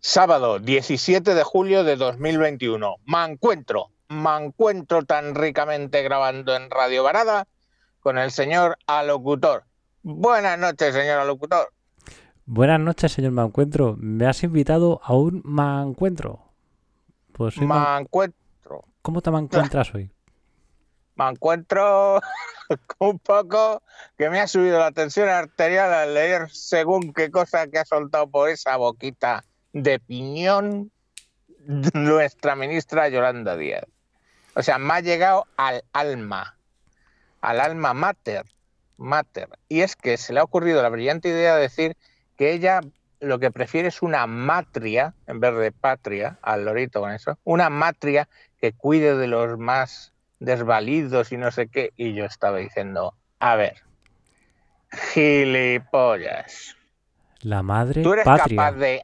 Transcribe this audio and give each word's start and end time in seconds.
Sábado 0.00 0.58
17 0.58 1.34
de 1.34 1.42
julio 1.42 1.84
de 1.84 1.96
2021. 1.96 2.96
Me 3.06 3.24
encuentro, 3.24 3.90
me 4.08 4.30
encuentro 4.44 5.04
tan 5.04 5.34
ricamente 5.34 6.02
grabando 6.02 6.56
en 6.56 6.70
Radio 6.70 7.02
Varada 7.02 7.46
con 8.00 8.16
el 8.18 8.30
señor 8.30 8.78
alocutor. 8.86 9.64
Buenas 10.02 10.58
noches, 10.58 10.94
señor 10.94 11.18
alocutor. 11.18 11.70
Buenas 12.46 12.80
noches, 12.80 13.12
señor 13.12 13.32
Mancuentro. 13.32 13.94
Me 13.98 14.26
has 14.26 14.42
invitado 14.42 15.00
a 15.04 15.14
un 15.14 15.42
Mancuentro. 15.44 16.40
Pues 17.32 17.54
soy 17.54 17.66
Man- 17.66 18.06
¿Cómo 19.02 19.20
te 19.20 19.30
me 19.30 19.38
encuentras 19.38 19.94
hoy? 19.94 20.10
Me 21.20 21.28
encuentro 21.28 22.20
un 22.98 23.18
poco 23.18 23.82
que 24.16 24.30
me 24.30 24.40
ha 24.40 24.48
subido 24.48 24.78
la 24.78 24.90
tensión 24.90 25.28
arterial 25.28 25.92
al 25.92 26.14
leer 26.14 26.50
según 26.50 27.12
qué 27.12 27.30
cosa 27.30 27.66
que 27.66 27.78
ha 27.78 27.84
soltado 27.84 28.28
por 28.28 28.48
esa 28.48 28.76
boquita 28.76 29.44
de 29.72 29.98
piñón 29.98 30.90
nuestra 31.92 32.56
ministra 32.56 33.08
Yolanda 33.08 33.56
Díaz. 33.56 33.84
O 34.54 34.62
sea, 34.62 34.78
me 34.78 34.94
ha 34.94 35.00
llegado 35.00 35.46
al 35.56 35.84
alma, 35.92 36.56
al 37.42 37.60
alma 37.60 37.92
mater, 37.92 38.46
mater. 38.96 39.50
Y 39.68 39.82
es 39.82 39.96
que 39.96 40.16
se 40.16 40.32
le 40.32 40.40
ha 40.40 40.44
ocurrido 40.44 40.82
la 40.82 40.88
brillante 40.88 41.28
idea 41.28 41.54
de 41.54 41.62
decir 41.62 41.96
que 42.38 42.52
ella 42.52 42.80
lo 43.20 43.38
que 43.38 43.50
prefiere 43.50 43.88
es 43.88 44.00
una 44.00 44.26
matria, 44.26 45.14
en 45.26 45.40
vez 45.40 45.54
de 45.54 45.70
patria, 45.70 46.38
al 46.40 46.64
lorito 46.64 47.00
con 47.00 47.12
eso, 47.12 47.38
una 47.44 47.68
matria 47.68 48.26
que 48.58 48.72
cuide 48.72 49.14
de 49.16 49.26
los 49.26 49.58
más 49.58 50.14
desvalidos 50.40 51.30
y 51.30 51.36
no 51.36 51.52
sé 51.52 51.68
qué. 51.68 51.92
Y 51.96 52.14
yo 52.14 52.24
estaba 52.24 52.58
diciendo, 52.58 53.14
a 53.38 53.54
ver, 53.54 53.76
gilipollas. 55.12 56.76
La 57.42 57.62
madre 57.62 58.02
Tú 58.02 58.12
eres 58.12 58.24
patria. 58.24 58.56
capaz 58.56 58.72
de... 58.72 59.02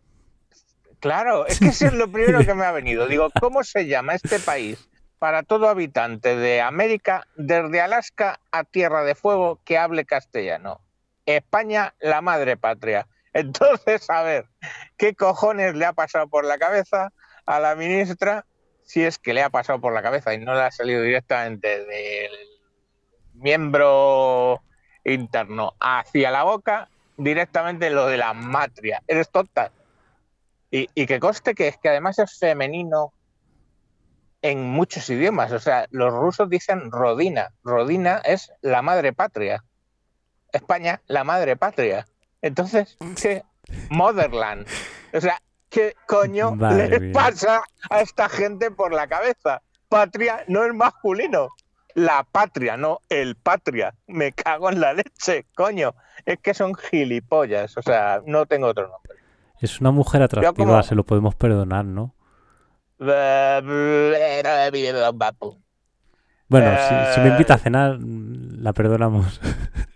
Claro, 1.01 1.47
es 1.47 1.61
que 1.61 1.69
eso 1.69 1.87
es 1.87 1.93
lo 1.93 2.11
primero 2.11 2.41
que 2.45 2.55
me 2.55 2.65
ha 2.65 2.73
venido. 2.73 3.07
Digo, 3.07 3.31
¿cómo 3.41 3.63
se 3.63 3.87
llama 3.87 4.15
este 4.15 4.41
país 4.41 4.89
para 5.19 5.43
todo 5.43 5.69
habitante 5.69 6.37
de 6.37 6.61
América, 6.61 7.27
desde 7.37 7.81
Alaska 7.81 8.41
a 8.51 8.65
Tierra 8.65 9.05
de 9.05 9.15
Fuego, 9.15 9.61
que 9.65 9.79
hable 9.79 10.05
castellano? 10.05 10.81
España, 11.27 11.95
la 12.01 12.23
madre 12.23 12.57
patria. 12.57 13.07
Entonces, 13.33 14.09
a 14.09 14.23
ver, 14.23 14.47
¿qué 14.97 15.15
cojones 15.15 15.75
le 15.75 15.85
ha 15.85 15.93
pasado 15.93 16.27
por 16.29 16.45
la 16.45 16.59
cabeza 16.59 17.13
a 17.45 17.61
la 17.61 17.75
ministra 17.77 18.47
si 18.87 19.05
es 19.05 19.19
que 19.19 19.35
le 19.35 19.43
ha 19.43 19.51
pasado 19.51 19.81
por 19.81 19.93
la 19.93 20.03
cabeza 20.03 20.33
y 20.33 20.39
no 20.39 20.55
le 20.55 20.63
ha 20.63 20.71
salido 20.71 21.03
directamente 21.03 21.85
del 21.85 22.33
miembro 23.35 24.63
interno 25.05 25.75
hacia 25.79 26.31
la 26.31 26.45
boca 26.45 26.89
directamente 27.17 27.91
lo 27.91 28.07
de 28.07 28.17
la 28.17 28.33
matria. 28.33 29.03
Eres 29.07 29.31
tonta. 29.31 29.73
Y, 30.71 30.89
y 30.95 31.07
que 31.07 31.21
conste 31.21 31.55
que 31.55 31.69
es 31.69 31.79
que 31.79 31.89
además 31.89 32.19
es 32.19 32.39
femenino 32.39 33.13
en 34.43 34.63
muchos 34.63 35.09
idiomas. 35.11 35.53
O 35.53 35.59
sea, 35.59 35.87
los 35.91 36.13
rusos 36.13 36.49
dicen 36.49 36.91
Rodina. 36.91 37.53
Rodina 37.65 38.19
es 38.25 38.53
la 38.63 38.83
madre 38.83 39.13
patria. 39.13 39.65
España, 40.53 41.03
la 41.07 41.25
madre 41.25 41.57
patria. 41.57 42.07
Entonces. 42.43 42.97
Motherland. 43.91 44.67
O 45.13 45.21
sea, 45.21 45.41
¿qué 45.71 45.95
coño 46.07 46.55
Madre 46.55 46.89
le 46.89 47.01
mía. 47.01 47.13
pasa 47.13 47.63
a 47.91 48.01
esta 48.01 48.29
gente 48.29 48.71
por 48.71 48.93
la 48.93 49.07
cabeza? 49.07 49.63
Patria 49.89 50.45
no 50.49 50.65
es 50.65 50.75
masculino. 50.75 51.49
La 51.95 52.25
patria, 52.31 52.77
no 52.77 53.01
el 53.09 53.37
patria. 53.37 53.95
Me 54.07 54.33
cago 54.33 54.71
en 54.71 54.81
la 54.81 54.93
leche, 54.93 55.47
coño. 55.55 55.95
Es 56.27 56.39
que 56.41 56.53
son 56.55 56.75
gilipollas. 56.75 57.77
O 57.79 57.83
sea, 57.83 58.21
no 58.27 58.45
tengo 58.47 58.67
otro 58.67 58.89
nombre. 58.89 59.15
Es 59.61 59.81
una 59.81 59.91
mujer 59.91 60.23
atractiva, 60.23 60.53
como- 60.55 60.83
se 60.83 60.95
lo 60.95 61.05
podemos 61.05 61.35
perdonar, 61.35 61.85
¿no? 61.87 62.15
Bueno, 66.49 66.71
si, 66.89 67.15
si 67.15 67.21
me 67.21 67.29
invita 67.29 67.55
a 67.55 67.59
cenar, 67.59 67.99
la 68.01 68.73
perdonamos. 68.73 69.41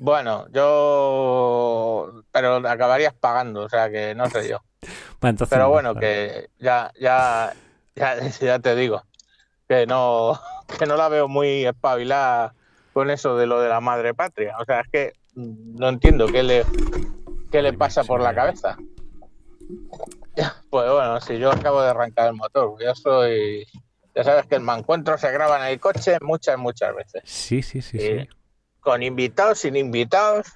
Bueno, 0.00 0.46
yo. 0.50 2.22
Pero 2.32 2.56
acabarías 2.66 3.12
pagando, 3.14 3.64
o 3.64 3.68
sea 3.68 3.90
que 3.90 4.14
no 4.14 4.28
sé 4.28 4.48
yo. 4.48 4.58
Bueno, 5.20 5.32
entonces 5.32 5.50
Pero 5.50 5.64
no, 5.64 5.70
bueno, 5.70 5.94
que 5.94 6.48
ya, 6.58 6.90
ya, 6.98 7.52
ya, 7.94 8.16
ya 8.40 8.58
te 8.58 8.74
digo. 8.74 9.02
Que 9.68 9.86
no, 9.86 10.40
que 10.78 10.86
no 10.86 10.96
la 10.96 11.10
veo 11.10 11.28
muy 11.28 11.66
espabilada 11.66 12.54
con 12.94 13.10
eso 13.10 13.36
de 13.36 13.46
lo 13.46 13.60
de 13.60 13.68
la 13.68 13.80
madre 13.80 14.14
patria. 14.14 14.56
O 14.58 14.64
sea, 14.64 14.80
es 14.80 14.88
que 14.88 15.12
no 15.34 15.90
entiendo 15.90 16.26
qué 16.26 16.42
le, 16.42 16.64
qué 17.52 17.60
le 17.60 17.74
pasa 17.74 18.02
por 18.02 18.22
la 18.22 18.34
cabeza. 18.34 18.78
Pues 20.70 20.90
bueno, 20.90 21.20
si 21.20 21.38
yo 21.38 21.52
acabo 21.52 21.82
de 21.82 21.90
arrancar 21.90 22.28
el 22.28 22.34
motor, 22.34 22.74
yo 22.82 22.94
soy. 22.94 23.66
Ya 24.14 24.24
sabes 24.24 24.46
que 24.46 24.54
el 24.54 24.62
mancuentro 24.62 25.18
se 25.18 25.30
graba 25.30 25.58
en 25.58 25.72
el 25.72 25.78
coche 25.78 26.16
muchas, 26.22 26.56
muchas 26.58 26.96
veces. 26.96 27.22
Sí, 27.26 27.60
sí, 27.60 27.82
sí, 27.82 27.98
sí. 27.98 28.28
Con 28.80 29.02
invitados, 29.02 29.58
sin 29.58 29.76
invitados, 29.76 30.46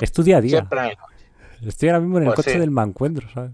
Es 0.00 0.12
tu 0.12 0.22
día 0.22 0.38
a 0.38 0.40
día. 0.40 0.58
siempre 0.58 0.78
en 0.80 0.84
el 0.86 0.96
coche. 0.96 1.26
Estoy 1.66 1.88
ahora 1.88 2.00
mismo 2.00 2.18
en 2.18 2.24
el 2.24 2.28
Pues 2.28 2.36
coche 2.36 2.52
sí. 2.52 2.58
del 2.58 2.70
Mancuentro, 2.70 3.28
¿sabes? 3.32 3.52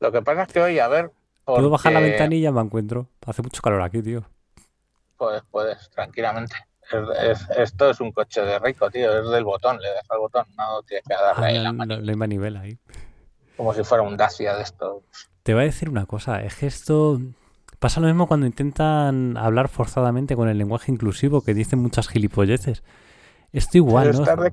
Lo 0.00 0.12
que 0.12 0.22
pasa 0.22 0.42
es 0.42 0.48
que 0.48 0.60
hoy, 0.60 0.78
a 0.78 0.88
ver. 0.88 1.10
Puedo 1.44 1.70
bajar 1.70 1.92
la 1.92 1.98
porque- 2.00 2.10
ventanilla, 2.10 2.52
Mancuentro. 2.52 3.08
Hace 3.26 3.42
mucho 3.42 3.62
calor 3.62 3.80
aquí, 3.82 4.02
tío. 4.02 4.24
Puedes, 5.16 5.42
puedes, 5.50 5.90
tranquilamente. 5.90 6.54
Es- 6.92 7.40
es- 7.40 7.58
esto 7.58 7.90
es 7.90 8.00
un 8.00 8.12
coche 8.12 8.40
de 8.42 8.58
rico, 8.58 8.90
tío. 8.90 9.18
Es 9.24 9.30
del 9.30 9.44
botón, 9.44 9.78
le 9.80 9.88
das 9.88 10.04
al 10.10 10.18
botón, 10.18 10.46
no 10.56 10.82
tienes 10.82 11.04
que 11.06 11.14
darle 11.14 11.44
Ah, 11.44 11.48
ahí 11.48 11.58
la 11.58 11.72
la, 12.00 12.16
manivela 12.16 12.60
ahí. 12.60 12.78
Como 13.56 13.74
si 13.74 13.82
fuera 13.82 14.02
un 14.02 14.16
Dacia 14.16 14.54
de 14.54 14.62
esto. 14.62 15.02
Te 15.42 15.54
voy 15.54 15.62
a 15.62 15.66
decir 15.66 15.88
una 15.88 16.06
cosa, 16.06 16.42
es 16.42 16.54
que 16.54 16.66
esto 16.66 17.20
pasa 17.78 18.00
lo 18.00 18.06
mismo 18.06 18.26
cuando 18.28 18.46
intentan 18.46 19.36
hablar 19.36 19.68
forzadamente 19.68 20.36
con 20.36 20.48
el 20.48 20.58
lenguaje 20.58 20.92
inclusivo, 20.92 21.42
que 21.42 21.54
dicen 21.54 21.78
muchas 21.80 22.08
gilipolleces. 22.08 22.82
Esto 23.52 23.78
igual, 23.78 24.10
Pero 24.10 24.24
¿no? 24.24 24.44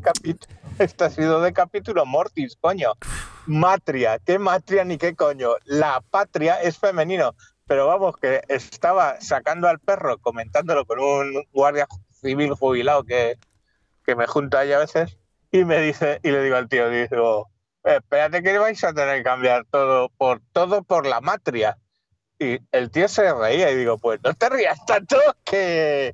esta, 0.78 1.06
ha 1.06 1.10
sido 1.10 1.42
de 1.42 1.54
capítulo 1.54 2.06
mortis, 2.06 2.58
coño. 2.60 2.94
Matria, 3.46 4.20
¿qué 4.20 4.40
matria 4.40 4.86
ni 4.86 4.98
qué 4.98 5.16
coño? 5.16 5.52
La 5.66 6.02
patria 6.10 6.62
es 6.62 6.78
femenino. 6.78 7.36
Pero 7.68 7.88
vamos, 7.88 8.16
que 8.18 8.42
estaba 8.48 9.20
sacando 9.22 9.68
al 9.68 9.80
perro, 9.80 10.20
comentándolo 10.20 10.86
con 10.86 11.00
un 11.00 11.44
guardia 11.52 11.88
civil 12.12 12.54
jubilado 12.54 13.04
que, 13.04 13.38
que 14.06 14.16
me 14.16 14.28
junta 14.28 14.60
ahí 14.60 14.72
a 14.72 14.80
veces, 14.80 15.18
y 15.52 15.66
me 15.66 15.82
dice, 15.82 16.20
y 16.22 16.32
le 16.32 16.44
digo 16.44 16.56
al 16.56 16.70
tío, 16.70 16.90
digo, 16.90 17.50
espérate 17.84 18.44
que 18.44 18.58
vais 18.58 18.84
a 18.84 18.94
tener 18.94 19.18
que 19.18 19.24
cambiar 19.24 19.66
todo 19.70 20.10
por 20.10 20.42
todo 20.52 20.84
por 20.84 21.06
la 21.06 21.22
matria. 21.22 21.78
Y 22.38 22.60
el 22.72 22.92
tío 22.92 23.08
se 23.08 23.34
reía 23.34 23.72
y 23.72 23.76
digo, 23.76 23.98
pues 23.98 24.20
no 24.24 24.34
te 24.34 24.50
rías 24.50 24.86
tanto 24.86 25.18
que, 25.44 26.14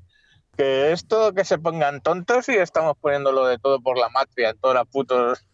que 0.58 0.92
es 0.92 1.08
todo 1.08 1.34
que 1.34 1.46
se 1.46 1.58
pongan 1.58 2.02
tontos 2.02 2.50
y 2.50 2.54
estamos 2.56 2.96
poniéndolo 3.00 3.46
de 3.46 3.58
todo 3.58 3.82
por 3.82 3.98
la 3.98 4.10
matria 4.10 4.50
en 4.50 4.58
todos 4.60 4.76
los 4.76 4.88
putos, 4.88 5.46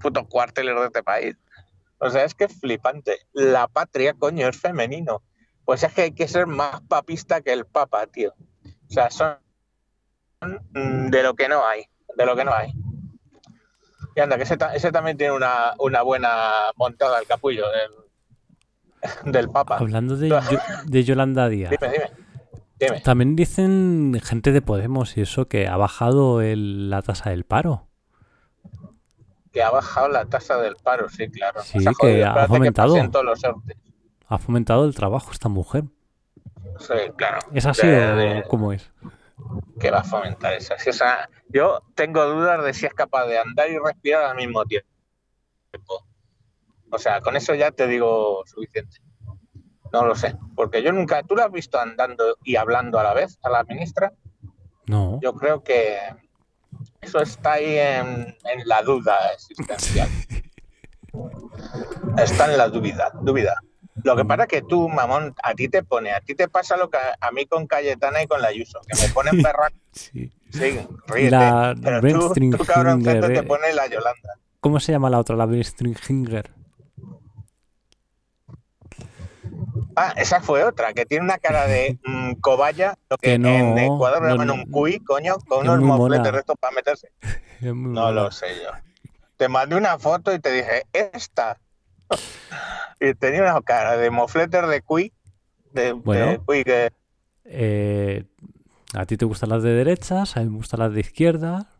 putos 0.00 0.28
cuarteles 0.28 0.74
de 0.78 0.84
este 0.86 1.02
país. 1.02 1.36
O 1.98 2.10
sea, 2.10 2.24
es 2.24 2.34
que 2.34 2.44
es 2.44 2.60
flipante. 2.60 3.18
La 3.32 3.66
patria, 3.68 4.14
coño, 4.14 4.46
es 4.48 4.56
femenino. 4.60 5.22
Pues 5.64 5.82
es 5.82 5.92
que 5.94 6.02
hay 6.02 6.12
que 6.12 6.28
ser 6.28 6.46
más 6.46 6.82
papista 6.82 7.40
que 7.40 7.52
el 7.52 7.64
papa, 7.64 8.06
tío. 8.06 8.34
O 8.88 8.92
sea, 8.92 9.10
son 9.10 9.38
mm, 10.42 11.08
de 11.08 11.22
lo 11.22 11.34
que 11.34 11.48
no 11.48 11.66
hay, 11.66 11.84
de 12.16 12.26
lo 12.26 12.36
que 12.36 12.44
no 12.44 12.52
hay. 12.52 12.72
Y 14.14 14.20
anda, 14.20 14.36
que 14.36 14.42
ese, 14.42 14.56
ta- 14.56 14.74
ese 14.74 14.92
también 14.92 15.16
tiene 15.16 15.32
una, 15.34 15.72
una 15.78 16.02
buena 16.02 16.70
montada 16.76 17.18
el 17.18 17.26
capullo 17.26 17.64
del, 17.70 19.32
del 19.32 19.48
papa. 19.50 19.78
Hablando 19.78 20.16
de, 20.16 20.28
de 20.84 21.02
Yolanda 21.04 21.48
Díaz, 21.48 21.70
Dime, 21.70 21.92
dime. 21.92 22.10
Dime. 22.80 23.00
también 23.00 23.36
dicen 23.36 24.20
gente 24.22 24.50
de 24.52 24.60
Podemos 24.62 25.16
y 25.16 25.20
eso 25.22 25.46
que 25.48 25.68
ha 25.68 25.76
bajado 25.76 26.40
el- 26.42 26.90
la 26.90 27.02
tasa 27.02 27.30
del 27.30 27.44
paro. 27.44 27.88
Que 29.52 29.62
ha 29.62 29.70
bajado 29.70 30.08
la 30.08 30.24
tasa 30.26 30.56
del 30.58 30.74
paro, 30.76 31.08
sí, 31.08 31.28
claro. 31.30 31.62
Sí, 31.62 31.78
que 31.78 31.92
jodido. 31.94 32.26
ha 32.30 32.46
fomentado. 32.48 33.22
los. 33.22 33.40
Ha 34.26 34.38
fomentado 34.38 34.84
el 34.84 34.94
trabajo 34.94 35.30
esta 35.30 35.48
mujer. 35.48 35.84
Sí, 36.80 36.94
claro. 37.16 37.38
¿Es 37.52 37.64
así 37.66 37.86
De- 37.86 38.04
o 38.04 38.16
de- 38.16 38.44
cómo 38.48 38.72
es? 38.72 38.90
que 39.78 39.90
va 39.90 39.98
a 39.98 40.04
fomentar. 40.04 40.60
Si 40.60 40.90
esa- 40.90 41.28
yo 41.48 41.82
tengo 41.94 42.24
dudas 42.24 42.64
de 42.64 42.72
si 42.74 42.86
es 42.86 42.94
capaz 42.94 43.26
de 43.26 43.38
andar 43.38 43.68
y 43.70 43.78
respirar 43.78 44.24
al 44.24 44.36
mismo 44.36 44.64
tiempo. 44.64 44.88
O 46.90 46.98
sea, 46.98 47.20
con 47.20 47.36
eso 47.36 47.54
ya 47.54 47.70
te 47.70 47.86
digo 47.86 48.42
suficiente. 48.46 48.96
No 49.94 50.04
lo 50.04 50.16
sé, 50.16 50.34
porque 50.56 50.82
yo 50.82 50.90
nunca, 50.90 51.22
¿tú 51.22 51.36
la 51.36 51.44
has 51.44 51.52
visto 51.52 51.78
andando 51.78 52.36
y 52.42 52.56
hablando 52.56 52.98
a 52.98 53.04
la 53.04 53.14
vez 53.14 53.38
a 53.44 53.48
la 53.48 53.62
ministra? 53.62 54.12
No. 54.86 55.20
Yo 55.22 55.34
creo 55.34 55.62
que 55.62 55.98
eso 57.00 57.20
está 57.20 57.52
ahí 57.52 57.78
en, 57.78 58.36
en 58.42 58.66
la 58.66 58.82
duda 58.82 59.16
existencial. 59.32 60.08
Está 62.18 62.50
en 62.50 62.58
la 62.58 62.68
duda, 62.68 63.12
duda. 63.20 63.54
Lo 64.02 64.16
que 64.16 64.24
pasa 64.24 64.42
es 64.42 64.48
que 64.48 64.62
tú, 64.62 64.88
mamón, 64.88 65.32
a 65.40 65.54
ti 65.54 65.68
te 65.68 65.84
pone, 65.84 66.10
a 66.10 66.20
ti 66.20 66.34
te 66.34 66.48
pasa 66.48 66.76
lo 66.76 66.90
que 66.90 66.96
a, 66.96 67.16
a 67.20 67.30
mí 67.30 67.46
con 67.46 67.68
Cayetana 67.68 68.20
y 68.20 68.26
con 68.26 68.42
la 68.42 68.48
Ayuso, 68.48 68.80
que 68.88 69.00
me 69.00 69.08
ponen 69.14 69.40
perra, 69.44 69.68
Sí. 69.92 70.28
sí, 70.50 70.88
ríete. 71.06 71.30
La 71.30 71.72
pero 71.80 72.00
tú, 72.00 72.32
te 72.34 73.42
pone 73.44 73.72
la 73.72 73.86
Yolanda. 73.86 74.40
¿Cómo 74.58 74.80
se 74.80 74.90
llama 74.90 75.08
la 75.08 75.20
otra? 75.20 75.36
La 75.36 75.46
Stringer. 75.62 76.50
Ah, 79.96 80.14
esa 80.16 80.40
fue 80.40 80.64
otra, 80.64 80.92
que 80.92 81.06
tiene 81.06 81.24
una 81.24 81.38
cara 81.38 81.66
de 81.66 81.98
mm, 82.04 82.34
cobaya, 82.40 82.98
lo 83.10 83.16
que, 83.16 83.32
Que 83.32 83.38
no, 83.38 83.48
en 83.48 83.78
Ecuador 83.78 84.22
no, 84.22 84.28
llaman 84.28 84.50
un 84.50 84.70
cuy, 84.70 85.00
coño, 85.00 85.36
con 85.48 85.68
unos 85.68 85.80
mofletes 85.80 86.32
de 86.32 86.38
estos 86.38 86.56
para 86.58 86.74
meterse. 86.74 87.08
No 87.60 87.74
mona. 87.74 88.10
lo 88.10 88.30
sé 88.30 88.46
yo. 88.62 88.70
Te 89.38 89.48
mandé 89.48 89.76
una 89.76 89.98
foto 89.98 90.34
y 90.34 90.38
te 90.38 90.52
dije, 90.52 90.82
esta. 90.92 91.58
y 93.00 93.14
tenía 93.14 93.42
una 93.42 93.60
cara 93.62 93.96
de 93.96 94.10
mofleter 94.10 94.66
de 94.66 94.82
cuy, 94.82 95.12
de, 95.72 95.84
de 95.84 95.92
Bueno. 95.92 96.44
cuy 96.44 96.62
que... 96.62 96.92
Eh, 97.46 98.24
a 98.92 99.06
ti 99.06 99.16
te 99.16 99.24
gustan 99.24 99.48
las 99.48 99.62
de 99.62 99.70
derechas, 99.70 100.36
a 100.36 100.40
mí 100.40 100.50
me 100.50 100.56
gustan 100.56 100.80
las 100.80 100.92
de 100.92 101.00
izquierda. 101.00 101.70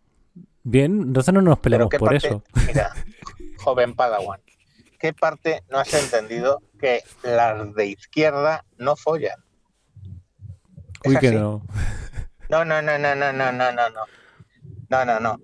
Bien, 0.63 1.03
entonces 1.03 1.35
no 1.35 1.43
nos 1.43 1.59
peleamos 1.59 1.91
por 1.91 2.09
parte, 2.09 2.29
eso. 2.29 2.43
mira, 2.67 2.91
joven 3.59 3.95
Padawan, 3.95 4.41
¿qué 4.99 5.13
parte 5.13 5.63
no 5.71 5.79
has 5.79 5.93
entendido 5.93 6.63
que 6.85 7.03
las 7.23 7.75
de 7.75 7.87
izquierda 7.87 8.63
no 8.77 8.95
follan? 8.95 9.43
Es 11.03 11.13
Uy, 11.13 11.19
que 11.19 11.31
no. 11.33 11.63
No, 12.51 12.63
no, 12.63 12.83
no, 12.83 12.99
no, 12.99 13.15
no, 13.15 13.33
no, 13.33 13.53
no, 13.53 13.73
no, 13.73 13.89
no. 13.89 14.01
No, 14.91 15.05
no, 15.07 15.19
no. 15.19 15.39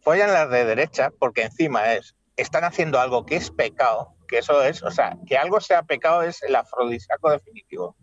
Follan 0.00 0.32
las 0.32 0.50
de 0.50 0.64
derecha 0.64 1.12
porque 1.16 1.42
encima 1.42 1.92
es, 1.92 2.16
están 2.36 2.64
haciendo 2.64 2.98
algo 2.98 3.24
que 3.24 3.36
es 3.36 3.52
pecado, 3.52 4.16
que 4.26 4.38
eso 4.38 4.64
es, 4.64 4.82
o 4.82 4.90
sea, 4.90 5.16
que 5.28 5.38
algo 5.38 5.60
sea 5.60 5.84
pecado 5.84 6.22
es 6.22 6.42
el 6.42 6.56
afrodisíaco 6.56 7.30
definitivo. 7.30 7.94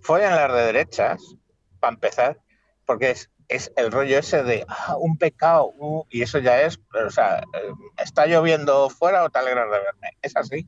Follan 0.00 0.34
las 0.36 0.54
de 0.54 0.72
derechas, 0.72 1.20
para 1.80 1.92
empezar, 1.92 2.40
porque 2.86 3.10
es, 3.10 3.30
es 3.48 3.72
el 3.76 3.92
rollo 3.92 4.18
ese 4.18 4.42
de 4.42 4.64
ah, 4.68 4.96
un 4.98 5.18
pecado, 5.18 5.70
uh, 5.76 6.06
y 6.08 6.22
eso 6.22 6.38
ya 6.38 6.62
es, 6.62 6.80
o 7.06 7.10
sea, 7.10 7.40
eh, 7.40 7.72
está 7.98 8.24
lloviendo 8.24 8.88
fuera 8.88 9.22
o 9.22 9.28
te 9.28 9.38
alegras 9.38 9.66
de 9.70 9.78
verme. 9.78 10.16
Es 10.22 10.34
así. 10.34 10.66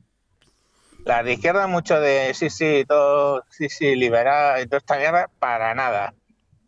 Las 1.05 1.25
de 1.25 1.33
izquierda 1.33 1.67
mucho 1.67 1.99
de 1.99 2.33
sí, 2.33 2.49
sí, 2.49 2.85
todo, 2.87 3.43
sí, 3.49 3.69
sí, 3.69 3.95
liberar 3.95 4.61
y 4.61 4.65
toda 4.65 4.77
esta 4.77 4.97
mierda, 4.97 5.29
para 5.39 5.73
nada. 5.75 6.13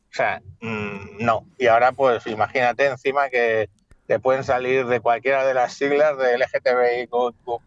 O 0.09 0.13
sea, 0.15 0.41
mm, 0.61 1.17
no. 1.23 1.45
Y 1.57 1.67
ahora, 1.67 1.91
pues 1.91 2.25
imagínate 2.27 2.85
encima 2.85 3.29
que 3.29 3.69
te 4.07 4.19
pueden 4.19 4.43
salir 4.43 4.85
de 4.85 4.99
cualquiera 4.99 5.45
de 5.45 5.53
las 5.53 5.73
siglas 5.73 6.17
de 6.17 6.37
LGTBI, 6.37 7.07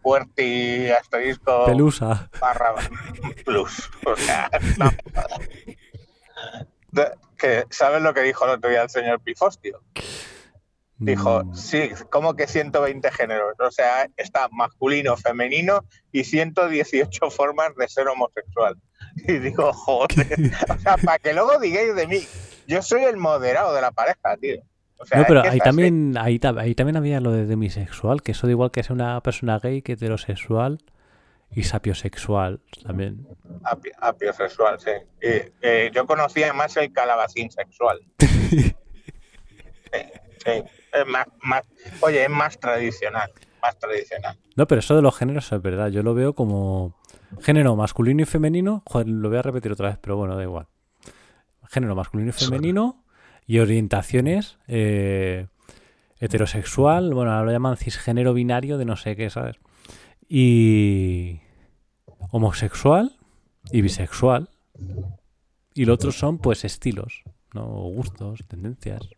QWERTY, 0.01 0.91
asterisco, 0.91 1.65
Pelusa. 1.65 2.29
barra 2.39 2.75
plus. 3.45 3.89
O 4.05 4.15
sea, 4.15 4.49
no. 4.77 4.91
Que, 7.37 7.65
¿Sabes 7.69 8.01
lo 8.01 8.13
que 8.13 8.21
dijo 8.21 8.43
el 8.43 8.51
otro 8.51 8.69
día 8.69 8.81
el 8.81 8.89
señor 8.89 9.21
Pifostio? 9.21 9.81
Dijo, 11.01 11.43
Mm, 11.45 11.55
sí, 11.55 11.89
¿cómo 12.09 12.35
que 12.35 12.45
120 12.45 13.09
géneros? 13.11 13.53
O 13.59 13.71
sea, 13.71 14.09
está 14.17 14.49
masculino, 14.51 15.15
femenino 15.15 15.85
y 16.11 16.25
118 16.25 17.29
formas 17.31 17.75
de 17.77 17.87
ser 17.87 18.07
homosexual. 18.09 18.75
Y 19.27 19.39
digo, 19.39 19.71
joder, 19.73 20.09
o 20.69 20.79
sea, 20.79 20.97
para 20.97 21.17
que 21.19 21.33
luego 21.33 21.57
digáis 21.59 21.95
de 21.95 22.05
mí, 22.07 22.19
yo 22.67 22.81
soy 22.81 23.03
el 23.03 23.15
moderado 23.17 23.73
de 23.73 23.81
la 23.81 23.91
pareja, 23.91 24.35
tío. 24.41 24.61
O 24.97 25.05
sea, 25.05 25.19
no, 25.19 25.25
pero 25.25 25.41
ahí 25.43 25.59
también, 25.59 26.17
ahí, 26.17 26.37
ta- 26.39 26.53
ahí 26.59 26.75
también 26.75 26.97
había 26.97 27.21
lo 27.21 27.31
de 27.31 27.45
demisexual, 27.45 28.21
que 28.21 28.33
eso 28.33 28.47
da 28.47 28.51
igual 28.51 28.69
que 28.71 28.83
sea 28.83 28.93
una 28.93 29.21
persona 29.21 29.57
gay 29.57 29.81
que 29.81 29.93
heterosexual 29.93 30.79
y 31.55 31.63
sapiosexual 31.63 32.59
también. 32.83 33.25
Api- 33.63 33.91
Apiosexual, 33.97 34.77
sí. 34.81 34.91
Eh, 35.21 35.91
yo 35.95 36.05
conocía 36.05 36.51
más 36.51 36.75
el 36.75 36.91
calabacín 36.91 37.49
sexual. 37.51 38.01
Sí, 39.91 40.01
sí. 40.45 40.63
Es 40.93 41.07
más, 41.07 41.27
más, 41.43 41.63
oye, 42.01 42.23
es 42.23 42.29
más 42.29 42.59
tradicional, 42.59 43.31
más 43.61 43.77
tradicional. 43.77 44.37
No, 44.55 44.67
pero 44.67 44.79
eso 44.79 44.95
de 44.95 45.01
los 45.01 45.15
géneros 45.15 45.51
es 45.51 45.61
verdad. 45.61 45.89
Yo 45.89 46.03
lo 46.03 46.13
veo 46.13 46.33
como 46.33 46.95
género 47.41 47.75
masculino 47.75 48.21
y 48.21 48.25
femenino. 48.25 48.83
Joder, 48.85 49.07
lo 49.07 49.29
voy 49.29 49.37
a 49.37 49.41
repetir 49.41 49.71
otra 49.71 49.89
vez, 49.89 49.97
pero 50.01 50.17
bueno, 50.17 50.35
da 50.35 50.43
igual. 50.43 50.67
Género 51.67 51.95
masculino 51.95 52.29
y 52.29 52.33
femenino 52.33 53.03
y 53.45 53.59
orientaciones 53.59 54.57
eh, 54.67 55.47
heterosexual. 56.19 57.13
Bueno, 57.13 57.31
ahora 57.31 57.45
lo 57.45 57.51
llaman 57.51 57.77
cisgénero 57.77 58.33
binario 58.33 58.77
de 58.77 58.85
no 58.85 58.95
sé 58.95 59.15
qué, 59.15 59.29
¿sabes? 59.29 59.57
Y 60.27 61.39
homosexual 62.31 63.15
y 63.71 63.81
bisexual. 63.81 64.49
Y 65.73 65.85
lo 65.85 65.93
otro 65.93 66.11
son, 66.11 66.39
pues, 66.39 66.65
estilos, 66.65 67.23
¿no? 67.53 67.65
O 67.65 67.89
gustos, 67.91 68.43
tendencias. 68.47 69.09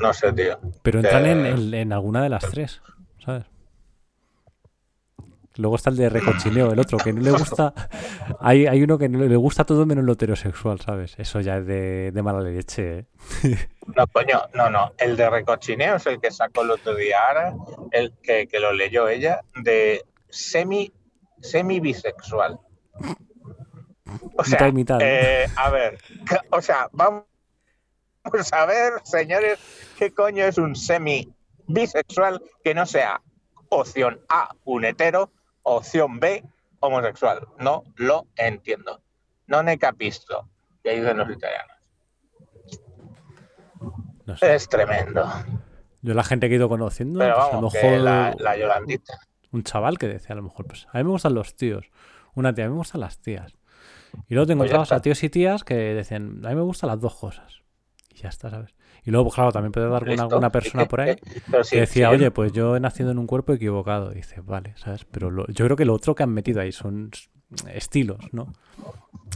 No 0.00 0.12
sé, 0.12 0.32
tío. 0.32 0.58
Pero 0.82 1.00
entran 1.00 1.26
en, 1.26 1.46
Eh. 1.46 1.50
en- 1.50 1.74
en 1.74 1.92
alguna 1.92 2.22
de 2.22 2.28
las 2.28 2.48
tres, 2.50 2.80
¿sabes? 3.24 3.44
Luego 5.56 5.74
está 5.74 5.90
el 5.90 5.96
de 5.96 6.08
recochineo, 6.08 6.72
el 6.72 6.78
otro, 6.78 6.98
que 6.98 7.12
no 7.12 7.20
le 7.20 7.32
gusta. 7.32 7.74
Hay, 8.40 8.68
hay 8.68 8.80
uno 8.82 8.96
que 8.96 9.08
no 9.08 9.18
le 9.24 9.34
gusta 9.34 9.64
todo 9.64 9.84
menos 9.86 10.04
lo 10.04 10.12
heterosexual, 10.12 10.80
¿sabes? 10.80 11.16
Eso 11.18 11.40
ya 11.40 11.56
es 11.56 11.66
de, 11.66 12.12
de 12.12 12.22
mala 12.22 12.40
leche, 12.40 12.98
¿eh? 13.00 13.06
No, 13.96 14.06
coño, 14.06 14.42
no, 14.54 14.70
no. 14.70 14.92
El 14.98 15.16
de 15.16 15.28
recochineo 15.30 15.96
es 15.96 16.06
el 16.06 16.20
que 16.20 16.30
sacó 16.30 16.62
el 16.62 16.70
otro 16.70 16.94
día 16.94 17.16
Ara, 17.28 17.56
el 17.90 18.12
que, 18.22 18.46
que 18.46 18.60
lo 18.60 18.72
leyó 18.72 19.08
ella, 19.08 19.40
de 19.64 20.04
semi, 20.28 20.92
semi 21.40 21.80
bisexual. 21.80 22.60
O 24.36 24.44
sea, 24.44 24.70
Mitad 24.70 24.98
eh, 25.02 25.46
a 25.56 25.70
ver, 25.70 25.98
o 26.50 26.60
sea, 26.62 26.88
vamos 26.92 27.24
a 28.52 28.66
ver, 28.66 28.92
señores, 29.04 29.58
qué 29.98 30.12
coño 30.12 30.44
es 30.44 30.58
un 30.58 30.74
semi 30.74 31.32
bisexual 31.66 32.42
que 32.64 32.74
no 32.74 32.86
sea 32.86 33.20
opción 33.68 34.20
A, 34.28 34.54
un 34.64 34.84
hetero, 34.84 35.30
opción 35.62 36.20
B, 36.20 36.44
homosexual. 36.80 37.46
No 37.58 37.84
lo 37.96 38.26
entiendo. 38.36 39.00
No 39.46 39.62
ne 39.62 39.78
capisto, 39.78 40.48
que 40.82 40.98
dicen 40.98 41.16
los 41.18 41.30
italianos. 41.30 41.76
No 44.26 44.36
sé. 44.36 44.54
Es 44.54 44.68
tremendo. 44.68 45.26
Yo 46.02 46.14
la 46.14 46.22
gente 46.24 46.48
que 46.48 46.54
he 46.54 46.58
ido 46.58 46.68
conociendo, 46.68 47.18
Pero 47.18 47.34
pues, 47.34 47.44
a 47.44 47.48
lo 47.48 47.52
vamos, 47.54 47.74
mejor 47.74 47.98
la, 47.98 48.34
la 48.38 48.56
Yolandita. 48.56 49.18
un 49.52 49.62
chaval 49.64 49.98
que 49.98 50.06
decía 50.06 50.34
a 50.34 50.36
lo 50.36 50.42
mejor, 50.42 50.66
pues 50.66 50.86
a 50.92 50.98
mí 50.98 51.04
me 51.04 51.10
gustan 51.10 51.34
los 51.34 51.56
tíos. 51.56 51.90
Una 52.34 52.54
tía, 52.54 52.66
a 52.66 52.68
mí 52.68 52.72
me 52.72 52.78
gustan 52.78 53.00
las 53.00 53.18
tías. 53.18 53.54
Y 54.28 54.34
luego 54.34 54.46
te 54.46 54.56
Pues 54.56 54.92
a 54.92 55.00
tíos 55.00 55.22
y 55.22 55.28
tías 55.28 55.64
que 55.64 55.74
decían, 55.74 56.40
a 56.44 56.50
mí 56.50 56.54
me 56.54 56.62
gustan 56.62 56.88
las 56.90 57.00
dos 57.00 57.14
cosas. 57.16 57.62
Ya 58.20 58.28
está, 58.28 58.50
¿sabes? 58.50 58.74
Y 59.04 59.10
luego, 59.10 59.26
pues 59.26 59.34
claro, 59.36 59.52
también 59.52 59.70
puede 59.72 59.88
dar 59.88 60.02
alguna 60.08 60.50
persona 60.50 60.86
por 60.88 61.00
ahí 61.00 61.16
sí, 61.62 61.70
que 61.70 61.80
decía, 61.80 61.86
sí, 61.86 62.14
oye, 62.14 62.30
pues 62.32 62.52
yo 62.52 62.74
he 62.76 62.80
nacido 62.80 63.10
en 63.12 63.18
un 63.18 63.26
cuerpo 63.26 63.52
equivocado. 63.52 64.10
Y 64.12 64.16
dices, 64.16 64.44
vale, 64.44 64.74
¿sabes? 64.76 65.04
Pero 65.04 65.30
lo- 65.30 65.46
yo 65.46 65.64
creo 65.64 65.76
que 65.76 65.84
lo 65.84 65.94
otro 65.94 66.14
que 66.14 66.24
han 66.24 66.30
metido 66.34 66.60
ahí 66.60 66.72
son 66.72 67.10
estilos, 67.72 68.18
¿no? 68.32 68.52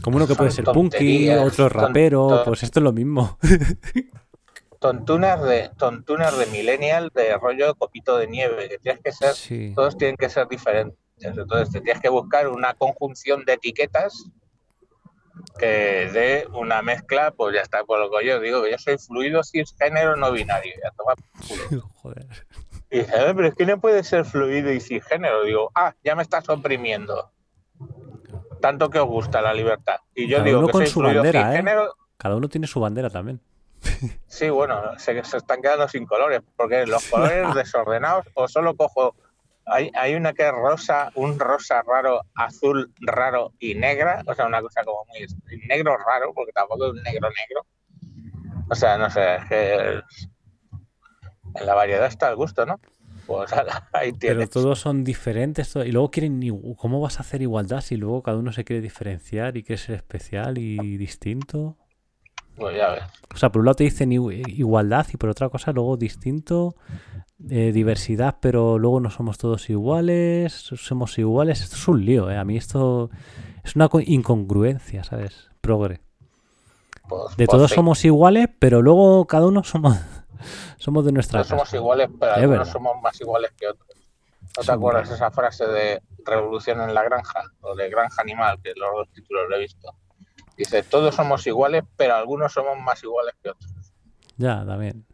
Como 0.03 0.17
uno 0.17 0.27
que 0.27 0.35
puede 0.35 0.51
ser 0.51 0.65
punky, 0.65 1.29
otro 1.29 1.69
ton- 1.69 1.81
rapero, 1.81 2.27
ton- 2.27 2.43
pues 2.45 2.63
esto 2.63 2.79
es 2.79 2.83
lo 2.83 2.91
mismo. 2.91 3.37
tontunas 4.79 5.41
de 5.43 5.69
tontunas 5.77 6.37
de 6.37 6.45
millennial 6.47 7.09
de 7.15 7.37
rollo 7.37 7.73
copito 7.75 8.17
de 8.17 8.27
nieve, 8.27 8.67
que 8.69 8.77
tienes 8.79 9.01
que 9.01 9.11
ser, 9.13 9.33
Sí. 9.33 9.71
todos 9.75 9.97
tienen 9.97 10.17
que 10.17 10.29
ser 10.29 10.47
diferentes. 10.47 10.97
Entonces 11.21 11.69
te 11.71 11.79
tienes 11.79 12.01
que 12.01 12.09
buscar 12.09 12.49
una 12.49 12.73
conjunción 12.73 13.45
de 13.45 13.53
etiquetas 13.53 14.29
que 15.57 16.09
dé 16.13 16.47
una 16.53 16.81
mezcla, 16.81 17.31
pues 17.31 17.55
ya 17.55 17.61
está, 17.61 17.83
por 17.83 17.99
lo 17.99 18.09
que 18.11 18.25
yo 18.25 18.39
digo, 18.39 18.63
que 18.63 18.71
yo 18.71 18.77
soy 18.77 18.97
fluido 18.97 19.43
cisgénero 19.43 20.15
no 20.15 20.31
binario. 20.31 20.73
Ya 20.83 20.91
toma. 20.91 21.13
Joder. 22.01 22.25
Y 22.89 22.99
dice, 22.99 23.11
"Eh, 23.15 23.33
pero 23.35 23.47
es 23.47 23.55
que 23.55 23.65
no 23.65 23.79
puede 23.79 24.03
ser 24.03 24.25
fluido 24.25 24.71
y 24.71 24.79
cisgénero. 24.79 25.43
Digo, 25.43 25.71
ah, 25.73 25.95
ya 26.03 26.15
me 26.15 26.21
estás 26.23 26.47
oprimiendo. 26.49 27.31
Tanto 28.61 28.89
que 28.89 28.99
os 28.99 29.07
gusta 29.07 29.41
la 29.41 29.53
libertad. 29.53 29.97
Y 30.15 30.27
yo 30.27 30.37
Cada 30.37 30.45
digo 30.45 30.59
uno 30.59 30.67
que 30.67 30.71
con 30.73 30.81
soy 30.81 30.87
su 30.91 30.99
fluido 30.99 31.23
bandera, 31.23 31.59
¿eh? 31.59 31.87
Cada 32.17 32.35
uno 32.35 32.47
tiene 32.47 32.67
su 32.67 32.79
bandera 32.79 33.09
también. 33.09 33.41
Sí, 34.27 34.49
bueno, 34.49 34.97
se, 34.97 35.23
se 35.25 35.37
están 35.37 35.61
quedando 35.61 35.87
sin 35.89 36.05
colores, 36.05 36.41
porque 36.55 36.85
los 36.87 37.03
colores 37.09 37.53
desordenados, 37.55 38.25
o 38.35 38.47
solo 38.47 38.75
cojo. 38.75 39.15
Hay, 39.65 39.89
hay 39.95 40.15
una 40.15 40.33
que 40.33 40.43
es 40.47 40.51
rosa, 40.51 41.11
un 41.15 41.39
rosa 41.39 41.81
raro, 41.83 42.21
azul 42.35 42.93
raro 43.01 43.53
y 43.59 43.75
negra, 43.75 44.21
o 44.27 44.33
sea, 44.33 44.45
una 44.45 44.61
cosa 44.61 44.83
como 44.83 45.05
muy. 45.05 45.25
negro 45.67 45.97
raro, 45.97 46.33
porque 46.33 46.51
tampoco 46.51 46.87
es 46.87 46.91
un 46.93 47.03
negro 47.03 47.29
negro. 47.29 47.65
O 48.69 48.75
sea, 48.75 48.97
no 48.97 49.09
sé, 49.09 49.35
es 49.35 49.45
que. 49.45 50.01
En 51.55 51.65
la 51.67 51.75
variedad 51.75 52.07
está 52.07 52.29
el 52.29 52.35
gusto, 52.35 52.65
¿no? 52.65 52.79
Pues 53.25 53.51
ahí 53.93 54.11
Pero 54.11 54.19
tienes. 54.19 54.49
todos 54.49 54.79
son 54.79 55.03
diferentes. 55.03 55.75
Y 55.75 55.91
luego 55.91 56.11
quieren. 56.11 56.41
¿Cómo 56.77 56.99
vas 56.99 57.19
a 57.19 57.21
hacer 57.21 57.41
igualdad 57.41 57.81
si 57.81 57.95
luego 57.95 58.23
cada 58.23 58.37
uno 58.37 58.51
se 58.51 58.63
quiere 58.63 58.81
diferenciar 58.81 59.55
y 59.57 59.63
quiere 59.63 59.81
ser 59.81 59.95
especial 59.95 60.57
y 60.57 60.97
distinto? 60.97 61.77
Pues 62.55 62.75
ya 62.77 62.91
ves. 62.91 63.03
O 63.33 63.37
sea, 63.37 63.51
por 63.51 63.59
un 63.61 63.65
lado 63.65 63.75
te 63.75 63.83
dicen 63.83 64.11
igu- 64.11 64.31
igualdad 64.47 65.07
y 65.13 65.17
por 65.17 65.29
otra 65.29 65.49
cosa 65.49 65.71
luego 65.71 65.97
distinto, 65.97 66.75
eh, 67.49 67.71
diversidad, 67.71 68.37
pero 68.41 68.77
luego 68.77 68.99
no 68.99 69.09
somos 69.09 69.37
todos 69.37 69.69
iguales, 69.69 70.53
somos 70.53 71.17
iguales. 71.17 71.61
Esto 71.61 71.75
es 71.75 71.87
un 71.87 72.05
lío, 72.05 72.29
¿eh? 72.29 72.37
A 72.37 72.45
mí 72.45 72.57
esto 72.57 73.09
es 73.63 73.75
una 73.75 73.89
co- 73.89 74.01
incongruencia, 74.01 75.03
¿sabes? 75.03 75.49
Progre. 75.61 76.01
Pues, 77.07 77.35
De 77.35 77.45
pues 77.45 77.49
todos 77.49 77.69
sí. 77.69 77.75
somos 77.75 78.05
iguales, 78.05 78.47
pero 78.59 78.81
luego 78.81 79.25
cada 79.27 79.47
uno 79.47 79.63
somos, 79.63 79.97
somos 80.77 81.05
de 81.05 81.11
nuestra 81.11 81.39
No 81.39 81.43
somos 81.45 81.73
iguales, 81.73 82.09
pero 82.19 82.33
algunos 82.33 82.69
somos 82.69 83.01
más 83.01 83.19
iguales 83.19 83.51
que 83.57 83.67
otros. 83.67 83.89
¿No 84.55 84.61
te 84.61 84.61
Sí, 84.61 84.71
acuerdas 84.71 85.09
bueno. 85.09 85.15
esa 85.15 85.31
frase 85.31 85.65
de 85.65 86.01
revolución 86.25 86.81
en 86.81 86.93
la 86.93 87.03
granja 87.03 87.41
o 87.61 87.75
de 87.75 87.89
granja 87.89 88.21
animal, 88.21 88.59
que 88.61 88.73
los 88.75 88.91
dos 88.93 89.09
títulos 89.11 89.43
lo 89.49 89.55
he 89.55 89.59
visto? 89.59 89.95
Dice, 90.57 90.83
todos 90.83 91.15
somos 91.15 91.45
iguales, 91.47 91.83
pero 91.97 92.15
algunos 92.15 92.53
somos 92.53 92.77
más 92.79 93.01
iguales 93.03 93.33
que 93.41 93.49
otros. 93.49 93.71
Ya, 94.37 94.65
también. 94.65 95.05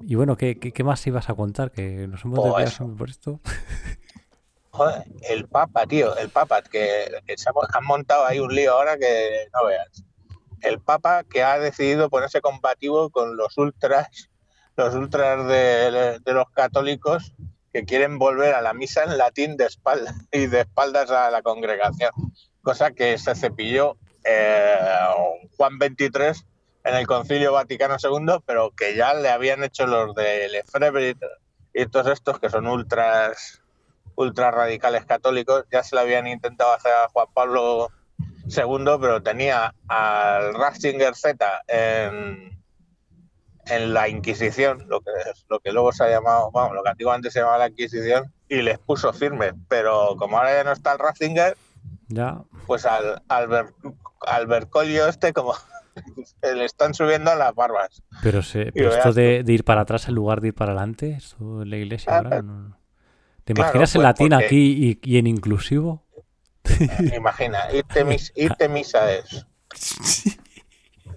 Y 0.00 0.14
bueno, 0.14 0.36
¿qué, 0.36 0.58
qué, 0.58 0.72
qué 0.72 0.84
más 0.84 1.04
ibas 1.06 1.28
a 1.28 1.34
contar? 1.34 1.70
Que 1.72 2.06
nos 2.06 2.24
hemos 2.24 2.38
Oh, 2.38 2.56
desviado 2.58 2.96
por 2.96 3.10
esto. 3.10 3.40
Joder, 4.70 5.04
el 5.28 5.48
Papa, 5.48 5.86
tío, 5.86 6.16
el 6.16 6.28
Papa, 6.30 6.62
que, 6.62 7.06
que 7.26 7.36
se 7.36 7.48
ha- 7.48 7.76
han 7.76 7.84
montado 7.84 8.24
ahí 8.26 8.38
un 8.38 8.54
lío 8.54 8.72
ahora 8.74 8.96
que 8.98 9.46
no 9.52 9.66
veas. 9.66 10.04
El 10.60 10.80
Papa 10.80 11.24
que 11.24 11.42
ha 11.42 11.58
decidido 11.58 12.08
ponerse 12.10 12.40
combativo 12.40 13.10
con 13.10 13.36
los 13.36 13.56
ultras, 13.58 14.08
los 14.76 14.94
ultras 14.94 15.46
de, 15.48 16.20
de 16.24 16.32
los 16.32 16.48
católicos 16.50 17.34
que 17.72 17.84
quieren 17.84 18.18
volver 18.18 18.54
a 18.54 18.62
la 18.62 18.72
misa 18.74 19.04
en 19.04 19.18
latín 19.18 19.56
de 19.56 19.66
espaldas 19.66 20.14
y 20.32 20.46
de 20.46 20.60
espaldas 20.60 21.10
a 21.10 21.30
la 21.30 21.42
congregación, 21.42 22.12
cosa 22.68 22.90
que 22.90 23.16
se 23.16 23.34
cepilló 23.34 23.96
eh, 24.24 24.76
Juan 25.56 25.78
XXIII 25.78 26.44
en 26.84 26.94
el 26.96 27.06
Concilio 27.06 27.54
Vaticano 27.54 27.96
II, 27.98 28.40
pero 28.44 28.72
que 28.76 28.94
ya 28.94 29.14
le 29.14 29.30
habían 29.30 29.64
hecho 29.64 29.86
los 29.86 30.14
de 30.14 30.50
Lefebvre 30.50 31.16
y 31.72 31.86
todos 31.86 32.08
estos 32.08 32.38
que 32.38 32.50
son 32.50 32.66
ultras 32.66 33.62
ultra 34.16 34.50
radicales 34.50 35.06
católicos, 35.06 35.64
ya 35.72 35.82
se 35.82 35.96
lo 35.96 36.02
habían 36.02 36.26
intentado 36.26 36.74
hacer 36.74 36.92
a 36.92 37.08
Juan 37.08 37.28
Pablo 37.32 37.88
II, 38.44 38.98
pero 39.00 39.22
tenía 39.22 39.74
al 39.88 40.52
Ratzinger 40.52 41.14
Z 41.14 41.62
en, 41.68 42.58
la 43.94 44.10
Inquisición, 44.10 44.86
lo 44.88 45.00
que 45.60 45.72
luego 45.72 45.92
se 45.92 46.04
ha 46.04 46.10
llamado, 46.10 46.50
vamos, 46.50 46.74
lo 46.74 46.82
que 46.82 46.90
antiguamente 46.90 47.30
se 47.30 47.38
llamaba 47.38 47.58
la 47.58 47.68
Inquisición, 47.68 48.30
y 48.46 48.60
les 48.60 48.78
puso 48.78 49.12
firme. 49.14 49.52
Pero 49.68 50.16
como 50.18 50.36
ahora 50.36 50.54
ya 50.54 50.64
no 50.64 50.72
está 50.72 50.92
el 50.92 50.98
Ratzinger, 50.98 51.56
Ya, 52.08 52.42
pues 52.66 52.86
al, 52.86 53.22
al, 53.28 53.48
Ber- 53.48 53.74
al 54.26 54.46
Bercolio 54.46 55.06
este, 55.08 55.32
como 55.32 55.54
le 56.42 56.64
están 56.64 56.94
subiendo 56.94 57.34
las 57.34 57.54
barbas. 57.54 58.02
pero, 58.22 58.42
se, 58.42 58.72
pero 58.72 58.94
esto 58.94 59.12
de, 59.12 59.42
de 59.44 59.52
ir 59.52 59.64
para 59.64 59.82
atrás 59.82 60.08
en 60.08 60.14
lugar 60.14 60.40
de 60.40 60.48
ir 60.48 60.54
para 60.54 60.72
adelante, 60.72 61.10
esto 61.18 61.62
en 61.62 61.70
la 61.70 61.76
iglesia 61.76 62.12
Ah, 62.14 62.16
ahora 62.18 62.42
no- 62.42 62.78
¿Te 63.44 63.54
Claro, 63.54 63.68
imaginas 63.70 63.94
en 63.94 63.98
pues, 64.00 64.04
latín 64.04 64.28
porque- 64.30 64.44
aquí 64.44 64.98
y, 65.02 65.14
y 65.14 65.18
en 65.18 65.26
inclusivo? 65.26 66.04
Imagina, 67.16 67.60
irte, 67.72 68.04
mis, 68.04 68.30
irte 68.36 68.68
misa 68.68 69.10
es. 69.12 69.46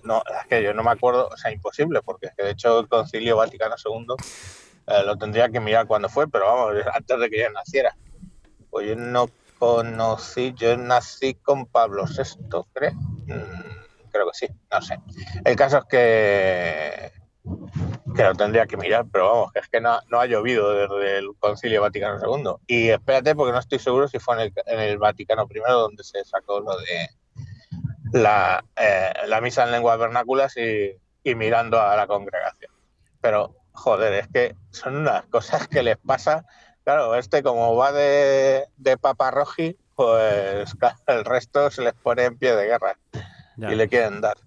No, 0.04 0.24
es 0.42 0.48
que 0.48 0.64
yo 0.64 0.74
no 0.74 0.82
me 0.84 0.90
acuerdo, 0.92 1.28
o 1.32 1.38
sea, 1.38 1.52
imposible, 1.52 2.02
porque 2.02 2.26
es 2.28 2.34
que 2.36 2.44
de 2.44 2.52
hecho 2.52 2.80
el 2.80 2.88
Concilio 2.88 3.38
Vaticano 3.38 3.76
II 3.84 4.16
eh, 4.88 5.04
lo 5.06 5.16
tendría 5.16 5.50
que 5.50 5.60
mirar 5.60 5.86
cuando 5.86 6.10
fue, 6.10 6.28
pero 6.28 6.46
vamos, 6.48 6.74
antes 6.94 7.20
de 7.20 7.30
que 7.30 7.40
yo 7.42 7.50
naciera. 7.52 7.96
Pues 8.72 8.88
yo 8.88 8.96
no 8.96 9.28
conocí, 9.62 10.56
yo 10.58 10.76
nací 10.76 11.36
con 11.36 11.68
Pablo 11.68 12.06
VI, 12.06 12.64
creo. 12.74 12.94
Mm, 12.94 14.10
creo 14.12 14.26
que 14.32 14.34
sí, 14.34 14.48
no 14.72 14.82
sé. 14.82 14.98
El 15.46 15.56
caso 15.56 15.78
es 15.78 15.86
que, 15.86 17.12
que 18.16 18.24
lo 18.24 18.34
tendría 18.34 18.66
que 18.66 18.76
mirar, 18.76 19.06
pero 19.12 19.30
vamos, 19.30 19.52
que 19.52 19.60
es 19.60 19.68
que 19.68 19.80
no, 19.80 19.92
ha 19.92 20.26
llovido 20.26 20.74
desde 20.74 21.20
el 21.20 21.36
Concilio 21.38 21.84
Vaticano 21.84 22.18
II. 22.20 22.56
Y 22.66 22.90
espérate, 22.90 23.36
porque 23.36 23.52
no 23.52 23.60
estoy 23.60 23.78
seguro 23.78 24.08
si 24.08 24.18
fue 24.18 24.52
en 24.66 24.80
el, 24.80 24.98
Vaticano 24.98 25.48
I 25.48 25.60
donde 25.70 26.04
se 26.04 26.26
sacó 26.26 26.60
lo 26.62 26.76
de 26.80 27.10
la, 28.14 28.66
eh, 28.76 29.14
misa 29.44 29.66
en 29.66 29.74
lenguas 29.74 30.00
vernáculas 30.00 30.56
y 30.58 31.36
mirando 31.36 31.80
a 31.80 31.96
la 31.96 32.08
congregación. 32.08 32.72
Pero, 33.22 33.56
joder, 33.74 34.14
es 34.14 34.28
que 34.28 34.56
son 34.72 34.96
unas 34.96 35.24
cosas 35.28 35.68
que 35.68 35.84
les 35.84 35.98
pasa. 35.98 36.48
Claro, 36.84 37.16
este 37.16 37.44
como 37.44 37.76
va 37.76 37.92
de, 37.92 38.68
de 38.78 38.98
paparroji, 38.98 39.78
pues 39.96 40.74
claro, 40.80 40.98
el 41.08 41.26
resto 41.26 41.70
se 41.72 41.82
les 41.84 41.94
pone 41.94 42.26
en 42.26 42.38
pie 42.38 42.56
de 42.56 42.66
guerra 42.66 42.98
Ya. 43.58 43.72
y 43.72 43.76
le 43.76 43.88
quieren 43.88 44.22
dar. 44.22 44.38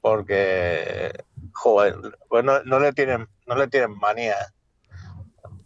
Porque, 0.00 1.24
joder, 1.52 1.96
pues 2.28 2.44
no, 2.44 2.62
no 2.64 2.78
le 2.80 2.92
tienen, 2.92 3.28
no 3.46 3.56
le 3.56 3.68
tienen 3.68 3.96
manía. 3.98 4.36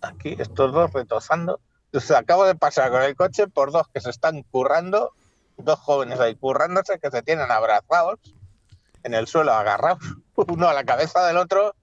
Aquí, 0.01 0.37
estos 0.39 0.73
dos 0.73 0.93
retozando. 0.93 1.61
Entonces, 1.87 2.11
acabo 2.13 2.45
de 2.45 2.55
pasar 2.55 2.91
con 2.91 3.03
el 3.03 3.15
coche 3.15 3.47
por 3.47 3.71
dos 3.71 3.87
que 3.89 4.01
se 4.01 4.11
están 4.11 4.43
currando, 4.45 5.13
dos 5.59 5.79
jóvenes 5.79 6.19
ahí 6.19 6.35
currándose 6.35 6.99
que 6.99 7.11
se 7.11 7.23
tienen 7.23 7.51
abrazados 7.51 8.19
en 9.05 9.15
el 9.15 9.27
suelo, 9.27 9.53
agarrados, 9.53 9.99
uno 10.35 10.69
a 10.69 10.75
la 10.75 10.85
cabeza 10.85 11.27
del 11.27 11.37
otro. 11.37 11.75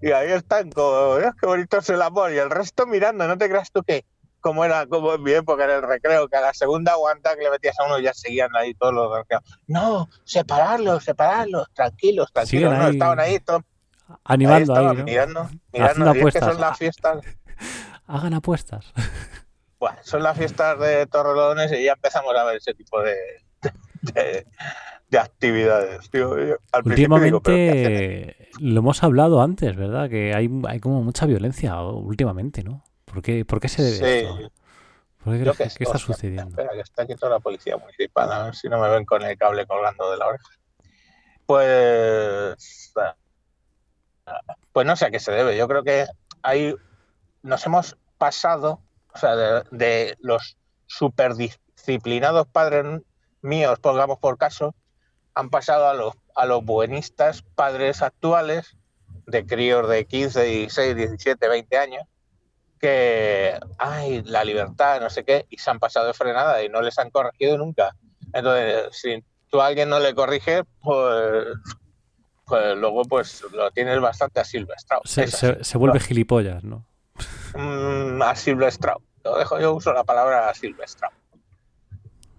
Y 0.00 0.12
ahí 0.12 0.30
están, 0.32 0.70
como, 0.70 1.16
"Dios, 1.18 1.34
qué 1.40 1.46
bonito 1.46 1.78
es 1.78 1.90
el 1.90 2.02
amor. 2.02 2.32
Y 2.32 2.38
el 2.38 2.50
resto 2.50 2.86
mirando, 2.86 3.26
no 3.26 3.36
te 3.36 3.48
creas 3.48 3.70
tú 3.70 3.82
que, 3.82 4.04
como 4.40 4.64
era 4.64 4.86
como 4.86 5.14
en 5.14 5.22
mi 5.22 5.32
época 5.32 5.64
en 5.64 5.70
el 5.70 5.82
recreo, 5.82 6.28
que 6.28 6.36
a 6.36 6.40
la 6.40 6.54
segunda 6.54 6.92
aguanta 6.92 7.36
que 7.36 7.42
le 7.42 7.50
metías 7.50 7.78
a 7.78 7.84
uno 7.84 7.98
ya 7.98 8.14
seguían 8.14 8.54
ahí 8.56 8.74
todos 8.74 8.94
los 8.94 9.14
recreos. 9.14 9.42
No, 9.66 10.08
separarlos, 10.24 11.04
separarlos, 11.04 11.68
tranquilos, 11.74 12.32
tranquilos. 12.32 12.72
No, 12.72 12.84
ahí 12.84 12.90
estaban 12.92 13.20
ahí, 13.20 13.40
todos, 13.40 13.62
ahí 14.08 14.14
Animando 14.24 14.56
ahí, 14.56 14.62
estaban 14.62 14.98
¿no? 14.98 15.04
mirando, 15.04 15.50
mirando. 15.72 16.14
Y 16.14 16.18
es 16.28 16.34
que 16.34 16.40
son 16.40 16.60
las 16.60 16.78
fiestas, 16.78 17.18
Hagan 18.06 18.34
apuestas. 18.34 18.92
bueno, 19.78 19.98
son 20.02 20.22
las 20.22 20.36
fiestas 20.36 20.78
de 20.80 21.06
Torrelodones 21.06 21.70
y 21.72 21.84
ya 21.84 21.92
empezamos 21.92 22.34
a 22.36 22.44
ver 22.44 22.56
ese 22.56 22.74
tipo 22.74 23.00
de, 23.02 23.16
de, 24.02 24.46
de 25.10 25.18
actividades. 25.18 26.08
tío. 26.10 26.34
Al 26.72 26.84
principio 26.84 27.18
digo, 27.18 27.40
¿pero 27.42 27.56
qué 27.56 27.70
hacen 27.70 27.84
Últimamente, 27.86 28.48
lo 28.60 28.80
hemos 28.80 29.02
hablado 29.02 29.42
antes, 29.42 29.76
¿verdad? 29.76 30.08
Que 30.08 30.34
hay, 30.34 30.48
hay 30.68 30.80
como 30.80 31.02
mucha 31.02 31.26
violencia 31.26 31.80
últimamente, 31.82 32.62
¿no? 32.62 32.84
¿Por 33.04 33.22
qué, 33.22 33.44
por 33.44 33.60
qué 33.60 33.68
se 33.68 33.82
debe 33.82 33.96
Sí. 33.96 34.26
esto? 34.26 34.52
¿Por 35.24 35.34
qué 35.34 35.44
que, 35.44 35.68
qué 35.76 35.84
está 35.84 35.98
sucediendo? 35.98 36.48
Espera, 36.48 36.70
que 36.72 36.80
está 36.80 37.02
aquí 37.02 37.14
toda 37.14 37.32
la 37.32 37.40
policía 37.40 37.76
municipal, 37.76 38.32
a 38.32 38.44
ver 38.44 38.54
si 38.54 38.68
no 38.68 38.80
me 38.80 38.88
ven 38.88 39.04
con 39.04 39.22
el 39.22 39.36
cable 39.36 39.66
colgando 39.66 40.10
de 40.10 40.16
la 40.16 40.28
oreja. 40.28 40.48
Pues. 41.44 42.94
Pues 44.72 44.86
no 44.86 44.96
sé 44.96 45.06
a 45.06 45.10
qué 45.10 45.18
se 45.18 45.32
debe. 45.32 45.56
Yo 45.56 45.66
creo 45.66 45.82
que 45.82 46.06
ahí 46.42 46.74
nos 47.42 47.66
hemos 47.66 47.96
pasado, 48.16 48.80
o 49.12 49.18
sea, 49.18 49.34
de, 49.34 49.64
de 49.72 50.16
los 50.20 50.56
superdisciplinados 50.86 52.46
padres 52.46 53.02
míos, 53.42 53.78
pongamos 53.80 54.18
por 54.18 54.38
caso, 54.38 54.74
han 55.34 55.50
pasado 55.50 55.88
a 55.88 55.94
los, 55.94 56.14
a 56.34 56.46
los 56.46 56.64
buenistas 56.64 57.42
padres 57.54 58.02
actuales, 58.02 58.76
de 59.26 59.46
críos 59.46 59.88
de 59.88 60.04
15, 60.06 60.42
16, 60.42 60.96
17, 60.96 61.48
20 61.48 61.78
años, 61.78 62.02
que, 62.80 63.58
ay, 63.78 64.22
la 64.24 64.42
libertad, 64.44 65.00
no 65.00 65.10
sé 65.10 65.24
qué, 65.24 65.46
y 65.50 65.58
se 65.58 65.70
han 65.70 65.78
pasado 65.78 66.06
de 66.06 66.14
frenada 66.14 66.62
y 66.64 66.68
no 66.68 66.80
les 66.82 66.98
han 66.98 67.10
corregido 67.10 67.56
nunca. 67.58 67.94
Entonces, 68.32 68.88
si 68.92 69.22
tú 69.50 69.60
a 69.60 69.66
alguien 69.66 69.88
no 69.88 70.00
le 70.00 70.14
corriges, 70.14 70.62
pues, 70.82 71.46
pues 72.46 72.76
luego 72.76 73.02
pues 73.04 73.42
lo 73.52 73.70
tienes 73.70 74.00
bastante 74.00 74.40
asilvestrado. 74.40 75.02
Se, 75.04 75.26
se- 75.28 75.62
se 75.62 75.78
vuelve 75.78 76.00
gilipollas, 76.00 76.64
¿no? 76.64 76.84
Mm, 77.54 78.22
asilvestrado. 78.22 79.02
Lo 79.24 79.36
dejo, 79.38 79.60
yo 79.60 79.74
uso 79.74 79.92
la 79.92 80.02
palabra 80.04 80.48
asilvestrado. 80.48 81.14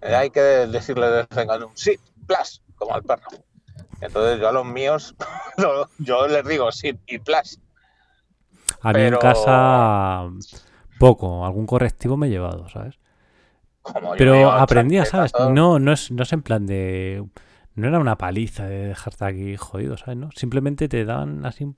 Eh, 0.00 0.14
hay 0.14 0.30
que 0.30 0.40
decirle 0.40 1.06
de 1.06 1.16
vez 1.18 1.28
en 1.36 1.46
cuando 1.46 1.68
un 1.68 1.76
sí, 1.76 1.98
plus, 2.26 2.60
como 2.82 2.94
al 2.94 3.02
perro. 3.02 3.28
Entonces 4.00 4.40
yo 4.40 4.48
a 4.48 4.52
los 4.52 4.66
míos, 4.66 5.14
yo 5.98 6.26
les 6.26 6.44
digo 6.46 6.70
sí 6.72 6.98
y 7.06 7.18
plus. 7.18 7.58
A 8.80 8.92
mí 8.92 9.00
en 9.00 9.06
Pero- 9.06 9.18
casa 9.18 10.28
poco, 10.98 11.44
algún 11.44 11.66
correctivo 11.66 12.16
me 12.16 12.26
he 12.26 12.30
llevado, 12.30 12.68
¿sabes? 12.68 12.98
Como 13.82 14.12
Pero 14.16 14.50
aprendía, 14.50 15.04
¿sabes? 15.04 15.32
No, 15.50 15.78
no 15.78 15.92
es, 15.92 16.10
no 16.12 16.22
es 16.22 16.32
en 16.32 16.42
plan 16.42 16.66
de... 16.66 17.24
No 17.74 17.88
era 17.88 17.98
una 17.98 18.16
paliza 18.18 18.66
de 18.66 18.88
dejarte 18.88 19.24
aquí 19.24 19.56
jodido, 19.56 19.96
¿sabes? 19.96 20.16
¿no? 20.16 20.30
Simplemente 20.32 20.88
te 20.88 21.04
dan 21.06 21.44
así 21.46 21.64
un... 21.64 21.74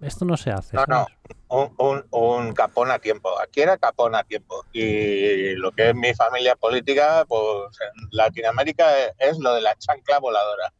Esto 0.00 0.24
no 0.26 0.36
se 0.36 0.50
hace, 0.50 0.76
No, 0.76 0.84
no. 0.86 1.06
un, 1.48 1.74
un, 1.78 2.04
un 2.10 2.52
capón 2.52 2.90
a 2.90 2.98
tiempo. 2.98 3.30
Aquí 3.40 3.62
era 3.62 3.78
capón 3.78 4.14
a 4.14 4.24
tiempo. 4.24 4.64
Y 4.72 5.54
lo 5.54 5.72
que 5.72 5.88
es 5.90 5.94
mi 5.94 6.12
familia 6.14 6.54
política, 6.54 7.24
pues 7.26 7.78
en 7.80 8.08
Latinoamérica 8.10 8.98
es, 8.98 9.12
es 9.18 9.38
lo 9.38 9.54
de 9.54 9.62
la 9.62 9.74
chancla 9.76 10.18
voladora. 10.18 10.72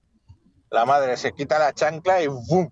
La 0.70 0.84
madre 0.84 1.16
se 1.16 1.32
quita 1.32 1.58
la 1.58 1.72
chancla 1.72 2.20
y 2.22 2.26
¡bum! 2.26 2.68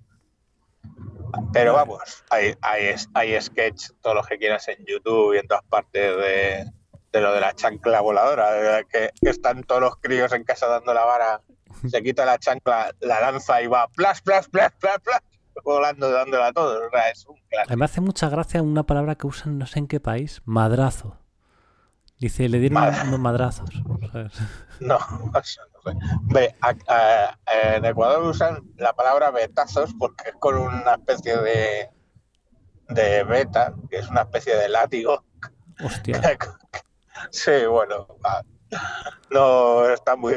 Pero 1.52 1.72
vamos, 1.74 2.24
hay, 2.30 2.54
hay, 2.62 2.94
hay 3.14 3.40
sketch, 3.40 3.90
todos 4.00 4.16
los 4.16 4.26
que 4.26 4.38
quieras 4.38 4.68
en 4.68 4.84
YouTube 4.86 5.34
y 5.34 5.38
en 5.38 5.46
todas 5.46 5.64
partes 5.64 6.16
de, 6.16 6.64
de 7.12 7.20
lo 7.20 7.32
de 7.32 7.40
la 7.40 7.52
chancla 7.54 8.00
voladora, 8.00 8.82
que 8.84 9.10
están 9.22 9.62
todos 9.64 9.80
los 9.80 9.96
críos 9.96 10.32
en 10.32 10.44
casa 10.44 10.66
dando 10.66 10.94
la 10.94 11.04
vara, 11.04 11.40
se 11.88 12.02
quita 12.02 12.24
la 12.24 12.38
chancla, 12.38 12.92
la 13.00 13.20
lanza 13.20 13.60
y 13.62 13.66
va 13.66 13.88
plas, 13.88 14.20
plas, 14.22 14.48
plas, 14.48 14.72
plas, 14.80 14.98
plas, 15.00 15.20
volando, 15.64 16.10
dándola 16.10 16.48
a 16.48 16.52
todos. 16.52 16.82
O 16.86 16.90
sea, 16.90 17.10
es 17.10 17.26
un 17.26 17.36
clásico. 17.48 17.76
me 17.76 17.84
hace 17.84 18.00
mucha 18.00 18.28
gracia 18.28 18.62
una 18.62 18.84
palabra 18.84 19.14
que 19.16 19.26
usan 19.26 19.58
no 19.58 19.66
sé 19.66 19.78
en 19.80 19.86
qué 19.88 20.00
país, 20.00 20.42
madrazo. 20.44 21.18
Dice, 22.18 22.48
le 22.48 22.58
dieron 22.60 22.82
unos 23.08 23.18
madrazos. 23.20 23.68
¿sabes? 24.12 24.32
No, 24.80 24.98
sé. 25.42 25.60
Ve, 26.24 26.54
a- 26.60 26.74
a- 26.88 27.38
en 27.74 27.84
Ecuador 27.84 28.22
usan 28.24 28.62
la 28.76 28.92
palabra 28.94 29.30
betazos 29.30 29.94
porque 29.98 30.30
es 30.30 30.34
con 30.38 30.56
una 30.58 30.94
especie 30.94 31.36
de, 31.38 31.90
de 32.88 33.24
beta, 33.24 33.72
que 33.90 33.98
es 33.98 34.08
una 34.08 34.22
especie 34.22 34.54
de 34.56 34.68
látigo. 34.68 35.24
Hostia. 35.82 36.20
Sí, 37.30 37.64
bueno, 37.66 38.06
no 39.30 39.88
está 39.88 40.16
muy 40.16 40.34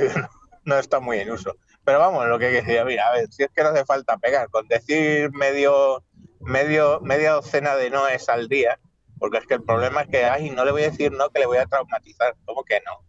no 0.63 0.77
está 0.77 0.99
muy 0.99 1.19
en 1.19 1.31
uso. 1.31 1.55
Pero 1.83 1.99
vamos, 1.99 2.27
lo 2.27 2.37
que 2.37 2.49
decía, 2.49 2.85
mira, 2.85 3.07
a 3.07 3.13
ver, 3.13 3.31
si 3.31 3.43
es 3.43 3.49
que 3.49 3.63
no 3.63 3.69
hace 3.69 3.85
falta 3.85 4.17
pegar, 4.17 4.49
con 4.49 4.67
decir 4.67 5.31
medio, 5.31 6.03
medio, 6.39 6.99
media 7.01 7.31
docena 7.31 7.75
de 7.75 7.89
noes 7.89 8.29
al 8.29 8.47
día, 8.47 8.79
porque 9.17 9.37
es 9.37 9.47
que 9.47 9.55
el 9.55 9.63
problema 9.63 10.01
es 10.01 10.07
que, 10.09 10.25
ay, 10.25 10.49
no 10.49 10.65
le 10.65 10.71
voy 10.71 10.83
a 10.83 10.89
decir 10.89 11.11
no, 11.11 11.29
que 11.29 11.39
le 11.39 11.45
voy 11.45 11.57
a 11.57 11.65
traumatizar. 11.65 12.35
¿Cómo 12.45 12.63
que 12.63 12.81
no? 12.85 13.05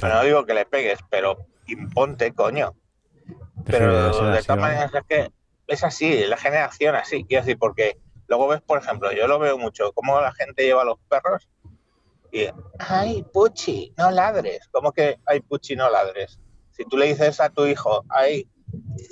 Pero 0.00 0.14
no 0.14 0.22
digo 0.24 0.46
que 0.46 0.54
le 0.54 0.66
pegues, 0.66 1.00
pero 1.10 1.46
imponte, 1.66 2.32
coño. 2.34 2.74
Pero 3.64 4.30
de 4.30 4.42
todas 4.42 4.60
maneras 4.60 4.94
es 4.94 5.02
que 5.08 5.32
es 5.66 5.84
así, 5.84 6.24
la 6.26 6.36
generación 6.36 6.94
así, 6.94 7.24
quiero 7.24 7.44
decir, 7.44 7.58
porque 7.58 7.98
luego 8.26 8.48
ves, 8.48 8.60
por 8.62 8.78
ejemplo, 8.78 9.12
yo 9.12 9.26
lo 9.26 9.38
veo 9.38 9.58
mucho, 9.58 9.92
cómo 9.92 10.20
la 10.20 10.32
gente 10.32 10.64
lleva 10.64 10.82
a 10.82 10.86
los 10.86 10.98
perros 11.08 11.48
y, 12.32 12.46
ay, 12.78 13.24
Puchi, 13.32 13.94
no 13.98 14.10
ladres, 14.10 14.68
¿cómo 14.72 14.90
que, 14.92 15.18
ay, 15.26 15.40
Puchi, 15.40 15.76
no 15.76 15.88
ladres? 15.90 16.38
Si 16.70 16.84
tú 16.86 16.96
le 16.96 17.06
dices 17.06 17.38
a 17.40 17.50
tu 17.50 17.66
hijo, 17.66 18.04
ay, 18.08 18.48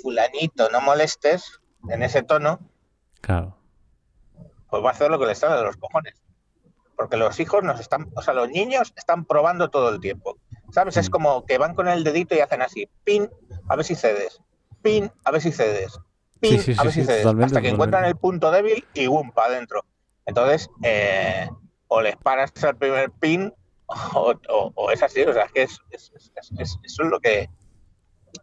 fulanito, 0.01 0.69
no 0.71 0.81
molestes, 0.81 1.59
en 1.89 2.03
ese 2.03 2.23
tono, 2.23 2.59
Claro. 3.21 3.55
pues 4.69 4.83
va 4.83 4.89
a 4.89 4.91
hacer 4.93 5.09
lo 5.11 5.19
que 5.19 5.25
le 5.27 5.35
sale 5.35 5.55
de 5.55 5.63
los 5.63 5.77
cojones. 5.77 6.15
Porque 6.95 7.17
los 7.17 7.39
hijos 7.39 7.63
nos 7.63 7.79
están, 7.79 8.09
o 8.15 8.21
sea, 8.21 8.33
los 8.33 8.49
niños 8.49 8.93
están 8.95 9.25
probando 9.25 9.69
todo 9.69 9.89
el 9.89 9.99
tiempo. 9.99 10.37
¿Sabes? 10.71 10.97
Es 10.97 11.09
Mm. 11.09 11.11
como 11.11 11.45
que 11.45 11.57
van 11.57 11.73
con 11.75 11.87
el 11.87 12.03
dedito 12.03 12.35
y 12.35 12.39
hacen 12.39 12.61
así, 12.61 12.87
pin, 13.03 13.29
a 13.67 13.75
ver 13.75 13.85
si 13.85 13.95
cedes, 13.95 14.39
pin, 14.81 15.11
a 15.25 15.31
ver 15.31 15.41
si 15.41 15.51
cedes, 15.51 15.99
pin, 16.39 16.59
Sí, 16.59 16.73
sí, 16.73 16.79
a 16.79 16.83
ver 16.83 16.91
sí, 16.93 17.01
si 17.01 17.07
sí, 17.07 17.11
cedes, 17.13 17.25
hasta 17.25 17.61
que 17.61 17.69
encuentran 17.69 18.05
el 18.05 18.15
punto 18.15 18.51
débil 18.51 18.85
y 18.93 19.07
boom, 19.07 19.31
para 19.31 19.53
adentro. 19.53 19.83
Entonces, 20.25 20.69
eh, 20.83 21.49
o 21.93 22.01
les 22.01 22.15
paras 22.15 22.51
al 22.63 22.77
primer 22.77 23.11
pin 23.11 23.53
o, 23.87 24.33
o- 24.49 24.71
o 24.75 24.91
es 24.91 25.03
así, 25.03 25.21
o 25.23 25.33
sea, 25.33 25.43
es 25.43 25.51
que 25.51 25.61
es, 25.63 25.79
es- 25.89 26.11
es- 26.15 26.31
es- 26.37 26.51
es- 26.57 26.79
eso 26.83 27.03
es 27.03 27.09
lo 27.09 27.19
que 27.19 27.49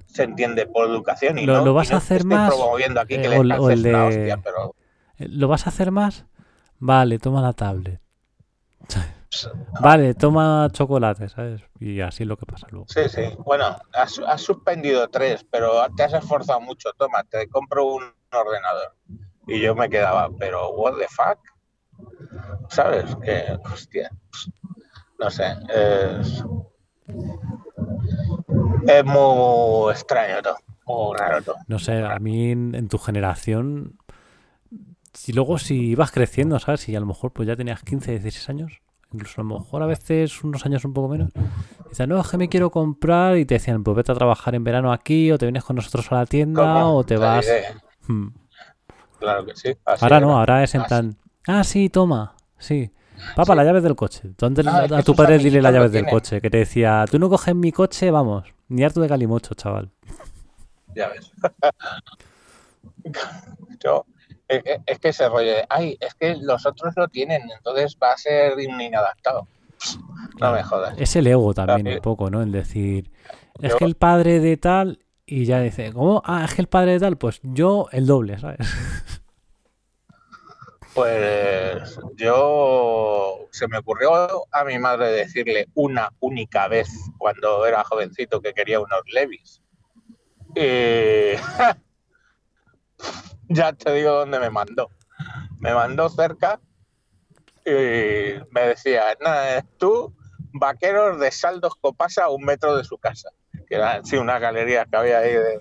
se 0.07 0.25
entiende 0.25 0.67
por 0.67 0.87
educación 0.87 1.39
y 1.39 1.47
¿Lo- 1.47 1.59
no, 1.59 1.65
lo 1.65 1.73
vas 1.75 1.89
y 1.89 1.91
no 1.93 1.97
a 1.97 1.99
hacer 1.99 2.25
más, 2.25 2.51
promoviendo 2.55 3.01
aquí 3.01 3.15
que 3.17 3.25
eh, 3.25 3.45
les 3.45 3.59
o 3.59 3.71
el- 3.71 3.83
de- 3.83 3.89
una 3.91 4.05
hostia, 4.07 4.37
pero 4.45 4.75
Eh, 5.17 5.27
¿Lo 5.31 5.49
vas 5.49 5.67
a 5.67 5.71
hacer 5.71 5.91
más? 5.91 6.27
Vale, 6.79 7.19
toma 7.19 7.41
la 7.41 7.55
tablet. 7.55 8.01
Vale, 9.81 10.15
toma 10.15 10.69
chocolate, 10.73 11.29
¿sabes? 11.29 11.63
Y 11.81 12.01
así 12.01 12.23
es 12.25 12.29
lo 12.29 12.37
que 12.37 12.47
pasa 12.47 12.67
luego. 12.71 12.87
Sí, 12.89 13.09
sí. 13.09 13.23
Bueno, 13.45 13.77
has, 13.93 14.19
has 14.21 14.41
suspendido 14.43 15.09
tres, 15.09 15.45
pero 15.51 15.87
te 15.97 16.03
has 16.05 16.13
esforzado 16.15 16.61
mucho. 16.61 16.91
Toma, 16.97 17.25
te 17.25 17.47
compro 17.49 17.85
un 17.87 18.05
ordenador. 18.33 18.95
Y 19.47 19.61
yo 19.61 19.75
me 19.75 19.89
quedaba, 19.91 20.29
pero 20.39 20.71
what 20.71 20.95
the 20.99 21.07
fuck? 21.09 21.39
¿Sabes? 22.69 23.17
Que, 23.25 23.59
hostia. 23.73 24.11
No 25.19 25.31
sé. 25.31 25.45
Es, 25.75 26.45
es 28.87 29.05
muy 29.05 29.93
extraño 29.93 30.43
todo. 30.43 30.57
Muy 30.87 31.17
raro 31.19 31.43
todo. 31.43 31.57
No 31.67 31.79
sé, 31.79 32.03
a 32.05 32.19
mí 32.19 32.51
en, 32.51 32.75
en 32.75 32.89
tu 32.89 32.99
generación, 32.99 33.99
si 35.13 35.33
luego 35.33 35.59
si 35.59 35.91
ibas 35.91 36.11
creciendo, 36.13 36.59
¿sabes? 36.59 36.89
Y 36.89 36.97
a 36.97 37.01
lo 37.01 37.07
mejor 37.07 37.33
pues 37.33 37.47
ya 37.49 37.57
tenías 37.57 37.83
15, 37.83 38.13
16 38.19 38.49
años, 38.49 38.81
incluso 39.13 39.41
a 39.41 39.45
lo 39.45 39.59
mejor 39.59 39.83
a 39.83 39.87
veces 39.87 40.43
unos 40.45 40.65
años 40.65 40.85
un 40.85 40.95
poco 40.95 41.09
menos. 41.09 41.31
Dices, 41.91 42.09
no, 42.09 42.21
es 42.21 42.29
que 42.29 42.39
me 42.39 42.49
quiero 42.49 42.71
comprar 42.71 43.37
y 43.37 43.45
te 43.45 43.55
decían, 43.55 43.83
pues 43.85 43.97
vete 43.97 44.13
a 44.13 44.15
trabajar 44.15 44.55
en 44.55 44.65
verano 44.65 44.93
aquí 44.93 45.31
o 45.33 45.39
te 45.39 45.47
vienes 45.47 45.65
con 45.65 45.77
nosotros 45.77 46.11
a 46.13 46.17
la 46.17 46.27
tienda 46.27 46.63
¿Cómo? 46.63 46.97
o 46.99 47.05
te 47.05 47.15
La 47.19 47.21
vas... 47.27 47.47
Hmm. 48.07 48.29
Claro 49.19 49.45
que 49.45 49.57
sí. 49.57 49.77
así 49.85 50.05
Ahora 50.05 50.19
era. 50.19 50.27
no, 50.27 50.39
ahora 50.39 50.63
es 50.63 50.75
en 50.75 50.83
Así. 50.83 50.89
plan, 50.89 51.17
ah, 51.49 51.65
sí, 51.65 51.89
toma, 51.89 52.37
sí. 52.59 52.91
Papá, 53.35 53.55
Sí. 53.55 53.57
las 53.57 53.67
llaves 53.67 53.83
del 53.83 53.97
coche. 53.97 54.31
Tú 54.37 54.47
antes 54.47 54.65
Ah, 54.67 54.87
a- 54.91 55.03
tu 55.03 55.15
padre 55.17 55.39
dile 55.39 55.61
las 55.61 55.73
llaves 55.73 55.91
del 55.91 56.07
coche, 56.07 56.41
que 56.41 56.51
te 56.51 56.59
decía, 56.59 57.05
tú 57.11 57.19
no 57.19 57.29
coges 57.29 57.55
mi 57.57 57.73
coche, 57.73 58.13
vamos, 58.13 58.45
ni 58.69 58.85
harto 58.85 59.01
de 59.01 59.09
calimocho, 59.09 59.55
chaval. 59.55 59.91
Ya 60.95 61.09
ves. 61.09 61.33
Yo, 63.83 64.07
es, 64.49 64.63
que- 64.63 64.81
es 64.87 64.99
que 64.99 65.09
ese 65.09 65.29
rollo 65.29 65.51
de, 65.51 65.65
ay, 65.69 65.97
es 66.01 66.15
que 66.15 66.37
los 66.37 66.65
otros 66.67 66.95
lo 66.97 67.09
tienen, 67.09 67.43
entonces 67.57 67.97
va 68.03 68.13
a 68.13 68.17
ser 68.17 68.59
inadaptado. 68.61 69.47
No 70.41 70.53
me 70.53 70.63
jodas. 70.63 70.95
Es 70.99 71.15
el 71.17 71.27
ego 71.27 71.55
también 71.55 71.89
un 71.97 72.01
poco, 72.01 72.31
¿no? 72.31 72.43
El 72.43 72.53
decir, 72.53 73.11
es 73.61 73.73
Yo- 73.73 73.79
que 73.79 73.85
el 73.85 73.95
padre 73.97 74.41
de 74.41 74.57
tal, 74.57 75.01
y 75.27 75.45
ya 75.45 75.61
dice, 75.61 75.93
¿cómo? 75.93 76.23
Ah, 76.25 76.45
es 76.45 76.55
que 76.55 76.63
el 76.63 76.69
padre 76.69 76.93
de 76.93 77.01
tal, 77.01 77.17
pues 77.19 77.41
yo 77.43 77.87
el 77.93 78.07
doble, 78.07 78.39
¿sabes? 78.39 78.59
Pues 80.95 81.99
yo 82.17 83.49
se 83.53 83.69
me 83.69 83.79
ocurrió 83.79 84.45
a 84.53 84.65
mi 84.65 84.79
madre 84.79 85.13
decirle 85.13 85.69
una 85.75 86.13
única 86.21 86.69
vez 86.69 86.89
cuando 87.19 87.67
era 87.67 87.85
jovencito 87.85 88.41
que 88.41 88.55
quería 88.55 88.81
unos 88.81 89.03
Levis. 89.13 89.63
Y 90.55 91.37
ya 93.49 93.73
te 93.73 93.93
digo 93.93 94.13
dónde 94.13 94.41
me 94.41 94.51
mandó. 94.51 94.91
Me 95.61 95.75
mandó 95.75 96.09
cerca 96.09 96.61
y 97.65 98.41
me 98.51 98.69
decía, 98.69 99.17
nada, 99.21 99.65
tú, 99.79 100.15
vaqueros 100.53 101.21
de 101.21 101.31
saldos 101.31 101.75
copasa 101.81 102.25
a 102.25 102.31
un 102.31 102.45
metro 102.45 102.77
de 102.77 102.85
su 102.85 102.99
casa. 102.99 103.31
Que 103.69 103.75
era 103.75 104.03
sí, 104.05 104.17
una 104.17 104.39
galería 104.39 104.87
que 104.87 104.97
había 104.97 105.19
ahí 105.19 105.33
de, 105.33 105.61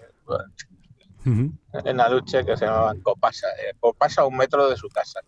Ujú. 1.28 1.52
en 1.86 2.00
Aluche 2.02 2.46
que 2.46 2.56
se 2.58 2.66
llamaban 2.66 3.02
Copasa, 3.02 3.48
eh, 3.60 3.74
Copasa 3.80 4.22
a 4.22 4.26
un 4.26 4.38
metro 4.38 4.70
de 4.70 4.78
su 4.78 4.88
casa. 4.90 5.20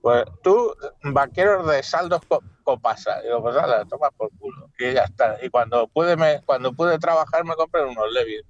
Pues 0.00 0.24
tú, 0.42 0.74
vaqueros 1.02 1.66
de 1.68 1.82
saldos 1.82 2.20
co- 2.28 2.42
Copasa, 2.62 3.20
digo, 3.22 3.42
pues 3.42 3.54
nada, 3.56 3.84
toma 3.84 4.10
por 4.12 4.30
culo, 4.38 4.70
y 4.78 4.92
ya 4.94 5.02
está. 5.04 5.36
Y 5.42 5.50
cuando 5.50 5.88
pude, 5.88 6.16
me, 6.16 6.40
cuando 6.42 6.72
pude 6.72 6.98
trabajar 6.98 7.44
me 7.44 7.54
compré 7.54 7.84
unos 7.84 8.10
Levi's 8.12 8.42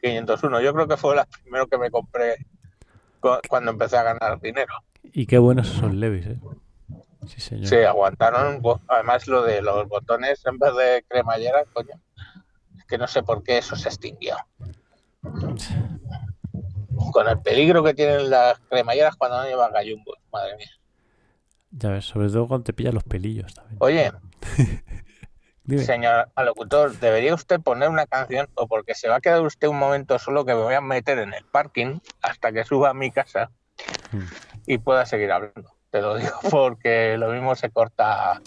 501. 0.00 0.60
Yo 0.60 0.72
creo 0.72 0.86
que 0.88 0.96
fue 0.96 1.14
la 1.16 1.26
primero 1.42 1.66
que 1.66 1.76
me 1.78 1.90
compré 1.90 2.36
cu- 3.20 3.40
cuando 3.48 3.72
empecé 3.72 3.96
a 3.98 4.02
ganar 4.04 4.40
dinero. 4.40 4.72
y 5.02 5.26
qué 5.26 5.38
buenos 5.38 5.68
esos 5.68 5.92
Levis, 5.94 6.26
¿eh? 6.26 6.38
Sí, 7.26 7.40
señor. 7.40 7.66
Sí, 7.66 7.76
aguantaron. 7.76 8.62
Además, 8.88 9.26
lo 9.26 9.42
de 9.42 9.60
los 9.62 9.88
botones 9.88 10.44
en 10.46 10.58
vez 10.58 10.74
de 10.76 11.04
cremallera, 11.08 11.64
coño. 11.72 12.00
Es 12.78 12.84
que 12.84 12.98
no 12.98 13.06
sé 13.08 13.22
por 13.24 13.42
qué 13.42 13.58
eso 13.58 13.74
se 13.76 13.88
extinguió. 13.88 14.36
Con 17.12 17.28
el 17.28 17.40
peligro 17.40 17.82
que 17.82 17.94
tienen 17.94 18.30
las 18.30 18.58
cremalleras 18.68 19.16
cuando 19.16 19.40
no 19.42 19.48
llevan 19.48 19.72
gallumbos, 19.72 20.16
madre 20.32 20.56
mía. 20.56 20.70
Ya 21.70 21.90
ves, 21.90 22.04
sobre 22.06 22.28
todo 22.28 22.46
cuando 22.48 22.64
te 22.64 22.72
pillan 22.72 22.94
los 22.94 23.04
pelillos 23.04 23.52
también. 23.54 23.76
Oye, 23.80 24.12
Dime. 25.64 25.82
señor 25.82 26.28
alocutor, 26.36 26.96
¿debería 26.98 27.34
usted 27.34 27.60
poner 27.60 27.88
una 27.88 28.06
canción 28.06 28.48
o 28.54 28.68
porque 28.68 28.94
se 28.94 29.08
va 29.08 29.16
a 29.16 29.20
quedar 29.20 29.42
usted 29.42 29.66
un 29.66 29.78
momento 29.78 30.18
solo 30.18 30.44
que 30.44 30.54
me 30.54 30.60
voy 30.62 30.74
a 30.74 30.80
meter 30.80 31.18
en 31.18 31.34
el 31.34 31.44
parking 31.44 31.98
hasta 32.22 32.52
que 32.52 32.64
suba 32.64 32.90
a 32.90 32.94
mi 32.94 33.10
casa 33.10 33.50
Mm. 34.12 34.20
y 34.66 34.78
pueda 34.78 35.04
seguir 35.04 35.30
hablando? 35.32 35.74
Te 35.90 36.00
lo 36.00 36.16
digo 36.16 36.30
porque 36.50 37.16
lo 37.18 37.28
mismo 37.32 37.54
se 37.56 37.68
corta 37.70 38.40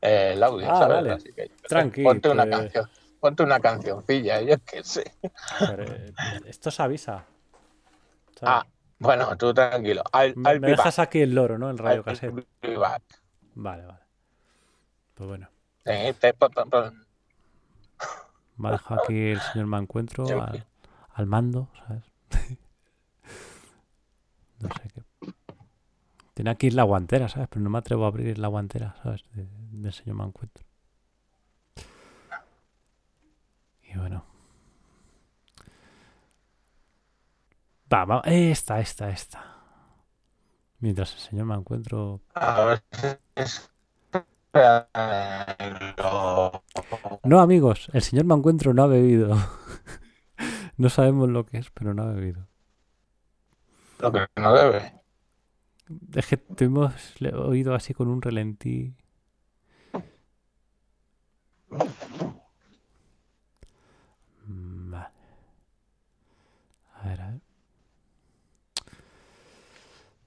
eh, 0.00 0.32
el 0.34 0.42
audio, 0.42 0.66
Ah, 0.70 0.78
¿sabes? 0.78 0.96
vale. 0.96 1.12
Así 1.12 1.32
que 1.32 1.50
Tranqui, 1.68 2.02
ponte 2.02 2.30
una 2.30 2.48
canción, 2.48 2.88
ponte 3.20 3.42
una 3.42 3.60
cancioncilla, 3.60 4.40
yo 4.40 4.56
qué 4.64 4.82
sé. 4.82 5.12
Pero, 5.60 5.84
eh, 5.84 6.12
esto 6.46 6.70
se 6.70 6.82
avisa. 6.82 7.26
¿Sabes? 8.38 8.64
Ah, 8.64 8.66
bueno, 8.98 9.36
tú 9.36 9.52
tranquilo. 9.52 10.02
I'll, 10.12 10.36
me 10.36 10.50
I'll 10.52 10.60
me 10.60 10.68
dejas 10.68 10.96
back. 10.96 11.08
aquí 11.08 11.20
el 11.20 11.34
loro, 11.34 11.58
¿no? 11.58 11.70
El 11.70 11.78
radio 11.78 12.02
cassette. 12.04 12.46
Vale, 13.54 13.84
vale. 13.86 14.00
Pues 15.14 15.28
bueno, 15.28 15.48
Eh, 15.84 16.14
te- 16.18 16.34
po- 16.34 16.50
po- 16.50 16.66
po- 16.66 16.92
me 18.58 18.68
ha 18.68 18.72
dejado 18.72 19.02
aquí 19.02 19.16
el 19.30 19.40
señor 19.40 19.66
Mancuentro 19.66 20.26
Yo- 20.26 20.42
al, 20.42 20.66
al 21.14 21.26
mando, 21.26 21.68
¿sabes? 21.86 22.04
no 24.60 24.68
sé 24.68 24.88
qué. 24.94 25.02
Tiene 26.34 26.50
aquí 26.50 26.70
la 26.70 26.82
guantera, 26.82 27.28
¿sabes? 27.30 27.48
Pero 27.48 27.62
no 27.62 27.70
me 27.70 27.78
atrevo 27.78 28.04
a 28.04 28.08
abrir 28.08 28.38
la 28.38 28.48
guantera, 28.48 28.94
¿sabes? 29.02 29.24
De- 29.32 29.48
del 29.72 29.92
señor 29.92 30.16
Mancuentro. 30.16 30.64
Y 33.82 33.96
bueno. 33.96 34.24
Va, 37.92 38.04
va, 38.04 38.20
esta, 38.26 38.80
esta, 38.80 39.10
esta. 39.10 39.44
Mientras 40.80 41.12
el 41.14 41.20
señor 41.20 41.46
Mancuentro 41.46 42.20
A 42.34 42.64
ver 42.64 42.82
si 42.92 43.06
es- 43.34 43.70
lo- 45.98 46.62
No, 47.24 47.40
amigos, 47.40 47.88
el 47.92 48.02
señor 48.02 48.24
Mancuentro 48.24 48.72
no 48.74 48.82
ha 48.84 48.86
bebido. 48.86 49.36
no 50.76 50.88
sabemos 50.90 51.28
lo 51.28 51.44
que 51.46 51.58
es, 51.58 51.70
pero 51.70 51.94
no 51.94 52.02
ha 52.02 52.12
bebido. 52.12 52.46
lo 54.00 54.12
que 54.12 54.26
no 54.36 54.52
debe. 54.54 54.92
Es 56.14 56.26
que 56.26 56.36
te 56.36 56.64
hemos 56.64 56.92
oído 57.34 57.74
así 57.74 57.94
con 57.94 58.08
un 58.08 58.20
relentí. 58.20 58.94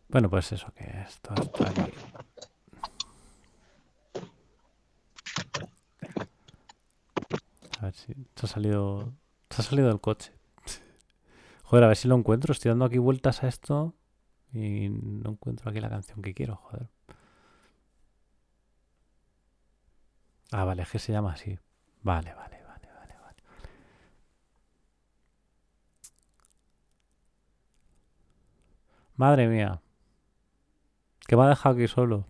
Bueno, 0.10 0.28
pues 0.28 0.52
eso, 0.52 0.74
que 0.74 0.86
esto 1.02 1.34
está 1.36 1.70
aquí. 1.70 1.94
A 7.80 7.86
ver 7.86 7.94
si 7.94 8.14
se 8.36 8.46
ha 8.46 8.50
salido. 8.50 9.14
Se 9.52 9.62
ha 9.62 9.66
salido 9.66 9.88
del 9.88 10.02
coche. 10.02 10.34
Joder, 11.64 11.84
a 11.84 11.88
ver 11.88 11.98
si 11.98 12.08
lo 12.08 12.16
encuentro. 12.16 12.52
Estoy 12.52 12.70
dando 12.70 12.86
aquí 12.86 12.98
vueltas 12.98 13.44
a 13.44 13.48
esto 13.48 13.94
y 14.52 14.90
no 14.90 15.32
encuentro 15.32 15.70
aquí 15.70 15.80
la 15.80 15.90
canción 15.90 16.22
que 16.24 16.34
quiero, 16.34 16.56
joder. 16.56 16.90
Ah, 20.52 20.64
vale, 20.66 20.82
es 20.82 20.90
que 20.90 21.00
se 21.00 21.12
llama 21.12 21.34
así. 21.34 21.60
Vale, 22.02 22.34
vale, 22.34 22.64
vale, 22.64 22.88
vale, 22.96 23.16
vale. 23.22 23.44
Madre 29.16 29.48
mía. 29.48 29.80
Que 31.30 31.38
me 31.38 31.44
ha 31.44 31.50
dejado 31.50 31.76
aquí 31.76 31.88
solo. 31.88 32.26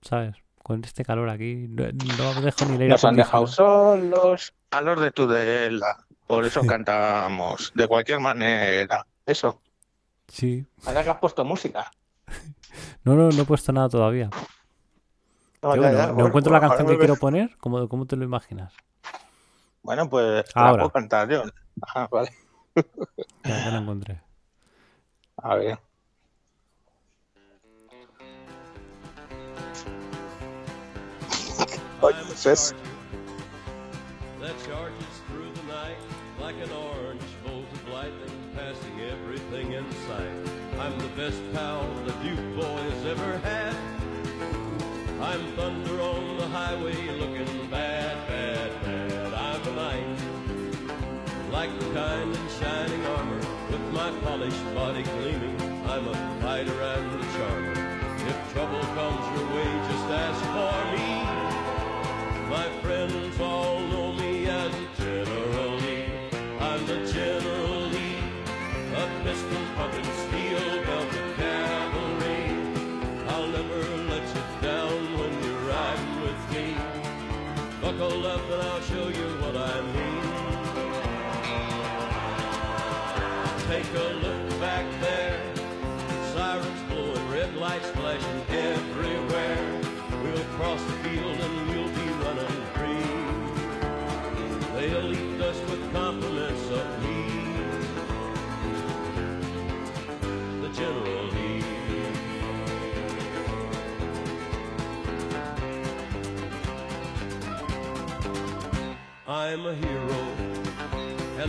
¿Sabes? 0.00 0.34
Con 0.64 0.82
este 0.82 1.04
calor 1.04 1.30
aquí. 1.30 1.68
No, 1.68 1.84
no 1.92 2.40
dejo 2.40 2.64
ni 2.64 2.76
leer. 2.76 2.90
Nos 2.90 3.04
han 3.04 3.14
dejado 3.14 3.46
solos 3.46 4.52
a 4.72 4.80
los 4.80 5.00
de 5.00 5.12
Tudela. 5.12 6.04
Por 6.26 6.44
eso 6.44 6.66
cantamos. 6.66 7.70
De 7.76 7.86
cualquier 7.86 8.18
manera. 8.18 9.06
Eso. 9.24 9.62
Sí. 10.26 10.66
Ahora 10.84 11.04
que 11.04 11.10
has 11.10 11.18
puesto 11.18 11.44
música. 11.44 11.88
No, 13.04 13.14
no, 13.14 13.28
no 13.30 13.42
he 13.42 13.44
puesto 13.44 13.70
nada 13.72 13.88
todavía. 13.88 14.30
No, 15.60 15.72
Qué 15.74 15.80
ya, 15.80 15.82
bueno, 15.82 15.98
ya, 15.98 16.06
no 16.06 16.14
bueno, 16.14 16.28
encuentro 16.28 16.52
la 16.52 16.60
canción 16.60 16.88
que 16.88 16.98
quiero 16.98 17.16
poner. 17.16 17.56
¿Cómo, 17.58 17.88
cómo 17.88 18.06
te 18.06 18.16
lo 18.16 18.24
imaginas? 18.24 18.72
Bueno, 19.82 20.08
pues 20.08 20.44
la 20.54 20.62
Ahora. 20.62 20.82
puedo 20.84 20.90
cantar 20.92 21.28
yo. 21.28 21.42
Ah, 21.94 22.08
vale. 22.10 22.30
Ya, 23.44 23.64
ya 23.64 23.70
la 23.72 23.78
encontré. 23.78 24.22
A 25.36 25.56
ver. 25.56 25.78
Es- 32.04 32.74
that 34.40 34.56
charges 34.66 35.06
through 35.28 35.52
the 35.52 35.62
night 35.72 35.96
like 36.40 36.56
an 36.56 36.72
orange 36.72 37.22
bolt 37.46 37.64
of 37.72 37.88
lightning, 37.90 38.50
passing 38.56 39.00
everything 39.02 39.72
in 39.72 39.84
sight. 40.08 40.80
I'm 40.80 40.98
the 40.98 41.06
best 41.14 41.40
pal 41.52 41.86
the 42.04 42.12
Duke 42.24 42.56
boy 42.56 42.82
has 42.90 43.06
ever 43.06 43.38
had. 43.38 43.76
I'm 45.20 45.46
thunder 45.54 46.00
on 46.00 46.38
the 46.38 46.48
highway, 46.48 46.96
looking 47.20 47.70
bad, 47.70 48.26
bad, 48.26 48.84
bad. 48.84 49.34
I'm 49.34 49.68
a 49.68 49.72
knight, 49.76 50.18
like 51.52 51.78
the 51.78 51.94
kind 51.94 52.34
in 52.34 52.48
shining 52.58 53.06
armor, 53.06 53.40
with 53.70 53.92
my 53.92 54.10
polished 54.24 54.74
body 54.74 55.04
gleaming. 55.04 55.56
I'm 55.86 56.08
a 56.08 56.40
fighter 56.42 56.82
and 56.82 57.22
a 57.22 57.32
charmer. 57.38 58.02
If 58.26 58.52
trouble 58.52 58.80
comes 58.98 59.31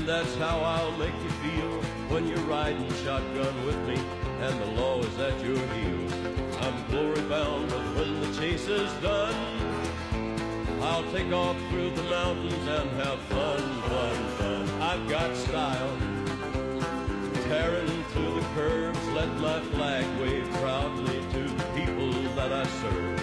and 0.04 0.10
that's 0.10 0.36
how 0.36 0.60
I'll 0.60 0.98
make 0.98 1.14
you 1.24 1.30
feel 1.30 1.82
when 2.12 2.28
you're 2.28 2.38
riding 2.40 2.94
shotgun 3.06 3.66
with 3.66 3.78
me 3.88 3.96
and 4.42 4.60
the 4.60 4.82
law 4.82 5.00
is 5.00 5.18
at 5.18 5.40
your 5.40 5.56
heels. 5.56 6.14
I'm 6.60 6.76
glory 6.90 7.22
bound, 7.30 7.70
but 7.70 7.80
when 7.96 8.20
the 8.20 8.38
chase 8.38 8.68
is 8.68 8.92
done, 9.02 9.34
I'll 10.82 11.10
take 11.14 11.32
off 11.32 11.56
through 11.70 11.92
the 11.92 12.04
mountains 12.04 12.68
and 12.68 12.90
have 13.02 13.20
fun, 13.32 13.82
fun, 13.84 14.28
fun. 14.40 14.82
I've 14.82 15.08
got 15.08 15.38
style, 15.38 15.98
tearing 17.48 18.04
through 18.12 18.34
the 18.42 18.46
curves, 18.56 19.08
let 19.10 19.34
my 19.36 19.62
flag 19.72 20.06
wave 20.20 20.50
proudly 20.56 21.22
to 21.32 21.44
the 21.48 21.64
people 21.78 22.12
that 22.36 22.52
I 22.52 22.66
serve. 22.66 23.23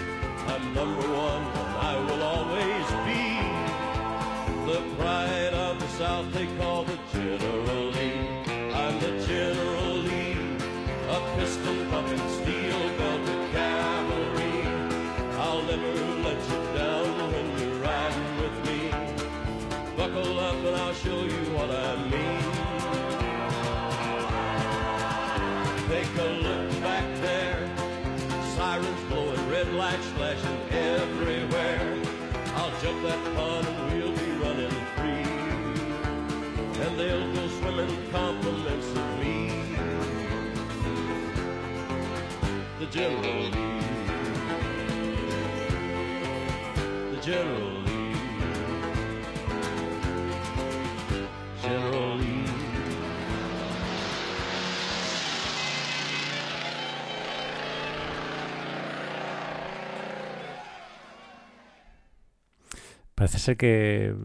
Que 63.57 64.15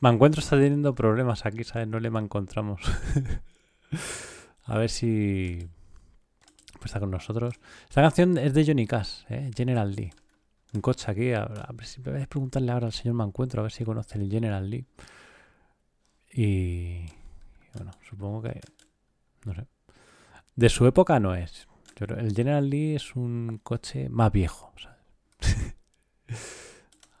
me 0.00 0.08
encuentro 0.08 0.40
está 0.40 0.56
teniendo 0.56 0.94
problemas 0.94 1.46
aquí, 1.46 1.64
¿sabes? 1.64 1.88
No 1.88 2.00
le 2.00 2.10
me 2.10 2.20
encontramos. 2.20 2.80
A 4.64 4.78
ver 4.78 4.90
si 4.90 5.68
pues 6.74 6.86
está 6.86 7.00
con 7.00 7.10
nosotros. 7.12 7.54
Esta 7.88 8.02
canción 8.02 8.36
es 8.38 8.54
de 8.54 8.66
Johnny 8.66 8.86
Cash, 8.86 9.22
¿eh? 9.28 9.50
General 9.56 9.94
Lee. 9.94 10.12
Un 10.74 10.80
coche 10.80 11.10
aquí. 11.10 11.32
A, 11.32 11.46
ver 11.72 11.86
si 11.86 12.00
preguntarle 12.00 12.72
ahora 12.72 12.86
al 12.86 12.92
señor 12.92 13.14
Mancuentro 13.14 13.60
a 13.60 13.62
ver 13.62 13.72
si 13.72 13.84
conoce 13.84 14.18
el 14.18 14.28
General 14.28 14.68
Lee. 14.68 14.84
Y, 16.32 17.06
bueno, 17.74 17.92
supongo 18.08 18.42
que 18.42 18.60
no 19.44 19.54
sé. 19.54 19.66
De 20.56 20.68
su 20.68 20.86
época 20.86 21.20
no 21.20 21.34
es. 21.34 21.68
Creo- 21.94 22.18
el 22.18 22.34
General 22.34 22.68
Lee 22.68 22.96
es 22.96 23.14
un 23.14 23.60
coche 23.62 24.08
más 24.08 24.32
viejo, 24.32 24.72
¿sabes? 24.76 25.76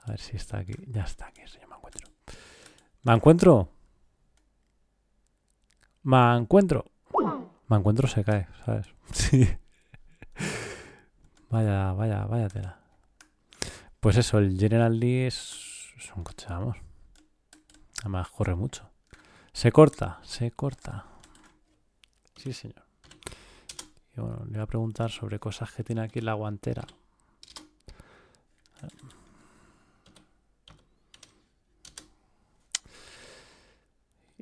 A 0.04 0.10
ver 0.10 0.20
si 0.20 0.36
está 0.36 0.58
aquí. 0.58 0.74
Ya 0.88 1.02
está 1.02 1.26
aquí, 1.26 1.42
señor 1.46 1.68
Me 1.68 1.76
encuentro. 1.76 2.08
¿Me 3.02 3.14
encuentro? 3.14 3.68
¿Me 6.02 6.36
encuentro? 6.36 6.84
Me 7.68 7.76
encuentro 7.76 8.08
se 8.08 8.24
cae, 8.24 8.48
¿sabes? 8.64 8.86
Sí. 9.12 9.48
Vaya, 11.50 11.92
vaya, 11.92 12.24
vaya 12.24 12.48
tela. 12.48 12.80
Pues 14.00 14.16
eso, 14.16 14.38
el 14.38 14.58
General 14.58 14.98
Lee 14.98 15.26
es, 15.26 15.92
es 15.96 16.12
un 16.16 16.24
coche, 16.24 16.46
vamos. 16.48 16.76
Además 18.00 18.28
corre 18.30 18.54
mucho. 18.54 18.90
Se 19.52 19.70
corta, 19.70 20.18
se 20.22 20.50
corta. 20.50 21.06
Sí, 22.36 22.52
señor. 22.52 22.84
Y 24.16 24.20
bueno, 24.20 24.44
le 24.46 24.52
voy 24.52 24.60
a 24.62 24.66
preguntar 24.66 25.10
sobre 25.10 25.38
cosas 25.38 25.70
que 25.72 25.84
tiene 25.84 26.00
aquí 26.02 26.20
la 26.20 26.34
guantera. 26.34 26.84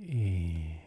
Y... 0.01 0.79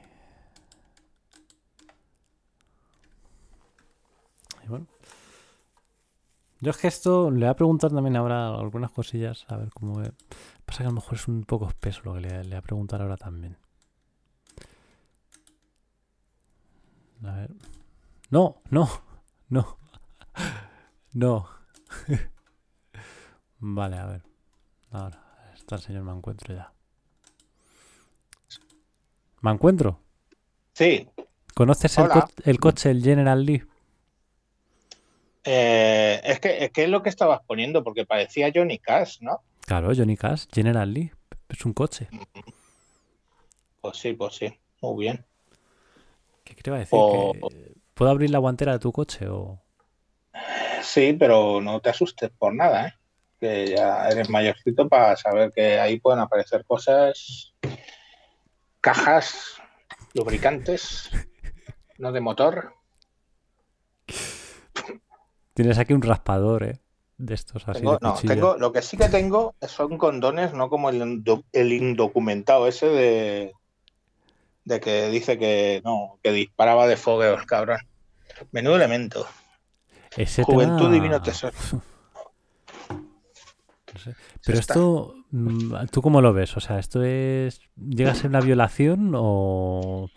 y 4.64 4.68
bueno, 4.68 4.88
Yo 6.62 6.72
es 6.72 6.78
que 6.78 6.88
esto 6.88 7.30
le 7.30 7.40
voy 7.40 7.48
a 7.48 7.56
preguntar 7.56 7.92
también 7.92 8.16
ahora 8.16 8.48
algunas 8.56 8.92
cosillas, 8.92 9.46
a 9.50 9.58
ver 9.58 9.70
cómo 9.72 10.00
ve. 10.00 10.14
Pasa 10.66 10.80
que 10.80 10.86
a 10.86 10.90
lo 10.90 10.96
mejor 10.96 11.16
es 11.16 11.28
un 11.28 11.44
poco 11.44 11.68
espeso 11.68 12.02
lo 12.06 12.14
que 12.16 12.22
le, 12.22 12.44
le 12.44 12.50
voy 12.50 12.58
a 12.58 12.62
preguntar 12.62 13.02
ahora 13.02 13.18
también. 13.18 13.58
A 17.24 17.32
ver. 17.36 17.52
No, 18.30 18.62
no, 18.70 18.90
no. 19.50 19.78
No. 21.16 21.48
vale, 23.60 23.98
a 23.98 24.06
ver. 24.08 24.24
Ahora, 24.90 25.52
está 25.54 25.76
el 25.76 25.82
señor 25.82 26.04
Me 26.04 26.12
encuentro 26.12 26.56
ya. 26.56 26.74
¿Me 29.44 29.52
encuentro? 29.52 30.00
Sí, 30.74 31.08
¿Conoces 31.54 31.98
el, 32.00 32.06
Hola. 32.06 32.14
co- 32.14 32.42
el 32.46 32.60
coche, 32.60 32.90
el 32.90 33.04
General 33.04 33.46
Lee? 33.46 33.62
eh, 35.44 36.22
es, 36.24 36.40
que, 36.40 36.64
es 36.64 36.72
que 36.72 36.84
es 36.86 36.90
lo 36.90 37.04
que 37.04 37.10
estabas 37.10 37.42
poniendo, 37.46 37.84
porque 37.84 38.06
parecía 38.06 38.50
Johnny 38.56 38.80
Cash, 38.80 39.18
¿no? 39.20 39.42
Claro, 39.68 39.92
Johnny 39.96 40.16
Cash, 40.18 40.46
General 40.52 40.92
Lee. 40.92 41.12
Es 41.50 41.66
un 41.66 41.74
coche. 41.74 42.08
Pues 43.82 43.98
sí, 43.98 44.14
pues 44.14 44.36
sí, 44.36 44.48
muy 44.82 45.04
bien. 45.06 45.26
¿Qué 46.46 46.56
te 46.56 46.70
iba 46.70 46.78
a 46.78 46.80
decir? 46.80 46.98
O- 47.00 47.50
¿Que 47.50 47.76
¿Puedo 47.94 48.10
abrir 48.10 48.30
la 48.32 48.40
guantera 48.40 48.72
de 48.72 48.80
tu 48.80 48.92
coche 48.94 49.28
o...? 49.28 49.62
Sí, 50.82 51.14
pero 51.20 51.62
no 51.62 51.80
te 51.82 51.90
asustes 51.90 52.32
por 52.32 52.56
nada, 52.56 52.88
¿eh? 52.88 52.94
Que 53.40 53.68
ya 53.68 54.08
eres 54.10 54.30
mayorcito 54.30 54.88
para 54.90 55.16
saber 55.18 55.52
que 55.54 55.80
ahí 55.80 56.00
pueden 56.00 56.22
aparecer 56.22 56.66
cosas, 56.66 57.54
cajas, 58.84 59.62
lubricantes, 60.14 61.10
no 61.98 62.12
de 62.12 62.20
motor. 62.20 62.74
Tienes 65.54 65.78
aquí 65.78 65.94
un 65.94 66.02
raspador, 66.02 66.64
¿eh? 66.64 66.82
De 67.18 67.34
estos 67.36 67.66
así 67.70 67.80
Tengo- 67.80 67.94
de 67.94 68.00
no, 68.02 68.16
tengo, 68.16 68.58
lo 68.58 68.74
que 68.74 68.82
sí 68.82 68.98
que 68.98 69.08
tengo 69.08 69.56
son 69.68 69.98
condones, 69.98 70.54
no 70.54 70.68
como 70.70 70.90
el, 70.90 71.24
el 71.54 71.72
indocumentado 71.72 72.68
ese 72.68 72.88
de, 72.88 73.54
de 74.66 74.80
que 74.82 75.08
dice 75.10 75.38
que 75.38 75.82
no, 75.86 76.20
que 76.22 76.32
disparaba 76.34 76.86
de 76.86 76.98
fogueos, 76.98 77.46
cabrón. 77.46 77.78
Menudo 78.52 78.76
elemento. 78.76 79.26
Ese 80.18 80.44
Juventud 80.44 80.78
tema- 80.86 80.92
divino 80.94 81.22
tesoro. 81.22 81.56
No 83.94 84.00
sé. 84.00 84.16
Pero 84.44 84.60
esto, 84.60 85.16
¿tú 85.92 86.02
cómo 86.02 86.22
lo 86.22 86.34
ves? 86.34 86.56
O 86.58 86.60
sea, 86.60 86.80
¿esto 86.80 87.04
es... 87.04 87.62
llega 87.76 88.12
a 88.12 88.16
ser 88.16 88.30
una 88.30 88.42
violación 88.42 89.14
o...? 89.16 90.10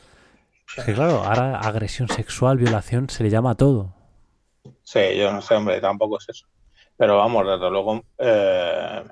Es 0.76 0.84
que 0.84 0.94
claro, 0.94 1.22
ahora 1.24 1.58
agresión 1.60 2.08
sexual, 2.08 2.58
violación, 2.58 3.08
se 3.08 3.22
le 3.22 3.30
llama 3.30 3.52
a 3.52 3.54
todo. 3.54 3.94
Sí, 4.82 5.00
yo 5.16 5.32
no 5.32 5.40
sé, 5.40 5.54
hombre, 5.54 5.80
tampoco 5.80 6.18
es 6.18 6.28
eso. 6.28 6.46
Pero 6.96 7.16
vamos, 7.16 7.46
desde 7.46 7.70
luego, 7.70 8.04
eh, 8.18 9.04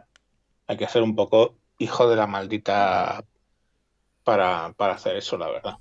hay 0.66 0.76
que 0.76 0.88
ser 0.88 1.02
un 1.02 1.14
poco 1.14 1.56
hijo 1.78 2.08
de 2.08 2.16
la 2.16 2.26
maldita 2.26 3.24
para, 4.24 4.72
para 4.76 4.94
hacer 4.94 5.16
eso, 5.16 5.38
la 5.38 5.48
verdad. 5.48 5.78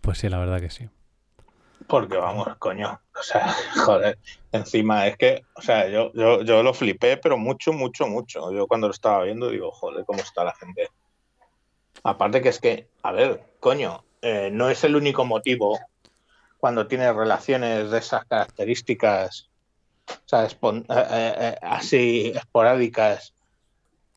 Pues 0.00 0.18
sí, 0.18 0.28
la 0.28 0.38
verdad 0.38 0.60
que 0.60 0.70
sí. 0.70 0.88
Porque 1.88 2.16
vamos, 2.16 2.48
coño, 2.58 3.00
o 3.18 3.22
sea, 3.22 3.46
joder, 3.86 4.18
encima 4.52 5.06
es 5.06 5.16
que, 5.16 5.42
o 5.54 5.62
sea, 5.62 5.88
yo, 5.88 6.12
yo, 6.14 6.42
yo 6.42 6.62
lo 6.62 6.72
flipé, 6.74 7.16
pero 7.16 7.36
mucho, 7.38 7.72
mucho, 7.72 8.06
mucho. 8.06 8.52
Yo 8.52 8.66
cuando 8.66 8.88
lo 8.88 8.92
estaba 8.92 9.24
viendo 9.24 9.48
digo, 9.50 9.70
joder, 9.72 10.04
cómo 10.04 10.20
está 10.20 10.44
la 10.44 10.54
gente. 10.54 10.88
Aparte 12.04 12.42
que 12.42 12.48
es 12.48 12.58
que, 12.58 12.88
a 13.02 13.12
ver, 13.12 13.54
coño, 13.60 14.04
eh, 14.22 14.50
no 14.52 14.68
es 14.68 14.82
el 14.84 14.96
único 14.96 15.24
motivo 15.24 15.78
cuando 16.58 16.86
tienes 16.86 17.14
relaciones 17.14 17.90
de 17.90 17.98
esas 17.98 18.24
características, 18.26 19.50
o 20.08 20.28
sea, 20.28 20.46
espon- 20.46 20.84
eh, 20.88 21.34
eh, 21.38 21.56
así 21.62 22.32
esporádicas, 22.34 23.34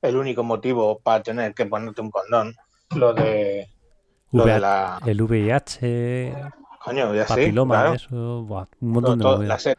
el 0.01 0.17
único 0.17 0.43
motivo 0.43 0.99
para 0.99 1.23
tener 1.23 1.53
que 1.53 1.65
ponerte 1.65 2.01
un 2.01 2.11
condón. 2.11 2.55
Lo 2.95 3.13
de, 3.13 3.67
lo 4.31 4.45
de 4.45 4.59
la... 4.59 4.99
El 5.05 5.21
VIH, 5.21 6.35
Coño, 6.85 7.13
ya 7.15 7.25
papiloma, 7.25 7.75
claro. 7.75 7.93
eso, 7.95 8.43
buah, 8.43 8.61
un 8.79 8.93
Todo- 9.01 9.15
montón 9.15 9.19
de 9.19 9.23
todo- 9.23 9.75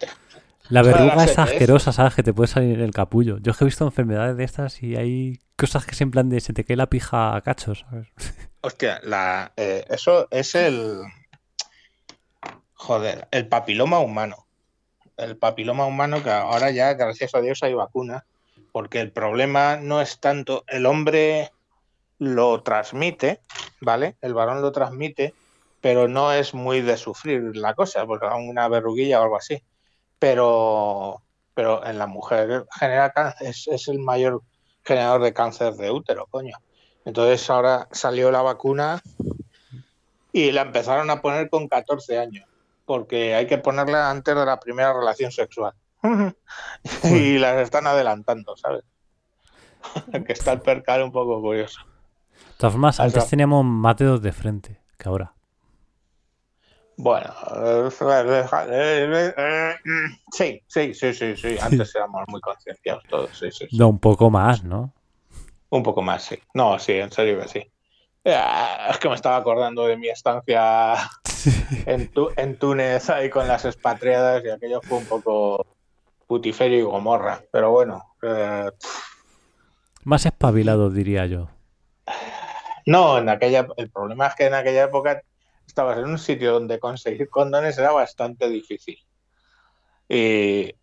la 0.69 0.83
verruga 0.83 1.25
es 1.25 1.39
asquerosa, 1.39 1.93
¿sabes? 1.93 2.15
Que 2.17 2.25
te 2.25 2.33
puede 2.35 2.49
salir 2.49 2.75
en 2.75 2.81
el 2.85 2.91
capullo. 2.91 3.39
Yo 3.39 3.53
es 3.53 3.57
que 3.57 3.63
he 3.65 3.67
visto 3.67 3.85
enfermedades 3.85 4.37
de 4.37 4.43
estas 4.43 4.83
y 4.83 4.97
hay 4.97 5.39
cosas 5.55 5.87
que 5.87 5.93
es 5.93 6.01
en 6.01 6.11
plan 6.11 6.29
de 6.29 6.41
se 6.41 6.53
te 6.53 6.65
cae 6.65 6.75
la 6.77 6.89
pija 6.89 7.37
a 7.37 7.41
cachos, 7.41 7.85
¿sabes? 7.89 8.09
Hostia, 8.63 9.01
la, 9.05 9.53
eh, 9.57 9.85
eso 9.89 10.27
es 10.33 10.57
el. 10.57 11.03
Joder, 12.75 13.29
el 13.31 13.49
papiloma 13.49 14.01
humano. 14.01 14.47
El 15.17 15.37
papiloma 15.37 15.87
humano 15.87 16.23
que 16.23 16.31
ahora 16.31 16.71
ya, 16.71 16.93
gracias 16.95 17.35
a 17.35 17.41
Dios, 17.41 17.63
hay 17.63 17.75
vacuna. 17.75 18.25
Porque 18.73 19.01
el 19.01 19.13
problema 19.13 19.77
no 19.77 20.01
es 20.03 20.19
tanto. 20.21 20.65
El 20.67 20.85
hombre 20.85 21.53
lo 22.19 22.63
transmite, 22.63 23.41
¿vale? 23.81 24.17
El 24.21 24.35
varón 24.35 24.61
lo 24.63 24.73
transmite, 24.73 25.33
pero 25.81 26.09
no 26.09 26.33
es 26.33 26.55
muy 26.55 26.81
de 26.81 26.97
sufrir 26.97 27.57
la 27.57 27.75
cosa, 27.75 28.07
porque 28.07 28.27
una 28.27 28.69
verruguilla 28.69 29.21
o 29.21 29.25
algo 29.25 29.37
así. 29.37 29.63
Pero, 30.19 31.23
pero 31.55 31.85
en 31.87 31.99
la 31.99 32.07
mujer 32.07 32.67
genera 32.79 33.11
cáncer, 33.11 33.49
es, 33.49 33.69
es 33.69 33.89
el 33.89 33.99
mayor 33.99 34.43
generador 34.85 35.23
de 35.23 35.33
cáncer 35.33 35.75
de 35.75 35.91
útero, 35.91 36.27
coño. 36.31 36.57
Entonces 37.05 37.49
ahora 37.51 37.89
salió 37.93 38.31
la 38.31 38.43
vacuna 38.43 39.03
y 40.33 40.53
la 40.53 40.63
empezaron 40.63 41.09
a 41.11 41.21
poner 41.21 41.49
con 41.49 41.69
14 41.69 42.19
años, 42.19 42.47
porque 42.85 43.35
hay 43.35 43.47
que 43.47 43.59
ponerla 43.59 44.11
antes 44.11 44.35
de 44.35 44.45
la 44.45 44.59
primera 44.59 44.93
relación 44.93 45.31
sexual. 45.31 45.73
y 47.05 47.39
las 47.39 47.59
están 47.59 47.87
adelantando, 47.87 48.57
¿sabes? 48.57 48.85
que 50.27 50.33
está 50.33 50.53
el 50.53 50.61
percal 50.61 51.03
un 51.03 51.13
poco 51.13 51.41
curioso. 51.41 51.81
De 52.33 52.59
todas 52.59 52.73
formas, 52.73 53.01
antes 53.01 53.29
teníamos 53.29 53.65
más 53.65 53.97
dedos 53.97 54.21
de 54.23 54.33
frente 54.33 54.81
que 54.99 55.09
ahora. 55.09 55.36
Bueno, 56.99 57.31
eh, 57.57 57.89
eh, 58.01 59.35
eh, 59.37 59.75
sí, 60.33 60.63
sí, 60.67 60.95
sí, 60.95 61.13
sí, 61.13 61.37
sí. 61.37 61.57
Antes 61.61 61.95
éramos 61.97 62.25
muy 62.29 62.41
concienciados 62.41 63.05
todos, 63.09 63.39
sí, 63.39 63.51
sí, 63.51 63.67
sí. 63.69 63.77
No, 63.77 63.89
un 63.89 63.99
poco 63.99 64.31
más, 64.31 64.65
¿no? 64.65 64.93
Un 65.71 65.83
poco 65.83 66.01
más, 66.03 66.23
sí. 66.25 66.39
No, 66.55 66.79
sí, 66.79 66.93
en 66.93 67.11
serio 67.11 67.41
que 67.41 67.49
sí. 67.49 67.59
Eh, 68.25 68.41
Es 68.91 68.99
que 68.99 69.09
me 69.09 69.15
estaba 69.15 69.37
acordando 69.37 69.87
de 69.87 69.97
mi 69.97 70.09
estancia 70.09 70.95
en, 71.87 72.09
Tu- 72.09 72.33
en 72.37 72.59
Túnez 72.59 73.11
ahí 73.11 73.29
con 73.31 73.47
las 73.47 73.65
expatriadas 73.65 74.43
y 74.45 74.51
aquello 74.51 74.83
fue 74.89 74.99
un 74.99 75.07
poco 75.07 75.67
putiferio 76.27 76.79
y 76.79 76.83
gomorra. 76.83 77.43
Pero 77.53 77.71
bueno, 77.73 78.03
eh, 78.23 78.71
Más 80.05 80.25
espabilado, 80.25 80.91
diría 80.91 81.27
yo. 81.27 81.49
no, 82.87 83.19
en 83.19 83.29
aquella, 83.29 83.67
el 83.77 83.91
problema 83.91 84.29
es 84.29 84.35
que 84.35 84.47
en 84.47 84.55
aquella 84.55 84.85
época 84.85 85.23
estabas 85.77 85.99
en 85.99 86.07
un 86.07 86.19
sitio 86.19 86.55
donde 86.55 86.81
conseguir 86.81 87.29
condones 87.29 87.77
era 87.77 87.93
bastante 87.93 88.49
difícil. 88.49 88.97
Y, 90.09 90.75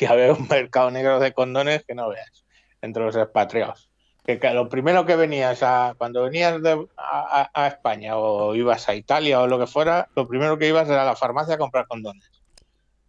y 0.00 0.04
había 0.08 0.32
un 0.32 0.48
mercado 0.48 0.90
negro 0.90 1.20
de 1.20 1.34
condones 1.34 1.84
que 1.84 1.94
no 1.94 2.08
veas 2.08 2.46
entre 2.80 3.04
los 3.04 3.14
expatriados. 3.14 3.90
Que, 4.24 4.38
que 4.38 4.50
lo 4.54 4.70
primero 4.70 5.04
que 5.04 5.16
venías 5.16 5.62
a, 5.62 5.94
cuando 5.98 6.22
venías 6.22 6.62
de- 6.62 6.86
a, 6.96 7.66
España 7.66 8.16
o 8.16 8.54
ibas 8.54 8.88
a 8.88 8.94
Italia 8.94 9.42
o 9.42 9.46
lo 9.46 9.58
que 9.58 9.66
fuera, 9.66 10.08
lo 10.16 10.26
primero 10.26 10.56
que 10.56 10.68
ibas 10.68 10.88
era 10.88 11.02
a 11.02 11.06
la 11.06 11.16
farmacia 11.16 11.56
a 11.56 11.58
comprar 11.58 11.86
condones. 11.86 12.30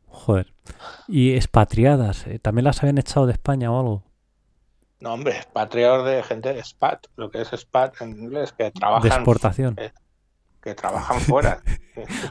Joder. 0.07 0.51
Y 1.07 1.35
expatriadas, 1.35 2.27
¿eh? 2.27 2.39
¿también 2.39 2.65
las 2.65 2.81
habían 2.83 2.97
echado 2.97 3.25
de 3.27 3.31
España 3.33 3.71
o 3.71 3.79
algo? 3.79 4.03
No, 4.99 5.13
hombre, 5.13 5.37
expatriados 5.37 6.05
de 6.05 6.21
gente 6.23 6.53
de 6.53 6.61
SPAT, 6.63 7.05
lo 7.15 7.31
que 7.31 7.41
es 7.41 7.47
SPAT 7.49 8.01
en 8.01 8.09
inglés, 8.19 8.51
que 8.51 8.65
De 8.65 8.71
trabajan, 8.71 9.09
exportación. 9.09 9.75
Que 10.61 10.75
trabajan 10.75 11.19
fuera. 11.21 11.61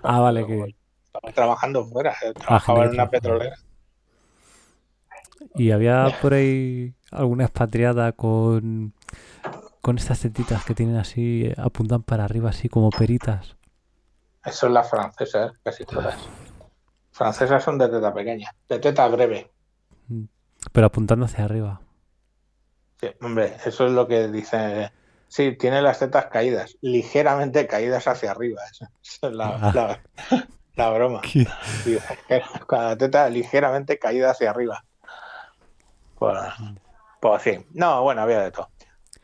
Ah, 0.02 0.20
vale, 0.20 0.46
que... 0.46 0.74
Estaba 1.04 1.32
trabajando 1.34 1.84
fuera, 1.84 2.14
eh, 2.24 2.32
trabajaba 2.32 2.78
en 2.78 2.84
gente 2.84 2.96
que 2.96 3.02
una 3.02 3.10
petrolera. 3.10 3.56
Y 5.56 5.72
había 5.72 6.16
por 6.22 6.32
ahí 6.32 6.94
alguna 7.10 7.44
expatriada 7.44 8.12
con, 8.12 8.94
con 9.82 9.98
estas 9.98 10.20
tetitas 10.20 10.64
que 10.64 10.74
tienen 10.74 10.96
así, 10.96 11.46
eh, 11.46 11.54
apuntan 11.58 12.02
para 12.02 12.24
arriba 12.24 12.48
así 12.50 12.70
como 12.70 12.88
peritas. 12.88 13.56
Eso 14.44 14.66
es 14.68 14.72
las 14.72 14.88
francesas, 14.88 15.52
casi 15.62 15.84
todas. 15.84 16.16
Francesas 17.10 17.62
son 17.62 17.76
de 17.76 17.88
teta 17.88 18.14
pequeña, 18.14 18.54
de 18.68 18.78
teta 18.78 19.06
breve. 19.08 19.50
Pero 20.72 20.86
apuntando 20.86 21.26
hacia 21.26 21.44
arriba. 21.44 21.80
Sí, 23.00 23.08
hombre, 23.20 23.56
eso 23.64 23.86
es 23.86 23.92
lo 23.92 24.06
que 24.08 24.28
dice. 24.28 24.92
Sí, 25.28 25.52
tiene 25.58 25.82
las 25.82 25.98
tetas 25.98 26.26
caídas, 26.26 26.76
ligeramente 26.80 27.66
caídas 27.66 28.08
hacia 28.08 28.30
arriba. 28.30 28.62
Esa 28.72 28.90
es 29.28 29.32
la, 29.34 29.48
Ah. 29.60 29.72
la- 29.74 30.00
la 30.76 30.90
broma. 30.90 31.20
Dice, 31.22 32.00
Con 32.66 32.78
la 32.82 32.96
teta 32.96 33.28
ligeramente 33.28 33.98
caída 33.98 34.30
hacia 34.30 34.50
arriba. 34.50 34.84
Pues, 36.18 36.38
pues 37.20 37.42
sí. 37.42 37.58
No, 37.74 38.02
bueno, 38.02 38.22
había 38.22 38.40
de 38.40 38.50
todo. 38.50 38.68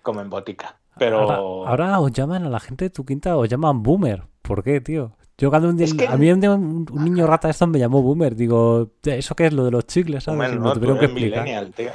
Como 0.03 0.21
en 0.21 0.31
botica. 0.31 0.77
Pero. 0.99 1.21
Ahora, 1.31 1.71
ahora 1.71 2.01
os 2.01 2.13
llaman 2.13 2.45
a 2.45 2.49
la 2.49 2.61
gente 2.61 2.85
de 2.87 2.91
tu 2.91 3.05
quinta, 3.05 3.37
os 3.37 3.49
llaman 3.49 3.83
boomer. 3.83 4.23
¿Por 4.43 4.63
qué, 4.63 4.81
tío? 4.81 5.17
Yo 5.39 5.51
cuando 5.51 5.69
un 5.71 5.77
día- 5.77 5.87
Es 5.87 5.95
que- 5.95 6.07
a 6.07 6.17
mí 6.17 6.31
un, 6.31 6.45
un- 6.47 6.87
niño 7.05 7.27
rata 7.27 7.49
de 7.49 7.53
estos 7.53 7.67
me 7.69 7.79
llamó 7.79 8.03
boomer. 8.03 8.37
Digo, 8.37 8.91
¿eso 9.03 9.35
qué 9.35 9.47
es 9.47 9.53
lo 9.53 9.65
de 9.65 9.71
los 9.73 9.87
chicles? 9.87 10.23
¿sabes? 10.25 10.39
Me 10.39 10.49
no, 10.49 10.63
lo 10.63 10.73
tú 10.75 10.81
tuvieron 10.81 10.99
que 10.99 11.07
eres 11.07 11.17
explicar. 11.17 11.43
millennial, 11.43 11.73
tío. 11.75 11.91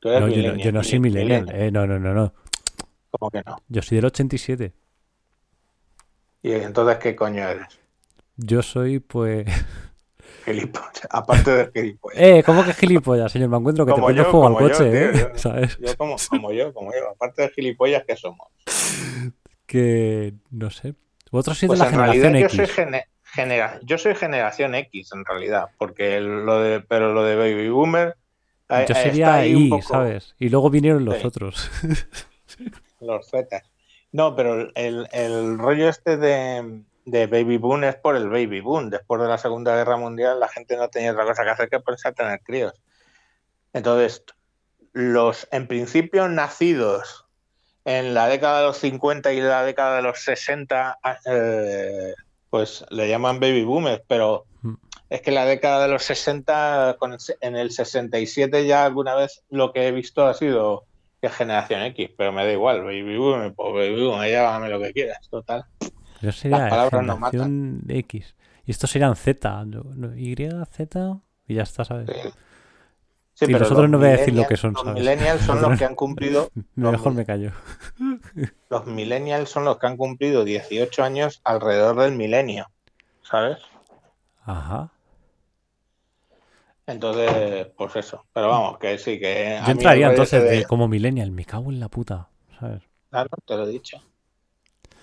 Tú 0.00 0.08
eres 0.08 0.20
No, 0.20 0.26
yo, 0.28 0.32
no, 0.34 0.36
millennial, 0.42 0.64
yo 0.66 0.72
no 0.72 0.82
soy 0.82 0.98
millennial. 1.00 1.48
Eh, 1.52 1.70
no, 1.70 1.86
no, 1.86 1.98
no, 2.00 2.12
no. 2.14 2.32
¿Cómo 3.18 3.30
que 3.30 3.42
no? 3.46 3.56
Yo 3.68 3.80
soy 3.82 3.96
del 3.96 4.06
87. 4.06 4.72
¿Y 6.42 6.52
entonces 6.52 6.98
qué 6.98 7.14
coño 7.14 7.46
eres? 7.48 7.78
Yo 8.36 8.60
soy, 8.62 8.98
pues. 8.98 9.46
Gilipollas. 10.44 11.06
Aparte 11.10 11.50
de 11.52 11.70
gilipollas. 11.72 12.20
Eh, 12.20 12.42
¿cómo 12.44 12.64
que 12.64 12.74
gilipollas, 12.74 13.30
señor? 13.32 13.48
Me 13.50 13.56
encuentro 13.56 13.86
que 13.86 13.92
te 13.92 13.94
Como 13.94 14.06
prende 14.06 14.24
yo, 14.24 14.30
fuego 14.30 14.46
al 14.48 14.52
yo, 14.54 14.58
coche, 14.58 14.90
tío, 14.90 15.00
¿eh? 15.00 15.12
yo. 15.14 15.28
¿Sabes? 15.38 15.78
Yo 15.78 15.96
como, 15.96 16.16
como 16.28 16.52
yo, 16.52 16.74
como 16.74 16.92
yo. 16.92 17.10
Aparte 17.10 17.42
de 17.42 17.48
gilipollas 17.50 18.04
que 18.04 18.16
somos. 18.16 18.48
Que. 19.66 20.34
No 20.50 20.70
sé. 20.70 20.94
Vosotros 21.30 21.58
sois 21.58 21.68
Pues 21.68 21.78
de 21.80 21.84
la 21.86 21.90
en 21.92 21.98
realidad 21.98 22.24
generación 22.28 22.58
yo 22.58 22.62
X. 22.64 22.74
soy, 22.74 22.84
gene- 22.84 23.06
genera- 23.22 23.80
yo 23.84 23.98
soy 23.98 24.14
generación 24.16 24.74
X 24.74 25.10
en 25.14 25.24
realidad, 25.24 25.66
porque 25.78 26.20
lo 26.20 26.60
de, 26.60 26.80
pero 26.80 27.12
lo 27.14 27.22
de 27.24 27.36
baby 27.36 27.68
boomer 27.70 28.16
Yo 28.88 28.94
sería 28.94 29.34
ahí 29.36 29.68
poco- 29.70 29.82
¿sabes? 29.82 30.34
Y 30.38 30.48
luego 30.50 30.68
vinieron 30.68 31.04
los 31.04 31.18
Sí. 31.18 31.26
otros. 31.26 31.70
los 33.06 33.28
Z. 33.28 33.62
No, 34.12 34.34
pero 34.36 34.70
el, 34.74 35.08
el 35.12 35.58
rollo 35.58 35.88
este 35.88 36.16
de, 36.16 36.82
de 37.04 37.26
baby 37.26 37.56
boom 37.58 37.84
es 37.84 37.96
por 37.96 38.16
el 38.16 38.28
baby 38.28 38.60
boom. 38.60 38.90
Después 38.90 39.20
de 39.20 39.28
la 39.28 39.38
Segunda 39.38 39.74
Guerra 39.74 39.96
Mundial 39.96 40.38
la 40.40 40.48
gente 40.48 40.76
no 40.76 40.88
tenía 40.88 41.12
otra 41.12 41.24
cosa 41.24 41.44
que 41.44 41.50
hacer 41.50 41.68
que 41.68 41.80
pensar 41.80 42.14
tener 42.14 42.40
críos. 42.42 42.74
Entonces, 43.72 44.24
los 44.92 45.48
en 45.50 45.66
principio 45.66 46.28
nacidos 46.28 47.26
en 47.84 48.14
la 48.14 48.28
década 48.28 48.60
de 48.60 48.66
los 48.68 48.78
50 48.78 49.32
y 49.32 49.40
la 49.40 49.64
década 49.64 49.96
de 49.96 50.02
los 50.02 50.20
60, 50.20 50.98
eh, 51.26 52.14
pues 52.50 52.84
le 52.90 53.08
llaman 53.08 53.40
baby 53.40 53.64
boomers, 53.64 54.02
pero 54.08 54.44
Mm. 54.62 54.74
es 55.10 55.20
que 55.20 55.30
la 55.32 55.44
década 55.44 55.82
de 55.82 55.88
los 55.92 56.04
60, 56.04 56.96
con 56.98 57.12
el 57.12 57.20
se- 57.20 57.36
en 57.42 57.56
el 57.56 57.70
67 57.72 58.64
ya 58.66 58.86
alguna 58.86 59.14
vez 59.14 59.42
lo 59.50 59.72
que 59.72 59.86
he 59.88 59.92
visto 59.92 60.24
ha 60.26 60.32
sido 60.34 60.84
que 61.24 61.28
es 61.28 61.36
generación 61.36 61.80
X, 61.82 62.10
pero 62.18 62.32
me 62.32 62.44
da 62.44 62.52
igual, 62.52 62.84
baby 62.84 63.16
pues 63.56 63.72
baby 63.72 64.30
llámame 64.30 64.68
lo 64.68 64.78
que 64.78 64.92
quieras, 64.92 65.26
total. 65.30 65.64
Yo 66.20 66.32
sería 66.32 66.58
Las 66.58 66.70
palabras 66.70 67.02
no 67.02 67.14
generación 67.14 67.82
X. 67.88 68.36
Y 68.66 68.70
estos 68.70 68.90
serían 68.90 69.16
Z. 69.16 69.64
Y, 70.16 70.36
Z. 70.70 71.20
Y 71.46 71.54
ya 71.54 71.62
está, 71.62 71.84
¿sabes? 71.84 72.10
Sí. 73.32 73.46
Pero 73.46 73.58
los 73.58 73.70
otros 73.70 73.82
los 73.84 73.90
no 73.90 73.98
voy 73.98 74.08
a 74.08 74.10
decir 74.12 74.34
lo 74.34 74.46
que 74.46 74.56
son, 74.56 74.74
Los 74.74 74.82
¿sabes? 74.82 75.02
millennials 75.02 75.42
son 75.42 75.62
los 75.62 75.78
que 75.78 75.84
han 75.86 75.94
cumplido, 75.94 76.50
Mejor 76.74 77.14
me 77.14 77.24
callo. 77.24 77.52
los 78.68 78.86
millennials 78.86 79.48
son 79.48 79.64
los 79.64 79.78
que 79.78 79.86
han 79.86 79.96
cumplido 79.96 80.44
18 80.44 81.02
años 81.02 81.40
alrededor 81.42 81.96
del 81.96 82.12
milenio, 82.12 82.70
¿sabes? 83.22 83.58
Ajá. 84.44 84.92
Entonces, 86.86 87.66
pues 87.76 87.96
eso. 87.96 88.26
Pero 88.32 88.48
vamos, 88.48 88.78
que 88.78 88.98
sí, 88.98 89.18
que. 89.18 89.60
Yo 89.64 89.72
entraría 89.72 90.10
entonces 90.10 90.42
de, 90.42 90.50
de- 90.58 90.64
como 90.64 90.86
millennial. 90.88 91.30
Me 91.30 91.44
cago 91.44 91.70
en 91.70 91.80
la 91.80 91.88
puta. 91.88 92.28
¿Sabes? 92.58 92.82
Claro, 93.10 93.30
te 93.46 93.56
lo 93.56 93.64
he 93.64 93.70
dicho. 93.70 93.98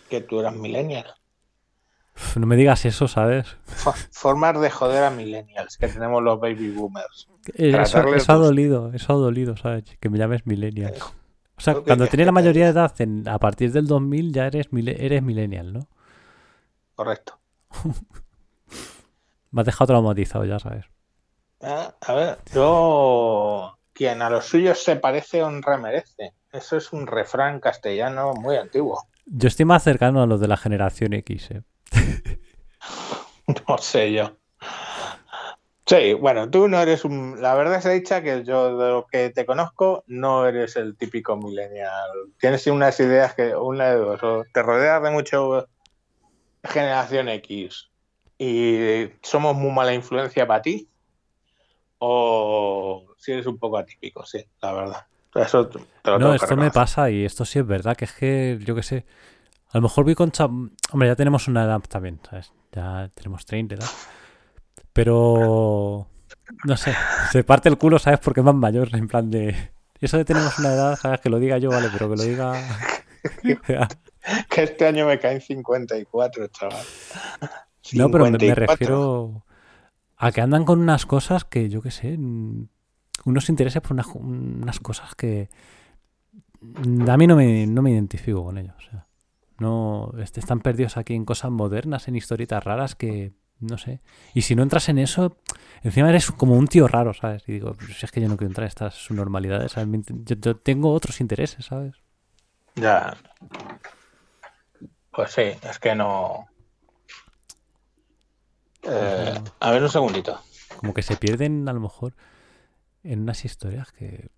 Que 0.09 0.21
tú 0.21 0.39
eras 0.39 0.55
millennial. 0.55 1.05
Uf, 2.15 2.37
No 2.37 2.45
me 2.45 2.55
digas 2.55 2.85
eso, 2.85 3.07
¿sabes? 3.07 3.47
Fo- 3.67 3.95
Formas 4.11 4.59
de 4.61 4.69
joder 4.69 5.03
a 5.03 5.09
millennials 5.09 5.77
que 5.77 5.87
tenemos 5.87 6.21
los 6.21 6.39
baby 6.39 6.69
boomers. 6.71 7.27
Eh, 7.55 7.75
Eso, 7.81 7.99
ha 8.31 8.35
dolido. 8.35 8.91
Eso 8.93 9.13
ha 9.13 9.15
dolido, 9.15 9.57
¿sabes? 9.57 9.83
Que 9.99 10.09
me 10.09 10.17
llames 10.17 10.45
millennial. 10.45 10.93
O 11.57 11.61
sea, 11.61 11.75
cuando 11.75 12.07
tienes 12.07 12.25
la 12.25 12.31
mayoría 12.31 12.65
de 12.65 12.71
edad, 12.71 12.93
en- 13.01 13.27
a 13.27 13.39
partir 13.39 13.71
del 13.71 13.87
2000 13.87 14.33
ya 14.33 14.47
eres, 14.47 14.67
eres 14.71 15.23
millennial, 15.23 15.73
¿no? 15.73 15.87
Correcto. 16.95 17.39
Me 19.51 19.61
has 19.61 19.65
dejado 19.65 19.87
traumatizado, 19.87 20.45
ya 20.45 20.59
sabes. 20.59 20.85
Ah, 21.61 21.93
A 22.01 22.13
ver, 22.13 22.37
yo. 22.53 23.77
Quien 23.93 24.21
a 24.21 24.29
los 24.29 24.45
suyos 24.45 24.83
se 24.83 24.95
parece, 24.95 25.43
honra 25.43 25.77
merece. 25.77 26.33
Eso 26.51 26.77
es 26.77 26.91
un 26.91 27.07
refrán 27.07 27.59
castellano 27.59 28.33
muy 28.33 28.57
antiguo. 28.57 29.03
Yo 29.25 29.47
estoy 29.47 29.65
más 29.65 29.83
cercano 29.83 30.21
a 30.21 30.25
los 30.27 30.39
de 30.39 30.47
la 30.47 30.57
generación 30.57 31.13
X, 31.13 31.51
¿eh? 31.51 31.61
No 33.67 33.77
sé 33.77 34.13
yo. 34.13 34.37
Sí, 35.85 36.13
bueno, 36.13 36.49
tú 36.49 36.67
no 36.69 36.79
eres 36.79 37.03
un. 37.03 37.41
La 37.41 37.53
verdad 37.53 37.75
es 37.75 37.91
dicha 37.91 38.21
que 38.21 38.43
yo 38.43 38.77
de 38.77 38.89
lo 38.89 39.07
que 39.07 39.29
te 39.29 39.45
conozco 39.45 40.03
no 40.07 40.47
eres 40.47 40.77
el 40.77 40.95
típico 40.95 41.35
millennial. 41.35 42.09
Tienes 42.39 42.65
unas 42.67 42.99
ideas 42.99 43.33
que 43.35 43.55
una 43.55 43.89
de 43.89 43.95
dos. 43.97 44.23
O 44.23 44.45
te 44.53 44.61
rodeas 44.61 45.03
de 45.03 45.11
mucho 45.11 45.67
generación 46.63 47.27
X 47.29 47.89
y 48.37 49.09
somos 49.21 49.55
muy 49.55 49.71
mala 49.71 49.93
influencia 49.93 50.47
para 50.47 50.61
ti. 50.61 50.87
O 52.03 53.05
si 53.19 53.31
eres 53.31 53.45
un 53.45 53.59
poco 53.59 53.77
atípico, 53.77 54.25
sí, 54.25 54.43
la 54.59 54.73
verdad. 54.73 55.05
Eso 55.35 55.67
te 55.67 55.79
lo 56.05 56.17
No, 56.17 56.33
esto 56.33 56.57
me 56.57 56.71
pasa 56.71 57.11
y 57.11 57.23
esto 57.23 57.45
sí 57.45 57.59
es 57.59 57.67
verdad, 57.67 57.95
que 57.95 58.05
es 58.05 58.13
que, 58.13 58.59
yo 58.63 58.73
qué 58.73 58.81
sé, 58.81 59.05
a 59.69 59.77
lo 59.77 59.83
mejor 59.83 60.05
vi 60.05 60.15
con... 60.15 60.31
Hombre, 60.39 61.07
ya 61.07 61.15
tenemos 61.15 61.47
una 61.47 61.63
edad 61.63 61.79
también, 61.87 62.19
¿sabes? 62.27 62.53
Ya 62.71 63.11
tenemos 63.13 63.45
30 63.45 63.75
edad. 63.75 63.89
Pero... 64.93 66.07
No 66.63 66.75
sé, 66.75 66.95
se 67.31 67.43
parte 67.43 67.69
el 67.69 67.77
culo, 67.77 67.99
¿sabes? 67.99 68.19
Porque 68.19 68.39
es 68.39 68.45
más 68.45 68.55
mayor, 68.55 68.89
en 68.95 69.07
plan 69.07 69.29
de... 69.29 69.71
Eso 69.99 70.17
de 70.17 70.25
tenemos 70.25 70.57
una 70.57 70.73
edad, 70.73 70.95
¿sabes? 70.95 71.21
Que 71.21 71.29
lo 71.29 71.37
diga 71.37 71.59
yo, 71.59 71.69
vale, 71.69 71.89
pero 71.93 72.09
que 72.09 72.15
lo 72.15 72.23
diga... 72.23 72.53
Que 74.49 74.63
este 74.63 74.87
año 74.87 75.05
me 75.05 75.19
caen 75.19 75.41
54, 75.41 76.47
chaval. 76.47 76.83
No, 77.93 78.09
pero 78.09 78.25
me, 78.25 78.31
me 78.31 78.39
54. 78.39 78.65
refiero 78.65 79.43
a 80.25 80.27
que 80.33 80.41
andan 80.41 80.65
con 80.65 80.79
unas 80.87 81.05
cosas 81.05 81.45
que, 81.45 81.69
yo 81.69 81.81
qué 81.81 81.91
sé, 81.91 82.17
mm, 82.17 82.67
unos 83.25 83.49
intereses 83.49 83.81
por 83.81 83.93
unas, 83.93 84.07
cosas 84.79 85.15
que 85.15 85.49
mm, 86.61 87.09
a 87.09 87.17
mí 87.17 87.27
no 87.27 87.35
me, 87.35 87.67
no 87.67 87.81
me 87.81 87.91
identifico 87.91 88.43
con 88.43 88.57
ellos. 88.57 88.75
no 89.59 90.11
est- 90.19 90.37
están 90.39 90.61
perdidos 90.61 90.97
aquí 90.97 91.13
en 91.15 91.25
cosas 91.25 91.51
modernas, 91.51 92.07
en 92.07 92.15
historietas 92.17 92.63
raras 92.63 92.95
que, 92.95 93.33
no 93.59 93.77
sé. 93.77 94.01
Y 94.33 94.41
si 94.43 94.55
no 94.55 94.63
entras 94.63 94.89
en 94.89 94.99
eso, 94.99 95.37
encima 95.83 96.09
eres 96.09 96.31
como 96.31 96.55
un 96.57 96.67
tío 96.67 96.87
raro, 96.87 97.13
¿sabes? 97.13 97.43
Y 97.47 97.53
digo, 97.53 97.73
pues 97.75 97.97
si 97.99 98.05
es 98.05 98.11
que 98.11 98.21
yo 98.21 98.29
no 98.29 98.37
quiero 98.37 98.49
entrar 98.51 98.65
en 98.65 98.69
estas 98.69 98.95
subnormalidades, 98.95 99.75
yo 100.25 100.57
tengo 100.57 100.93
otros 100.93 101.21
intereses, 101.21 101.65
¿sabes? 101.65 101.95
Ya. 102.75 103.15
Pues 105.11 105.31
sí, 105.31 105.41
es 105.61 105.79
que 105.79 105.95
no. 105.95 106.47
Eh, 108.83 109.33
a 109.59 109.71
ver 109.71 109.83
un 109.83 109.89
segundito. 109.89 110.39
Como 110.77 110.93
que 110.93 111.01
se 111.01 111.15
pierden 111.15 111.67
a 111.67 111.73
lo 111.73 111.79
mejor 111.79 112.15
en 113.03 113.21
unas 113.21 113.45
historias 113.45 113.91
que... 113.91 114.29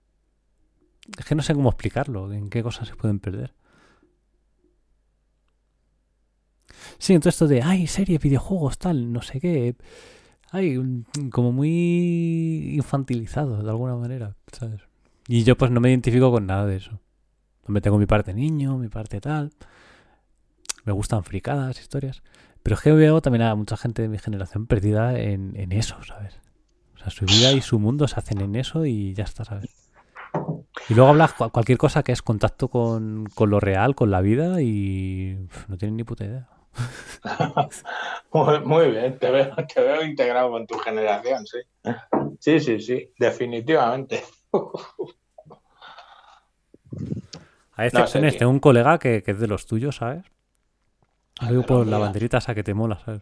Es 1.17 1.25
que 1.25 1.35
no 1.35 1.43
sé 1.43 1.53
cómo 1.53 1.69
explicarlo, 1.69 2.31
en 2.31 2.49
qué 2.49 2.63
cosas 2.63 2.87
se 2.87 2.95
pueden 2.95 3.19
perder. 3.19 3.53
Sí, 6.97 7.13
entonces 7.13 7.35
esto 7.35 7.47
de, 7.47 7.61
ay, 7.61 7.87
serie, 7.87 8.17
videojuegos, 8.17 8.77
tal, 8.77 9.11
no 9.11 9.21
sé 9.21 9.39
qué. 9.39 9.75
Ay, 10.51 10.79
como 11.31 11.51
muy 11.51 12.75
infantilizado 12.75 13.61
de 13.61 13.69
alguna 13.69 13.95
manera, 13.95 14.35
¿sabes? 14.51 14.81
Y 15.27 15.43
yo 15.43 15.57
pues 15.57 15.71
no 15.71 15.79
me 15.79 15.89
identifico 15.89 16.31
con 16.31 16.45
nada 16.45 16.65
de 16.65 16.77
eso. 16.77 16.99
Me 17.67 17.81
tengo 17.81 17.97
mi 17.97 18.05
parte 18.05 18.33
niño, 18.33 18.77
mi 18.77 18.89
parte 18.89 19.19
tal. 19.19 19.51
Me 20.85 20.93
gustan 20.93 21.23
fricadas, 21.23 21.79
historias. 21.79 22.21
Pero 22.63 22.75
es 22.75 22.81
que 22.81 22.91
veo 22.93 23.21
también 23.21 23.43
a 23.43 23.55
mucha 23.55 23.75
gente 23.77 24.01
de 24.01 24.07
mi 24.07 24.17
generación 24.17 24.67
perdida 24.67 25.19
en, 25.19 25.53
en 25.57 25.71
eso, 25.73 26.01
¿sabes? 26.03 26.39
O 26.95 26.97
sea, 26.97 27.09
su 27.09 27.25
vida 27.25 27.51
y 27.51 27.61
su 27.61 27.77
mundo 27.79 28.07
se 28.07 28.17
hacen 28.19 28.39
en 28.41 28.55
eso 28.55 28.85
y 28.85 29.13
ya 29.13 29.25
está, 29.25 29.43
¿sabes? 29.43 29.65
Y 30.89 30.93
luego 30.95 31.09
hablas 31.11 31.33
cu- 31.33 31.49
cualquier 31.49 31.77
cosa 31.77 32.03
que 32.03 32.11
es 32.13 32.21
contacto 32.21 32.69
con, 32.69 33.25
con 33.35 33.49
lo 33.49 33.59
real, 33.59 33.95
con 33.95 34.11
la 34.11 34.21
vida 34.21 34.61
y 34.61 35.37
no 35.67 35.77
tienen 35.77 35.97
ni 35.97 36.03
puta 36.03 36.25
idea. 36.25 36.49
Muy, 38.33 38.59
muy 38.61 38.89
bien, 38.89 39.19
te 39.19 39.29
veo, 39.29 39.53
te 39.71 39.79
veo 39.81 40.03
integrado 40.03 40.49
con 40.49 40.65
tu 40.65 40.75
generación, 40.79 41.45
sí. 41.45 41.59
Sí, 42.39 42.59
sí, 42.59 42.79
sí, 42.81 43.13
definitivamente. 43.19 44.23
Hay 47.75 47.87
excepciones. 47.87 48.33
tío. 48.33 48.39
Tengo 48.39 48.51
un 48.51 48.59
colega 48.59 48.97
que, 48.99 49.21
que 49.23 49.31
es 49.31 49.39
de 49.39 49.47
los 49.47 49.65
tuyos, 49.67 49.97
¿sabes? 49.97 50.25
Pero 51.47 51.63
por 51.63 51.79
la 51.79 51.97
mira. 51.97 51.99
banderita 51.99 52.37
esa 52.37 52.55
que 52.55 52.63
te 52.63 52.73
mola, 52.73 52.99
¿sabes? 53.03 53.21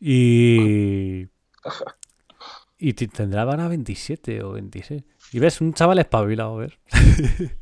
Y... 0.00 1.26
Y 2.84 2.94
tendrá 2.94 3.42
ahora 3.42 3.68
27 3.68 4.42
o 4.42 4.54
26. 4.54 5.04
Y 5.30 5.38
ves, 5.38 5.60
un 5.60 5.72
chaval 5.72 6.00
espabilado, 6.00 6.56
¿ves? 6.56 6.72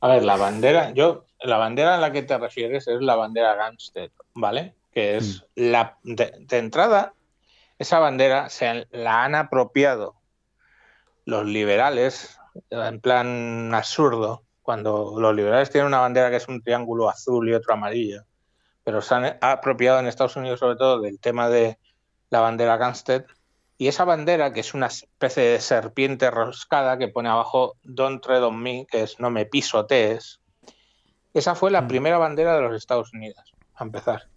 A 0.00 0.08
ver, 0.08 0.22
la 0.22 0.36
bandera, 0.36 0.90
yo, 0.92 1.24
la 1.40 1.56
bandera 1.56 1.94
a 1.94 1.98
la 1.98 2.12
que 2.12 2.22
te 2.22 2.36
refieres 2.36 2.86
es 2.86 3.00
la 3.00 3.16
bandera 3.16 3.56
Gunstead, 3.56 4.10
¿vale? 4.34 4.74
Que 4.92 5.16
es 5.16 5.46
la 5.54 5.96
de, 6.02 6.34
de 6.40 6.58
entrada, 6.58 7.14
esa 7.78 7.98
bandera 7.98 8.50
se 8.50 8.86
la 8.92 9.24
han 9.24 9.34
apropiado 9.34 10.14
los 11.24 11.46
liberales, 11.46 12.38
en 12.70 13.00
plan 13.00 13.74
absurdo, 13.74 14.42
cuando 14.62 15.14
los 15.18 15.34
liberales 15.34 15.70
tienen 15.70 15.88
una 15.88 16.00
bandera 16.00 16.30
que 16.30 16.36
es 16.36 16.48
un 16.48 16.62
triángulo 16.62 17.08
azul 17.08 17.48
y 17.48 17.54
otro 17.54 17.74
amarillo, 17.74 18.24
pero 18.86 19.02
se 19.02 19.12
han 19.16 19.36
apropiado 19.40 19.98
en 19.98 20.06
Estados 20.06 20.36
Unidos 20.36 20.60
sobre 20.60 20.76
todo 20.76 21.00
del 21.00 21.18
tema 21.18 21.48
de 21.48 21.76
la 22.30 22.38
bandera 22.38 22.76
Gunstead. 22.78 23.24
Y 23.78 23.88
esa 23.88 24.04
bandera, 24.04 24.52
que 24.52 24.60
es 24.60 24.74
una 24.74 24.86
especie 24.86 25.42
de 25.42 25.60
serpiente 25.60 26.30
roscada 26.30 26.96
que 26.96 27.08
pone 27.08 27.28
abajo 27.28 27.74
Don't 27.82 28.22
tread 28.22 28.44
on 28.44 28.62
me, 28.62 28.86
que 28.88 29.02
es 29.02 29.18
no 29.18 29.28
me 29.28 29.44
pisotees, 29.44 30.40
esa 31.34 31.56
fue 31.56 31.72
la 31.72 31.82
Mm. 31.82 31.88
primera 31.88 32.16
bandera 32.18 32.54
de 32.54 32.62
los 32.62 32.76
Estados 32.76 33.12
Unidos, 33.12 33.52
a 33.74 33.82
empezar. 33.82 34.28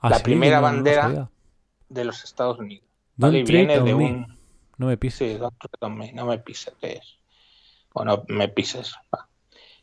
Ah, 0.00 0.10
la 0.10 0.16
sí, 0.18 0.24
primera 0.24 0.56
no, 0.56 0.62
bandera 0.62 1.30
de 1.88 2.04
los 2.04 2.24
Estados 2.24 2.58
Unidos. 2.58 2.84
Don't 3.16 3.32
¿vale? 3.34 3.44
Viene 3.44 3.78
on 3.78 3.84
de 3.84 3.94
me. 3.94 4.04
un... 4.04 4.38
No 4.78 4.86
me 4.88 4.96
pises. 4.96 5.18
Sí, 5.34 5.38
don't 5.38 5.54
tread 5.58 5.88
on 5.88 5.96
me, 5.96 6.12
no 6.12 6.26
me 6.26 6.38
pisotees. 6.40 7.18
O 7.92 8.04
no 8.04 8.24
me 8.26 8.48
pises. 8.48 8.94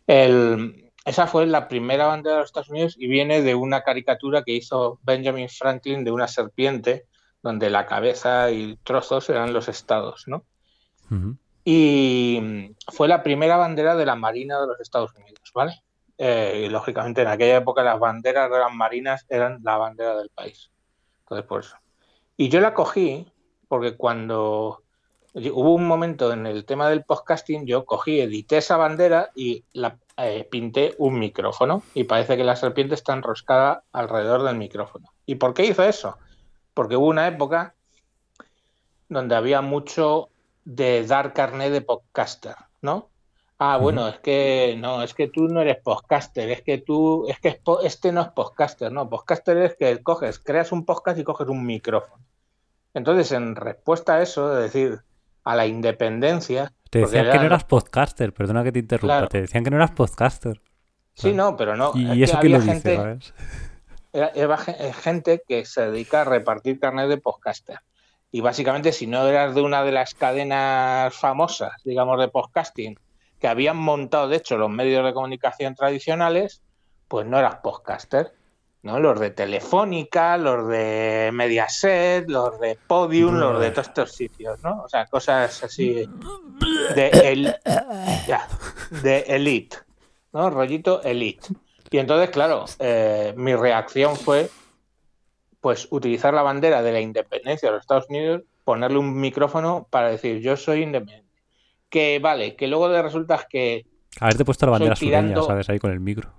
El- 0.07 0.88
esa 1.06 1.28
fue 1.28 1.45
la 1.45 1.68
primera 1.68 2.08
bandera 2.08 2.36
de 2.36 2.41
los 2.41 2.50
Estados 2.50 2.70
Unidos 2.70 2.95
y 2.97 3.08
viene 3.08 3.41
de 3.41 3.56
una 3.56 3.84
caricatura 3.84 4.43
que 4.43 4.54
hizo 4.54 5.00
Benjamin 5.04 5.50
Franklin 5.50 6.04
de 6.04 6.12
una 6.12 6.28
serpiente 6.28 7.06
donde 7.41 7.70
la 7.70 7.86
cabeza 7.86 8.52
y 8.52 8.78
trozos 8.84 9.30
eran 9.30 9.54
los 9.54 9.70
estados, 9.70 10.26
¿no? 10.28 10.43
Y 11.64 12.39
mm, 12.41 12.76
fue 12.91 13.08
la 13.08 13.24
primera 13.24 13.58
bandera 13.58 13.95
de 13.95 14.06
la 14.06 14.16
Marina 14.16 14.60
de 14.60 14.68
los 14.68 14.80
Estados 14.80 15.14
Unidos, 15.16 15.39
¿vale? 15.54 15.82
Eh, 16.18 16.66
y 16.66 16.70
lógicamente 16.70 17.22
en 17.22 17.30
aquella 17.30 17.58
época 17.58 17.82
las 17.82 18.00
banderas 18.00 18.52
de 18.52 18.60
las 18.60 18.74
marinas 18.74 19.26
eran 19.30 19.60
la 19.64 19.78
bandera 19.78 20.16
del 20.18 20.30
país. 20.30 20.70
Entonces, 21.22 21.47
por 21.47 21.62
eso. 21.62 21.78
Y 22.36 22.50
yo 22.50 22.60
la 22.60 22.74
cogí 22.74 23.32
porque 23.68 23.95
cuando 23.95 24.84
hubo 25.34 25.74
un 25.76 25.88
momento 25.88 26.34
en 26.34 26.45
el 26.45 26.66
tema 26.66 26.89
del 26.89 27.04
podcasting, 27.04 27.66
yo 27.66 27.86
cogí, 27.86 28.20
edité 28.20 28.58
esa 28.58 28.78
bandera 28.78 29.30
y 29.36 29.64
la 29.72 29.97
eh, 30.20 30.47
pinté 30.49 30.95
un 30.97 31.20
micrófono. 31.20 31.84
Y 31.93 32.05
parece 32.05 32.38
que 32.38 32.43
la 32.43 32.55
serpiente 32.55 32.95
está 32.95 33.13
enroscada 33.13 33.84
alrededor 33.91 34.43
del 34.43 34.57
micrófono. 34.57 35.09
¿Y 35.26 35.36
por 35.36 35.53
qué 35.53 35.65
hizo 35.65 35.84
eso? 35.84 36.17
Porque 36.74 36.95
hubo 36.95 37.07
una 37.07 37.28
época 37.28 37.76
donde 39.07 39.36
había 39.36 39.61
mucho 39.61 40.30
de 40.65 41.05
dar 41.05 41.34
carnet 41.34 41.72
de 41.72 41.82
podcaster, 41.82 42.55
¿no? 42.82 43.09
Ah, 43.57 43.78
bueno, 43.78 44.07
es 44.07 44.20
que 44.20 44.78
no, 44.80 45.03
es 45.03 45.13
que 45.13 45.28
tú 45.28 45.47
no 45.49 45.61
eres 45.61 45.82
podcaster, 45.84 46.49
es 46.49 46.61
que 46.61 46.78
tú, 46.78 47.28
es 47.28 47.39
que 47.39 47.49
es 47.49 47.57
po- 47.57 47.82
este 47.82 48.13
no 48.13 48.22
es 48.22 48.30
podcaster, 48.30 48.89
no, 48.89 49.09
podcaster 49.09 49.57
es 49.57 49.76
que 49.76 50.01
coges, 50.01 50.39
creas 50.39 50.72
un 50.72 50.86
podcast 50.86 51.20
y 51.20 51.26
coges 51.26 51.47
un 51.49 51.65
micrófono. 51.65 52.24
Entonces, 52.93 53.34
en 53.34 53.57
respuesta 53.57 54.15
a 54.15 54.22
eso, 54.22 54.55
es 54.57 54.72
decir, 54.72 55.01
a 55.43 55.55
la 55.57 55.65
independencia, 55.67 56.72
Te 56.89 56.99
decían 56.99 57.29
que 57.31 57.37
no 57.37 57.43
eras 57.45 57.63
podcaster, 57.65 58.33
perdona 58.33 58.63
que 58.63 58.71
te 58.71 58.79
interrumpa. 58.79 59.13
Claro. 59.13 59.27
Te 59.27 59.41
decían 59.41 59.63
que 59.63 59.69
no 59.69 59.77
eras 59.77 59.91
podcaster. 59.91 60.61
sí, 61.13 61.33
no, 61.33 61.55
pero 61.57 61.75
no, 61.75 61.91
Y, 61.95 62.05
es 62.05 62.15
y 62.15 62.17
que 62.17 62.23
eso 62.23 62.39
que 62.39 62.49
lo 62.49 62.59
dice, 62.59 62.95
¿sabes? 62.95 63.33
era- 64.13 64.29
era 64.33 64.57
eh, 64.79 64.93
gente 64.93 65.43
que 65.47 65.65
se 65.65 65.81
dedica 65.91 66.21
a 66.21 66.23
repartir 66.25 66.79
carnet 66.79 67.07
de 67.09 67.17
podcaster. 67.17 67.79
Y 68.31 68.41
básicamente, 68.41 68.91
si 68.91 69.07
no 69.07 69.27
eras 69.27 69.55
de 69.55 69.61
una 69.61 69.83
de 69.83 69.91
las 69.91 70.13
cadenas 70.13 71.13
famosas, 71.15 71.71
digamos, 71.83 72.19
de 72.19 72.27
podcasting, 72.27 72.99
que 73.39 73.47
habían 73.47 73.77
montado, 73.77 74.27
de 74.27 74.37
hecho, 74.37 74.57
los 74.57 74.69
medios 74.69 75.03
de 75.05 75.13
comunicación 75.13 75.73
tradicionales, 75.75 76.61
pues 77.07 77.25
no 77.25 77.39
eras 77.39 77.55
podcaster. 77.63 78.33
¿No? 78.82 78.99
Los 78.99 79.19
de 79.19 79.32
Telefónica, 79.32 80.38
los 80.38 80.67
de 80.67 81.30
Mediaset, 81.34 82.30
los 82.30 82.59
de 82.59 82.77
Podium, 82.88 83.36
los 83.36 83.59
de 83.59 83.71
todos 83.71 83.88
estos 83.88 84.11
sitios, 84.13 84.63
¿no? 84.63 84.84
O 84.84 84.89
sea, 84.89 85.05
cosas 85.05 85.63
así 85.63 86.07
de, 86.95 87.09
el, 87.23 87.55
ya, 88.27 88.47
de 89.03 89.19
elite, 89.27 89.77
¿no? 90.34 90.49
Rollito 90.49 91.01
elite. 91.03 91.47
Y 91.91 91.97
entonces, 91.97 92.30
claro, 92.30 92.65
eh, 92.80 93.34
mi 93.36 93.55
reacción 93.55 94.15
fue 94.15 94.49
pues 95.59 95.88
utilizar 95.91 96.34
la 96.34 96.41
bandera 96.41 96.82
de 96.82 96.91
la 96.93 97.01
independencia 97.01 97.67
de 97.67 97.73
los 97.73 97.82
Estados 97.82 98.05
Unidos, 98.09 98.43
ponerle 98.63 98.97
un 98.99 99.19
micrófono 99.19 99.88
para 99.89 100.09
decir 100.09 100.39
yo 100.39 100.55
soy 100.55 100.84
independiente. 100.84 101.27
Que 101.89 102.19
vale, 102.19 102.55
que 102.55 102.67
luego 102.67 102.88
de 102.88 103.01
resulta 103.01 103.45
que 103.49 103.86
Haberte 104.21 104.45
puesto 104.45 104.65
la 104.67 104.73
bandera 104.73 104.95
sureña, 104.95 105.19
tirando- 105.21 105.43
¿sabes? 105.43 105.67
Ahí 105.69 105.80
con 105.80 105.91
el 105.91 105.99
micro. 105.99 106.30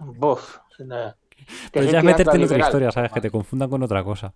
buf, 0.00 0.58
nada. 0.78 1.17
Pero 1.72 1.86
ya 1.86 1.98
es 1.98 2.04
meterte 2.04 2.36
en 2.36 2.44
otra 2.44 2.58
historia, 2.58 2.90
¿sabes? 2.92 3.12
Que 3.12 3.20
te 3.20 3.30
confundan 3.30 3.70
con 3.70 3.82
otra 3.82 4.02
cosa. 4.04 4.34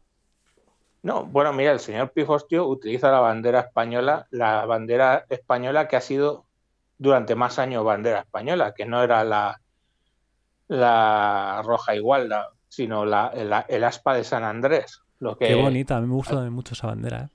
No, 1.02 1.24
bueno, 1.24 1.52
mira, 1.52 1.72
el 1.72 1.80
señor 1.80 2.12
Pifostio 2.12 2.66
utiliza 2.66 3.10
la 3.10 3.18
bandera 3.20 3.60
española, 3.60 4.26
la 4.30 4.64
bandera 4.66 5.26
española 5.28 5.88
que 5.88 5.96
ha 5.96 6.00
sido 6.00 6.44
durante 6.98 7.34
más 7.34 7.58
años 7.58 7.84
bandera 7.84 8.20
española, 8.20 8.72
que 8.74 8.86
no 8.86 9.02
era 9.02 9.24
la, 9.24 9.60
la 10.68 11.62
roja 11.64 11.94
igual, 11.94 12.28
la- 12.28 12.48
sino 12.68 13.04
la, 13.04 13.28
el, 13.34 13.52
el 13.68 13.84
aspa 13.84 14.14
de 14.14 14.24
San 14.24 14.44
Andrés. 14.44 15.02
Lo 15.18 15.36
que, 15.36 15.48
Qué 15.48 15.54
bonita, 15.54 15.96
a 15.96 16.00
mí 16.00 16.06
me 16.06 16.14
gusta 16.14 16.34
también 16.34 16.52
mucho 16.54 16.74
esa 16.74 16.86
bandera, 16.86 17.22
¿eh? 17.24 17.28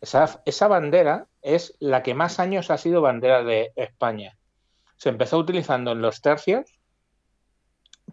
Esa, 0.00 0.40
esa 0.44 0.68
bandera 0.68 1.26
es 1.42 1.74
la 1.80 2.02
que 2.02 2.14
más 2.14 2.38
años 2.38 2.70
ha 2.70 2.78
sido 2.78 3.00
bandera 3.00 3.42
de 3.42 3.72
España. 3.74 4.36
Se 4.96 5.08
empezó 5.08 5.38
utilizando 5.38 5.92
en 5.92 6.02
los 6.02 6.20
tercios, 6.20 6.77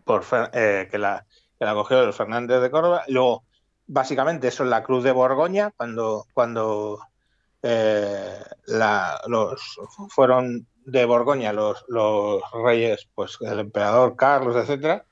por, 0.05 0.23
eh, 0.53 0.87
que, 0.89 0.97
la, 0.97 1.25
que 1.59 1.65
la 1.65 1.73
cogió 1.73 2.01
el 2.03 2.13
Fernández 2.13 2.61
de 2.61 2.71
Córdoba. 2.71 3.03
Luego, 3.09 3.43
básicamente, 3.87 4.47
eso 4.47 4.63
es 4.63 4.69
la 4.69 4.83
Cruz 4.83 5.03
de 5.03 5.11
Borgoña, 5.11 5.71
cuando, 5.75 6.25
cuando 6.33 6.99
eh, 7.61 8.39
la- 8.67 9.19
los, 9.27 9.77
fueron 10.09 10.67
de 10.85 11.03
Borgoña 11.05 11.51
los, 11.51 11.83
los 11.87 12.41
reyes, 12.63 13.09
pues 13.15 13.37
el 13.41 13.59
emperador 13.59 14.15
Carlos, 14.15 14.55
etcétera, 14.55 15.03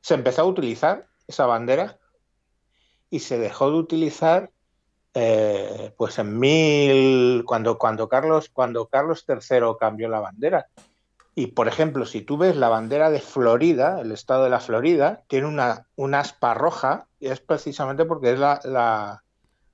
se 0.00 0.14
empezó 0.14 0.42
a 0.42 0.44
utilizar 0.44 1.06
esa 1.26 1.46
bandera 1.46 1.98
y 3.08 3.20
se 3.20 3.38
dejó 3.38 3.70
de 3.70 3.76
utilizar 3.78 4.50
eh, 5.14 5.94
pues 5.96 6.18
en 6.18 6.38
mil 6.38 7.44
cuando 7.46 7.78
cuando 7.78 8.08
Carlos 8.08 8.50
cuando 8.52 8.86
Carlos 8.86 9.24
III 9.28 9.76
cambió 9.78 10.08
la 10.08 10.18
bandera 10.20 10.66
y 11.34 11.48
por 11.48 11.68
ejemplo 11.68 12.06
si 12.06 12.20
tú 12.20 12.36
ves 12.36 12.56
la 12.56 12.68
bandera 12.68 13.10
de 13.10 13.20
Florida 13.20 14.00
el 14.00 14.12
estado 14.12 14.44
de 14.44 14.50
la 14.50 14.60
Florida 14.60 15.22
tiene 15.28 15.46
una, 15.46 15.86
una 15.96 16.20
aspa 16.20 16.54
roja 16.54 17.06
y 17.18 17.28
es 17.28 17.40
precisamente 17.40 18.04
porque 18.04 18.32
es 18.32 18.38
la, 18.38 18.60
la, 18.64 19.24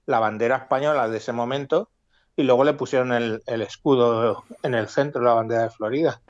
la 0.06 0.18
bandera 0.18 0.56
española 0.56 1.08
de 1.08 1.18
ese 1.18 1.32
momento 1.32 1.90
y 2.36 2.44
luego 2.44 2.64
le 2.64 2.72
pusieron 2.74 3.12
el, 3.12 3.42
el 3.46 3.62
escudo 3.62 4.44
en 4.62 4.74
el 4.74 4.88
centro 4.88 5.22
la 5.22 5.34
bandera 5.34 5.64
de 5.64 5.70
Florida. 5.70 6.22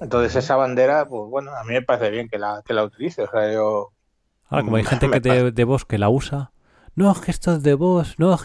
Entonces 0.00 0.36
esa 0.36 0.56
bandera 0.56 1.08
pues 1.08 1.30
bueno 1.30 1.52
a 1.54 1.64
mí 1.64 1.72
me 1.72 1.82
parece 1.82 2.10
bien 2.10 2.28
que 2.28 2.38
la 2.38 2.62
que 2.64 2.74
la 2.74 2.84
utilice 2.84 3.22
o 3.22 3.30
sea 3.30 3.52
yo 3.52 3.92
Ahora, 4.48 4.64
como 4.64 4.76
hay 4.76 4.84
gente 4.84 5.10
que 5.10 5.20
de, 5.20 5.52
de 5.52 5.64
voz 5.64 5.84
que 5.84 5.96
la 5.96 6.10
usa, 6.10 6.52
no, 6.96 7.12
es 7.12 7.62
de 7.62 7.74
voz, 7.74 8.18
no, 8.18 8.36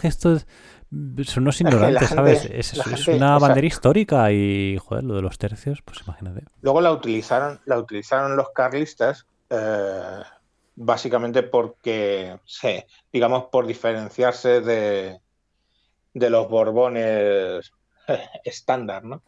es... 1.18 1.28
Son 1.28 1.42
unos 1.44 1.56
que 1.58 1.64
ignorantes, 1.64 2.08
gente- 2.08 2.14
¿sabes? 2.14 2.44
Es, 2.44 3.08
una 3.08 3.36
o 3.36 3.40
sea- 3.40 3.48
bandera 3.48 3.66
histórica 3.66 4.30
y, 4.32 4.78
joder, 4.78 5.04
lo 5.04 5.14
de 5.14 5.22
los 5.22 5.38
tercios, 5.38 5.82
pues 5.82 6.00
imagínate. 6.06 6.44
Luego 6.62 6.80
la 6.80 6.92
utilizaron, 6.92 7.60
la 7.64 7.78
utilizaron 7.78 8.36
los 8.36 8.50
carlistas, 8.50 9.26
eh, 9.50 10.20
básicamente 10.76 11.42
porque, 11.42 12.38
sí, 12.44 12.82
digamos, 13.12 13.44
por 13.44 13.66
diferenciarse 13.66 14.60
de, 14.60 15.20
de 16.14 16.30
los 16.30 16.48
borbones 16.48 17.72
estándar, 18.44 19.04
¿no? 19.04 19.22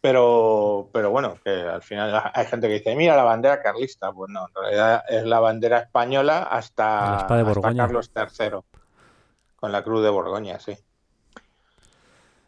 Pero, 0.00 0.88
pero 0.92 1.10
bueno, 1.10 1.36
que 1.42 1.50
al 1.50 1.82
final 1.82 2.30
hay 2.32 2.46
gente 2.46 2.68
que 2.68 2.74
dice, 2.74 2.94
mira 2.94 3.16
la 3.16 3.24
bandera 3.24 3.60
carlista. 3.60 4.12
Pues 4.12 4.30
no, 4.30 4.46
en 4.46 4.54
realidad 4.54 5.02
es 5.08 5.24
la 5.24 5.40
bandera 5.40 5.78
española 5.78 6.40
La 6.40 6.42
hasta, 6.44 7.16
hasta. 7.16 7.74
Carlos 7.76 8.10
III, 8.14 8.58
con 9.56 9.72
la 9.72 9.82
cruz 9.82 10.04
de 10.04 10.10
Borgoña, 10.10 10.60
sí. 10.60 10.76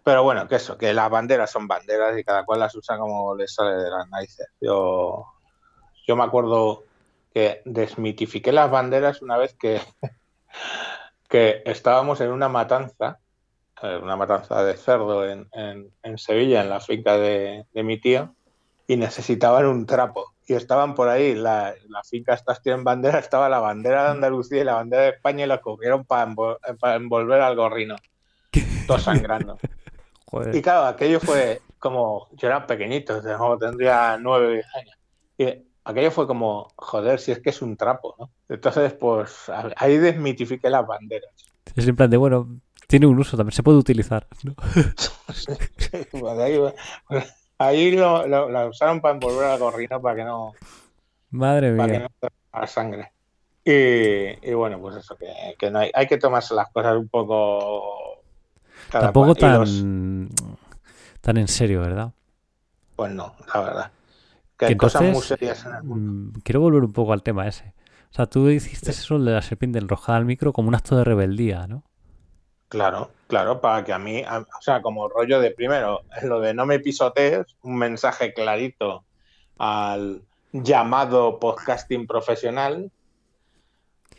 Pero 0.08 0.22
bueno, 0.22 0.48
que 0.48 0.54
eso, 0.56 0.78
que 0.78 0.94
las 0.94 1.10
banderas 1.10 1.50
son 1.50 1.68
banderas 1.68 2.16
y 2.16 2.24
cada 2.24 2.46
cual 2.46 2.60
las 2.60 2.74
usa 2.74 2.96
como 2.96 3.34
les 3.34 3.52
sale 3.52 3.76
de 3.76 3.90
las 3.90 4.08
narices. 4.08 4.46
Yo, 4.58 5.26
yo 6.06 6.16
me 6.16 6.24
acuerdo 6.24 6.84
que 7.34 7.60
desmitifiqué 7.66 8.50
las 8.50 8.70
banderas 8.70 9.20
una 9.20 9.36
vez 9.36 9.54
que, 9.60 9.82
que 11.28 11.62
estábamos 11.66 12.22
en 12.22 12.30
una 12.30 12.48
matanza, 12.48 13.18
eh, 13.82 14.00
una 14.02 14.16
matanza 14.16 14.64
de 14.64 14.78
cerdo 14.78 15.28
en, 15.28 15.46
en- 15.52 15.92
en 16.02 16.16
Sevilla, 16.16 16.62
en 16.62 16.70
la 16.70 16.80
finca 16.80 17.18
de, 17.18 17.66
de 17.70 17.82
mi 17.82 18.00
tío, 18.00 18.34
y 18.86 18.96
necesitaban 18.96 19.66
un 19.66 19.84
trapo. 19.84 20.32
Y 20.46 20.54
estaban 20.54 20.94
por 20.94 21.10
ahí, 21.10 21.34
la, 21.34 21.74
la 21.90 22.02
finca 22.02 22.32
estas 22.32 22.62
tienen 22.62 22.82
bandera, 22.82 23.18
estaba 23.18 23.50
la 23.50 23.58
bandera 23.58 24.04
de 24.04 24.10
Andalucía 24.12 24.62
y 24.62 24.64
la 24.64 24.76
bandera 24.76 25.02
de 25.02 25.08
España 25.10 25.44
y 25.44 25.48
la 25.48 25.60
cogieron 25.60 26.06
para, 26.06 26.26
envol- 26.30 26.58
para 26.80 26.94
envolver 26.94 27.42
al 27.42 27.56
gorrino, 27.56 27.96
todo 28.86 28.96
sangrando. 28.98 29.58
Joder. 30.30 30.54
Y 30.54 30.62
claro, 30.62 30.86
aquello 30.86 31.20
fue 31.20 31.60
como, 31.78 32.28
yo 32.32 32.48
era 32.48 32.66
pequeñito, 32.66 33.20
tendría 33.58 34.16
nueve 34.18 34.54
diez 34.54 34.66
años. 34.74 34.96
Y 35.38 35.64
aquello 35.84 36.10
fue 36.10 36.26
como, 36.26 36.68
joder, 36.76 37.18
si 37.20 37.32
es 37.32 37.40
que 37.40 37.50
es 37.50 37.62
un 37.62 37.76
trapo, 37.76 38.14
¿no? 38.18 38.30
Entonces, 38.48 38.92
pues 38.94 39.48
a- 39.48 39.70
ahí 39.76 39.96
desmitifiqué 39.98 40.68
las 40.70 40.86
banderas. 40.86 41.30
Es 41.74 41.86
en 41.86 41.96
plan 41.96 42.10
de, 42.10 42.16
bueno, 42.16 42.48
tiene 42.86 43.06
un 43.06 43.18
uso, 43.18 43.36
también 43.36 43.52
se 43.54 43.62
puede 43.62 43.78
utilizar. 43.78 44.26
¿no? 44.42 44.54
Pues 46.10 46.38
ahí, 46.38 46.58
pues, 47.06 47.34
ahí 47.58 47.90
lo, 47.92 48.26
lo- 48.26 48.48
la 48.48 48.66
usaron 48.66 49.00
para 49.00 49.14
envolver 49.14 49.44
al 49.44 49.58
gorrino 49.58 50.00
para 50.00 50.16
que 50.16 50.24
no, 50.24 50.52
Madre 51.30 51.76
para 51.76 51.92
que 51.92 51.98
mía. 51.98 52.08
no 52.22 52.28
a 52.52 52.60
la 52.60 52.66
sangre. 52.66 53.12
Y, 53.64 54.50
y 54.50 54.54
bueno, 54.54 54.80
pues 54.80 54.96
eso, 54.96 55.16
que, 55.16 55.26
que 55.58 55.70
no 55.70 55.80
hay, 55.80 55.90
hay 55.94 56.06
que 56.06 56.16
tomarse 56.16 56.54
las 56.54 56.70
cosas 56.70 56.96
un 56.96 57.08
poco... 57.08 58.07
cada 58.90 59.04
Tampoco 59.06 59.34
tan, 59.34 59.58
los- 59.60 59.84
tan 61.20 61.36
en 61.36 61.48
serio, 61.48 61.80
¿verdad? 61.80 62.12
Pues 62.96 63.12
no, 63.12 63.34
la 63.54 63.60
verdad. 63.60 63.90
Que 64.56 64.66
Que 64.66 64.66
hay 64.66 64.76
cosas 64.76 65.02
muy 65.02 65.08
entonces, 65.10 65.28
serias 65.38 65.64
en 65.66 65.74
el 65.76 65.82
mundo. 65.84 66.12
mm, 66.38 66.40
quiero 66.42 66.60
volver 66.60 66.82
un 66.84 66.92
poco 66.92 67.12
al 67.12 67.22
tema 67.22 67.46
ese. 67.46 67.74
O 68.10 68.14
sea, 68.14 68.26
tú 68.26 68.48
hiciste 68.48 68.90
eso 68.90 69.18
de 69.18 69.32
la 69.32 69.42
serpiente 69.42 69.78
enrojada 69.78 70.18
al 70.18 70.24
micro 70.24 70.52
como 70.52 70.68
un 70.68 70.74
acto 70.74 70.96
de 70.96 71.04
rebeldía, 71.04 71.66
¿no? 71.66 71.84
Claro, 72.68 73.10
claro, 73.28 73.60
para 73.60 73.84
que 73.84 73.92
a 73.92 73.98
mí, 73.98 74.22
a- 74.26 74.40
o 74.40 74.62
sea, 74.62 74.82
como 74.82 75.08
rollo 75.08 75.40
de 75.40 75.50
primero, 75.52 76.02
lo 76.22 76.40
de 76.40 76.54
no 76.54 76.66
me 76.66 76.80
pisotees, 76.80 77.46
un 77.62 77.76
mensaje 77.78 78.34
clarito 78.34 79.04
al 79.58 80.22
llamado 80.52 81.38
podcasting 81.38 82.06
profesional. 82.06 82.90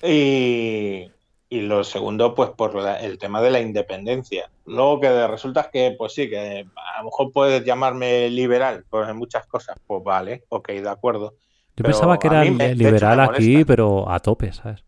Y, 0.01 1.11
y 1.49 1.61
lo 1.61 1.83
segundo, 1.83 2.35
pues 2.35 2.51
por 2.51 2.75
la- 2.75 2.99
el 3.01 3.17
tema 3.17 3.41
de 3.41 3.49
la 3.51 3.59
independencia. 3.59 4.51
Luego 4.65 4.99
que 4.99 5.27
resulta 5.27 5.69
que, 5.71 5.95
pues 5.97 6.13
sí, 6.13 6.29
que 6.29 6.65
a 6.75 6.99
lo 6.99 7.05
mejor 7.05 7.31
puedes 7.33 7.65
llamarme 7.65 8.29
liberal, 8.29 8.85
pues 8.89 9.09
en 9.09 9.17
muchas 9.17 9.47
cosas, 9.47 9.77
pues 9.87 10.03
vale, 10.03 10.43
ok, 10.49 10.69
de 10.69 10.89
acuerdo. 10.89 11.33
Yo 11.75 11.83
Pero 11.83 11.87
pensaba 11.87 12.19
que 12.19 12.27
era 12.27 12.45
me- 12.45 12.67
hecho, 12.67 12.75
liberal 12.75 13.19
aquí, 13.21 13.63
pero 13.65 14.09
a 14.09 14.19
tope, 14.19 14.53
¿sabes? 14.53 14.83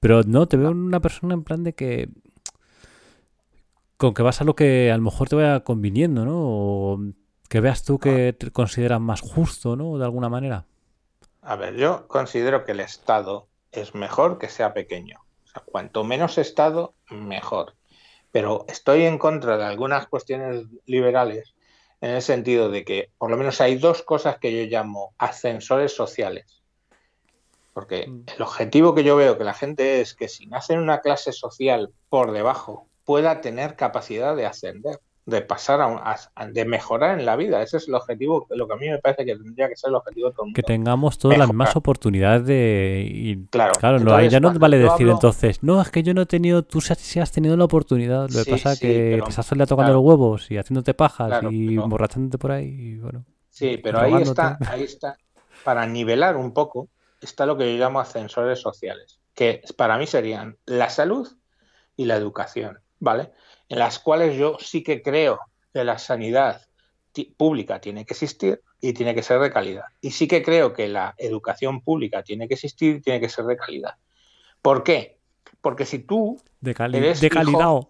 Pero 0.00 0.22
no, 0.24 0.46
te 0.48 0.56
veo 0.56 0.70
una 0.70 1.00
persona 1.00 1.34
en 1.34 1.44
plan 1.44 1.64
de 1.64 1.74
que. 1.74 2.08
Con 3.96 4.12
que 4.14 4.22
vas 4.22 4.40
a 4.40 4.44
lo 4.44 4.54
que 4.54 4.90
a 4.92 4.96
lo 4.96 5.02
mejor 5.02 5.28
te 5.28 5.36
vaya 5.36 5.60
conviniendo, 5.64 6.24
¿no? 6.24 6.34
O 6.36 6.98
que 7.48 7.60
veas 7.60 7.82
tú 7.84 7.98
que 7.98 8.34
te 8.38 8.50
consideras 8.50 9.00
más 9.00 9.20
justo, 9.22 9.76
¿no? 9.76 9.96
De 9.98 10.04
alguna 10.04 10.28
manera. 10.28 10.66
A 11.40 11.56
ver, 11.56 11.76
yo 11.76 12.06
considero 12.08 12.66
que 12.66 12.72
el 12.72 12.80
Estado 12.80 13.48
es 13.72 13.94
mejor 13.94 14.36
que 14.38 14.50
sea 14.50 14.74
pequeño. 14.74 15.25
Sea, 15.56 15.62
cuanto 15.64 16.04
menos 16.04 16.38
Estado, 16.38 16.94
mejor. 17.10 17.74
Pero 18.32 18.64
estoy 18.68 19.04
en 19.04 19.18
contra 19.18 19.56
de 19.56 19.64
algunas 19.64 20.06
cuestiones 20.08 20.66
liberales 20.84 21.54
en 22.00 22.10
el 22.10 22.22
sentido 22.22 22.70
de 22.70 22.84
que 22.84 23.10
por 23.16 23.30
lo 23.30 23.36
menos 23.36 23.60
hay 23.60 23.76
dos 23.76 24.02
cosas 24.02 24.38
que 24.38 24.52
yo 24.52 24.68
llamo 24.68 25.14
ascensores 25.18 25.94
sociales. 25.94 26.62
Porque 27.72 28.06
Mm. 28.06 28.24
el 28.36 28.42
objetivo 28.42 28.94
que 28.94 29.04
yo 29.04 29.16
veo 29.16 29.38
que 29.38 29.44
la 29.44 29.54
gente 29.54 30.00
es 30.00 30.14
que 30.14 30.28
si 30.28 30.46
nace 30.46 30.74
en 30.74 30.80
una 30.80 31.00
clase 31.00 31.32
social 31.32 31.92
por 32.08 32.32
debajo 32.32 32.88
pueda 33.04 33.40
tener 33.40 33.76
capacidad 33.76 34.36
de 34.36 34.46
ascender, 34.46 35.00
de 35.26 35.42
pasar 35.42 35.80
a, 35.80 36.14
a- 36.36 36.46
de 36.46 36.64
mejorar 36.64 37.18
en 37.18 37.26
la 37.26 37.34
vida. 37.34 37.60
Ese 37.60 37.78
es 37.78 37.88
el 37.88 37.94
objetivo, 37.94 38.46
lo 38.50 38.68
que 38.68 38.74
a 38.74 38.76
mí 38.76 38.88
me 38.88 38.98
parece 38.98 39.24
que 39.24 39.34
tendría 39.34 39.68
que 39.68 39.74
ser 39.76 39.88
el 39.90 39.96
objetivo 39.96 40.28
de 40.28 40.34
todo 40.36 40.46
el 40.46 40.54
Que 40.54 40.62
mundo. 40.62 40.66
tengamos 40.68 41.18
todas 41.18 41.36
las 41.36 41.48
mismas 41.48 41.74
oportunidades 41.74 42.46
de. 42.46 43.08
y- 43.12 43.44
Claro, 43.48 43.72
claro, 43.78 43.98
no, 43.98 44.22
ya 44.22 44.38
no 44.38 44.54
vale 44.54 44.78
decir 44.78 45.06
hablo- 45.08 45.12
entonces, 45.14 45.62
no, 45.64 45.82
es 45.82 45.90
que 45.90 46.04
yo 46.04 46.14
no 46.14 46.22
he 46.22 46.26
tenido, 46.26 46.62
tú 46.62 46.80
sí 46.80 47.18
has- 47.20 47.32
tenido 47.32 47.56
la 47.56 47.64
oportunidad. 47.64 48.22
Lo 48.30 48.38
que 48.38 48.44
Sí, 48.44 48.50
pasa 48.52 48.72
es 48.72 48.78
sí, 48.78 48.86
que 48.86 49.08
pero- 49.14 49.24
te 49.24 49.30
estás 49.30 49.48
tocando 49.48 49.74
claro. 49.76 49.92
los 49.94 50.02
huevos 50.04 50.50
y 50.50 50.58
haciéndote 50.58 50.94
pajas 50.94 51.26
Claro, 51.28 51.50
y 51.50 51.68
pero- 51.70 51.82
emborrachándote 51.82 52.38
por 52.38 52.52
ahí. 52.52 52.66
Y 52.68 52.96
bueno, 52.98 53.24
Sí, 53.50 53.80
pero 53.82 53.98
ahí 54.00 54.22
está, 54.22 54.58
ahí 54.68 54.84
está, 54.84 55.16
para 55.64 55.86
nivelar 55.86 56.36
un 56.36 56.52
poco, 56.52 56.88
está 57.20 57.46
lo 57.46 57.56
que 57.56 57.72
yo 57.76 57.82
llamo 57.82 57.98
ascensores 57.98 58.60
sociales, 58.60 59.18
que 59.34 59.62
para 59.76 59.98
mí 59.98 60.06
serían 60.06 60.56
la 60.66 60.88
salud 60.88 61.26
y 61.96 62.04
la 62.04 62.14
educación, 62.16 62.78
¿vale? 63.00 63.32
En 63.68 63.78
las 63.78 63.98
cuales 63.98 64.36
yo 64.36 64.56
sí 64.60 64.82
que 64.82 65.02
creo 65.02 65.40
que 65.72 65.84
la 65.84 65.98
sanidad 65.98 66.62
pública 67.36 67.80
tiene 67.80 68.04
que 68.04 68.12
existir 68.12 68.62
y 68.80 68.92
tiene 68.92 69.14
que 69.14 69.22
ser 69.22 69.40
de 69.40 69.50
calidad. 69.50 69.84
Y 70.00 70.10
sí 70.10 70.28
que 70.28 70.42
creo 70.42 70.72
que 70.74 70.86
la 70.86 71.14
educación 71.18 71.80
pública 71.80 72.22
tiene 72.22 72.46
que 72.46 72.54
existir 72.54 72.96
y 72.96 73.00
tiene 73.00 73.20
que 73.20 73.28
ser 73.30 73.46
de 73.46 73.56
calidad. 73.56 73.94
¿Por 74.60 74.82
qué? 74.84 75.18
Porque 75.62 75.86
si 75.86 76.00
tú, 76.00 76.40
de, 76.60 76.74
cali- 76.74 76.98
Eres 76.98 77.20
de 77.20 77.26
hijo 77.28 77.34
calidad. 77.34 77.80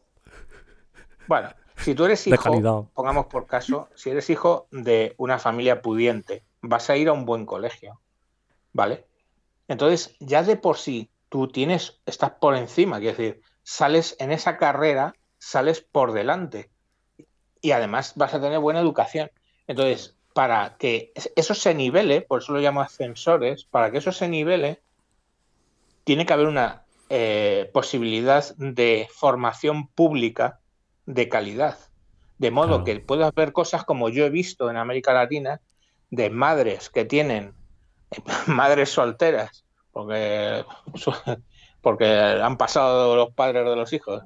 bueno, 1.26 1.50
si 1.76 1.94
tú 1.94 2.04
eres 2.04 2.24
De 2.24 2.30
hijo, 2.30 2.42
calidad. 2.44 2.84
pongamos 2.94 3.26
por 3.26 3.46
caso, 3.46 3.88
si 3.94 4.10
eres 4.10 4.30
hijo 4.30 4.68
de 4.70 5.14
una 5.18 5.38
familia 5.38 5.82
pudiente, 5.82 6.44
vas 6.62 6.88
a 6.88 6.96
ir 6.96 7.08
a 7.08 7.12
un 7.12 7.24
buen 7.26 7.46
colegio, 7.46 8.00
¿vale? 8.72 9.06
Entonces, 9.68 10.14
ya 10.20 10.42
de 10.44 10.56
por 10.56 10.76
sí, 10.78 11.10
tú 11.28 11.48
tienes, 11.48 12.00
estás 12.06 12.30
por 12.32 12.54
encima, 12.54 13.00
quiero 13.00 13.16
decir, 13.16 13.42
sales 13.64 14.16
en 14.20 14.30
esa 14.30 14.56
carrera, 14.56 15.14
sales 15.46 15.80
por 15.80 16.12
delante. 16.12 16.70
Y 17.60 17.70
además 17.70 18.14
vas 18.16 18.34
a 18.34 18.40
tener 18.40 18.58
buena 18.58 18.80
educación. 18.80 19.30
Entonces, 19.68 20.16
para 20.34 20.76
que 20.76 21.12
eso 21.36 21.54
se 21.54 21.72
nivele, 21.72 22.20
por 22.20 22.42
eso 22.42 22.52
lo 22.52 22.58
llamo 22.58 22.80
ascensores, 22.80 23.64
para 23.64 23.90
que 23.90 23.98
eso 23.98 24.10
se 24.10 24.28
nivele, 24.28 24.82
tiene 26.04 26.26
que 26.26 26.32
haber 26.32 26.48
una 26.48 26.84
eh, 27.08 27.70
posibilidad 27.72 28.44
de 28.56 29.08
formación 29.14 29.86
pública 29.88 30.60
de 31.06 31.28
calidad. 31.28 31.78
De 32.38 32.50
modo 32.50 32.82
Claro. 32.82 32.84
que 32.84 33.00
puedas 33.00 33.32
ver 33.34 33.52
cosas 33.52 33.84
como 33.84 34.08
yo 34.08 34.26
he 34.26 34.30
visto 34.30 34.68
en 34.68 34.76
América 34.76 35.12
Latina, 35.14 35.60
de 36.10 36.28
madres 36.28 36.90
que 36.90 37.04
tienen, 37.04 37.54
madres 38.48 38.90
solteras, 38.90 39.64
porque, 39.92 40.64
porque 41.80 42.06
han 42.06 42.56
pasado 42.56 43.14
los 43.14 43.32
padres 43.32 43.64
de 43.64 43.76
los 43.76 43.92
hijos, 43.92 44.22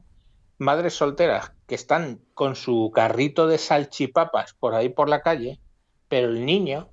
madres 0.60 0.94
solteras 0.94 1.52
que 1.66 1.74
están 1.74 2.20
con 2.34 2.56
su 2.56 2.90
carrito 2.94 3.46
de 3.46 3.58
salchipapas 3.58 4.54
por 4.54 4.74
ahí 4.74 4.88
por 4.90 5.08
la 5.08 5.22
calle, 5.22 5.60
pero 6.08 6.28
el 6.28 6.44
niño 6.46 6.90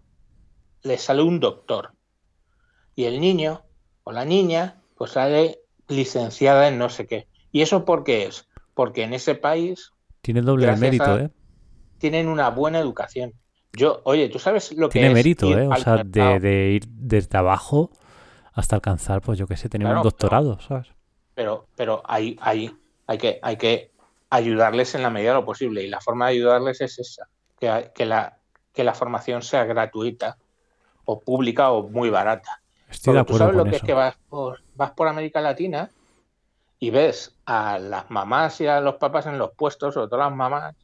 le 0.84 0.97
sale 0.97 1.22
un 1.24 1.39
doctor. 1.39 1.93
Y 2.95 3.05
el 3.05 3.20
niño 3.20 3.63
o 4.03 4.11
la 4.11 4.26
niña 4.26 4.82
pues 4.95 5.11
sale 5.11 5.59
licenciada 5.88 6.68
en 6.68 6.78
no 6.78 6.89
sé 6.89 7.05
qué. 7.07 7.28
¿Y 7.51 7.61
eso 7.61 7.86
por 7.86 8.03
qué 8.03 8.26
es? 8.26 8.47
Porque 8.74 9.03
en 9.03 9.13
ese 9.13 9.36
país 9.36 9.91
Tiene 10.22 10.41
doble 10.41 10.76
mérito, 10.76 11.13
a- 11.13 11.22
¿eh? 11.22 11.30
tienen 11.99 12.28
una 12.28 12.49
buena 12.49 12.80
educación. 12.80 13.34
Yo, 13.74 14.01
oye, 14.05 14.30
¿tú 14.30 14.39
sabes 14.39 14.72
lo 14.74 14.89
que 14.89 14.99
Tiene 14.99 15.07
es 15.09 15.13
mérito, 15.15 15.57
¿eh? 15.57 15.68
O 15.68 15.76
sea, 15.76 16.03
de, 16.03 16.39
de 16.39 16.72
ir 16.72 16.88
desde 16.88 17.38
abajo 17.38 17.91
hasta 18.53 18.76
alcanzar, 18.76 19.22
pues 19.22 19.38
yo 19.38 19.47
qué 19.47 19.57
sé, 19.57 19.70
tener 19.70 19.86
Claro, 19.88 19.99
un 19.99 20.03
doctorado, 20.03 20.59
¿sabes? 20.59 20.88
pero, 21.34 21.68
pero 21.76 22.01
hay, 22.05 22.38
hay, 22.41 22.76
hay, 23.08 23.18
que, 23.18 23.39
hay 23.41 23.58
que 23.58 23.91
ayudarles 24.30 24.93
en 24.95 25.01
la 25.01 25.10
medida 25.10 25.32
de 25.32 25.36
lo 25.39 25.45
posible. 25.45 25.84
Y 25.84 25.88
la 25.88 26.01
forma 26.01 26.28
de 26.28 26.34
ayudarles 26.34 26.82
es 26.82 26.99
esa, 26.99 27.28
que, 27.60 28.05
la, 28.05 28.38
que 28.74 28.84
la 28.84 28.93
formación 28.93 29.41
sea 29.41 29.66
gratuita 29.66 30.38
o 31.05 31.20
pública 31.20 31.72
o 31.72 31.88
muy 31.88 32.10
barata. 32.10 32.62
Estoy 32.89 33.14
de 33.14 33.20
Porque 33.22 33.34
tú 33.34 33.38
sabes 33.38 33.55
lo 33.55 33.64
que 33.64 33.70
eso. 33.72 33.78
es 33.78 33.84
que 33.84 33.93
vas 33.93 34.18
por, 34.30 34.62
vas 34.76 34.91
por 34.91 35.08
América 35.08 35.41
Latina 35.41 35.89
y 36.80 36.89
ves 36.89 37.36
a 37.45 37.80
las 37.80 38.10
mamás 38.12 38.62
y 38.62 38.68
a 38.68 38.82
los 38.82 38.95
papás 38.95 39.26
en 39.26 39.38
los 39.38 39.51
puestos, 39.51 39.93
sobre 39.93 40.08
todo 40.08 40.20
las 40.20 40.36
mamás, 40.36 40.76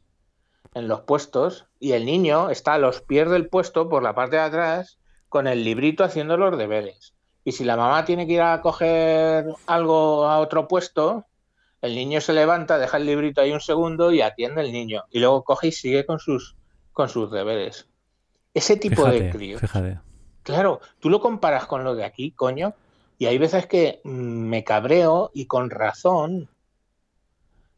en 0.74 0.88
los 0.88 1.02
puestos, 1.02 1.66
y 1.78 1.92
el 1.92 2.04
niño 2.04 2.50
está 2.50 2.74
a 2.74 2.78
los 2.78 3.00
pies 3.00 3.30
del 3.30 3.48
puesto 3.48 3.88
por 3.88 4.02
la 4.02 4.14
parte 4.14 4.36
de 4.36 4.42
atrás 4.42 4.98
con 5.28 5.46
el 5.46 5.62
librito 5.64 6.04
haciendo 6.04 6.36
los 6.36 6.58
deberes. 6.58 7.14
Y 7.44 7.52
si 7.52 7.64
la 7.64 7.76
mamá 7.76 8.04
tiene 8.04 8.26
que 8.26 8.34
ir 8.34 8.40
a 8.40 8.60
coger 8.60 9.46
algo 9.66 10.26
a 10.26 10.38
otro 10.38 10.66
puesto, 10.66 11.26
el 11.84 11.94
niño 11.94 12.22
se 12.22 12.32
levanta, 12.32 12.78
deja 12.78 12.96
el 12.96 13.04
librito 13.04 13.42
ahí 13.42 13.52
un 13.52 13.60
segundo 13.60 14.10
y 14.10 14.22
atiende 14.22 14.62
al 14.62 14.72
niño. 14.72 15.04
Y 15.10 15.20
luego 15.20 15.44
coge 15.44 15.68
y 15.68 15.72
sigue 15.72 16.06
con 16.06 16.18
sus, 16.18 16.56
con 16.94 17.10
sus 17.10 17.30
deberes. 17.30 17.86
Ese 18.54 18.76
tipo 18.76 19.04
de 19.04 19.28
críos. 19.28 19.60
fíjate. 19.60 20.00
Claro, 20.42 20.80
tú 20.98 21.10
lo 21.10 21.20
comparas 21.20 21.66
con 21.66 21.84
lo 21.84 21.94
de 21.94 22.04
aquí, 22.04 22.30
coño, 22.30 22.72
y 23.18 23.26
hay 23.26 23.36
veces 23.36 23.66
que 23.66 24.00
me 24.04 24.64
cabreo 24.64 25.30
y 25.34 25.44
con 25.44 25.68
razón, 25.68 26.48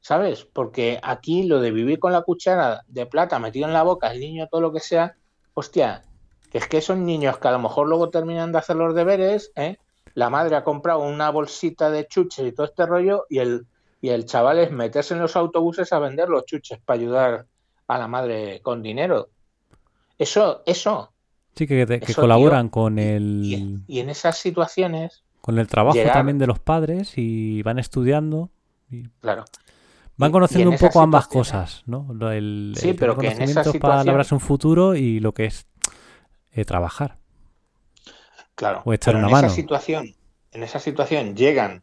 ¿sabes? 0.00 0.44
Porque 0.44 1.00
aquí 1.02 1.42
lo 1.42 1.60
de 1.60 1.72
vivir 1.72 1.98
con 1.98 2.12
la 2.12 2.22
cuchara 2.22 2.84
de 2.86 3.06
plata 3.06 3.40
metido 3.40 3.66
en 3.66 3.72
la 3.72 3.82
boca, 3.82 4.12
el 4.12 4.20
niño, 4.20 4.46
todo 4.48 4.60
lo 4.60 4.72
que 4.72 4.80
sea, 4.80 5.16
hostia, 5.54 6.04
que 6.52 6.58
es 6.58 6.68
que 6.68 6.80
son 6.80 7.04
niños 7.04 7.38
que 7.38 7.48
a 7.48 7.52
lo 7.52 7.58
mejor 7.58 7.88
luego 7.88 8.10
terminan 8.10 8.52
de 8.52 8.58
hacer 8.58 8.76
los 8.76 8.94
deberes, 8.94 9.50
¿eh? 9.56 9.78
La 10.14 10.30
madre 10.30 10.54
ha 10.54 10.62
comprado 10.62 11.00
una 11.00 11.30
bolsita 11.30 11.90
de 11.90 12.06
chuches 12.06 12.46
y 12.46 12.52
todo 12.52 12.66
este 12.66 12.86
rollo, 12.86 13.26
y 13.28 13.38
el, 13.38 13.66
y 14.00 14.08
el 14.10 14.26
chaval 14.26 14.58
es 14.58 14.70
meterse 14.70 15.14
en 15.14 15.20
los 15.20 15.36
autobuses 15.36 15.92
a 15.92 15.98
vender 15.98 16.28
los 16.28 16.44
chuches 16.44 16.78
para 16.84 16.98
ayudar 17.00 17.46
a 17.88 17.98
la 17.98 18.08
madre 18.08 18.60
con 18.62 18.82
dinero. 18.82 19.28
Eso, 20.18 20.62
eso. 20.66 21.12
Sí, 21.54 21.66
que, 21.66 21.86
te- 21.86 22.00
que 22.00 22.12
Eso, 22.12 22.20
colaboran 22.20 22.66
tío, 22.66 22.70
con 22.72 22.98
el, 22.98 23.82
y 23.86 24.00
en 24.00 24.10
esas 24.10 24.36
situaciones, 24.36 25.24
con 25.40 25.58
el 25.58 25.66
trabajo 25.68 25.96
llegar- 25.96 26.12
también 26.14 26.38
de 26.38 26.46
los 26.46 26.58
padres 26.58 27.12
y 27.16 27.62
van 27.62 27.78
estudiando. 27.78 28.50
y 28.90 29.08
claro. 29.20 29.44
van 30.16 30.32
conociendo 30.32 30.70
un 30.70 30.78
poco 30.78 31.00
ambas 31.00 31.26
cosas, 31.28 31.82
¿no? 31.86 32.08
El, 32.30 32.74
Sí, 32.76 32.90
el 32.90 32.96
pero 32.96 33.16
que 33.16 33.26
en 33.28 33.32
esa 33.32 33.38
conocimientos 33.40 33.64
para 33.64 33.72
situación- 33.94 34.06
labrarse 34.06 34.34
un 34.34 34.40
futuro 34.40 34.94
y 34.94 35.20
lo 35.20 35.32
que 35.32 35.46
es 35.46 35.66
eh, 36.52 36.64
trabajar. 36.64 37.16
Claro, 38.54 38.82
O 38.84 38.92
echar 38.92 39.12
pero 39.14 39.18
una 39.18 39.26
en 39.28 39.32
mano. 39.32 39.46
esa 39.48 39.56
situación, 39.56 40.14
en 40.52 40.62
esa 40.62 40.78
situación 40.78 41.36
llegan 41.36 41.82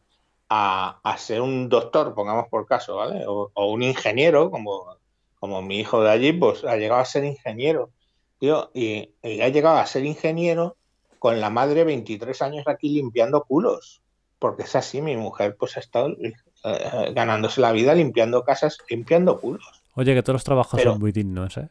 a, 0.56 1.00
a 1.04 1.18
ser 1.18 1.42
un 1.42 1.68
doctor, 1.68 2.14
pongamos 2.14 2.48
por 2.48 2.68
caso, 2.68 2.98
¿vale? 2.98 3.26
O, 3.28 3.50
o 3.54 3.72
un 3.72 3.82
ingeniero, 3.82 4.52
como, 4.52 4.86
como 5.40 5.62
mi 5.64 5.80
hijo 5.80 6.04
de 6.04 6.12
allí, 6.12 6.32
pues 6.32 6.64
ha 6.64 6.76
llegado 6.78 7.02
a 7.02 7.06
ser 7.06 7.24
ingeniero, 7.24 7.90
tío, 8.40 8.70
y, 8.74 9.10
y 9.24 9.42
ha 9.42 9.50
llegado 9.50 9.78
a 9.78 9.86
ser 9.88 10.06
ingeniero 10.06 10.76
con 11.18 11.40
la 11.42 11.50
madre 11.50 11.84
23 11.86 12.42
años 12.44 12.68
aquí 12.68 12.90
limpiando 12.90 13.44
culos. 13.44 14.02
Porque 14.38 14.64
es 14.64 14.76
así, 14.76 15.02
mi 15.02 15.16
mujer 15.18 15.56
pues 15.58 15.78
ha 15.78 15.80
estado 15.80 16.10
eh, 16.20 17.14
ganándose 17.14 17.62
la 17.62 17.72
vida 17.72 17.96
limpiando 17.96 18.44
casas, 18.44 18.78
limpiando 18.90 19.40
culos. 19.40 19.64
Oye, 19.96 20.14
que 20.14 20.22
todos 20.22 20.36
los 20.36 20.44
trabajos 20.44 20.78
Pero- 20.80 20.92
son 20.92 21.00
muy 21.00 21.12
dignos, 21.12 21.58
¿eh? 21.58 21.70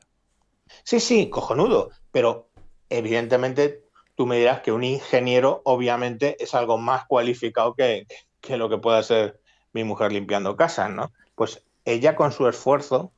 Sí, 0.82 0.98
sí, 0.98 1.28
cojonudo. 1.28 1.90
Pero 2.10 2.48
evidentemente 2.88 3.84
tú 4.14 4.26
me 4.26 4.38
dirás 4.38 4.60
que 4.62 4.72
un 4.72 4.84
ingeniero 4.84 5.60
obviamente 5.64 6.42
es 6.42 6.54
algo 6.54 6.78
más 6.78 7.04
cualificado 7.06 7.74
que, 7.74 8.06
que 8.42 8.58
lo 8.58 8.68
que 8.68 8.76
pueda 8.76 9.02
ser 9.02 9.40
mi 9.72 9.84
mujer 9.84 10.12
limpiando 10.12 10.56
casas, 10.56 10.90
¿no? 10.90 11.12
Pues 11.34 11.64
ella 11.86 12.14
con 12.14 12.32
su 12.32 12.46
esfuerzo 12.46 13.12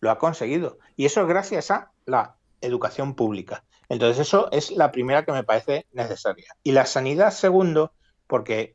lo 0.00 0.10
ha 0.10 0.18
conseguido. 0.18 0.78
Y 0.96 1.06
eso 1.06 1.22
es 1.22 1.28
gracias 1.28 1.70
a 1.70 1.92
la 2.04 2.36
educación 2.60 3.14
pública. 3.14 3.64
Entonces 3.88 4.18
eso 4.18 4.50
es 4.52 4.70
la 4.70 4.92
primera 4.92 5.24
que 5.24 5.32
me 5.32 5.44
parece 5.44 5.86
necesaria. 5.92 6.54
Y 6.62 6.72
la 6.72 6.84
sanidad, 6.84 7.30
segundo, 7.30 7.92
porque 8.26 8.74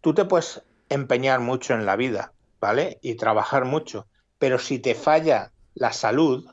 tú 0.00 0.14
te 0.14 0.24
puedes 0.24 0.62
empeñar 0.88 1.40
mucho 1.40 1.74
en 1.74 1.84
la 1.84 1.96
vida, 1.96 2.32
¿vale? 2.60 2.98
Y 3.02 3.16
trabajar 3.16 3.66
mucho. 3.66 4.06
Pero 4.38 4.58
si 4.58 4.78
te 4.78 4.94
falla 4.94 5.52
la 5.74 5.92
salud, 5.92 6.48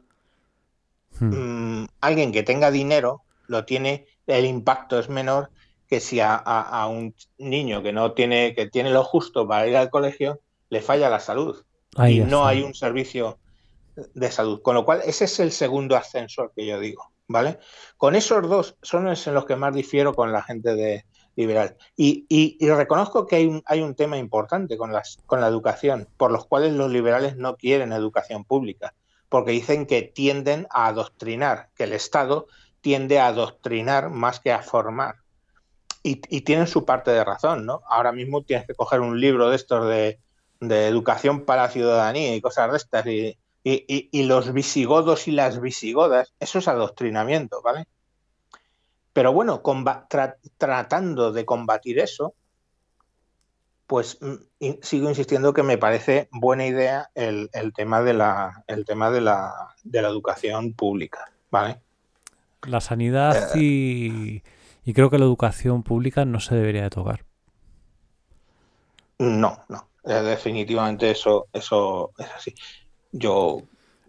Hmm. 1.19 1.81
mm, 1.81 1.87
alguien 2.01 2.31
que 2.31 2.43
tenga 2.43 2.71
dinero 2.71 3.23
lo 3.47 3.65
tiene, 3.65 4.05
el 4.27 4.45
impacto 4.45 4.99
es 4.99 5.09
menor 5.09 5.49
que 5.87 5.99
si 5.99 6.19
a, 6.19 6.35
a- 6.35 6.81
a 6.83 6.87
un 6.87 7.15
niño 7.37 7.81
que 7.83 7.93
no 7.93 8.13
tiene, 8.13 8.53
que 8.55 8.67
tiene 8.69 8.91
lo 8.91 9.03
justo 9.03 9.47
para 9.47 9.67
ir 9.67 9.77
al 9.77 9.89
colegio, 9.89 10.39
le 10.69 10.81
falla 10.81 11.09
la 11.09 11.19
salud 11.19 11.63
Ahí 11.95 12.17
y 12.17 12.23
no 12.25 12.45
hay 12.45 12.61
un 12.61 12.73
servicio 12.75 13.39
de 13.95 14.31
salud. 14.31 14.61
Con 14.61 14.75
lo 14.75 14.85
cual, 14.85 15.01
ese 15.05 15.25
es 15.25 15.39
el 15.39 15.51
segundo 15.51 15.95
ascensor 15.95 16.51
que 16.55 16.65
yo 16.65 16.79
digo, 16.79 17.11
¿vale? 17.27 17.59
Con 17.97 18.15
esos 18.15 18.47
dos 18.47 18.75
son 18.81 19.05
los 19.05 19.25
en 19.27 19.33
los 19.33 19.45
que 19.45 19.55
más 19.55 19.73
difiero 19.73 20.13
con 20.13 20.31
la 20.31 20.43
gente 20.43 20.75
de 20.75 21.05
liberal. 21.35 21.75
Y, 21.95 22.25
y- 22.29 22.57
y 22.59 22.69
reconozco 22.69 23.25
que 23.27 23.37
hay 23.37 23.45
un, 23.45 23.61
hay 23.65 23.81
un 23.81 23.95
tema 23.95 24.17
importante 24.17 24.77
con, 24.77 24.91
las, 24.91 25.19
con 25.25 25.41
la 25.41 25.47
educación, 25.47 26.07
por 26.17 26.31
los 26.31 26.45
cuales 26.47 26.73
los 26.73 26.91
liberales 26.91 27.37
no 27.37 27.55
quieren 27.57 27.93
educación 27.93 28.43
pública, 28.43 28.93
porque 29.29 29.51
dicen 29.51 29.85
que 29.85 30.01
tienden 30.01 30.67
a 30.69 30.87
adoctrinar, 30.87 31.69
que 31.75 31.83
el 31.85 31.93
Estado 31.93 32.47
tiende 32.81 33.19
a 33.19 33.27
adoctrinar 33.27 34.09
más 34.09 34.39
que 34.39 34.51
a 34.51 34.61
formar. 34.61 35.15
Y, 36.03 36.21
y 36.29 36.41
tienen 36.41 36.67
su 36.67 36.85
parte 36.85 37.11
de 37.11 37.23
razón, 37.23 37.65
¿no? 37.65 37.81
Ahora 37.89 38.11
mismo 38.11 38.43
tienes 38.43 38.65
que 38.65 38.73
coger 38.75 39.01
un 39.01 39.19
libro 39.19 39.49
de 39.49 39.55
estos 39.55 39.87
de, 39.87 40.19
de 40.59 40.87
educación 40.87 41.45
para 41.45 41.63
la 41.63 41.69
ciudadanía 41.69 42.33
y 42.35 42.41
cosas 42.41 42.71
de 42.71 42.77
estas, 42.77 43.05
y, 43.07 43.37
y- 43.63 43.85
y- 43.87 44.09
y 44.11 44.23
los 44.23 44.53
visigodos 44.53 45.27
y 45.27 45.31
las 45.31 45.59
visigodas, 45.59 46.33
eso 46.39 46.59
es 46.59 46.67
adoctrinamiento, 46.67 47.61
¿vale? 47.61 47.87
Pero 49.13 49.33
bueno, 49.33 49.61
tra- 49.63 50.37
tratando 50.57 51.31
de 51.31 51.45
combatir 51.45 51.99
eso, 51.99 52.33
pues 53.87 54.19
mm, 54.21 54.69
sigo 54.81 55.09
insistiendo 55.09 55.53
que 55.53 55.63
me 55.63 55.77
parece 55.77 56.27
buena 56.31 56.65
idea 56.67 57.09
el, 57.15 57.49
el 57.53 57.73
tema 57.73 58.01
de 58.01 58.13
la, 58.13 58.63
el 58.67 58.85
tema 58.85 59.09
de 59.11 59.21
la, 59.21 59.73
de 59.83 60.01
la 60.01 60.09
educación 60.09 60.73
pública, 60.73 61.31
¿vale? 61.49 61.79
La 62.63 62.81
sanidad 62.81 63.55
Eh. 63.55 63.59
y, 63.59 64.43
y 64.87 64.93
creo 64.93 65.09
que 65.09 65.19
la 65.19 65.25
educación 65.25 65.83
pública 65.83 66.23
no 66.23 66.39
se 66.39 66.55
debería 66.55 66.83
de 66.83 66.89
tocar. 66.89 67.25
No, 69.19 69.59
no, 69.67 69.89
eh, 70.05 70.13
definitivamente 70.13 71.11
eso, 71.11 71.47
eso 71.51 72.13
es 72.17 72.27
así. 72.33 72.55
Yo 73.11 73.63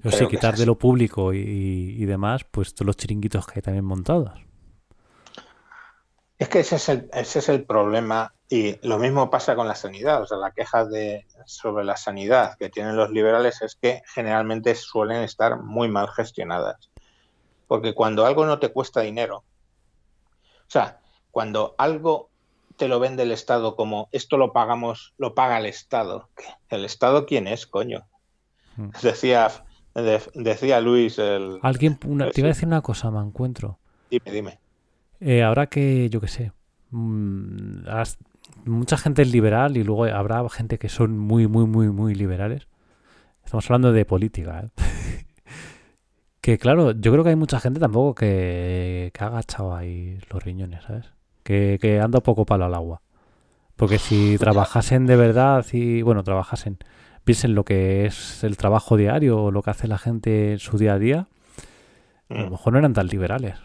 Yo 0.05 0.13
sí, 0.13 0.29
quitar 0.29 0.57
de 0.57 0.67
lo 0.67 0.79
público 0.79 1.35
y, 1.35 1.41
y 1.41 2.05
demás, 2.05 2.45
pues 2.49 2.75
todos 2.75 2.87
los 2.87 2.97
chiringuitos 2.97 3.45
que 3.45 3.55
hay 3.57 3.63
también 3.63 3.87
montados. 3.87 4.31
Es 6.39 6.49
que 6.49 6.61
ese 6.61 6.77
es 6.77 6.89
el, 6.89 7.11
ese 7.13 7.41
es 7.41 7.49
el 7.49 7.65
problema 7.65 8.33
y 8.49 8.79
lo 8.87 8.99
mismo 8.99 9.31
pasa 9.31 9.57
con 9.57 9.67
la 9.67 9.75
sanidad. 9.75 10.23
O 10.23 10.27
sea, 10.27 10.39
la 10.39 10.53
queja 10.53 10.85
de, 10.85 11.27
sobre 11.45 11.85
la 11.85 11.97
sanidad 11.97 12.57
que 12.57 12.69
tienen 12.69 12.95
los 12.95 13.11
liberales 13.11 13.63
es 13.63 13.75
que 13.75 14.03
generalmente 14.15 14.77
suelen 14.77 15.25
estar 15.25 15.61
muy 15.61 15.89
mal 15.89 16.09
gestionadas. 16.09 16.89
Porque 17.67 17.95
cuando 17.95 18.25
algo 18.25 18.47
no 18.47 18.61
te 18.61 18.69
cuesta 18.69 19.01
dinero, 19.01 19.43
o 20.69 20.71
sea, 20.71 21.01
cuando 21.31 21.75
algo 21.79 22.29
te 22.77 22.87
lo 22.89 23.01
vende 23.01 23.25
el 23.25 23.33
Estado 23.33 23.75
como 23.75 24.09
esto 24.13 24.37
lo 24.37 24.53
pagamos, 24.53 25.15
lo 25.19 25.35
paga 25.35 25.59
el 25.59 25.67
Estado. 25.67 26.29
¿El 26.69 26.85
Estado 26.85 27.27
quién 27.27 27.47
es, 27.49 27.67
coño? 27.67 28.07
Mm. 28.77 28.91
Decía, 29.03 29.49
de- 29.95 30.23
decía 30.35 30.81
Luis 30.81 31.19
el... 31.19 31.59
Alguien, 31.63 31.99
una- 32.07 32.31
te 32.31 32.41
iba 32.41 32.49
a 32.49 32.53
decir 32.55 32.69
una 32.69 32.83
cosa, 32.83 33.11
me 33.11 33.21
encuentro. 33.21 33.79
Dime, 34.11 34.31
dime. 34.31 34.59
Eh, 35.21 35.43
habrá 35.43 35.67
que, 35.67 36.09
yo 36.11 36.21
qué 36.21 36.29
sé, 36.29 36.53
mm, 36.91 37.89
has- 37.89 38.19
mucha 38.65 38.97
gente 38.97 39.23
es 39.23 39.33
liberal 39.33 39.77
y 39.77 39.83
luego 39.85 40.05
habrá 40.05 40.47
gente 40.49 40.79
que 40.79 40.89
son 40.89 41.19
muy, 41.19 41.47
muy, 41.49 41.67
muy, 41.67 41.89
muy 41.89 42.15
liberales. 42.15 42.69
Estamos 43.45 43.67
hablando 43.71 43.93
de 43.93 44.05
política, 44.05 44.61
¿eh? 44.61 44.69
que 46.53 46.59
claro, 46.59 46.93
yo 46.93 47.13
creo 47.13 47.25
que 47.25 47.31
hay 47.31 47.37
mucha 47.37 47.61
gente 47.61 47.79
tampoco 47.79 48.15
que, 48.15 49.11
que 49.13 49.25
ha 49.25 49.27
agachado 49.27 49.75
ahí 49.77 50.19
los 50.31 50.43
riñones, 50.43 50.83
¿sabes? 50.85 51.05
Que, 51.43 51.79
que 51.81 52.01
anda 52.01 52.21
poco 52.21 52.47
palo 52.47 52.65
al 52.65 52.75
agua. 52.75 53.03
Porque 53.77 53.99
si 53.99 54.39
trabajasen 54.39 55.05
de 55.07 55.17
verdad 55.17 55.67
y, 55.73 56.01
bueno, 56.03 56.23
trabajasen, 56.25 56.79
piensen 57.25 57.55
lo 57.55 57.65
que 57.65 58.07
es 58.07 58.43
el 58.45 58.57
trabajo 58.57 58.97
diario 58.97 59.43
o 59.45 59.51
lo 59.51 59.63
que 59.63 59.71
hace 59.71 59.89
la 59.89 59.99
gente 59.99 60.53
en 60.53 60.59
su 60.59 60.79
día 60.79 60.95
a 60.95 60.99
día, 60.99 61.27
a 62.31 62.35
lo 62.35 62.47
Mm. 62.47 62.51
mejor 62.53 62.73
no 62.73 62.79
eran 62.79 62.95
tan 62.95 63.07
liberales. 63.09 63.57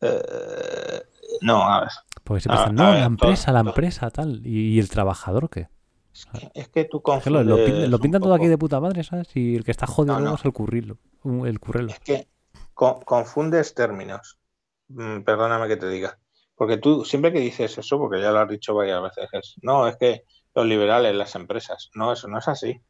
Eh, 0.00 1.02
no, 1.42 1.62
a 1.62 1.80
ver. 1.80 1.88
Porque 2.24 2.44
A- 2.48 2.64
a 2.66 2.72
no, 2.72 2.90
ver, 2.92 3.00
la 3.00 3.06
empresa, 3.06 3.52
la 3.52 3.60
todo- 3.60 3.70
empresa, 3.70 4.10
tal. 4.10 4.46
¿Y, 4.46 4.74
y 4.74 4.78
el 4.78 4.88
trabajador 4.88 5.50
qué? 5.50 5.68
Es 6.12 6.26
que, 6.26 6.50
es 6.54 6.68
que 6.68 6.84
tú 6.84 6.98
Es 6.98 7.02
que 7.02 7.30
confundes 7.30 7.88
lo, 7.88 7.98
pintan 7.98 8.20
todo 8.20 8.34
aquí 8.34 8.46
de 8.48 8.58
puta 8.58 8.80
madre, 8.80 9.04
¿sabes? 9.04 9.28
Y 9.36 9.56
el 9.56 9.64
que 9.64 9.70
está 9.70 9.86
jodido 9.86 10.18
No, 10.18 10.34
es 10.34 10.44
el 10.44 10.52
currilo. 10.52 10.98
El 11.24 11.60
currelo. 11.60 11.90
Es 11.90 12.00
que 12.00 12.28
co- 12.74 13.00
confundes 13.00 13.74
términos. 13.74 14.38
Mm, 14.88 15.20
perdóname 15.20 15.68
que 15.68 15.76
te 15.76 15.88
diga. 15.88 16.18
Porque 16.56 16.76
tú 16.76 17.04
siempre 17.04 17.32
que 17.32 17.40
dices 17.40 17.78
eso, 17.78 17.98
porque 17.98 18.20
ya 18.20 18.32
lo 18.32 18.40
has 18.40 18.48
dicho 18.48 18.74
varias 18.74 19.00
veces, 19.02 19.28
es, 19.32 19.54
no, 19.62 19.86
es 19.86 19.96
que 19.96 20.24
los 20.54 20.66
liberales, 20.66 21.14
las 21.14 21.34
empresas. 21.34 21.90
No, 21.94 22.12
eso 22.12 22.28
no 22.28 22.38
es 22.38 22.48
así. 22.48 22.80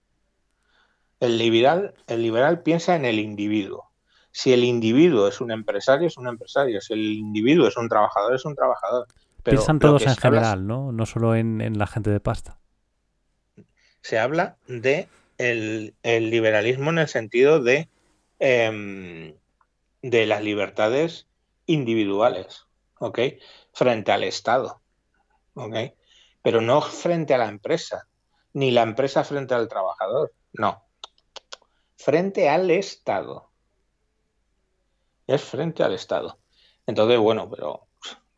El 1.20 1.36
liberal, 1.38 1.94
el 2.06 2.22
liberal 2.22 2.62
piensa 2.62 2.96
en 2.96 3.04
el 3.04 3.18
individuo. 3.18 3.90
Si 4.32 4.52
el 4.52 4.64
individuo 4.64 5.28
es 5.28 5.40
un 5.40 5.50
empresario, 5.50 6.06
es 6.06 6.16
un 6.16 6.26
empresario. 6.28 6.80
Si 6.80 6.94
el 6.94 7.00
individuo 7.00 7.68
es 7.68 7.76
un 7.76 7.88
trabajador, 7.88 8.34
es 8.34 8.44
un 8.44 8.54
trabajador. 8.54 9.06
Pero 9.42 9.58
Piensan 9.58 9.78
todos 9.78 10.02
en 10.02 10.16
general, 10.16 10.66
¿no? 10.66 10.92
No 10.92 11.04
solo 11.06 11.34
en, 11.34 11.60
en 11.60 11.78
la 11.78 11.86
gente 11.86 12.10
de 12.10 12.20
pasta. 12.20 12.59
Se 14.02 14.18
habla 14.18 14.56
de 14.66 15.08
el, 15.38 15.94
el 16.02 16.30
liberalismo 16.30 16.90
en 16.90 16.98
el 16.98 17.08
sentido 17.08 17.62
de, 17.62 17.88
em, 18.38 19.34
de 20.02 20.26
las 20.26 20.42
libertades 20.42 21.26
individuales, 21.66 22.66
¿ok? 22.98 23.18
Frente 23.72 24.12
al 24.12 24.24
Estado, 24.24 24.80
¿ok? 25.54 25.76
Pero 26.42 26.60
no 26.60 26.82
frente 26.82 27.34
a 27.34 27.38
la 27.38 27.48
empresa, 27.48 28.06
ni 28.52 28.70
la 28.70 28.82
empresa 28.82 29.24
frente 29.24 29.54
al 29.54 29.68
trabajador, 29.68 30.32
no. 30.52 30.84
Frente 31.96 32.48
al 32.48 32.70
Estado. 32.70 33.50
Es 35.26 35.42
frente 35.44 35.82
al 35.82 35.94
Estado. 35.94 36.38
Entonces, 36.86 37.18
bueno, 37.18 37.48
pero, 37.48 37.86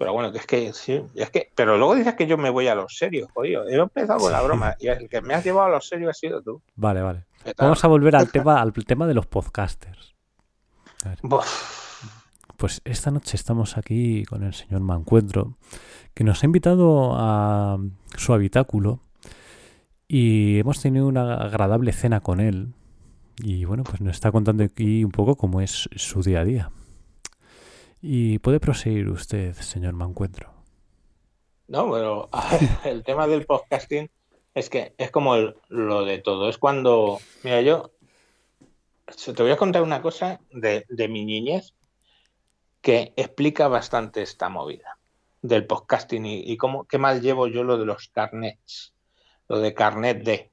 pero 0.03 0.15
bueno, 0.15 0.33
que 0.33 0.39
es 0.39 0.47
que 0.47 0.73
sí, 0.73 1.01
es 1.15 1.31
que, 1.31 1.53
pero 1.55 1.79
luego 1.79 1.95
dices 1.95 2.17
que 2.17 2.27
yo 2.27 2.37
me 2.37 2.51
voy 2.51 2.67
a 2.67 2.75
los 2.75 2.97
serios, 2.97 3.31
jodido. 3.33 3.69
He 3.69 3.77
empezado 3.77 4.19
con 4.19 4.33
la 4.33 4.43
broma 4.43 4.75
y 4.81 4.89
el 4.89 5.09
que 5.09 5.21
me 5.21 5.33
has 5.33 5.45
llevado 5.45 5.69
a 5.69 5.71
los 5.71 5.87
serios 5.87 6.11
ha 6.11 6.15
sido 6.15 6.43
tú. 6.43 6.61
Vale, 6.75 7.03
vale. 7.03 7.25
Vamos 7.57 7.85
a 7.85 7.87
volver 7.87 8.17
al 8.17 8.33
tema, 8.33 8.61
al 8.61 8.73
tema 8.73 9.07
de 9.07 9.15
los 9.15 9.27
podcasters. 9.27 10.17
Pues 12.57 12.83
esta 12.85 13.13
noche 13.13 13.37
estamos 13.37 13.77
aquí 13.77 14.25
con 14.25 14.43
el 14.43 14.55
señor 14.55 14.81
Mancuentro, 14.81 15.57
que 16.15 16.25
nos 16.25 16.43
ha 16.43 16.47
invitado 16.47 17.13
a 17.15 17.79
su 18.17 18.33
habitáculo 18.33 18.99
y 20.09 20.59
hemos 20.59 20.83
tenido 20.83 21.07
una 21.07 21.37
agradable 21.37 21.93
cena 21.93 22.19
con 22.19 22.41
él. 22.41 22.75
Y 23.39 23.67
bueno, 23.67 23.85
pues 23.85 24.01
nos 24.01 24.17
está 24.17 24.33
contando 24.33 24.65
aquí 24.65 25.05
un 25.05 25.13
poco 25.13 25.37
cómo 25.37 25.61
es 25.61 25.89
su 25.95 26.25
día 26.25 26.41
a 26.41 26.45
día. 26.45 26.73
Y 28.03 28.41
puede 28.41 28.59
proseguir 28.59 29.09
usted, 29.09 29.55
señor 29.55 29.95
Mancuentro. 29.95 30.53
No, 31.69 31.91
pero 31.93 32.29
el 32.85 33.05
tema 33.05 33.29
del 33.29 33.47
podcasting 33.47 34.11
es 34.55 34.69
que 34.69 34.95
es 34.99 35.11
como 35.11 35.37
el- 35.37 35.55
lo 35.69 36.05
de 36.05 36.19
todo. 36.19 36.49
Es 36.49 36.59
cuando, 36.59 37.21
mira, 37.45 37.61
yo 37.63 37.93
te 39.35 39.43
voy 39.43 39.53
a 39.53 39.57
contar 39.57 39.83
una 39.83 40.03
cosa 40.03 40.41
de, 40.51 40.85
de 40.89 41.09
mi 41.09 41.25
niñez 41.25 41.75
que 42.81 43.13
explica 43.17 43.69
bastante 43.69 44.23
esta 44.23 44.49
movida 44.49 44.99
del 45.41 45.67
podcasting 45.67 46.27
y, 46.27 46.41
y 46.41 46.57
cómo, 46.57 46.85
qué 46.85 46.99
mal 46.99 47.21
llevo 47.21 47.47
yo 47.47 47.63
lo 47.63 47.79
de 47.79 47.87
los 47.87 48.09
carnets, 48.09 48.95
lo 49.49 49.61
de 49.61 49.75
carnet 49.75 50.25
de. 50.25 50.51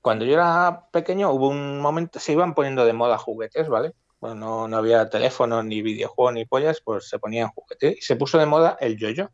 Cuando 0.00 0.24
yo 0.24 0.34
era 0.34 0.88
pequeño 0.92 1.30
hubo 1.30 1.48
un 1.48 1.80
momento, 1.80 2.18
se 2.18 2.32
iban 2.32 2.54
poniendo 2.54 2.84
de 2.84 2.92
moda 2.92 3.18
juguetes, 3.18 3.68
¿vale? 3.68 3.92
Pues 4.24 4.36
no, 4.36 4.66
no 4.68 4.78
había 4.78 5.10
teléfono, 5.10 5.62
ni 5.62 5.82
videojuego, 5.82 6.32
ni 6.32 6.46
pollas, 6.46 6.80
pues 6.82 7.10
se 7.10 7.18
ponían 7.18 7.50
juguetes. 7.50 7.98
Y 7.98 8.00
se 8.00 8.16
puso 8.16 8.38
de 8.38 8.46
moda 8.46 8.78
el 8.80 8.96
yo-yo. 8.96 9.28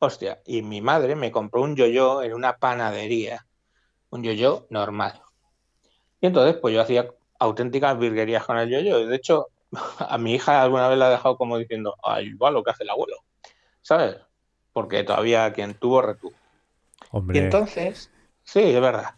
Hostia, 0.00 0.42
y 0.44 0.60
mi 0.60 0.82
madre 0.82 1.16
me 1.16 1.32
compró 1.32 1.62
un 1.62 1.76
yo-yo 1.76 2.22
en 2.22 2.34
una 2.34 2.58
panadería. 2.58 3.46
Un 4.10 4.22
yo-yo 4.22 4.66
normal. 4.68 5.22
Y 6.20 6.26
entonces, 6.26 6.58
pues 6.60 6.74
yo 6.74 6.82
hacía 6.82 7.10
auténticas 7.38 7.98
virguerías 7.98 8.44
con 8.44 8.58
el 8.58 8.68
yo-yo. 8.68 9.06
De 9.06 9.16
hecho, 9.16 9.46
a 9.98 10.18
mi 10.18 10.34
hija 10.34 10.60
alguna 10.60 10.88
vez 10.88 10.98
la 10.98 11.06
ha 11.06 11.10
dejado 11.12 11.38
como 11.38 11.56
diciendo, 11.56 11.96
ay, 12.02 12.34
va 12.34 12.50
lo 12.50 12.62
que 12.62 12.72
hace 12.72 12.82
el 12.82 12.90
abuelo. 12.90 13.16
¿Sabes? 13.80 14.18
Porque 14.74 15.04
todavía 15.04 15.50
quien 15.54 15.72
tuvo, 15.72 16.02
retuvo. 16.02 16.34
Hombre, 17.12 17.38
Y 17.38 17.42
entonces, 17.44 18.12
sí, 18.44 18.60
es 18.60 18.78
verdad. 18.82 19.14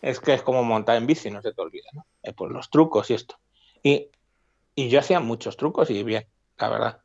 Es 0.00 0.20
que 0.20 0.32
es 0.32 0.40
como 0.40 0.64
montar 0.64 0.96
en 0.96 1.06
bici, 1.06 1.30
no 1.30 1.42
se 1.42 1.52
te 1.52 1.60
olvida, 1.60 1.90
¿no? 1.92 2.06
Eh, 2.22 2.32
pues 2.32 2.50
los 2.50 2.70
trucos 2.70 3.10
y 3.10 3.12
esto. 3.12 3.36
Y, 3.86 4.10
yo 4.88 4.98
hacía 4.98 5.20
muchos 5.20 5.56
trucos 5.56 5.90
y 5.90 6.02
bien, 6.02 6.26
la 6.58 6.68
verdad. 6.68 7.00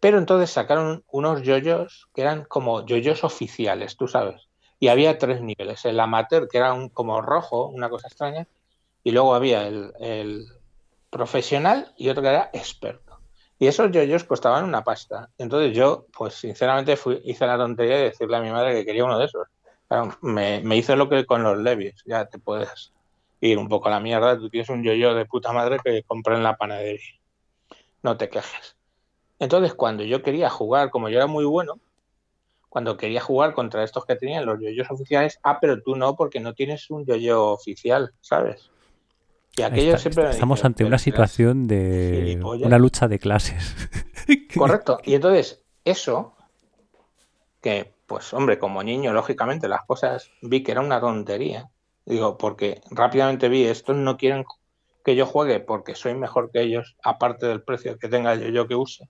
Pero 0.00 0.18
entonces 0.18 0.50
sacaron 0.50 1.04
unos 1.10 1.42
yoyos 1.42 2.08
que 2.12 2.22
eran 2.22 2.44
como 2.44 2.84
yoyos 2.84 3.22
oficiales, 3.22 3.96
tú 3.96 4.08
sabes. 4.08 4.48
Y 4.80 4.88
había 4.88 5.18
tres 5.18 5.40
niveles. 5.40 5.84
El 5.84 6.00
amateur, 6.00 6.48
que 6.48 6.58
era 6.58 6.74
un, 6.74 6.88
como 6.88 7.22
rojo, 7.22 7.68
una 7.68 7.88
cosa 7.88 8.08
extraña. 8.08 8.48
Y 9.04 9.12
luego 9.12 9.36
había 9.36 9.68
el, 9.68 10.46
profesional 11.08 11.94
y 11.96 12.08
otro 12.08 12.22
que 12.22 12.28
era 12.28 12.50
experto. 12.52 13.20
Y 13.58 13.68
esos 13.68 13.92
yoyos 13.92 14.24
costaban 14.24 14.64
una 14.64 14.82
pasta. 14.82 15.30
Entonces 15.38 15.74
yo, 15.76 16.06
pues 16.12 16.34
sinceramente, 16.34 16.96
fui, 16.96 17.22
hice 17.24 17.46
la 17.46 17.56
tontería 17.56 17.98
de 17.98 18.04
decirle 18.10 18.36
a 18.36 18.40
mi 18.40 18.50
madre 18.50 18.74
que 18.74 18.84
quería 18.84 19.04
uno 19.04 19.18
de 19.18 19.26
esos. 19.26 19.46
Me, 20.22 20.60
me 20.60 20.76
hizo 20.76 20.96
lo 20.96 21.08
que 21.08 21.24
con 21.24 21.44
los 21.44 21.56
Levis. 21.56 22.02
Ya 22.04 22.26
te 22.26 22.38
puedes 22.40 22.92
ir 23.40 23.58
un 23.58 23.68
poco 23.68 23.88
a 23.88 23.90
la 23.92 24.00
mierda. 24.00 24.38
Tú 24.38 24.48
tienes 24.48 24.68
un 24.70 24.82
yoyo 24.82 25.14
de 25.14 25.26
puta 25.26 25.52
madre 25.52 25.78
que 25.84 26.02
compré 26.04 26.34
en 26.36 26.42
la 26.42 26.56
panadería. 26.56 27.14
No 28.02 28.16
te 28.16 28.28
quejes. 28.28 28.76
Entonces, 29.38 29.74
cuando 29.74 30.02
yo 30.04 30.22
quería 30.22 30.48
jugar, 30.48 30.90
como 30.90 31.08
yo 31.08 31.16
era 31.18 31.26
muy 31.26 31.44
bueno, 31.44 31.74
cuando 32.68 32.96
quería 32.96 33.20
jugar 33.20 33.54
contra 33.54 33.84
estos 33.84 34.04
que 34.04 34.16
tenían 34.16 34.44
los 34.46 34.60
yoyos 34.60 34.90
oficiales, 34.90 35.38
ah, 35.42 35.58
pero 35.60 35.82
tú 35.82 35.96
no, 35.96 36.14
porque 36.16 36.40
no 36.40 36.54
tienes 36.54 36.90
un 36.90 37.04
yoyo 37.06 37.44
oficial, 37.52 38.12
¿sabes? 38.20 38.70
Y 39.56 39.62
aquello 39.62 39.92
está- 39.92 39.98
siempre 39.98 40.30
estamos 40.30 40.62
ante 40.64 40.78
"Pero 40.78 40.88
una 40.88 40.98
situación 40.98 41.66
de 41.66 42.12
gilipollas". 42.26 42.66
una 42.66 42.78
lucha 42.78 43.08
de 43.08 43.18
clases. 43.18 43.74
Correcto. 44.54 44.98
Y 45.04 45.14
entonces, 45.14 45.64
eso, 45.84 46.34
que, 47.62 47.94
pues, 48.06 48.32
hombre, 48.34 48.58
como 48.58 48.82
niño, 48.82 49.12
lógicamente, 49.12 49.68
las 49.68 49.84
cosas 49.86 50.30
vi 50.42 50.62
que 50.62 50.72
era 50.72 50.80
una 50.80 51.00
tontería. 51.00 51.68
Digo, 52.06 52.38
porque 52.38 52.80
rápidamente 52.90 53.48
vi, 53.48 53.64
estos 53.64 53.96
no 53.96 54.16
quieren 54.16 54.44
que 55.04 55.16
yo 55.16 55.26
juegue 55.26 55.60
porque 55.60 55.96
soy 55.96 56.14
mejor 56.14 56.50
que 56.50 56.62
ellos, 56.62 56.96
aparte 57.02 57.46
del 57.46 57.62
precio 57.62 57.98
que 57.98 58.08
tenga 58.08 58.36
yo, 58.36 58.48
yo 58.48 58.68
que 58.68 58.76
use. 58.76 59.08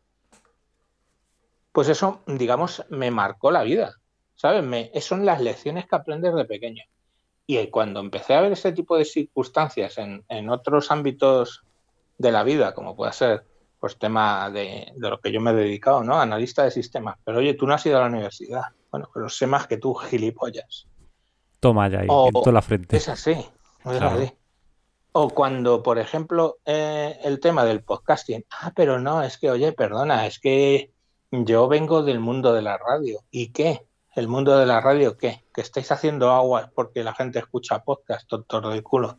Pues 1.73 1.91
eso, 1.91 2.23
digamos, 2.27 2.85
me 2.89 3.11
marcó 3.11 3.51
la 3.51 3.63
vida. 3.63 3.97
¿Sabes? 4.35 4.65
Me, 4.65 4.91
son 5.01 5.25
las 5.25 5.41
lecciones 5.41 5.87
que 5.87 5.97
aprendes 5.97 6.35
de 6.35 6.45
pequeño. 6.47 6.85
Y 7.47 7.67
cuando 7.69 8.01
empecé 8.01 8.35
a 8.35 8.41
ver 8.41 8.53
ese 8.53 8.73
tipo 8.73 8.97
de 8.97 9.05
circunstancias 9.05 9.99
en, 9.99 10.25
en 10.29 10.51
otros 10.51 10.91
ámbitos 10.91 11.65
de 12.19 12.33
la 12.33 12.43
vida, 12.43 12.75
como 12.75 12.97
puede 12.97 13.13
ser 13.13 13.45
pues 13.79 13.99
tema 13.99 14.51
de, 14.51 14.93
de, 14.97 15.11
lo 15.11 15.21
que 15.21 15.31
yo 15.31 15.41
me 15.41 15.51
he 15.51 15.55
dedicado, 15.55 16.03
¿no? 16.03 16.19
Analista 16.19 16.65
de 16.65 16.71
sistemas. 16.71 17.19
Pero 17.25 17.39
oye, 17.39 17.55
tú 17.55 17.67
no 17.67 17.75
has 17.75 17.85
ido 17.87 17.99
a 17.99 18.01
la 18.01 18.07
universidad. 18.07 18.63
Bueno, 18.91 19.09
pero 19.13 19.29
sé 19.29 19.47
más 19.47 19.67
que 19.67 19.77
tú, 19.77 19.95
gilipollas. 20.11 20.87
Toma 21.61 21.89
ya 21.89 22.01
ahí, 22.01 22.07
O- 22.11 22.27
en 22.29 22.33
toda 22.33 22.53
la 22.53 22.63
frente. 22.63 22.97
Es 22.97 23.09
así. 23.09 23.33
es 23.33 23.47
Claro. 23.83 24.11
así. 24.11 24.33
O 25.13 25.31
cuando, 25.31 25.83
por 25.83 25.99
ejemplo, 25.99 26.59
eh, 26.67 27.19
el 27.25 27.41
tema 27.41 27.65
del 27.65 27.83
podcasting. 27.83 28.45
Ah, 28.51 28.73
pero 28.75 28.99
no, 29.01 29.23
es 29.23 29.39
que, 29.39 29.51
oye, 29.51 29.73
perdona, 29.73 30.27
es 30.27 30.39
que 30.39 30.93
yo 31.31 31.69
vengo 31.69 32.03
del 32.03 32.21
mundo 32.21 32.53
de 32.53 32.63
la 32.63 32.77
radio. 32.77 33.21
¿Y 33.31 33.49
qué? 33.49 33.87
¿El 34.15 34.29
mundo 34.29 34.59
de 34.59 34.67
la 34.67 34.81
radio 34.81 35.17
qué? 35.17 35.43
Que 35.55 35.61
estáis 35.63 35.91
haciendo 35.91 36.31
aguas 36.33 36.69
porque 36.75 37.03
la 37.03 37.15
gente 37.15 37.39
escucha 37.39 37.83
podcast, 37.83 38.29
tontos 38.29 38.73
del 38.73 38.83
culo. 38.83 39.19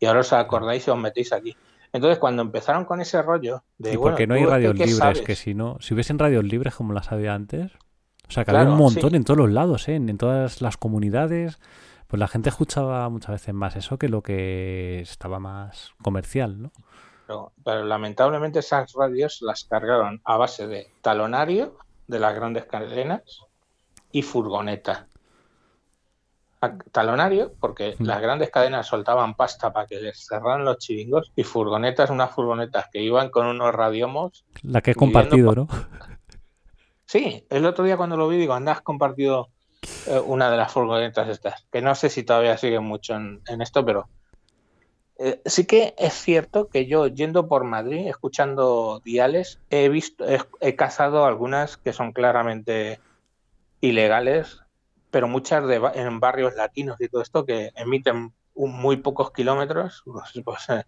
Y 0.00 0.06
ahora 0.06 0.20
os 0.20 0.32
acordáis 0.32 0.86
y 0.86 0.90
os 0.90 0.98
metéis 0.98 1.32
aquí. 1.32 1.56
Entonces, 1.92 2.18
cuando 2.18 2.42
empezaron 2.42 2.84
con 2.84 3.00
ese 3.00 3.20
rollo 3.22 3.64
de. 3.78 3.92
Y 3.92 3.96
bueno, 3.96 4.12
porque 4.12 4.26
no 4.26 4.34
hay 4.34 4.44
¿tú 4.44 4.50
radios 4.50 4.74
libres, 4.74 4.96
sabes? 4.96 5.22
que 5.22 5.34
si 5.36 5.54
no, 5.54 5.76
si 5.80 5.92
hubiesen 5.94 6.18
radios 6.18 6.44
libres 6.44 6.74
como 6.74 6.92
las 6.92 7.10
había 7.12 7.34
antes, 7.34 7.72
o 8.28 8.32
sea, 8.32 8.44
que 8.44 8.50
Claro, 8.50 8.64
había 8.70 8.72
un 8.74 8.78
montón 8.78 9.10
sí. 9.10 9.16
en 9.16 9.24
todos 9.24 9.38
los 9.38 9.50
lados, 9.50 9.88
¿eh? 9.88 9.94
en, 9.96 10.08
en 10.08 10.18
todas 10.18 10.60
las 10.60 10.76
comunidades, 10.76 11.58
pues 12.06 12.20
la 12.20 12.28
gente 12.28 12.48
escuchaba 12.48 13.08
muchas 13.08 13.30
veces 13.32 13.54
más 13.54 13.76
eso 13.76 13.98
que 13.98 14.08
lo 14.08 14.22
que 14.22 15.00
estaba 15.00 15.38
más 15.38 15.92
comercial, 16.02 16.60
¿no? 16.62 16.72
Pero, 17.26 17.52
pero 17.64 17.84
lamentablemente 17.84 18.60
esas 18.60 18.92
radios 18.94 19.38
las 19.42 19.64
cargaron 19.64 20.20
a 20.24 20.36
base 20.38 20.66
de 20.66 20.88
talonario 21.02 21.76
de 22.06 22.18
las 22.18 22.34
grandes 22.34 22.64
cadenas 22.64 23.22
y 24.12 24.22
furgoneta. 24.22 25.06
A- 26.60 26.76
Talonario, 26.90 27.52
porque 27.60 27.94
Mm. 27.98 28.04
las 28.04 28.20
grandes 28.20 28.50
cadenas 28.50 28.86
soltaban 28.86 29.34
pasta 29.34 29.72
para 29.72 29.86
que 29.86 30.00
les 30.00 30.26
cerraran 30.26 30.64
los 30.64 30.78
chiringos 30.78 31.30
y 31.36 31.44
furgonetas, 31.44 32.10
unas 32.10 32.32
furgonetas 32.34 32.86
que 32.92 33.00
iban 33.00 33.28
con 33.30 33.46
unos 33.46 33.72
radiomos. 33.74 34.44
La 34.62 34.80
que 34.80 34.92
he 34.92 34.94
compartido, 34.94 35.54
pa- 35.54 35.60
¿no? 35.60 35.68
Sí, 37.08 37.42
el 37.48 37.64
otro 37.64 37.86
día 37.86 37.96
cuando 37.96 38.18
lo 38.18 38.28
vi 38.28 38.36
digo, 38.36 38.52
anda, 38.52 38.72
has 38.72 38.82
compartido 38.82 39.48
eh, 40.06 40.20
una 40.26 40.50
de 40.50 40.58
las 40.58 40.70
furgonetas 40.70 41.26
estas, 41.30 41.66
que 41.72 41.80
no 41.80 41.94
sé 41.94 42.10
si 42.10 42.22
todavía 42.22 42.58
siguen 42.58 42.84
mucho 42.84 43.14
en, 43.14 43.62
esto, 43.62 43.82
pero 43.82 44.10
eh, 45.18 45.40
sí 45.46 45.64
que 45.64 45.94
es 45.96 46.12
cierto 46.12 46.68
que 46.68 46.84
yo 46.84 47.06
yendo 47.06 47.48
por 47.48 47.64
Madrid, 47.64 48.08
escuchando 48.08 49.00
diales, 49.06 49.58
he 49.70 49.88
visto, 49.88 50.26
he, 50.60 50.76
cazado 50.76 51.24
algunas 51.24 51.78
que 51.78 51.94
son 51.94 52.12
claramente 52.12 53.00
ilegales, 53.80 54.60
pero 55.10 55.28
muchas 55.28 55.66
de, 55.66 55.76
en 55.94 56.20
barrios 56.20 56.56
latinos 56.56 57.00
y 57.00 57.08
todo 57.08 57.22
esto 57.22 57.46
que 57.46 57.70
emiten 57.74 58.34
un- 58.52 58.72
muy 58.78 58.98
pocos 58.98 59.32
kilómetros, 59.32 60.04
pues, 60.44 60.68
eh, 60.68 60.84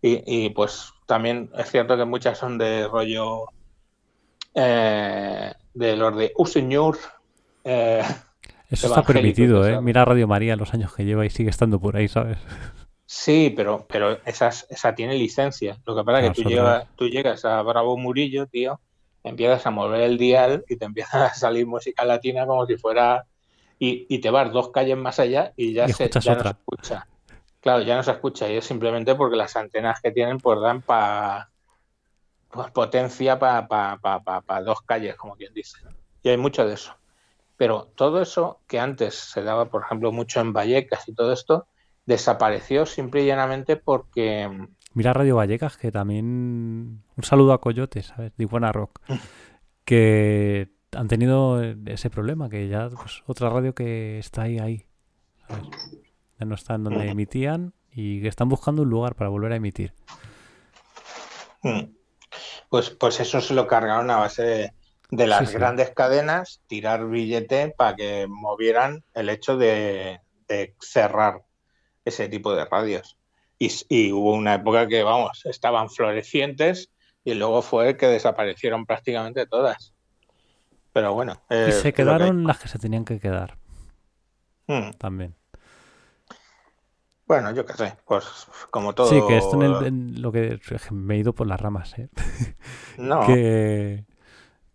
y, 0.00 0.48
pues 0.48 0.94
también 1.06 1.50
es 1.58 1.70
cierto 1.70 1.98
que 1.98 2.06
muchas 2.06 2.38
son 2.38 2.56
de 2.56 2.88
rollo 2.88 3.48
eh, 4.54 5.52
de 5.74 5.96
los 5.96 6.16
de 6.16 6.32
un 6.36 6.46
señor 6.46 6.98
eh, 7.64 8.02
Eso 8.70 8.88
está 8.88 9.02
permitido, 9.02 9.66
¿eh? 9.66 9.70
¿sabes? 9.70 9.82
Mira 9.82 10.04
Radio 10.04 10.26
María 10.26 10.56
los 10.56 10.74
años 10.74 10.94
que 10.94 11.04
lleva 11.04 11.24
y 11.26 11.30
sigue 11.30 11.50
estando 11.50 11.80
por 11.80 11.96
ahí, 11.96 12.08
¿sabes? 12.08 12.38
Sí, 13.06 13.52
pero, 13.56 13.86
pero 13.88 14.18
esas, 14.26 14.66
esa 14.68 14.94
tiene 14.94 15.14
licencia. 15.14 15.78
Lo 15.86 15.96
que 15.96 16.04
pasa 16.04 16.20
es 16.20 16.30
que 16.30 16.42
tú 16.42 16.48
llegas, 16.48 16.86
tú 16.96 17.08
llegas 17.08 17.44
a 17.44 17.62
Bravo 17.62 17.96
Murillo, 17.96 18.46
tío, 18.46 18.80
empiezas 19.24 19.64
a 19.66 19.70
mover 19.70 20.02
el 20.02 20.18
dial 20.18 20.64
y 20.68 20.76
te 20.76 20.84
empieza 20.86 21.26
a 21.26 21.34
salir 21.34 21.66
música 21.66 22.04
latina 22.04 22.46
como 22.46 22.66
si 22.66 22.76
fuera... 22.76 23.24
Y, 23.80 24.06
y 24.08 24.18
te 24.18 24.30
vas 24.30 24.52
dos 24.52 24.72
calles 24.72 24.96
más 24.96 25.20
allá 25.20 25.52
y 25.56 25.72
ya, 25.72 25.88
Y 25.88 25.92
se, 25.92 26.10
ya 26.10 26.34
no 26.34 26.42
se 26.42 26.48
escucha. 26.48 27.06
Claro, 27.60 27.82
ya 27.82 27.94
no 27.94 28.02
se 28.02 28.10
escucha 28.10 28.50
y 28.50 28.56
es 28.56 28.64
simplemente 28.64 29.14
porque 29.14 29.36
las 29.36 29.54
antenas 29.54 30.00
que 30.00 30.10
tienen 30.10 30.38
pues 30.38 30.60
dan 30.60 30.82
para 30.82 31.50
pues, 32.50 32.70
potencia 32.70 33.38
para 33.38 33.66
pa, 33.68 33.98
pa, 34.00 34.22
pa- 34.22 34.40
pa 34.40 34.62
dos 34.62 34.82
calles, 34.82 35.16
como 35.16 35.36
quien 35.36 35.52
dice. 35.54 35.78
Y 36.22 36.28
hay 36.30 36.36
mucho 36.36 36.66
de 36.66 36.74
eso. 36.74 36.94
Pero 37.56 37.86
todo 37.94 38.20
eso 38.22 38.60
que 38.66 38.78
antes 38.78 39.14
se 39.14 39.42
daba, 39.42 39.66
por 39.70 39.82
ejemplo, 39.82 40.12
mucho 40.12 40.40
en 40.40 40.52
Vallecas 40.52 41.08
y 41.08 41.14
todo 41.14 41.32
esto, 41.32 41.66
desapareció 42.06 42.86
simple 42.86 43.22
y 43.22 43.26
llanamente 43.26 43.76
porque 43.76 44.48
Mira 44.94 45.12
Radio 45.12 45.36
Vallecas, 45.36 45.76
que 45.76 45.92
también. 45.92 47.02
Un 47.16 47.22
saludo 47.24 47.52
a 47.52 47.60
Coyote, 47.60 48.02
¿sabes? 48.02 48.32
De 48.36 48.46
Buena 48.46 48.72
Rock. 48.72 49.00
Que 49.84 50.68
han 50.92 51.08
tenido 51.08 51.62
ese 51.62 52.10
problema, 52.10 52.48
que 52.50 52.68
ya, 52.68 52.88
pues, 52.90 53.22
otra 53.26 53.48
radio 53.48 53.74
que 53.74 54.18
está 54.18 54.42
ahí, 54.42 54.58
ahí. 54.58 54.86
¿sabes? 55.46 55.64
Ya 56.38 56.44
no 56.46 56.54
está 56.54 56.74
en 56.74 56.84
donde 56.84 57.08
emitían 57.08 57.72
y 57.90 58.20
que 58.20 58.28
están 58.28 58.48
buscando 58.50 58.82
un 58.82 58.90
lugar 58.90 59.14
para 59.14 59.30
volver 59.30 59.52
a 59.52 59.56
emitir. 59.56 59.94
mm, 61.62 61.80
pues, 62.68 62.90
pues 62.90 63.20
eso 63.20 63.40
se 63.40 63.54
lo 63.54 63.66
cargaron 63.66 64.10
a 64.10 64.18
base 64.18 64.42
de, 64.42 64.72
de 65.10 65.26
las 65.26 65.40
Sí, 65.40 65.46
sí. 65.46 65.52
grandes 65.58 65.90
cadenas, 65.94 66.62
tirar 66.66 67.06
billete 67.08 67.74
para 67.76 67.96
que 67.96 68.26
movieran 68.28 69.04
el 69.14 69.28
hecho 69.30 69.56
de, 69.56 70.20
de 70.48 70.74
cerrar 70.80 71.42
ese 72.04 72.28
tipo 72.28 72.54
de 72.54 72.64
radios. 72.64 73.18
Y, 73.58 73.70
y 73.88 74.12
hubo 74.12 74.32
una 74.34 74.54
época 74.54 74.88
que, 74.88 75.02
vamos, 75.02 75.44
estaban 75.46 75.90
florecientes 75.90 76.90
y 77.24 77.34
luego 77.34 77.62
fue 77.62 77.96
que 77.96 78.06
desaparecieron 78.06 78.86
prácticamente 78.86 79.46
todas. 79.46 79.94
Pero 80.92 81.14
bueno. 81.14 81.42
eh, 81.50 81.68
Y 81.68 81.70
es 81.70 81.76
se 81.82 81.92
que 81.92 81.94
quedaron 82.04 82.46
las 82.46 82.58
que 82.58 82.68
se 82.68 82.78
tenían 82.78 83.04
que 83.04 83.20
quedar 83.20 83.58
Mm, 84.68 84.92
también. 84.98 85.34
Bueno, 87.28 87.52
yo 87.52 87.64
qué 87.66 87.74
sé, 87.74 87.94
pues 88.06 88.24
como 88.70 88.94
todo. 88.94 89.08
Sí, 89.08 89.20
que 89.28 89.36
esto 89.36 89.54
en, 89.56 89.62
el- 89.62 89.86
en 89.86 90.22
lo 90.22 90.32
que 90.32 90.58
me 90.90 91.14
he 91.14 91.18
ido 91.18 91.34
por 91.34 91.46
las 91.46 91.60
ramas, 91.60 91.96
¿eh? 91.98 92.08
No, 92.96 93.24
que, 93.26 94.04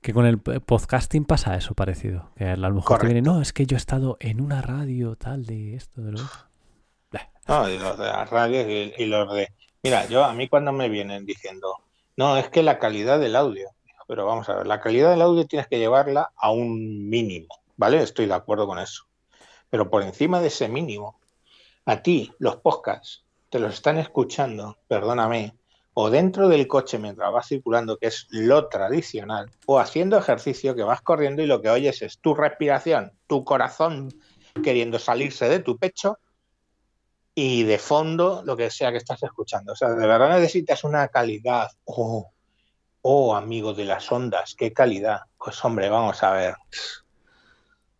que 0.01 0.13
con 0.13 0.25
el 0.25 0.39
podcasting 0.39 1.25
pasa 1.25 1.55
eso 1.55 1.73
parecido. 1.73 2.29
Que 2.37 2.45
a 2.45 2.55
lo 2.55 2.73
mejor 2.73 2.99
te 2.99 3.07
viene, 3.07 3.21
no, 3.21 3.41
es 3.41 3.51
que 3.53 3.65
yo 3.65 3.75
he 3.75 3.77
estado 3.77 4.17
en 4.19 4.39
una 4.39 4.61
radio 4.61 5.15
tal 5.15 5.45
de 5.45 5.75
esto, 5.75 6.01
de 6.01 6.11
lo 6.13 6.19
no, 7.47 7.69
y 7.69 7.77
los 7.77 7.97
de 7.97 8.05
las 8.05 8.29
radios 8.29 8.65
y, 8.67 8.93
y 9.03 9.05
los 9.07 9.33
de 9.33 9.49
Mira, 9.81 10.05
yo 10.07 10.23
a 10.23 10.33
mí 10.33 10.47
cuando 10.47 10.71
me 10.71 10.87
vienen 10.87 11.25
diciendo, 11.25 11.75
no, 12.15 12.37
es 12.37 12.47
que 12.49 12.63
la 12.63 12.79
calidad 12.79 13.19
del 13.19 13.35
audio, 13.35 13.67
pero 14.07 14.25
vamos 14.25 14.47
a 14.47 14.55
ver, 14.55 14.67
la 14.67 14.79
calidad 14.79 15.09
del 15.09 15.21
audio 15.21 15.45
tienes 15.45 15.67
que 15.67 15.77
llevarla 15.77 16.31
a 16.37 16.51
un 16.51 17.09
mínimo, 17.09 17.47
¿vale? 17.75 18.01
Estoy 18.01 18.27
de 18.27 18.33
acuerdo 18.33 18.65
con 18.65 18.79
eso. 18.79 19.03
Pero 19.69 19.89
por 19.89 20.03
encima 20.03 20.39
de 20.39 20.47
ese 20.47 20.69
mínimo, 20.69 21.19
a 21.85 22.01
ti 22.01 22.31
los 22.39 22.57
podcasts 22.57 23.25
te 23.49 23.59
los 23.59 23.75
están 23.75 23.97
escuchando, 23.97 24.77
perdóname, 24.87 25.55
o 25.93 26.09
dentro 26.09 26.49
del 26.49 26.67
coche 26.67 26.97
mientras 26.97 27.31
vas 27.31 27.47
circulando, 27.47 27.97
que 27.97 28.07
es 28.07 28.27
lo 28.31 28.67
tradicional, 28.67 29.51
o 29.67 29.79
haciendo 29.79 30.17
ejercicio 30.17 30.75
que 30.75 30.83
vas 30.83 31.01
corriendo 31.01 31.43
y 31.43 31.47
lo 31.47 31.61
que 31.61 31.69
oyes 31.69 32.01
es 32.01 32.19
tu 32.19 32.33
respiración, 32.33 33.11
tu 33.27 33.43
corazón 33.43 34.09
queriendo 34.63 34.99
salirse 34.99 35.49
de 35.49 35.59
tu 35.59 35.77
pecho 35.77 36.17
y 37.35 37.63
de 37.63 37.77
fondo 37.77 38.43
lo 38.45 38.55
que 38.55 38.69
sea 38.69 38.91
que 38.91 38.97
estás 38.97 39.21
escuchando. 39.23 39.73
O 39.73 39.75
sea, 39.75 39.89
de 39.89 40.07
verdad 40.07 40.29
necesitas 40.29 40.83
una 40.83 41.07
calidad. 41.07 41.71
Oh, 41.85 42.31
oh, 43.01 43.35
amigo 43.35 43.73
de 43.73 43.85
las 43.85 44.11
ondas, 44.11 44.55
qué 44.57 44.73
calidad. 44.73 45.21
Pues 45.37 45.63
hombre, 45.65 45.89
vamos 45.89 46.21
a 46.23 46.31
ver. 46.31 46.55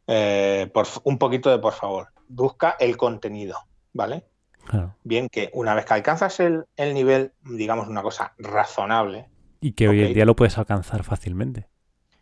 Eh, 0.07 0.69
por, 0.73 0.87
un 1.03 1.17
poquito 1.17 1.49
de 1.49 1.59
por 1.59 1.73
favor. 1.73 2.09
Busca 2.27 2.75
el 2.79 2.97
contenido, 2.97 3.57
¿vale? 3.93 4.25
Claro. 4.65 4.95
Bien 5.03 5.29
que 5.29 5.49
una 5.53 5.73
vez 5.75 5.85
que 5.85 5.93
alcanzas 5.93 6.39
el, 6.39 6.65
el 6.77 6.93
nivel, 6.93 7.33
digamos 7.43 7.87
una 7.87 8.01
cosa 8.01 8.33
razonable, 8.37 9.27
Y 9.61 9.73
que 9.73 9.87
hoy 9.87 10.01
en 10.03 10.13
día 10.13 10.25
lo 10.25 10.35
puedes 10.35 10.57
alcanzar 10.57 11.03
fácilmente. 11.03 11.67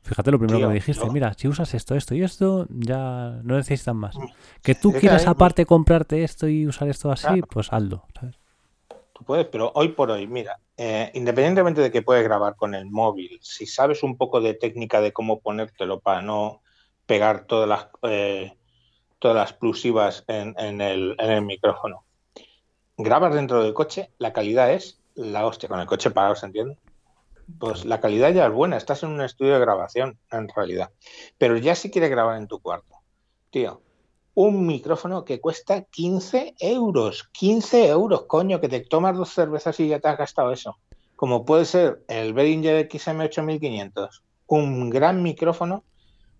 Fíjate 0.03 0.31
lo 0.31 0.39
primero 0.39 0.57
Tío, 0.57 0.67
que 0.67 0.69
me 0.69 0.73
dijiste, 0.75 1.05
yo- 1.05 1.11
mira, 1.11 1.33
si 1.35 1.47
usas 1.47 1.73
esto, 1.75 1.95
esto 1.95 2.15
y 2.15 2.23
esto, 2.23 2.65
ya 2.69 3.39
no 3.43 3.55
necesitas 3.57 3.93
más. 3.95 4.15
Mm. 4.17 4.25
Que 4.63 4.73
tú 4.75 4.89
Es 4.89 4.95
que 4.95 4.99
quieras 5.01 5.21
hay- 5.23 5.29
aparte 5.31 5.65
comprarte 5.67 6.23
esto 6.23 6.47
y 6.47 6.65
usar 6.67 6.87
esto 6.89 7.11
así, 7.11 7.27
Claro. 7.27 7.47
pues 7.51 7.71
hazlo. 7.71 8.05
¿sabes? 8.19 8.35
Tú 9.13 9.23
puedes, 9.23 9.45
pero 9.45 9.71
hoy 9.75 9.89
por 9.89 10.09
hoy, 10.09 10.25
mira, 10.25 10.59
eh, 10.77 11.11
independientemente 11.13 11.81
de 11.81 11.91
que 11.91 12.01
puedes 12.01 12.23
grabar 12.23 12.55
con 12.55 12.73
el 12.73 12.89
móvil, 12.89 13.37
si 13.43 13.67
sabes 13.67 14.01
un 14.01 14.17
poco 14.17 14.41
de 14.41 14.55
técnica 14.55 14.99
de 15.01 15.13
cómo 15.13 15.39
ponértelo 15.39 15.99
para 15.99 16.23
no 16.23 16.61
pegar 17.05 17.45
todas 17.45 17.69
las, 17.69 17.87
eh, 18.03 18.53
todas 19.21 19.37
las 19.37 19.53
plusivas 19.53 20.23
en, 20.27 20.55
en 20.57 20.81
el, 20.81 21.15
en 21.19 21.29
el 21.29 21.43
micrófono, 21.43 22.03
grabas 22.97 23.35
dentro 23.35 23.61
del 23.61 23.75
coche, 23.75 24.09
la 24.17 24.33
calidad 24.33 24.73
es 24.73 24.99
la 25.13 25.45
hostia, 25.45 25.69
con 25.69 25.79
el 25.79 25.85
coche 25.85 26.09
parado, 26.09 26.35
¿se 26.35 26.47
entiende? 26.47 26.79
Pues 27.59 27.85
la 27.85 27.99
calidad 27.99 28.33
ya 28.33 28.47
es 28.47 28.51
buena, 28.51 28.77
estás 28.77 29.03
en 29.03 29.09
un 29.09 29.21
estudio 29.21 29.53
de 29.53 29.59
grabación, 29.59 30.17
en 30.31 30.49
realidad. 30.49 30.89
Pero 31.37 31.55
ya 31.55 31.75
si 31.75 31.91
quieres 31.91 32.09
grabar 32.09 32.37
en 32.37 32.47
tu 32.47 32.59
cuarto, 32.59 32.95
tío, 33.51 33.83
un 34.33 34.65
micrófono 34.65 35.23
que 35.23 35.39
cuesta 35.39 35.83
15 35.83 36.55
euros. 36.57 37.29
15 37.31 37.89
euros, 37.89 38.23
coño, 38.23 38.59
que 38.59 38.69
te 38.69 38.79
tomas 38.79 39.15
dos 39.15 39.29
cervezas 39.29 39.79
y 39.79 39.89
ya 39.89 39.99
te 39.99 40.07
has 40.07 40.17
gastado 40.17 40.51
eso. 40.51 40.79
Como 41.15 41.45
puede 41.45 41.65
ser 41.65 42.03
el 42.07 42.33
Behringer 42.33 42.89
XM8500, 42.89 44.23
un 44.47 44.89
gran 44.89 45.21
micrófono, 45.21 45.83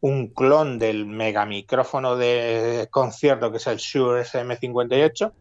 un 0.01 0.27
clon 0.27 0.79
del 0.79 1.05
mega 1.05 1.45
micrófono 1.45 2.15
de 2.17 2.87
concierto 2.91 3.51
que 3.51 3.57
es 3.57 3.67
el 3.67 3.77
Shure 3.77 4.23
SM58, 4.23 5.31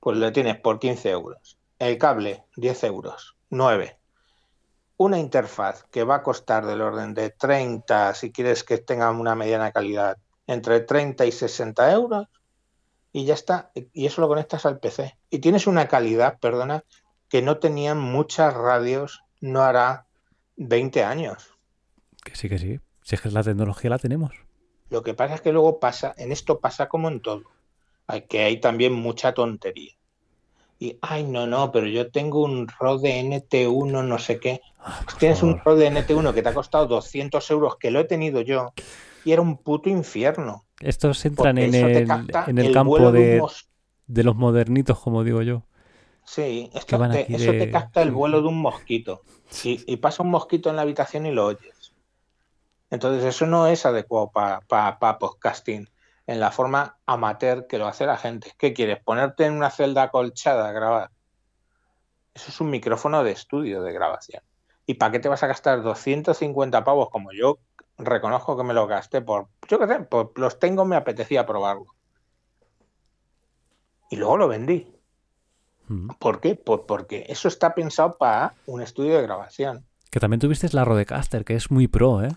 pues 0.00 0.16
lo 0.16 0.32
tienes 0.32 0.56
por 0.58 0.78
15 0.78 1.10
euros. 1.10 1.58
El 1.78 1.98
cable, 1.98 2.44
10 2.56 2.84
euros, 2.84 3.36
9. 3.50 3.98
Una 4.96 5.18
interfaz 5.18 5.84
que 5.90 6.04
va 6.04 6.16
a 6.16 6.22
costar 6.22 6.64
del 6.64 6.80
orden 6.80 7.12
de 7.12 7.30
30, 7.30 8.14
si 8.14 8.32
quieres 8.32 8.64
que 8.64 8.78
tenga 8.78 9.10
una 9.10 9.34
mediana 9.34 9.72
calidad, 9.72 10.16
entre 10.46 10.80
30 10.80 11.26
y 11.26 11.32
60 11.32 11.92
euros 11.92 12.28
y 13.12 13.24
ya 13.24 13.34
está. 13.34 13.70
Y 13.92 14.06
eso 14.06 14.20
lo 14.20 14.28
conectas 14.28 14.64
al 14.64 14.78
PC. 14.78 15.16
Y 15.30 15.40
tienes 15.40 15.66
una 15.66 15.88
calidad, 15.88 16.38
perdona, 16.38 16.84
que 17.28 17.42
no 17.42 17.58
tenían 17.58 17.98
muchas 17.98 18.54
radios, 18.54 19.22
no 19.40 19.62
hará 19.62 20.06
20 20.56 21.04
años. 21.04 21.50
Que 22.24 22.34
sí, 22.36 22.48
que 22.48 22.58
sí. 22.58 22.80
Si 23.08 23.14
es 23.16 23.22
que 23.22 23.30
la 23.30 23.42
tecnología 23.42 23.88
la 23.90 23.98
tenemos. 23.98 24.32
Lo 24.90 25.02
que 25.02 25.14
pasa 25.14 25.34
es 25.36 25.40
que 25.40 25.50
luego 25.52 25.80
pasa, 25.80 26.14
en 26.18 26.30
esto 26.30 26.60
pasa 26.60 26.88
como 26.88 27.08
en 27.08 27.20
todo, 27.20 27.44
hay 28.06 28.22
que 28.26 28.42
hay 28.42 28.60
también 28.60 28.92
mucha 28.92 29.32
tontería. 29.32 29.92
Y, 30.78 30.98
ay, 31.02 31.24
no, 31.24 31.46
no, 31.46 31.72
pero 31.72 31.86
yo 31.86 32.10
tengo 32.10 32.42
un 32.44 32.68
Rode 32.80 33.18
NT1, 33.20 34.02
no 34.02 34.18
sé 34.18 34.38
qué. 34.40 34.60
Ah, 34.78 35.00
Tienes 35.18 35.42
un 35.42 35.52
favor. 35.54 35.64
Rode 35.64 35.86
NT1 35.86 36.34
que 36.34 36.42
te 36.42 36.50
ha 36.50 36.54
costado 36.54 36.86
200 36.86 37.50
euros, 37.50 37.76
que 37.78 37.90
lo 37.90 38.00
he 38.00 38.04
tenido 38.04 38.40
yo, 38.42 38.72
y 39.24 39.32
era 39.32 39.42
un 39.42 39.56
puto 39.58 39.88
infierno. 39.88 40.64
Estos 40.80 41.24
entran 41.24 41.58
en 41.58 41.74
el, 41.74 41.96
en 42.46 42.58
el 42.58 42.66
el 42.66 42.72
campo 42.72 43.10
de 43.12 43.20
un 43.20 43.26
de, 43.30 43.38
mos- 43.38 43.68
de 44.06 44.24
los 44.24 44.36
modernitos, 44.36 44.98
como 45.00 45.24
digo 45.24 45.42
yo. 45.42 45.64
Sí, 46.24 46.70
esto 46.74 46.98
te- 47.10 47.34
eso 47.34 47.52
de- 47.52 47.58
te 47.58 47.70
capta 47.70 48.02
el 48.02 48.10
vuelo 48.20 48.42
de 48.42 48.48
un 48.48 48.60
mosquito. 48.60 49.22
Y, 49.64 49.82
y 49.92 49.96
pasa 49.96 50.22
un 50.22 50.30
mosquito 50.30 50.70
en 50.70 50.76
la 50.76 50.82
habitación 50.82 51.26
y 51.26 51.32
lo 51.32 51.46
oyes. 51.46 51.74
Entonces, 52.90 53.24
eso 53.24 53.46
no 53.46 53.66
es 53.66 53.84
adecuado 53.86 54.30
para 54.30 54.98
podcasting 55.18 55.88
en 56.26 56.40
la 56.40 56.50
forma 56.50 56.98
amateur 57.06 57.66
que 57.66 57.78
lo 57.78 57.86
hace 57.86 58.06
la 58.06 58.16
gente. 58.16 58.52
¿Qué 58.58 58.72
quieres? 58.72 59.02
¿Ponerte 59.02 59.44
en 59.46 59.54
una 59.54 59.70
celda 59.70 60.04
acolchada 60.04 60.68
a 60.68 60.72
grabar? 60.72 61.10
Eso 62.34 62.50
es 62.50 62.60
un 62.60 62.70
micrófono 62.70 63.24
de 63.24 63.32
estudio 63.32 63.82
de 63.82 63.92
grabación. 63.92 64.42
¿Y 64.86 64.94
para 64.94 65.12
qué 65.12 65.18
te 65.18 65.28
vas 65.28 65.42
a 65.42 65.46
gastar 65.48 65.82
250 65.82 66.84
pavos 66.84 67.10
como 67.10 67.32
yo 67.32 67.58
reconozco 67.98 68.56
que 68.56 68.62
me 68.64 68.72
lo 68.74 68.86
gasté 68.86 69.20
por, 69.20 69.48
yo 69.68 69.78
qué 69.78 69.86
sé, 69.86 70.00
por- 70.00 70.32
los 70.38 70.58
tengo, 70.58 70.84
me 70.84 70.96
apetecía 70.96 71.44
probarlo. 71.44 71.86
Y 74.10 74.16
luego 74.16 74.36
lo 74.38 74.48
vendí. 74.48 74.86
Mm. 75.88 76.10
¿Por 76.18 76.40
qué? 76.40 76.54
Porque 76.54 77.26
eso 77.28 77.48
está 77.48 77.74
pensado 77.74 78.16
para 78.16 78.54
un 78.66 78.80
estudio 78.82 79.16
de 79.16 79.22
grabación. 79.22 79.84
Que 80.10 80.20
también 80.20 80.40
tuviste 80.40 80.68
la 80.72 80.84
Rodecaster, 80.84 81.44
que 81.44 81.54
es 81.54 81.70
muy 81.70 81.88
pro, 81.88 82.22
¿eh? 82.24 82.30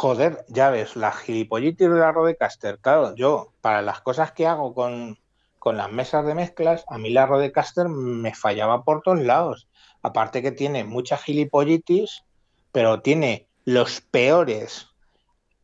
Joder, 0.00 0.44
ya 0.46 0.70
ves, 0.70 0.94
la 0.94 1.10
gilipollitis 1.10 1.90
de 1.90 1.98
la 1.98 2.12
Rodecaster. 2.12 2.78
Claro, 2.78 3.16
yo, 3.16 3.52
para 3.60 3.82
las 3.82 4.00
cosas 4.00 4.30
que 4.30 4.46
hago 4.46 4.72
con, 4.72 5.18
con 5.58 5.76
las 5.76 5.90
mesas 5.90 6.24
de 6.24 6.36
mezclas, 6.36 6.84
a 6.86 6.98
mí 6.98 7.10
la 7.10 7.26
Rodecaster 7.26 7.88
me 7.88 8.32
fallaba 8.32 8.84
por 8.84 9.02
todos 9.02 9.18
lados. 9.18 9.66
Aparte 10.00 10.40
que 10.40 10.52
tiene 10.52 10.84
mucha 10.84 11.16
gilipollitis, 11.16 12.22
pero 12.70 13.00
tiene 13.00 13.48
los 13.64 14.00
peores 14.00 14.86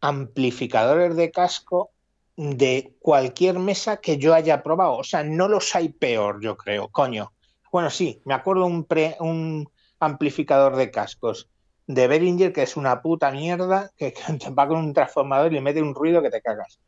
amplificadores 0.00 1.14
de 1.14 1.30
casco 1.30 1.92
de 2.36 2.96
cualquier 2.98 3.60
mesa 3.60 3.98
que 3.98 4.18
yo 4.18 4.34
haya 4.34 4.64
probado. 4.64 4.96
O 4.96 5.04
sea, 5.04 5.22
no 5.22 5.46
los 5.46 5.76
hay 5.76 5.90
peor, 5.90 6.40
yo 6.42 6.56
creo, 6.56 6.88
coño. 6.88 7.32
Bueno, 7.70 7.88
sí, 7.88 8.20
me 8.24 8.34
acuerdo 8.34 8.66
un, 8.66 8.82
pre, 8.82 9.16
un 9.20 9.70
amplificador 10.00 10.74
de 10.74 10.90
cascos 10.90 11.48
de 11.86 12.06
Behringer 12.08 12.52
que 12.52 12.62
es 12.62 12.76
una 12.76 13.02
puta 13.02 13.30
mierda 13.30 13.90
que, 13.96 14.14
va 14.58 14.68
con 14.68 14.78
un 14.78 14.94
transformador 14.94 15.52
y 15.52 15.56
le 15.56 15.60
mete 15.60 15.82
un 15.82 15.94
ruido 15.94 16.22
que 16.22 16.30
te 16.30 16.40
cagas. 16.40 16.80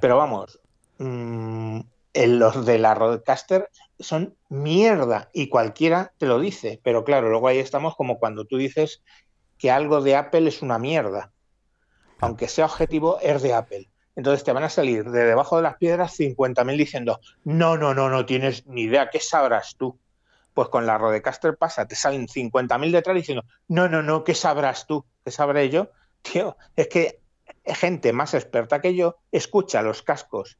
Pero 0.00 0.16
vamos, 0.16 0.58
mmm, 0.98 1.80
en 2.14 2.38
los 2.38 2.64
de 2.64 2.78
la 2.78 2.94
Rodecaster 2.94 3.68
son 3.98 4.36
mierda 4.48 5.28
y 5.34 5.48
cualquiera 5.48 6.12
te 6.16 6.26
lo 6.26 6.40
dice. 6.40 6.80
Pero 6.82 7.04
claro, 7.04 7.28
luego 7.28 7.48
ahí 7.48 7.58
estamos 7.58 7.94
como 7.94 8.18
cuando 8.18 8.46
tú 8.46 8.56
dices 8.56 9.02
que 9.58 9.70
algo 9.70 10.00
de 10.00 10.16
Apple 10.16 10.48
es 10.48 10.62
una 10.62 10.78
mierda. 10.78 11.32
Aunque 12.20 12.48
sea 12.48 12.64
objetivo, 12.64 13.18
es 13.20 13.42
de 13.42 13.52
Apple. 13.52 13.90
Entonces 14.16 14.44
te 14.44 14.52
van 14.52 14.64
a 14.64 14.70
salir 14.70 15.10
de 15.10 15.24
debajo 15.24 15.56
de 15.56 15.62
las 15.62 15.76
piedras 15.76 16.18
50.000 16.18 16.78
diciendo, 16.78 17.20
no, 17.44 17.76
no, 17.76 17.92
no, 17.92 18.08
no 18.08 18.24
tienes 18.24 18.66
ni 18.66 18.82
idea, 18.82 19.10
¿qué 19.10 19.20
sabrás 19.20 19.76
tú? 19.76 19.98
Pues 20.56 20.70
con 20.70 20.86
la 20.86 20.96
Rodecaster 20.96 21.58
pasa, 21.58 21.86
te 21.86 21.94
salen 21.94 22.28
50.000 22.28 22.90
detrás 22.90 23.14
diciendo, 23.14 23.44
no, 23.68 23.90
no, 23.90 24.02
no, 24.02 24.24
¿qué 24.24 24.32
sabrás 24.32 24.86
tú? 24.86 25.04
¿Qué 25.22 25.30
sabré 25.30 25.68
yo? 25.68 25.90
Tío, 26.22 26.56
es 26.76 26.88
que 26.88 27.20
gente 27.66 28.14
más 28.14 28.32
experta 28.32 28.80
que 28.80 28.94
yo 28.94 29.18
escucha 29.30 29.82
los 29.82 30.00
cascos, 30.00 30.56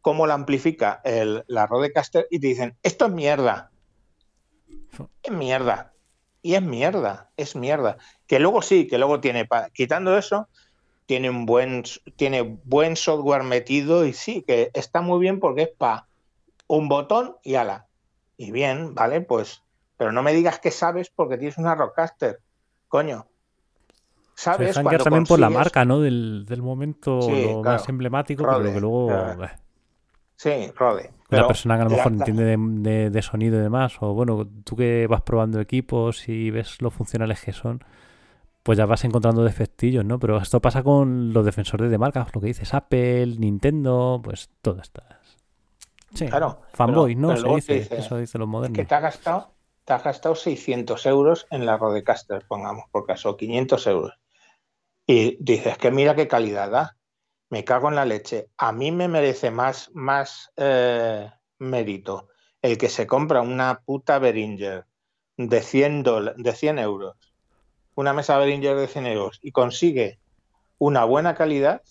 cómo 0.00 0.26
la 0.26 0.34
amplifica 0.34 1.00
el, 1.04 1.44
la 1.46 1.68
Rodecaster 1.68 2.26
y 2.28 2.40
te 2.40 2.48
dicen, 2.48 2.76
esto 2.82 3.06
es 3.06 3.12
mierda. 3.12 3.70
Es 5.22 5.30
mierda. 5.30 5.92
Y 6.42 6.56
es 6.56 6.62
mierda, 6.62 7.30
es 7.36 7.54
mierda. 7.54 7.98
Que 8.26 8.40
luego 8.40 8.62
sí, 8.62 8.88
que 8.88 8.98
luego 8.98 9.20
tiene, 9.20 9.48
quitando 9.72 10.18
eso, 10.18 10.48
tiene 11.06 11.30
un 11.30 11.46
buen, 11.46 11.84
tiene 12.16 12.42
buen 12.42 12.96
software 12.96 13.44
metido 13.44 14.04
y 14.04 14.12
sí, 14.12 14.42
que 14.42 14.72
está 14.74 15.02
muy 15.02 15.20
bien 15.20 15.38
porque 15.38 15.62
es 15.62 15.70
para 15.78 16.08
un 16.66 16.88
botón 16.88 17.36
y 17.44 17.54
ala. 17.54 17.86
Y 18.38 18.50
bien, 18.50 18.94
vale, 18.94 19.20
pues, 19.20 19.62
pero 19.96 20.12
no 20.12 20.22
me 20.22 20.32
digas 20.32 20.58
que 20.60 20.70
sabes 20.70 21.10
porque 21.10 21.36
tienes 21.38 21.58
una 21.58 21.74
Rodecaster, 21.74 22.40
coño. 22.88 23.26
Se 24.34 24.42
¿Sabes? 24.42 24.76
guiar 24.78 25.02
también 25.02 25.24
por 25.24 25.38
la 25.38 25.50
marca, 25.50 25.84
¿no? 25.84 26.00
Del, 26.00 26.44
del 26.46 26.62
momento 26.62 27.20
Sí, 27.20 27.42
lo 27.42 27.62
claro. 27.62 27.78
más 27.78 27.88
emblemático, 27.88 28.44
Rode, 28.44 28.58
pero 28.58 28.72
que 28.74 28.80
luego 28.80 29.06
claro. 29.08 29.44
eh, 29.44 29.56
Sí, 30.36 30.70
Rode. 30.76 31.10
la 31.28 31.28
pero 31.28 31.46
persona 31.46 31.74
que 31.76 31.80
a 31.82 31.84
lo 31.84 31.90
la- 31.90 31.96
mejor 31.96 32.12
la- 32.12 32.18
entiende 32.18 32.44
de, 32.44 32.56
de- 32.58 33.10
de 33.10 33.22
sonido 33.22 33.58
y 33.58 33.62
demás, 33.62 33.96
o 34.00 34.14
bueno, 34.14 34.46
tú 34.64 34.76
que 34.76 35.06
vas 35.08 35.22
probando 35.22 35.60
equipos 35.60 36.28
y 36.28 36.50
ves 36.50 36.80
lo 36.82 36.90
funcionales 36.90 37.42
que 37.44 37.52
son, 37.52 37.82
pues 38.62 38.78
ya 38.78 38.86
vas 38.86 39.04
encontrando 39.04 39.44
defectillos, 39.44 40.04
¿no? 40.04 40.18
Pero 40.18 40.38
esto 40.38 40.60
pasa 40.60 40.82
con 40.82 41.32
los 41.32 41.44
defensores 41.46 41.90
de 41.90 41.98
marcas, 41.98 42.28
lo 42.34 42.40
que 42.40 42.48
dices 42.48 42.74
Apple, 42.74 43.36
Nintendo, 43.38 44.20
pues 44.24 44.50
todas 44.62 44.82
estas. 44.84 45.06
Sí, 46.16 46.26
Claro, 46.28 46.60
¿no? 47.16 47.28
pero 47.28 47.40
Se 47.40 47.54
dice, 47.54 47.66
te 47.66 47.78
dice, 47.80 47.96
eso 47.98 48.18
dicen 48.18 48.38
los 48.40 48.48
que 48.48 48.50
modernos. 48.50 48.88
te 48.88 48.94
ha 48.94 49.00
gastado 49.00 49.56
te 49.86 49.92
has 49.92 50.02
gastado 50.02 50.34
600 50.34 51.06
euros 51.06 51.46
en 51.50 51.64
la 51.64 51.76
Rodecaster, 51.76 52.44
pongamos 52.48 52.86
por 52.90 53.06
caso, 53.06 53.36
500 53.36 53.86
euros. 53.86 54.18
Y 55.06 55.36
dices 55.38 55.78
que 55.78 55.92
mira 55.92 56.16
qué 56.16 56.26
calidad 56.26 56.72
da. 56.72 56.96
Me 57.50 57.62
cago 57.62 57.88
en 57.88 57.94
la 57.94 58.04
leche. 58.04 58.48
A 58.56 58.72
mí 58.72 58.90
me 58.90 59.06
merece 59.06 59.52
más, 59.52 59.90
más 59.94 60.50
eh, 60.56 61.30
mérito 61.60 62.28
el 62.62 62.78
que 62.78 62.88
se 62.88 63.06
compra 63.06 63.42
una 63.42 63.82
puta 63.84 64.18
Behringer 64.18 64.86
de 65.36 65.60
100, 65.62 66.02
de 66.36 66.52
100 66.52 66.78
euros, 66.80 67.16
una 67.94 68.12
mesa 68.12 68.38
Behringer 68.38 68.74
de 68.76 68.88
100 68.88 69.06
euros 69.06 69.38
y 69.40 69.52
consigue 69.52 70.18
una 70.78 71.04
buena 71.04 71.36
calidad, 71.36 71.82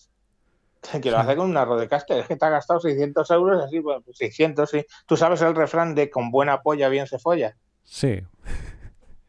que 1.01 1.11
lo 1.11 1.17
hace 1.17 1.35
con 1.35 1.49
una 1.49 1.65
Rodecaster. 1.65 2.19
Es 2.19 2.27
que 2.27 2.35
te 2.35 2.45
ha 2.45 2.49
gastado 2.49 2.79
600 2.79 3.29
euros, 3.31 3.63
así, 3.63 3.79
bueno, 3.79 4.03
600, 4.11 4.69
sí. 4.69 4.85
Tú 5.05 5.17
sabes 5.17 5.41
el 5.41 5.55
refrán 5.55 5.95
de 5.95 6.09
con 6.09 6.31
buena 6.31 6.61
polla 6.61 6.89
bien 6.89 7.07
se 7.07 7.19
folla. 7.19 7.55
Sí. 7.83 8.21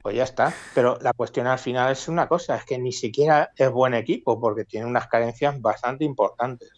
Pues 0.03 0.17
ya 0.17 0.25
está. 0.25 0.55
Pero 0.75 0.99
la 1.01 1.13
cuestión 1.13 1.47
al 1.47 1.59
final 1.59 1.93
es 1.93 2.09
una 2.09 2.29
cosa, 2.29 2.57
es 2.57 2.65
que 2.65 2.79
ni 2.79 2.93
siquiera 2.93 3.51
es 3.57 3.71
buen 3.71 3.95
equipo 3.95 4.41
porque 4.41 4.65
tiene 4.65 4.87
unas 4.87 5.09
carencias 5.09 5.61
bastante 5.61 6.05
importantes. 6.05 6.71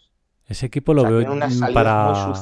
Ese 0.46 0.66
equipo 0.66 0.94
lo 0.94 1.02
O 1.02 1.06
sea, 1.06 1.14
veo 1.14 1.32
unas 1.32 1.58
para, 1.74 2.32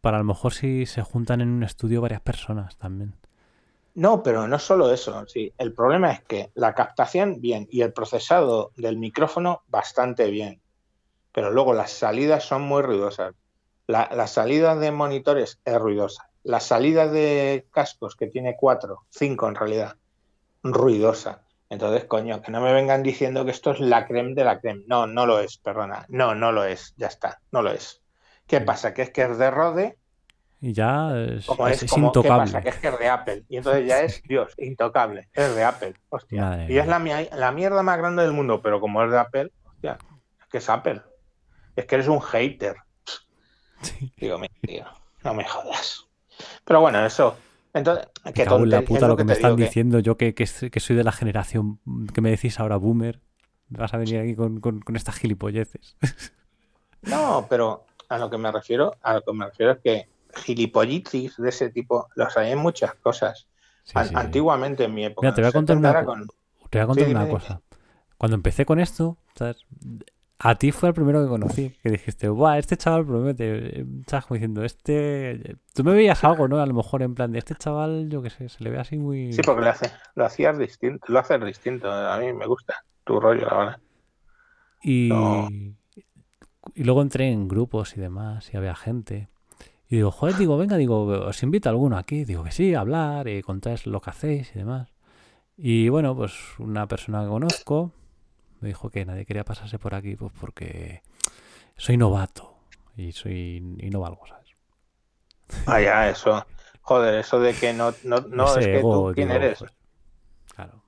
para 0.00 0.16
a 0.16 0.20
lo 0.20 0.24
mejor 0.24 0.54
si 0.54 0.86
se 0.86 1.02
juntan 1.02 1.42
en 1.42 1.50
un 1.50 1.62
estudio 1.62 2.00
varias 2.00 2.22
personas 2.22 2.78
también. 2.78 3.14
No, 3.94 4.22
pero 4.22 4.48
no 4.48 4.58
solo 4.58 4.92
eso. 4.92 5.26
Sí. 5.26 5.52
El 5.58 5.74
problema 5.74 6.12
es 6.12 6.22
que 6.22 6.50
la 6.54 6.74
captación, 6.74 7.40
bien, 7.40 7.68
y 7.70 7.82
el 7.82 7.92
procesado 7.92 8.72
del 8.76 8.96
micrófono, 8.96 9.62
bastante 9.68 10.30
bien. 10.30 10.59
Pero 11.32 11.50
luego 11.50 11.74
las 11.74 11.90
salidas 11.92 12.44
son 12.44 12.62
muy 12.62 12.82
ruidosas. 12.82 13.34
La, 13.86 14.08
la 14.12 14.26
salida 14.26 14.76
de 14.76 14.90
monitores 14.92 15.60
es 15.64 15.78
ruidosa. 15.78 16.28
La 16.42 16.60
salida 16.60 17.06
de 17.08 17.66
cascos, 17.72 18.16
que 18.16 18.26
tiene 18.28 18.56
cuatro, 18.58 19.04
cinco 19.10 19.48
en 19.48 19.54
realidad, 19.54 19.96
ruidosa. 20.62 21.42
Entonces, 21.68 22.04
coño, 22.04 22.42
que 22.42 22.50
no 22.50 22.60
me 22.60 22.72
vengan 22.72 23.02
diciendo 23.02 23.44
que 23.44 23.50
esto 23.52 23.70
es 23.72 23.80
la 23.80 24.06
creme 24.06 24.34
de 24.34 24.44
la 24.44 24.60
creme. 24.60 24.82
No, 24.86 25.06
no 25.06 25.26
lo 25.26 25.38
es, 25.40 25.58
perdona. 25.58 26.04
No, 26.08 26.34
no 26.34 26.50
lo 26.52 26.64
es. 26.64 26.94
Ya 26.96 27.06
está, 27.06 27.40
no 27.52 27.62
lo 27.62 27.70
es. 27.70 28.02
¿Qué 28.46 28.60
pasa? 28.60 28.92
Que 28.92 29.02
es 29.02 29.10
que 29.10 29.22
es 29.22 29.38
de 29.38 29.50
Rode, 29.50 29.96
Y 30.60 30.72
ya 30.72 31.16
es, 31.16 31.46
como 31.46 31.68
es- 31.68 31.76
es, 31.76 31.82
es 31.84 31.90
como, 31.90 32.10
¿qué 32.12 32.18
intocable. 32.18 32.44
pasa? 32.52 32.60
Que 32.62 32.68
es 32.70 32.76
que 32.78 32.88
es 32.88 32.98
de 32.98 33.08
Apple. 33.08 33.44
Y 33.48 33.56
entonces 33.58 33.86
ya 33.86 34.02
es, 34.02 34.22
Dios, 34.24 34.52
intocable. 34.58 35.28
Es 35.32 35.54
de 35.54 35.62
Apple. 35.64 35.94
Hostia. 36.08 36.42
Madre 36.42 36.66
y 36.68 36.78
es 36.78 36.86
la, 36.88 36.98
la 36.98 37.52
mierda 37.52 37.82
más 37.84 37.98
grande 37.98 38.22
del 38.22 38.32
mundo, 38.32 38.60
pero 38.60 38.80
como 38.80 39.02
es 39.04 39.10
de 39.10 39.18
Apple, 39.18 39.52
hostia, 39.64 39.98
es 40.40 40.46
que 40.48 40.58
es 40.58 40.68
Apple. 40.68 41.00
Es 41.76 41.86
que 41.86 41.94
eres 41.96 42.08
un 42.08 42.20
hater. 42.20 42.76
Sí. 43.82 44.12
Digo, 44.18 44.38
tío, 44.60 44.84
no 45.24 45.32
me 45.34 45.44
jodas. 45.44 46.06
Pero 46.66 46.80
bueno, 46.82 47.04
eso. 47.06 47.34
Entonces, 47.72 48.08
cago 48.34 48.62
en 48.64 48.70
la 48.70 48.82
puta 48.82 49.00
es 49.06 49.08
lo 49.08 49.16
que 49.16 49.24
me 49.24 49.32
están 49.32 49.50
digo, 49.50 49.56
que- 49.56 49.64
diciendo 49.64 49.98
yo 50.00 50.16
que, 50.18 50.34
que, 50.34 50.44
que 50.70 50.80
soy 50.80 50.96
de 50.96 51.04
la 51.04 51.12
generación 51.12 51.80
que 52.12 52.20
me 52.20 52.30
decís 52.30 52.60
ahora 52.60 52.76
boomer. 52.76 53.20
Vas 53.70 53.94
a 53.94 53.96
venir 53.96 54.18
aquí 54.20 54.34
con, 54.34 54.60
con- 54.60 54.80
con 54.80 54.96
estas 54.96 55.16
gilipolleces. 55.16 55.96
No, 57.02 57.46
pero 57.48 57.86
a 58.10 58.18
lo 58.18 58.28
que 58.28 58.36
me 58.36 58.52
refiero, 58.52 58.94
a 59.00 59.14
lo 59.14 59.22
que 59.22 59.32
me 59.32 59.46
refiero 59.46 59.72
es 59.72 59.78
que 59.78 60.08
gilipollitis 60.34 61.38
de 61.38 61.48
ese 61.48 61.70
tipo 61.70 62.08
los 62.14 62.36
hay 62.36 62.52
en 62.52 62.58
muchas 62.58 62.94
cosas. 62.96 63.48
Sí, 63.84 63.92
An- 63.94 64.08
sí. 64.08 64.14
Antiguamente 64.14 64.84
en 64.84 64.92
mi 64.94 65.06
época. 65.06 65.26
Mira, 65.28 65.34
te 65.34 65.40
voy 65.40 65.48
a 65.48 65.52
contar 65.52 65.76
70 65.78 65.90
una 65.90 66.04
con- 66.04 66.26
Te 66.68 66.78
voy 66.78 66.82
a 66.82 66.86
contar 66.86 67.04
Sí, 67.06 67.10
una 67.12 67.28
cosa. 67.28 67.62
Cuando 68.18 68.34
empecé 68.34 68.66
con 68.66 68.78
esto, 68.80 69.16
¿sabes? 69.34 69.64
A 70.42 70.54
ti 70.54 70.72
fue 70.72 70.88
el 70.88 70.94
primero 70.94 71.22
que 71.22 71.28
conocí. 71.28 71.70
Que 71.82 71.90
dijiste, 71.90 72.28
¡buah! 72.30 72.56
Este 72.58 72.76
chaval 72.78 73.04
promete. 73.04 73.82
Estás 74.00 74.24
como 74.24 74.36
diciendo, 74.36 74.64
este. 74.64 75.56
Tú 75.74 75.84
me 75.84 75.92
veías 75.92 76.24
algo, 76.24 76.48
¿no? 76.48 76.58
A 76.60 76.66
lo 76.66 76.72
mejor 76.72 77.02
en 77.02 77.14
plan 77.14 77.30
de 77.30 77.38
este 77.38 77.54
chaval, 77.54 78.08
yo 78.08 78.22
qué 78.22 78.30
sé, 78.30 78.48
se 78.48 78.64
le 78.64 78.70
ve 78.70 78.78
así 78.78 78.96
muy. 78.96 79.34
Sí, 79.34 79.42
porque 79.44 79.60
lo, 79.60 79.68
hace, 79.70 79.90
lo 80.14 80.24
hacías 80.24 80.56
distinto, 80.58 81.04
lo 81.12 81.18
haces 81.18 81.44
distinto. 81.44 81.92
A 81.92 82.18
mí 82.18 82.32
me 82.32 82.46
gusta 82.46 82.74
tu 83.04 83.20
rollo, 83.20 83.46
la 83.46 83.56
verdad. 83.58 83.80
Y, 84.82 85.10
No. 85.10 85.48
y 85.50 86.84
luego 86.84 87.02
entré 87.02 87.30
en 87.30 87.46
grupos 87.46 87.96
y 87.98 88.00
demás, 88.00 88.50
y 88.54 88.56
había 88.56 88.74
gente. 88.74 89.28
Y 89.90 89.96
digo, 89.96 90.10
joder, 90.10 90.36
digo, 90.36 90.56
venga, 90.56 90.76
digo, 90.78 91.04
os 91.04 91.42
invito 91.42 91.68
a 91.68 91.72
alguno 91.72 91.98
aquí. 91.98 92.24
Digo 92.24 92.44
que 92.44 92.50
sí, 92.52 92.74
a 92.74 92.80
hablar 92.80 93.28
y 93.28 93.42
contáis 93.42 93.86
lo 93.86 94.00
que 94.00 94.08
hacéis 94.10 94.54
y 94.54 94.60
demás. 94.60 94.88
Y 95.58 95.90
bueno, 95.90 96.16
pues 96.16 96.32
una 96.58 96.86
persona 96.86 97.22
que 97.24 97.28
conozco 97.28 97.92
me 98.60 98.68
dijo 98.68 98.90
que 98.90 99.04
nadie 99.04 99.26
quería 99.26 99.44
pasarse 99.44 99.78
por 99.78 99.94
aquí, 99.94 100.16
pues 100.16 100.32
porque 100.40 101.02
soy 101.76 101.96
novato 101.96 102.56
y 102.96 103.12
soy 103.12 103.76
y 103.80 103.90
no 103.90 104.00
valgo, 104.00 104.26
¿sabes? 104.26 104.50
Ah, 105.64 105.80
ya, 105.80 106.08
eso. 106.10 106.46
Joder, 106.82 107.14
eso 107.20 107.40
de 107.40 107.56
que 107.56 107.72
no, 107.72 107.96
no, 108.02 108.20
no 108.28 108.56
Ese 108.56 108.60
es 108.60 108.68
que 108.68 108.84
ego, 108.84 108.84
tú, 108.84 109.12
¿quién 109.14 109.30
digo, 109.30 109.30
eres? 109.30 109.58
joder, 109.58 109.72
claro. 110.54 110.82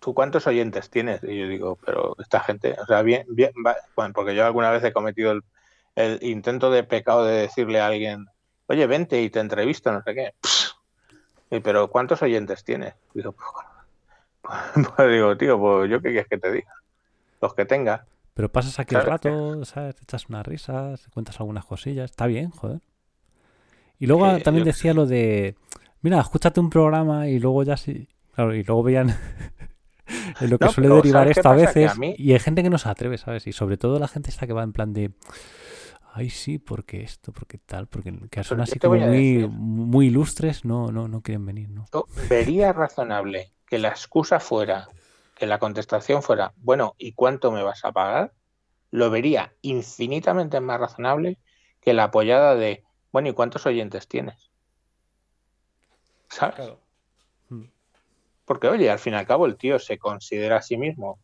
¿Tú 0.00 0.14
cuántos 0.14 0.46
oyentes 0.46 0.90
tienes? 0.90 1.22
Y 1.24 1.38
yo 1.38 1.48
digo, 1.48 1.76
pero 1.84 2.14
esta 2.20 2.40
gente, 2.40 2.76
o 2.80 2.86
sea, 2.86 3.02
bien, 3.02 3.26
bien, 3.28 3.52
va- 3.66 3.76
bueno, 3.96 4.12
porque 4.14 4.34
yo 4.34 4.44
alguna 4.44 4.70
vez 4.70 4.84
he 4.84 4.92
cometido 4.92 5.32
el, 5.32 5.42
el 5.96 6.22
intento 6.22 6.70
de 6.70 6.84
pecado 6.84 7.24
de 7.24 7.42
decirle 7.42 7.80
a 7.80 7.86
alguien, 7.88 8.26
oye, 8.68 8.86
vente 8.86 9.20
y 9.22 9.30
te 9.30 9.40
entrevisto, 9.40 9.90
no 9.92 10.02
sé 10.02 10.14
qué. 10.14 10.32
Y, 11.50 11.60
pero 11.60 11.88
¿cuántos 11.88 12.22
oyentes 12.22 12.64
tienes? 12.64 12.94
Digo, 13.14 13.32
pues, 13.32 13.46
pues 14.96 15.10
digo, 15.10 15.36
tío, 15.36 15.58
pues 15.58 15.90
yo 15.90 16.00
qué 16.00 16.10
quieres 16.10 16.28
que 16.28 16.38
te 16.38 16.52
diga. 16.52 16.72
Los 17.40 17.54
que 17.54 17.64
tenga. 17.66 18.06
Pero 18.34 18.52
pasas 18.52 18.78
aquí 18.78 18.94
el 18.94 19.02
rato, 19.02 19.64
¿sabes? 19.64 19.96
Te 19.96 20.02
echas 20.04 20.28
unas 20.28 20.46
risas, 20.46 21.08
cuentas 21.12 21.40
algunas 21.40 21.64
cosillas. 21.64 22.10
Está 22.10 22.26
bien, 22.26 22.50
joder. 22.50 22.80
Y 23.98 24.06
luego 24.06 24.40
también 24.40 24.64
yo 24.64 24.70
decía 24.72 24.92
lo 24.94 25.06
de, 25.06 25.56
mira, 26.02 26.20
escúchate 26.20 26.60
un 26.60 26.70
programa 26.70 27.28
y 27.28 27.38
luego 27.38 27.62
ya 27.62 27.76
sí. 27.76 28.08
Claro, 28.34 28.54
y 28.54 28.62
luego 28.62 28.82
veían 28.82 29.08
en 30.40 30.50
lo 30.50 30.58
que 30.58 30.66
No, 30.66 30.72
suele 30.72 30.90
derivar 30.90 31.26
¿sabes 31.26 31.34
qué 31.34 31.40
esto 31.40 31.48
a 31.48 31.54
veces. 31.54 31.92
mí- 31.94 32.14
Y 32.18 32.32
hay 32.32 32.38
gente 32.38 32.62
que 32.62 32.70
no 32.70 32.78
se 32.78 32.88
atreve, 32.88 33.18
¿sabes? 33.18 33.46
Y 33.46 33.52
sobre 33.52 33.76
todo 33.78 33.98
la 33.98 34.08
gente 34.08 34.30
esta 34.30 34.46
que 34.46 34.52
va 34.52 34.62
en 34.62 34.72
plan 34.72 34.92
de, 34.92 35.12
ay, 36.12 36.30
sí, 36.30 36.58
porque 36.58 37.02
esto, 37.02 37.32
porque 37.32 37.58
tal, 37.58 37.86
porque 37.88 38.14
que 38.30 38.44
son 38.44 38.60
así 38.60 38.78
como 38.78 38.96
muy, 38.98 39.46
muy 39.50 40.06
ilustres, 40.08 40.64
no, 40.64 40.92
no, 40.92 41.08
no 41.08 41.22
quieren 41.22 41.46
venir, 41.46 41.70
¿no? 41.70 41.86
Yo 41.92 42.06
vería 42.28 42.72
razonable 42.72 43.52
que 43.66 43.78
la 43.78 43.88
excusa 43.88 44.40
fuera, 44.40 44.88
que 45.34 45.46
la 45.46 45.58
contestación 45.58 46.22
fuera, 46.22 46.52
bueno, 46.56 46.94
¿y 46.98 47.12
cuánto 47.12 47.50
me 47.50 47.62
vas 47.62 47.84
a 47.84 47.92
pagar? 47.92 48.32
Lo 48.90 49.10
vería 49.10 49.52
infinitamente 49.62 50.60
más 50.60 50.80
razonable 50.80 51.38
que 51.80 51.92
la 51.92 52.04
apoyada 52.04 52.54
de, 52.54 52.84
bueno, 53.12 53.28
¿y 53.28 53.32
cuántos 53.32 53.66
oyentes 53.66 54.08
tienes? 54.08 54.50
¿Sabes? 56.28 56.72
Mm. 57.48 57.64
Porque, 58.44 58.68
oye, 58.68 58.90
al 58.90 58.98
fin 58.98 59.14
y 59.14 59.16
al 59.16 59.26
cabo 59.26 59.46
el 59.46 59.56
tío 59.56 59.78
se 59.78 59.98
considera 59.98 60.58
a 60.58 60.62
sí 60.62 60.76
mismo, 60.76 61.18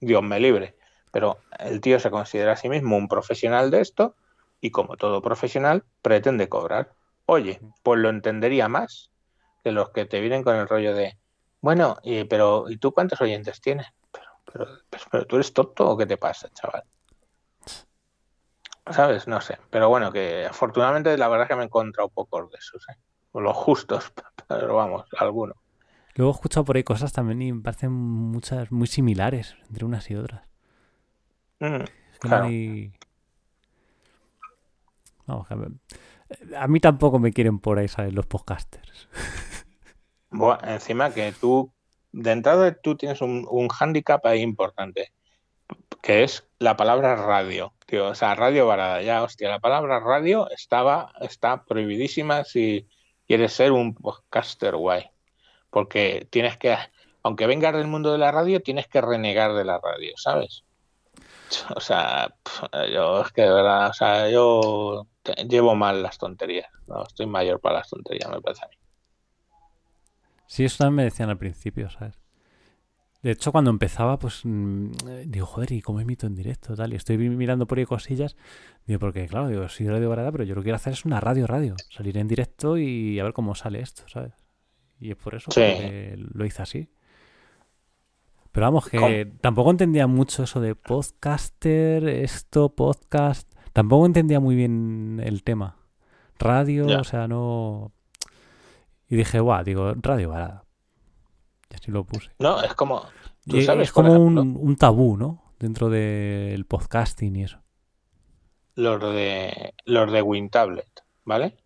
Dios 0.00 0.22
me 0.22 0.38
libre, 0.38 0.76
pero 1.10 1.38
el 1.58 1.80
tío 1.80 1.98
se 1.98 2.10
considera 2.10 2.52
a 2.52 2.56
sí 2.56 2.68
mismo 2.68 2.96
un 2.96 3.08
profesional 3.08 3.70
de 3.70 3.80
esto 3.80 4.14
y 4.60 4.70
como 4.70 4.96
todo 4.96 5.22
profesional 5.22 5.84
pretende 6.02 6.48
cobrar. 6.48 6.92
Oye, 7.26 7.60
pues 7.82 8.00
lo 8.00 8.08
entendería 8.08 8.68
más 8.68 9.10
que 9.64 9.72
los 9.72 9.90
que 9.90 10.04
te 10.04 10.20
vienen 10.20 10.42
con 10.42 10.56
el 10.56 10.68
rollo 10.68 10.94
de, 10.94 11.18
bueno, 11.60 11.96
y, 12.02 12.24
pero 12.24 12.66
¿y 12.68 12.76
tú 12.78 12.92
cuántos 12.92 13.20
oyentes 13.20 13.60
tienes? 13.60 13.86
Pero, 14.12 14.26
pero, 14.52 14.66
pero, 14.90 15.04
pero 15.10 15.26
tú 15.26 15.36
eres 15.36 15.52
tonto 15.52 15.88
o 15.90 15.96
qué 15.96 16.06
te 16.06 16.16
pasa, 16.16 16.48
chaval. 16.54 16.82
¿Sabes? 18.90 19.28
No 19.28 19.40
sé. 19.40 19.58
Pero 19.70 19.88
bueno, 19.90 20.10
que 20.10 20.46
afortunadamente 20.46 21.16
la 21.18 21.28
verdad 21.28 21.44
es 21.44 21.48
que 21.48 21.56
me 21.56 21.62
he 21.62 21.66
encontrado 21.66 22.08
pocos 22.08 22.50
de 22.50 22.56
esos, 22.58 22.88
¿eh? 22.88 22.96
O 23.32 23.40
los 23.40 23.54
justos, 23.56 24.12
pero 24.48 24.74
vamos, 24.74 25.04
algunos. 25.18 25.56
Luego 26.14 26.32
he 26.32 26.34
escuchado 26.34 26.64
por 26.64 26.76
ahí 26.76 26.84
cosas 26.84 27.12
también 27.12 27.42
y 27.42 27.52
me 27.52 27.62
parecen 27.62 27.92
muchas 27.92 28.72
muy 28.72 28.86
similares 28.86 29.56
entre 29.68 29.84
unas 29.84 30.10
y 30.10 30.16
otras. 30.16 30.42
Mm, 31.60 31.84
Claro. 32.20 32.44
hay- 32.46 32.92
Vamos, 35.26 35.46
que 35.46 35.54
me- 35.56 36.56
a 36.56 36.66
mí 36.66 36.80
tampoco 36.80 37.18
me 37.18 37.32
quieren 37.32 37.58
por 37.58 37.78
ahí, 37.78 37.88
¿sabes? 37.88 38.14
Los 38.14 38.26
podcasters. 38.26 39.08
Buah, 40.30 40.58
encima 40.64 41.12
que 41.12 41.32
tú, 41.32 41.72
de 42.12 42.32
entrada, 42.32 42.74
tú 42.74 42.96
tienes 42.96 43.20
un, 43.20 43.46
un 43.50 43.68
hándicap 43.68 44.24
ahí 44.26 44.40
importante, 44.40 45.12
que 46.02 46.24
es 46.24 46.48
la 46.58 46.76
palabra 46.76 47.16
radio, 47.16 47.72
tío. 47.86 48.08
O 48.08 48.14
sea, 48.14 48.34
radio 48.34 48.66
varada, 48.66 49.02
ya, 49.02 49.22
hostia, 49.22 49.48
la 49.48 49.60
palabra 49.60 50.00
radio 50.00 50.48
estaba, 50.50 51.12
está 51.20 51.64
prohibidísima 51.64 52.44
si 52.44 52.88
quieres 53.26 53.52
ser 53.52 53.72
un 53.72 53.94
podcaster 53.94 54.76
guay. 54.76 55.10
Porque 55.70 56.26
tienes 56.30 56.56
que, 56.56 56.76
aunque 57.22 57.46
vengas 57.46 57.74
del 57.74 57.86
mundo 57.86 58.12
de 58.12 58.18
la 58.18 58.32
radio, 58.32 58.62
tienes 58.62 58.88
que 58.88 59.00
renegar 59.00 59.54
de 59.54 59.64
la 59.64 59.78
radio, 59.78 60.12
¿sabes? 60.16 60.64
O 61.74 61.80
sea, 61.80 62.34
yo 62.92 63.22
es 63.22 63.32
que 63.32 63.42
de 63.42 63.52
verdad, 63.52 63.90
o 63.90 63.94
sea, 63.94 64.28
yo 64.30 65.06
llevo 65.48 65.74
mal 65.74 66.02
las 66.02 66.18
tonterías. 66.18 66.70
No, 66.86 67.02
estoy 67.02 67.26
mayor 67.26 67.60
para 67.60 67.78
las 67.78 67.88
tonterías, 67.88 68.30
me 68.30 68.40
parece 68.40 68.64
a 68.64 68.68
mí. 68.68 68.76
Sí, 70.48 70.64
eso 70.64 70.78
también 70.78 70.94
me 70.96 71.04
decían 71.04 71.30
al 71.30 71.38
principio, 71.38 71.88
¿sabes? 71.90 72.18
De 73.22 73.32
hecho, 73.32 73.52
cuando 73.52 73.70
empezaba, 73.70 74.18
pues 74.18 74.40
mm, 74.44 74.90
eh, 75.08 75.24
digo, 75.26 75.44
joder, 75.46 75.72
¿y 75.72 75.82
cómo 75.82 76.00
emito 76.00 76.26
en 76.26 76.34
directo? 76.34 76.74
Tal, 76.74 76.92
y 76.92 76.96
estoy 76.96 77.18
mi- 77.18 77.28
mirando 77.30 77.66
por 77.66 77.78
ahí 77.78 77.84
cosillas. 77.84 78.36
Digo, 78.86 78.98
porque 79.00 79.26
claro, 79.26 79.48
digo, 79.48 79.68
soy 79.68 79.88
radio 79.88 80.08
barata, 80.08 80.32
pero 80.32 80.44
yo 80.44 80.54
lo 80.54 80.60
que 80.62 80.66
quiero 80.66 80.76
hacer 80.76 80.92
es 80.94 81.04
una 81.04 81.20
radio, 81.20 81.46
radio. 81.46 81.74
Salir 81.90 82.16
en 82.16 82.26
directo 82.28 82.76
y 82.78 83.18
a 83.20 83.24
ver 83.24 83.32
cómo 83.32 83.54
sale 83.54 83.80
esto, 83.80 84.02
¿sabes? 84.08 84.32
Y 85.00 85.10
es 85.10 85.16
por 85.16 85.34
eso 85.34 85.50
Sí. 85.50 85.60
que 85.60 86.14
lo 86.32 86.44
hice 86.44 86.62
así. 86.62 86.88
Pero 88.52 88.66
vamos, 88.66 88.88
que 88.88 88.98
¿Cómo? 88.98 89.38
tampoco 89.40 89.70
entendía 89.70 90.06
mucho 90.06 90.44
eso 90.44 90.60
de 90.60 90.74
podcaster, 90.74 92.08
esto, 92.08 92.74
podcast. 92.74 93.52
Tampoco 93.72 94.06
entendía 94.06 94.40
muy 94.40 94.56
bien 94.56 95.20
el 95.22 95.42
tema. 95.42 95.76
Radio, 96.38 96.86
o 96.86 97.04
sea, 97.04 97.28
no. 97.28 97.92
Y 99.08 99.16
dije, 99.16 99.40
guau, 99.40 99.64
digo, 99.64 99.94
radio 99.96 100.30
varada. 100.30 100.64
Y 101.70 101.74
así 101.74 101.90
lo 101.90 102.04
puse. 102.04 102.30
No, 102.38 102.62
es 102.62 102.74
como. 102.74 103.02
Tú 103.46 103.56
sabes, 103.62 103.88
es 103.88 103.92
como 103.92 104.12
un, 104.18 104.38
un 104.38 104.76
tabú, 104.76 105.16
¿no? 105.16 105.52
Dentro 105.58 105.88
del 105.88 106.64
podcasting 106.66 107.36
y 107.36 107.42
eso. 107.44 107.60
los 108.74 109.00
de 109.00 109.74
los 109.86 110.12
de 110.12 110.22
WinTablet, 110.22 111.04
¿vale? 111.24 111.56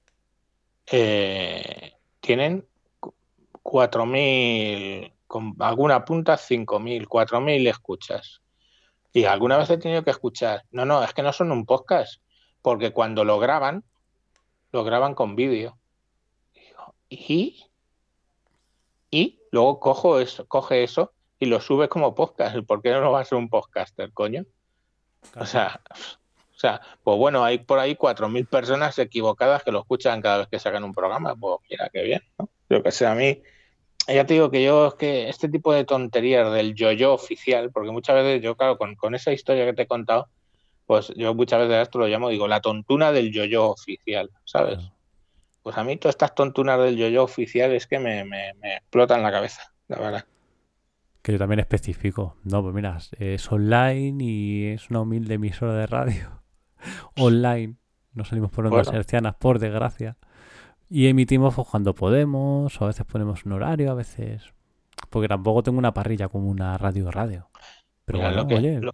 Eh, 0.86 1.92
tienen 2.20 2.66
cu- 3.00 3.14
4.000, 3.62 5.12
con 5.26 5.54
alguna 5.60 6.04
punta 6.04 6.34
5.000, 6.36 7.06
4.000 7.06 7.68
escuchas. 7.68 8.40
Y 9.12 9.24
alguna 9.24 9.58
vez 9.58 9.68
he 9.70 9.78
tenido 9.78 10.02
que 10.04 10.10
escuchar, 10.10 10.64
no, 10.70 10.84
no, 10.86 11.02
es 11.04 11.12
que 11.12 11.22
no 11.22 11.32
son 11.32 11.52
un 11.52 11.66
podcast, 11.66 12.22
porque 12.62 12.92
cuando 12.92 13.24
lo 13.24 13.38
graban, 13.38 13.84
lo 14.72 14.84
graban 14.84 15.14
con 15.14 15.36
vídeo. 15.36 15.78
¿Y? 17.12 17.66
Y 19.10 19.40
luego 19.50 19.80
cojo 19.80 20.18
eso, 20.18 20.46
coge 20.46 20.82
eso 20.82 21.12
y 21.38 21.46
lo 21.46 21.60
sube 21.60 21.88
como 21.88 22.14
podcast. 22.14 22.56
¿Por 22.66 22.80
qué 22.80 22.90
no 22.90 23.00
lo 23.00 23.12
va 23.12 23.20
a 23.20 23.24
ser 23.24 23.36
un 23.36 23.50
podcaster, 23.50 24.10
coño? 24.12 24.46
O 25.36 25.44
sea, 25.44 25.82
o 25.90 26.58
sea, 26.58 26.80
pues 27.02 27.18
bueno, 27.18 27.44
hay 27.44 27.58
por 27.58 27.78
ahí 27.78 27.94
4.000 27.94 28.48
personas 28.48 28.98
equivocadas 28.98 29.62
que 29.62 29.72
lo 29.72 29.80
escuchan 29.80 30.22
cada 30.22 30.38
vez 30.38 30.48
que 30.48 30.58
sacan 30.58 30.84
un 30.84 30.94
programa. 30.94 31.36
Pues 31.36 31.58
mira, 31.68 31.90
qué 31.92 32.02
bien, 32.02 32.22
¿no? 32.38 32.48
Yo 32.70 32.82
que 32.82 32.90
sé, 32.90 33.06
a 33.06 33.14
mí, 33.14 33.42
ya 34.08 34.24
te 34.24 34.34
digo 34.34 34.50
que 34.50 34.62
yo 34.62 34.86
es 34.86 34.94
que 34.94 35.28
este 35.28 35.50
tipo 35.50 35.74
de 35.74 35.84
tonterías 35.84 36.50
del 36.52 36.74
yo-yo 36.74 37.12
oficial, 37.12 37.70
porque 37.70 37.90
muchas 37.90 38.16
veces 38.16 38.42
yo, 38.42 38.56
claro, 38.56 38.78
con, 38.78 38.94
con 38.94 39.14
esa 39.14 39.32
historia 39.32 39.66
que 39.66 39.74
te 39.74 39.82
he 39.82 39.86
contado, 39.86 40.28
pues 40.86 41.12
yo 41.14 41.34
muchas 41.34 41.60
veces 41.60 41.82
esto 41.82 41.98
lo 41.98 42.06
llamo, 42.06 42.30
digo, 42.30 42.48
la 42.48 42.62
tontuna 42.62 43.12
del 43.12 43.30
yo-yo 43.30 43.68
oficial, 43.68 44.30
¿sabes? 44.44 44.78
Pues 45.62 45.76
a 45.78 45.84
mí 45.84 45.96
todas 45.96 46.14
estas 46.14 46.34
tontunas 46.34 46.78
del 46.80 46.96
yo-yo 46.96 47.22
oficial 47.24 47.72
es 47.72 47.86
que 47.86 47.98
me, 47.98 48.24
me, 48.24 48.54
me 48.60 48.76
explotan 48.76 49.22
la 49.22 49.30
cabeza, 49.30 49.62
la 49.88 49.98
verdad. 50.00 50.24
Que 51.22 51.32
yo 51.32 51.38
también 51.38 51.60
especifico. 51.60 52.36
No, 52.42 52.62
pues 52.62 52.74
mira, 52.74 52.98
es 53.18 53.52
online 53.52 54.24
y 54.24 54.66
es 54.66 54.90
una 54.90 55.00
humilde 55.02 55.34
emisora 55.34 55.74
de 55.74 55.86
radio. 55.86 56.42
online. 57.16 57.76
No 58.14 58.24
salimos 58.24 58.50
por 58.50 58.66
ondas 58.66 58.86
Bueno. 58.88 58.98
hercianas, 58.98 59.36
por 59.36 59.58
desgracia. 59.58 60.16
Y 60.90 61.06
emitimos 61.06 61.54
pues, 61.54 61.68
cuando 61.68 61.94
podemos, 61.94 62.78
o 62.80 62.84
a 62.84 62.88
veces 62.88 63.06
ponemos 63.06 63.44
un 63.46 63.52
horario, 63.52 63.90
a 63.90 63.94
veces. 63.94 64.52
Porque 65.10 65.28
tampoco 65.28 65.62
tengo 65.62 65.78
una 65.78 65.94
parrilla 65.94 66.28
como 66.28 66.48
una 66.48 66.76
radio 66.76 67.10
radio. 67.10 67.48
Pero 68.04 68.18
Mira, 68.18 68.28
bueno, 68.30 68.42
lo 68.42 68.48
que- 68.48 68.54
oye. 68.56 68.80
lo- 68.80 68.92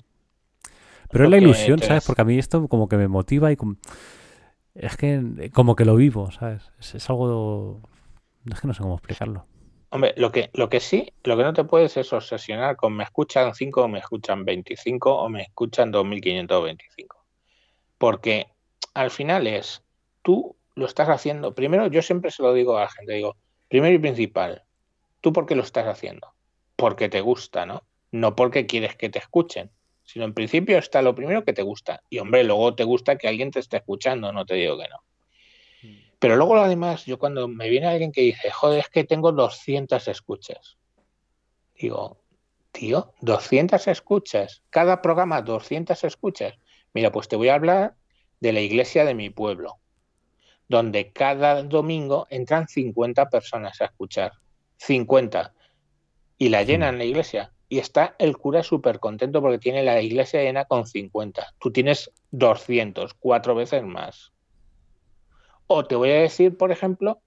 Pero 1.11 1.25
es 1.25 1.31
la 1.31 1.39
ilusión, 1.39 1.79
¿sabes? 1.81 2.07
Porque 2.07 2.23
a 2.23 2.25
mí 2.25 2.39
esto 2.39 2.69
como 2.69 2.89
que 2.89 2.97
me 2.99 3.09
motiva 3.09 3.51
y 3.51 3.57
como... 3.57 3.77
es 4.79 4.97
que 4.97 5.51
como 5.53 5.77
que 5.77 5.85
lo 5.85 5.97
vivo, 5.97 6.31
¿sabes? 6.31 6.71
Es, 6.79 6.95
es 6.95 7.11
algo... 7.11 7.81
Es 8.51 8.61
que 8.61 8.67
no 8.67 8.75
sé 8.75 8.83
cómo 8.83 8.95
explicarlo. 8.95 9.45
Hombre, 9.91 10.15
lo 10.17 10.31
que, 10.31 10.51
lo 10.53 10.69
que 10.69 10.81
sí, 10.81 11.13
lo 11.25 11.37
que 11.37 11.43
no 11.43 11.53
te 11.55 11.65
puedes 11.65 11.97
es 11.97 12.13
obsesionar 12.13 12.77
con 12.77 12.95
me 12.95 13.05
escuchan 13.05 13.55
5 13.55 13.83
o 13.83 13.89
me 13.89 13.99
escuchan 13.99 14.45
25 14.45 15.15
o 15.15 15.29
me 15.29 15.43
escuchan 15.43 15.91
2525. 15.91 17.25
Porque 17.97 18.49
al 18.95 19.11
final 19.11 19.47
es, 19.47 19.83
tú 20.23 20.57
lo 20.75 20.87
estás 20.87 21.09
haciendo, 21.09 21.55
primero 21.55 21.87
yo 21.89 22.03
siempre 22.03 22.31
se 22.31 22.43
lo 22.43 22.53
digo 22.53 22.77
a 22.77 22.83
la 22.83 22.91
gente, 22.91 23.15
digo, 23.15 23.37
primero 23.69 23.95
y 23.95 23.99
principal, 23.99 24.65
¿tú 25.21 25.33
por 25.33 25.47
qué 25.47 25.57
lo 25.57 25.63
estás 25.63 25.87
haciendo? 25.87 26.35
Porque 26.77 27.09
te 27.09 27.23
gusta, 27.23 27.67
¿no? 27.67 27.83
No 28.13 28.37
porque 28.37 28.67
quieres 28.67 28.95
que 28.95 29.09
te 29.09 29.19
escuchen, 29.19 29.71
sino 30.09 30.25
en 30.25 30.33
principio 30.33 30.79
está 30.79 31.03
lo 31.03 31.15
primero 31.15 31.45
que 31.45 31.53
te 31.53 31.61
gusta. 31.61 32.03
Y 32.09 32.19
hombre, 32.19 32.43
luego 32.43 32.75
te 32.75 32.83
gusta 32.83 33.19
que 33.19 33.29
alguien 33.29 33.51
te 33.51 33.61
esté 33.61 33.77
escuchando, 33.77 34.33
no 34.33 34.47
te 34.47 34.55
digo 34.55 34.79
que 34.79 34.89
no. 34.89 35.05
Pero 36.19 36.37
luego 36.37 36.55
lo 36.55 36.67
demás, 36.67 37.05
yo 37.05 37.19
cuando 37.19 37.47
me 37.47 37.69
viene 37.69 37.89
alguien 37.89 38.11
que 38.11 38.23
dice, 38.23 38.51
joder, 38.51 38.81
es 38.81 38.89
que 38.89 39.05
tengo 39.05 39.33
200 39.33 40.09
escuchas. 40.09 40.79
Digo, 41.79 42.23
tío, 42.73 43.13
200 43.21 43.87
escuchas. 43.87 44.63
Cada 44.71 45.03
programa 45.03 45.43
200 45.43 46.03
escuchas. 46.03 46.55
Mira, 46.95 47.13
pues 47.13 47.29
te 47.29 47.37
voy 47.37 47.51
a 47.51 47.57
hablar 47.57 47.95
de 48.41 48.55
la 48.55 48.61
iglesia 48.61 49.05
de 49.05 49.15
mi 49.15 49.29
pueblo, 49.29 49.77
donde 50.69 51.13
cada 51.13 51.63
domingo 51.65 52.27
entran 52.31 52.67
50 52.67 53.29
personas 53.29 53.79
a 53.83 53.85
escuchar. 53.85 54.33
50. 54.79 55.53
Y 56.39 56.49
la 56.49 56.63
llenan 56.63 56.97
la 56.97 57.05
iglesia. 57.05 57.53
Y 57.69 57.79
está 57.79 58.15
el 58.19 58.37
cura 58.39 58.63
súper 58.63 58.99
contento 58.99 59.43
porque 59.43 59.59
tiene 59.59 59.83
la 59.83 60.01
iglesia 60.01 60.43
llena 60.43 60.65
con 60.65 60.87
50. 60.87 61.55
Tú 61.59 61.71
tienes 61.71 62.11
200, 62.31 63.15
cuatro 63.15 63.55
veces 63.55 63.83
más. 63.85 64.33
O 65.67 65.85
te 65.85 65.95
voy 65.97 66.11
a 66.11 66.21
decir, 66.21 66.57
por 66.57 66.73
ejemplo, 66.73 67.21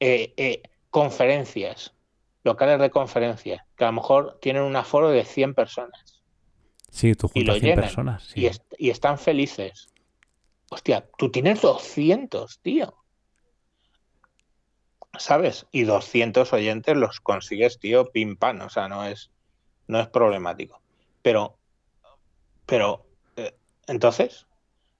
eh, 0.00 0.32
eh, 0.38 0.62
conferencias, 0.90 1.94
locales 2.42 2.80
de 2.80 2.90
conferencias, 2.90 3.60
que 3.76 3.84
a 3.84 3.88
lo 3.88 3.92
mejor 3.94 4.38
tienen 4.40 4.62
un 4.62 4.76
aforo 4.76 5.10
de 5.10 5.24
100 5.24 5.54
personas 5.54 6.22
Sí, 6.90 7.14
tú 7.14 7.30
y 7.34 7.40
juntas 7.40 7.54
lo 7.56 7.60
100 7.60 7.64
llenan 7.64 7.84
personas. 7.84 8.22
Sí. 8.24 8.40
y, 8.40 8.46
est- 8.46 8.74
y 8.78 8.90
están 8.90 9.18
felices. 9.18 9.88
Hostia, 10.70 11.06
tú 11.18 11.30
tienes 11.30 11.60
200, 11.62 12.60
tío. 12.60 12.94
¿Sabes? 15.18 15.66
Y 15.70 15.82
200 15.84 16.52
oyentes 16.52 16.96
los 16.96 17.20
consigues, 17.20 17.78
tío, 17.78 18.10
pim 18.10 18.36
pam, 18.36 18.62
o 18.62 18.70
sea, 18.70 18.88
no 18.88 19.04
es, 19.04 19.30
no 19.88 20.00
es 20.00 20.08
problemático. 20.08 20.80
Pero, 21.22 21.56
pero, 22.66 23.04
eh, 23.36 23.54
entonces, 23.86 24.46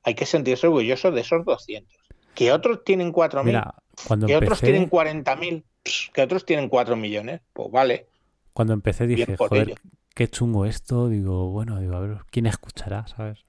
hay 0.03 0.15
que 0.15 0.27
sentirse 0.27 0.67
orgulloso 0.67 1.11
de 1.11 1.21
esos 1.23 1.45
200. 1.45 1.97
Que 2.35 2.53
otros 2.53 2.85
tienen 2.85 3.13
4.000, 3.13 3.45
Mira, 3.45 3.75
cuando 4.07 4.27
que 4.27 4.37
otros 4.37 4.61
tienen 4.61 4.89
40.000, 4.89 5.65
pss, 5.83 6.11
que 6.13 6.23
otros 6.23 6.45
tienen 6.47 6.69
4 6.69 6.97
millones, 6.97 7.41
pues 7.53 7.71
vale, 7.71 8.09
cuando 8.53 8.73
empecé 8.75 9.07
dije, 9.07 9.37
joder, 9.37 9.69
ello. 9.69 9.75
qué 10.15 10.29
chungo 10.29 10.65
esto. 10.67 11.09
Digo, 11.09 11.51
bueno, 11.51 11.81
digo, 11.81 11.97
a 11.97 12.01
ver, 12.01 12.19
¿quién 12.31 12.47
escuchará, 12.47 13.07
sabes? 13.07 13.45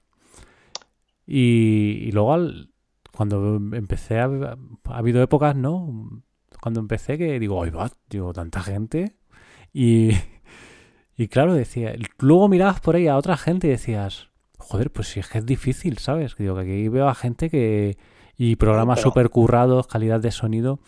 Y, 1.26 2.08
y 2.08 2.12
luego 2.12 2.32
al- 2.34 2.70
cuando 3.12 3.56
empecé, 3.76 4.18
ha, 4.20 4.24
ha 4.26 4.98
habido 4.98 5.22
épocas, 5.22 5.56
¿no? 5.56 6.22
Cuando 6.60 6.80
empecé 6.80 7.18
que 7.18 7.38
digo, 7.38 7.62
ay 7.62 7.70
va, 7.70 7.90
digo, 8.08 8.32
tanta 8.32 8.62
gente. 8.62 9.16
Y, 9.72 10.10
y 11.16 11.28
claro, 11.28 11.54
decía, 11.54 11.94
luego 12.18 12.48
mirabas 12.48 12.80
por 12.80 12.96
ahí 12.96 13.06
a 13.08 13.16
otra 13.16 13.36
gente 13.36 13.66
y 13.66 13.70
decías, 13.70 14.28
joder, 14.58 14.90
pues 14.90 15.08
si 15.08 15.20
es 15.20 15.28
que 15.28 15.38
es 15.38 15.46
difícil, 15.46 15.98
¿sabes? 15.98 16.36
Digo, 16.36 16.54
que 16.56 16.62
aquí 16.62 16.88
veo 16.88 17.08
a 17.08 17.14
gente 17.14 17.50
que... 17.50 17.96
Y 18.36 18.56
programas 18.56 19.00
súper 19.00 19.30
currados, 19.30 19.86
calidad 19.86 20.18
de 20.18 20.32
sonido, 20.32 20.80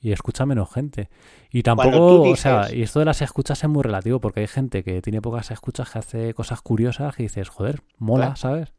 y 0.00 0.12
escucha 0.12 0.46
menos 0.46 0.72
gente. 0.72 1.10
Y 1.50 1.62
tampoco, 1.62 2.22
o 2.22 2.36
sea, 2.36 2.72
y 2.72 2.80
esto 2.82 3.00
de 3.00 3.04
las 3.04 3.20
escuchas 3.20 3.62
es 3.62 3.68
muy 3.68 3.82
relativo, 3.82 4.18
porque 4.18 4.40
hay 4.40 4.46
gente 4.46 4.82
que 4.82 5.02
tiene 5.02 5.20
pocas 5.20 5.50
escuchas 5.50 5.90
que 5.90 5.98
hace 5.98 6.32
cosas 6.32 6.62
curiosas 6.62 7.18
y 7.18 7.24
dices, 7.24 7.50
joder, 7.50 7.82
mola, 7.98 8.26
Claro. 8.26 8.36
¿sabes? 8.36 8.72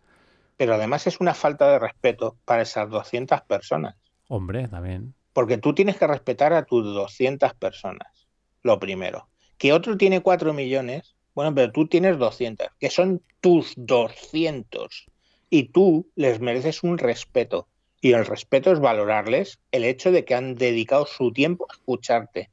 Pero 0.58 0.74
además 0.74 1.06
es 1.06 1.20
una 1.20 1.36
falta 1.36 1.72
de 1.72 1.78
respeto 1.78 2.38
para 2.44 2.64
esas 2.64 2.90
200 2.90 3.42
personas. 3.42 3.96
Hombre, 4.28 4.68
también. 4.68 5.14
Porque 5.34 5.60
tú 5.60 5.76
tienes 5.76 5.98
que 5.98 6.08
respetar 6.08 6.54
a 6.54 6.66
tus 6.66 6.84
200 6.84 7.54
personas, 7.54 8.28
lo 8.64 8.80
primero. 8.80 9.28
Que 9.58 9.74
otro 9.74 9.98
tiene 9.98 10.22
4 10.22 10.54
millones, 10.54 11.16
bueno, 11.34 11.54
pero 11.54 11.72
tú 11.72 11.88
tienes 11.88 12.18
200, 12.18 12.68
que 12.80 12.90
son 12.90 13.22
tus 13.42 13.74
200. 13.78 15.08
Y 15.50 15.70
tú 15.70 16.10
les 16.16 16.40
mereces 16.40 16.84
un 16.84 16.98
respeto. 16.98 17.68
Y 18.02 18.14
el 18.14 18.26
respeto 18.26 18.72
es 18.72 18.80
valorarles 18.80 19.60
el 19.72 19.84
hecho 19.84 20.12
de 20.12 20.26
que 20.26 20.36
han 20.36 20.56
dedicado 20.56 21.06
su 21.06 21.32
tiempo 21.32 21.66
a 21.70 21.74
escucharte. 21.74 22.50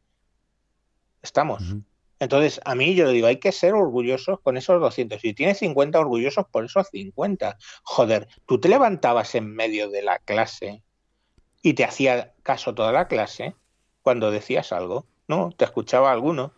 Estamos. 1.23 1.63
Entonces, 2.21 2.61
a 2.65 2.75
mí 2.75 2.95
yo 2.95 3.07
le 3.07 3.13
digo, 3.13 3.27
hay 3.27 3.39
que 3.39 3.53
ser 3.53 3.75
orgullosos 3.75 4.41
con 4.41 4.57
esos 4.57 4.81
200. 4.81 5.21
Si 5.21 5.35
tienes 5.35 5.59
50 5.59 5.99
orgullosos 5.99 6.47
por 6.51 6.65
esos 6.65 6.89
50. 6.89 7.59
Joder, 7.83 8.29
tú 8.47 8.61
te 8.61 8.69
levantabas 8.69 9.35
en 9.35 9.55
medio 9.55 9.91
de 9.91 10.03
la 10.03 10.19
clase 10.21 10.83
y 11.63 11.75
te 11.75 11.85
hacía 11.85 12.35
caso 12.43 12.75
toda 12.75 12.93
la 12.93 13.09
clase 13.09 13.55
cuando 14.03 14.31
decías 14.31 14.73
algo. 14.73 15.07
No, 15.29 15.51
te 15.57 15.65
escuchaba 15.65 16.13
alguno. 16.13 16.55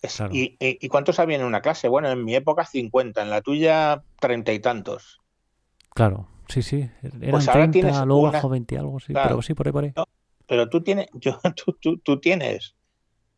Claro. 0.00 0.34
y, 0.34 0.56
y- 0.60 0.78
y 0.80 0.88
cuántos 0.88 1.18
había 1.18 1.36
en 1.36 1.44
una 1.44 1.60
clase? 1.60 1.88
Bueno, 1.88 2.08
en 2.10 2.24
mi 2.24 2.34
época 2.34 2.64
50, 2.64 3.22
en 3.22 3.30
la 3.30 3.40
tuya 3.42 4.04
treinta 4.20 4.52
y 4.52 4.60
tantos. 4.60 5.20
Claro, 5.94 6.28
sí, 6.48 6.62
sí. 6.62 6.88
Eran 7.02 7.30
Pues 7.30 7.48
ahora 7.48 7.60
30, 7.62 7.72
tienes 7.72 7.96
luego 8.06 8.20
una- 8.22 8.30
bajó 8.32 8.48
20 8.48 8.74
y 8.76 8.78
algo, 8.78 9.00
sí. 9.00 9.12
Claro. 9.12 9.30
Pero 9.30 9.42
sí, 9.42 9.54
por 9.54 9.66
ahí, 9.66 9.72
por 9.72 9.84
ahí. 9.84 9.92
Pero 10.46 10.68
tú 10.68 10.82
tienes, 10.82 11.08
yo, 11.14 11.40
tú, 11.56 11.76
tú, 11.80 11.98
tú 11.98 12.20
tienes, 12.20 12.76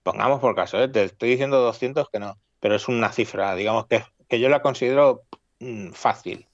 pongamos 0.02 0.40
por 0.40 0.54
caso, 0.54 0.82
¿eh? 0.82 0.88
te 0.88 1.04
estoy 1.04 1.30
diciendo 1.30 1.60
200 1.60 2.08
que 2.12 2.18
no, 2.20 2.38
pero 2.60 2.74
es 2.74 2.88
una 2.88 3.10
cifra, 3.12 3.54
digamos 3.54 3.86
que, 3.86 4.04
que 4.28 4.38
yo 4.40 4.48
la 4.50 4.60
considero 4.62 5.22
mm, 5.60 5.92
fácil. 5.92 6.46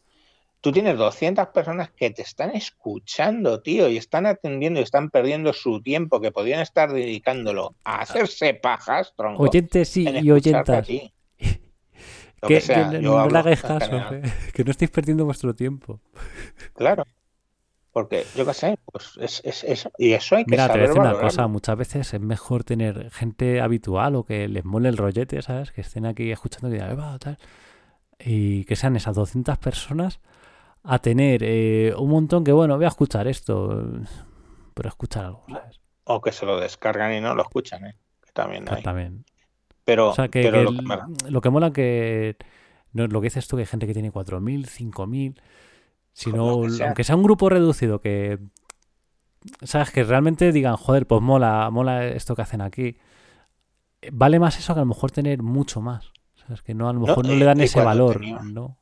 Tú 0.67 0.73
tienes 0.73 0.99
200 0.99 1.47
personas 1.51 1.91
que 1.91 2.11
te 2.11 2.23
están 2.23 2.51
escuchando, 2.51 3.63
tío, 3.63 3.89
y 3.89 3.99
están 3.99 4.27
atendiendo 4.27 4.81
y 4.81 4.83
están 4.83 5.11
perdiendo 5.11 5.53
su 5.53 5.81
tiempo 5.81 6.21
que 6.21 6.33
podrían 6.33 6.59
estar 6.59 6.93
dedicándolo 6.93 7.77
a 7.85 8.01
hacerse 8.01 8.53
pajas, 8.55 9.15
tronco. 9.17 9.45
Oyentes 9.45 9.97
y 9.97 10.09
a 10.09 10.35
oyentas. 10.35 10.89
Que, 12.43 12.49
que 12.49 12.61
sea, 12.61 12.91
que 12.91 12.99
no 12.99 13.19
hagáis 13.19 13.63
caso, 13.63 13.97
hombre, 13.97 14.23
que 14.53 14.63
no 14.63 14.71
estáis 14.71 14.91
perdiendo 14.91 15.25
vuestro 15.25 15.55
tiempo. 15.55 16.01
Claro. 16.75 17.05
Porque 17.93 18.27
yo 18.37 18.45
qué 18.45 18.53
sé, 18.53 18.79
pues 18.85 19.13
es, 19.19 19.41
es 19.45 19.65
eso. 19.65 19.91
Y 19.97 20.13
eso 20.13 20.37
hay 20.37 20.45
que 20.45 20.51
Mira, 20.51 20.67
te 20.67 20.73
voy 20.75 20.81
a 20.81 20.87
decir 20.89 21.01
una 21.01 21.19
cosa, 21.19 21.47
muchas 21.47 21.79
veces 21.79 22.13
es 22.13 22.21
mejor 22.21 22.63
tener 22.63 23.11
gente 23.11 23.61
habitual 23.61 24.17
o 24.17 24.25
que 24.25 24.49
les 24.49 24.65
mole 24.65 24.91
el 24.91 24.99
rollete, 24.99 25.41
¿sabes? 25.43 25.73
Que 25.73 25.81
estén 25.81 26.05
aquí 26.07 26.31
escuchando 26.31 26.69
y 26.69 26.73
digan, 26.73 26.91
"Eh, 26.91 27.19
tal", 27.19 27.39
y 28.19 28.65
que 28.65 28.77
sean 28.77 28.97
esas 28.97 29.17
200 29.17 29.59
personas 29.59 30.21
a 30.89 30.99
tener 31.01 31.43
eh, 31.45 31.93
un 31.99 32.09
montón 32.11 32.45
que, 32.45 32.53
bueno, 32.53 32.77
voy 32.77 32.85
a 32.85 32.89
escuchar 32.89 33.27
esto, 33.29 33.85
pero 34.75 34.89
escuchar 34.89 35.25
algo, 35.27 35.45
¿sabes? 35.49 35.81
O 36.05 36.21
que 36.21 36.31
se 36.33 36.47
lo 36.47 36.59
descargan 36.61 37.13
y 37.15 37.21
no 37.21 37.35
lo 37.35 37.43
escuchan, 37.43 37.85
¿eh? 37.87 37.97
Que 38.25 38.31
también 38.33 38.65
hay. 38.71 38.83
También. 38.83 39.25
Pero, 39.85 40.11
O 40.11 40.15
sea, 40.15 40.29
que, 40.29 40.43
pero 40.43 40.59
que 40.59 40.65
lo 40.65 40.71
que 40.73 40.83
me- 40.83 41.31
lo 41.31 41.41
que 41.41 41.51
mola 41.51 41.73
que 41.73 42.37
no, 42.93 43.07
lo 43.09 43.21
que 43.21 43.27
dices 43.27 43.47
tú, 43.49 43.57
que 43.57 43.63
hay 43.63 43.67
gente 43.67 43.87
que 43.87 43.93
tiene 43.93 44.11
4.000, 44.13 44.67
5.000, 44.67 45.41
sino, 46.13 46.63
que 46.63 46.71
sea. 46.71 46.87
aunque 46.87 47.05
sea 47.05 47.17
un 47.17 47.23
grupo 47.25 47.49
reducido, 47.49 48.01
que, 48.01 48.39
¿sabes? 49.63 49.91
Que 49.91 50.05
realmente 50.05 50.51
digan, 50.53 50.77
joder, 50.77 51.07
pues 51.07 51.21
mola, 51.23 51.69
mola 51.71 52.07
esto 52.07 52.35
que 52.35 52.43
hacen 52.43 52.61
aquí. 52.61 52.97
Eh, 54.03 54.11
Vale 54.13 54.39
más 54.39 54.59
eso 54.59 54.75
que 54.75 54.81
a 54.81 54.83
lo 54.83 54.87
mejor 54.89 55.11
tener 55.11 55.43
mucho 55.43 55.81
más. 55.81 56.13
¿Sabes? 56.37 56.63
Que 56.63 56.75
no, 56.75 56.89
a 56.89 56.93
lo 56.93 57.01
mejor 57.01 57.27
no, 57.27 57.33
y- 57.35 57.39
le 57.39 57.45
dan 57.45 57.61
ese 57.61 57.81
valor, 57.83 58.19
tenía- 58.21 58.39
¿no? 58.43 58.79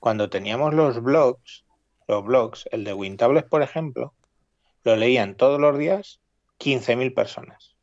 Cuando 0.00 0.30
teníamos 0.30 0.74
los 0.74 1.02
blogs, 1.02 1.64
los 2.08 2.24
blogs, 2.24 2.68
el 2.72 2.84
de 2.84 2.94
Wintables, 2.94 3.44
por 3.44 3.62
ejemplo, 3.62 4.14
lo 4.82 4.96
leían 4.96 5.36
todos 5.36 5.60
los 5.60 5.78
días 5.78 6.20
15.000 6.58 7.14
personas. 7.14 7.76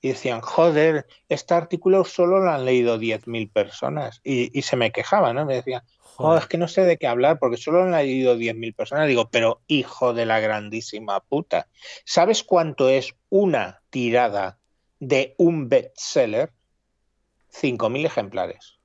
Y 0.00 0.08
decían, 0.08 0.40
joder, 0.40 1.06
este 1.28 1.54
artículo 1.54 2.04
solo 2.04 2.38
lo 2.40 2.50
han 2.50 2.64
leído 2.64 2.98
10.000 2.98 3.50
personas. 3.50 4.20
Y, 4.22 4.56
y 4.56 4.62
se 4.62 4.76
me 4.76 4.92
quejaban, 4.92 5.36
¿no? 5.36 5.46
Me 5.46 5.56
decían, 5.56 5.82
oh, 6.16 6.36
es 6.36 6.46
que 6.46 6.58
no 6.58 6.68
sé 6.68 6.82
de 6.82 6.96
qué 6.96 7.06
hablar 7.06 7.38
porque 7.38 7.56
solo 7.56 7.78
lo 7.78 7.96
han 7.96 8.04
leído 8.04 8.36
10.000 8.36 8.74
personas. 8.74 9.08
Digo, 9.08 9.28
pero 9.30 9.62
hijo 9.66 10.12
de 10.14 10.26
la 10.26 10.40
grandísima 10.40 11.20
puta, 11.20 11.68
¿sabes 12.04 12.44
cuánto 12.44 12.88
es 12.88 13.14
una 13.30 13.82
tirada 13.90 14.58
de 15.00 15.34
un 15.38 15.68
bestseller? 15.68 16.52
5.000 17.52 18.06
ejemplares. 18.06 18.78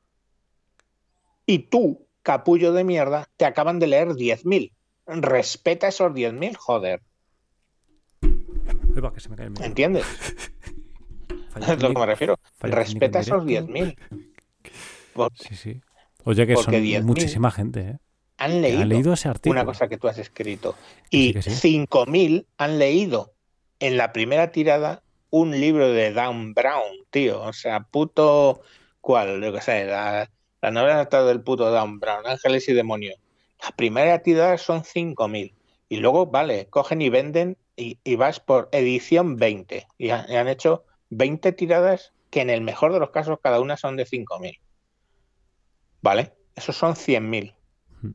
Y 1.45 1.60
tú, 1.60 2.07
capullo 2.30 2.73
de 2.73 2.84
mierda, 2.84 3.27
te 3.38 3.45
acaban 3.45 3.80
de 3.80 3.88
leer 3.88 4.10
10.000. 4.10 4.72
Respeta 5.07 5.88
esos 5.88 6.11
10.000, 6.11 6.56
joder. 6.56 7.01
Uy, 8.22 9.11
que 9.15 9.19
se 9.19 9.30
me 9.30 9.35
cae 9.35 9.47
el. 9.47 9.64
¿Entiendes? 9.64 10.06
Es 11.56 11.81
lo 11.81 11.89
que 11.89 11.99
me 11.99 12.06
refiero. 12.06 12.39
Respeta 12.60 13.19
esos 13.22 13.41
en 13.41 13.47
directo. 13.47 13.73
10.000. 13.73 14.30
Por- 15.14 15.31
Sí, 15.35 15.56
sí. 15.56 15.81
Oye, 16.23 16.45
que 16.45 16.56
son 16.56 16.72
10.000 16.72 17.01
muchísima 17.03 17.49
gente, 17.49 17.80
¿eh? 17.81 17.97
Han 18.38 18.61
leído, 18.61 18.81
han 18.81 18.89
leído 18.89 19.14
ese 19.14 19.27
artículo. 19.27 19.60
una 19.60 19.65
cosa 19.65 19.88
que 19.88 19.97
tú 19.97 20.07
has 20.07 20.19
escrito. 20.19 20.76
Y 21.10 21.34
sí, 21.41 21.49
sí. 21.49 21.88
5.000 21.89 22.45
han 22.57 22.77
leído 22.77 23.34
en 23.80 23.97
la 23.97 24.14
primera 24.14 24.51
tirada 24.51 25.01
un 25.31 25.60
libro 25.60 25.91
de 25.91 26.14
Dan 26.14 26.53
Brown, 26.53 27.06
tío. 27.10 27.41
O 27.41 27.53
sea, 27.53 27.80
puto. 27.80 28.61
¿Cuál? 29.01 29.41
Yo 29.43 29.51
que 29.51 29.61
sé, 29.61 29.85
la, 29.85 30.30
la 30.61 30.72
novela 30.72 31.06
del 31.06 31.41
puto 31.41 31.72
Dan 31.72 31.99
Brown, 31.99 32.26
Ángeles 32.27 32.68
y 32.69 32.73
Demonios. 32.73 33.15
La 33.61 33.72
primera 33.76 34.19
tirada 34.22 34.57
son 34.57 34.84
5.000. 34.84 35.53
Y 35.90 35.98
luego, 35.98 36.27
vale, 36.27 36.68
cogen 36.69 37.02
y 37.02 37.10
venden 37.10 37.57
y, 37.76 37.99
y 38.03 38.15
vas 38.15 38.40
por 38.40 38.69
edición 38.72 39.38
20. 39.38 39.88
Y, 39.98 40.10
ha- 40.11 40.26
y 40.30 40.36
han 40.36 40.48
hecho 40.48 40.86
20 41.10 41.52
tiradas 41.53 42.14
que 42.30 42.41
en 42.41 42.49
el 42.49 42.61
mejor 42.61 42.94
de 42.94 42.99
los 42.99 43.10
casos 43.10 43.40
cada 43.41 43.60
una 43.60 43.76
son 43.77 43.95
de 43.98 44.06
5.000. 44.06 44.60
¿Vale? 46.02 46.34
Esos 46.56 46.76
son 46.76 46.95
100.000. 46.95 47.56
Hmm. 48.02 48.11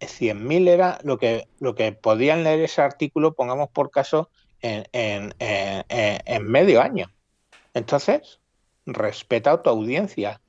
100.000 0.00 0.68
era 0.68 0.98
lo 1.04 1.18
que, 1.18 1.48
lo 1.58 1.74
que 1.74 1.92
podían 1.92 2.44
leer 2.44 2.60
ese 2.60 2.80
artículo, 2.82 3.34
pongamos 3.34 3.68
por 3.70 3.90
caso, 3.90 4.30
en- 4.62 4.86
en- 4.92 5.34
en 5.38 6.44
medio 6.44 6.80
año. 6.80 7.12
Entonces, 7.74 8.40
respeta 8.86 9.52
a 9.52 9.62
tu 9.62 9.70
audiencia, 9.70 10.40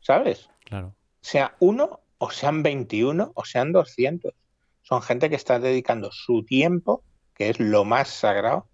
¿sabes? 0.00 0.48
Claro. 0.64 0.94
Sea 1.20 1.54
uno, 1.60 2.00
o 2.18 2.30
sean 2.30 2.62
21, 2.62 3.32
o 3.34 3.44
sean 3.44 3.72
200. 3.72 4.32
Son 4.82 5.02
gente 5.02 5.28
que 5.30 5.36
está 5.36 5.58
dedicando 5.58 6.10
su 6.12 6.44
tiempo, 6.44 7.02
que 7.34 7.50
es 7.50 7.60
lo 7.60 7.84
más 7.84 8.08
sagrado, 8.08 8.68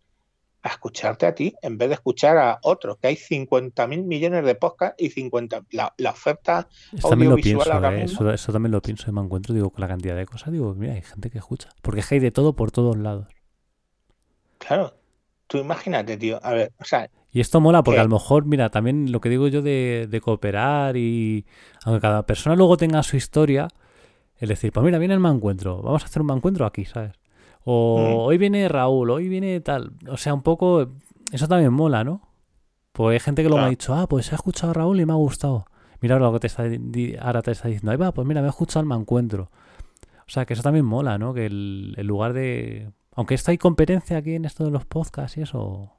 a 0.62 0.68
escucharte 0.68 1.26
a 1.26 1.34
ti 1.34 1.54
en 1.60 1.76
vez 1.76 1.88
de 1.88 1.94
escuchar 1.94 2.38
a 2.38 2.58
otros, 2.62 2.96
que 2.96 3.08
hay 3.08 3.16
50.000 3.16 4.04
millones 4.04 4.44
de 4.46 4.54
podcasts 4.54 4.96
y 5.02 5.10
50... 5.10 5.66
La, 5.72 5.92
la 5.98 6.10
oferta 6.10 6.68
Eso 6.90 7.10
también 7.10 7.30
lo 7.30 7.36
pienso, 7.36 7.70
ahora 7.70 7.94
¿eh? 7.94 8.02
mismo. 8.02 8.22
eso, 8.22 8.32
eso 8.32 8.52
también 8.52 8.72
lo 8.72 8.80
pienso 8.80 9.10
y 9.10 9.12
me 9.12 9.20
encuentro, 9.20 9.54
digo, 9.54 9.68
con 9.70 9.82
la 9.82 9.88
cantidad 9.88 10.16
de 10.16 10.24
cosas, 10.24 10.52
digo, 10.52 10.74
mira, 10.74 10.94
hay 10.94 11.02
gente 11.02 11.28
que 11.28 11.38
escucha. 11.38 11.68
Porque 11.82 12.00
es 12.00 12.08
que 12.08 12.14
hay 12.14 12.20
de 12.20 12.30
todo 12.30 12.56
por 12.56 12.70
todos 12.70 12.96
lados. 12.96 13.28
Claro, 14.56 14.94
tú 15.46 15.58
imagínate, 15.58 16.16
tío. 16.16 16.40
A 16.42 16.52
ver, 16.54 16.72
o 16.80 16.84
sea, 16.84 17.10
Y 17.34 17.40
esto 17.40 17.60
mola 17.60 17.82
porque 17.82 17.96
¿Qué? 17.96 18.00
a 18.00 18.04
lo 18.04 18.10
mejor, 18.10 18.46
mira, 18.46 18.70
también 18.70 19.10
lo 19.12 19.20
que 19.20 19.28
digo 19.28 19.48
yo 19.48 19.60
de, 19.60 20.06
de 20.08 20.20
cooperar 20.22 20.96
y 20.96 21.44
aunque 21.84 22.00
cada 22.00 22.24
persona 22.24 22.54
luego 22.56 22.76
tenga 22.76 23.02
su 23.02 23.16
historia, 23.16 23.68
es 24.36 24.48
decir, 24.48 24.72
pues 24.72 24.84
mira, 24.86 24.98
viene 24.98 25.14
el 25.14 25.20
mancuentro, 25.20 25.82
vamos 25.82 26.02
a 26.02 26.06
hacer 26.06 26.22
un 26.22 26.28
mancuentro 26.28 26.64
aquí, 26.64 26.84
¿sabes? 26.84 27.12
O 27.64 28.22
Mm. 28.24 28.28
hoy 28.28 28.38
viene 28.38 28.68
Raúl, 28.68 29.10
hoy 29.10 29.28
viene 29.28 29.60
tal. 29.60 29.92
O 30.08 30.16
sea, 30.16 30.32
un 30.32 30.42
poco, 30.42 30.86
eso 31.32 31.48
también 31.48 31.72
mola, 31.72 32.04
¿no? 32.04 32.20
Pues 32.92 33.14
hay 33.14 33.20
gente 33.20 33.42
que 33.42 33.48
luego 33.48 33.58
me 33.58 33.66
ha 33.66 33.68
Claro. 33.68 33.70
dicho, 33.70 33.94
ah, 33.94 34.06
pues 34.06 34.30
he 34.30 34.36
escuchado 34.36 34.70
a 34.70 34.74
Raúl 34.74 35.00
y 35.00 35.06
me 35.06 35.12
ha 35.12 35.16
gustado. 35.16 35.66
Mira 36.00 36.18
lo 36.20 36.32
que 36.34 36.38
te 36.40 36.46
está, 36.46 36.64
ahora 37.20 37.42
te 37.42 37.50
está 37.50 37.66
diciendo, 37.66 37.90
ahí 37.90 37.96
va, 37.96 38.12
pues 38.12 38.28
mira, 38.28 38.42
me 38.42 38.46
he 38.46 38.50
escuchado 38.50 38.80
el 38.82 38.86
mancuentro. 38.86 39.50
O 40.20 40.30
sea, 40.30 40.44
que 40.46 40.52
eso 40.54 40.62
también 40.62 40.84
mola, 40.84 41.18
¿no? 41.18 41.34
Que 41.34 41.46
el, 41.46 41.94
el 41.96 42.06
lugar 42.06 42.32
de... 42.32 42.92
Aunque 43.16 43.34
esto 43.34 43.50
hay 43.50 43.58
competencia 43.58 44.18
aquí 44.18 44.34
en 44.34 44.44
esto 44.44 44.64
de 44.64 44.70
los 44.70 44.84
podcasts 44.84 45.36
y 45.38 45.42
eso... 45.42 45.90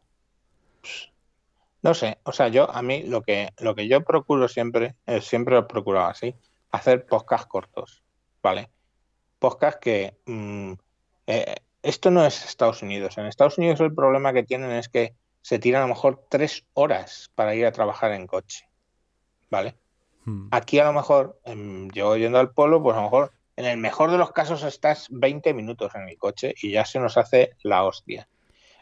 no 1.86 1.94
sé, 1.94 2.18
o 2.24 2.32
sea, 2.32 2.48
yo 2.48 2.68
a 2.72 2.82
mí 2.82 3.03
lo 3.03 3.22
que 3.22 3.53
lo 3.60 3.76
que 3.76 3.88
yo 3.88 4.03
procuro 4.03 4.48
siempre, 4.48 4.95
eh, 5.06 5.22
siempre 5.22 5.53
lo 5.53 5.60
he 5.60 5.64
procurado 5.66 6.07
así, 6.07 6.34
hacer 6.72 7.06
podcasts 7.06 7.45
cortos, 7.45 8.03
¿vale? 8.41 8.72
Podcasts 9.38 9.80
que 9.80 10.18
mm, 10.26 10.72
eh, 11.28 11.56
esto 11.84 12.10
no 12.10 12.26
es 12.26 12.44
Estados 12.44 12.82
Unidos. 12.82 13.20
En 13.20 13.28
Estados 13.28 13.60
Unidos 13.60 13.82
el 13.82 13.94
problema 13.94 14.34
que 14.34 14.41
tienen 14.41 14.72
es 14.72 14.90
que 14.90 15.14
se 15.44 15.60
tiran 15.60 15.84
a 15.84 15.86
lo 15.88 15.94
mejor 15.94 16.26
tres 16.28 16.66
horas 16.74 17.30
para 17.36 17.53
ir 17.53 17.68
a 17.68 17.72
trabajar 17.72 18.14
en 18.14 18.26
coche, 18.26 18.68
¿vale? 19.52 19.76
hmm, 20.26 20.48
Aquí 20.49 20.80
a 20.80 20.86
lo 20.86 20.94
mejor, 20.94 21.40
em, 21.45 21.91
yo 21.91 22.18
yendo 22.18 22.40
al 22.40 22.52
polo, 22.52 22.82
pues 22.82 22.95
a 22.95 23.02
lo 23.02 23.03
mejor 23.03 23.32
en 23.57 23.66
el 23.66 23.78
mejor 23.78 24.10
de 24.10 24.18
los 24.18 24.32
casos 24.32 24.64
estás 24.64 25.06
20 25.12 25.53
minutos 25.53 25.94
en 25.94 26.10
el 26.10 26.18
coche 26.18 26.56
y 26.64 26.72
ya 26.72 26.84
se 26.84 26.99
nos 26.99 27.16
hace 27.16 27.52
la 27.62 27.84
hostia. 27.84 28.28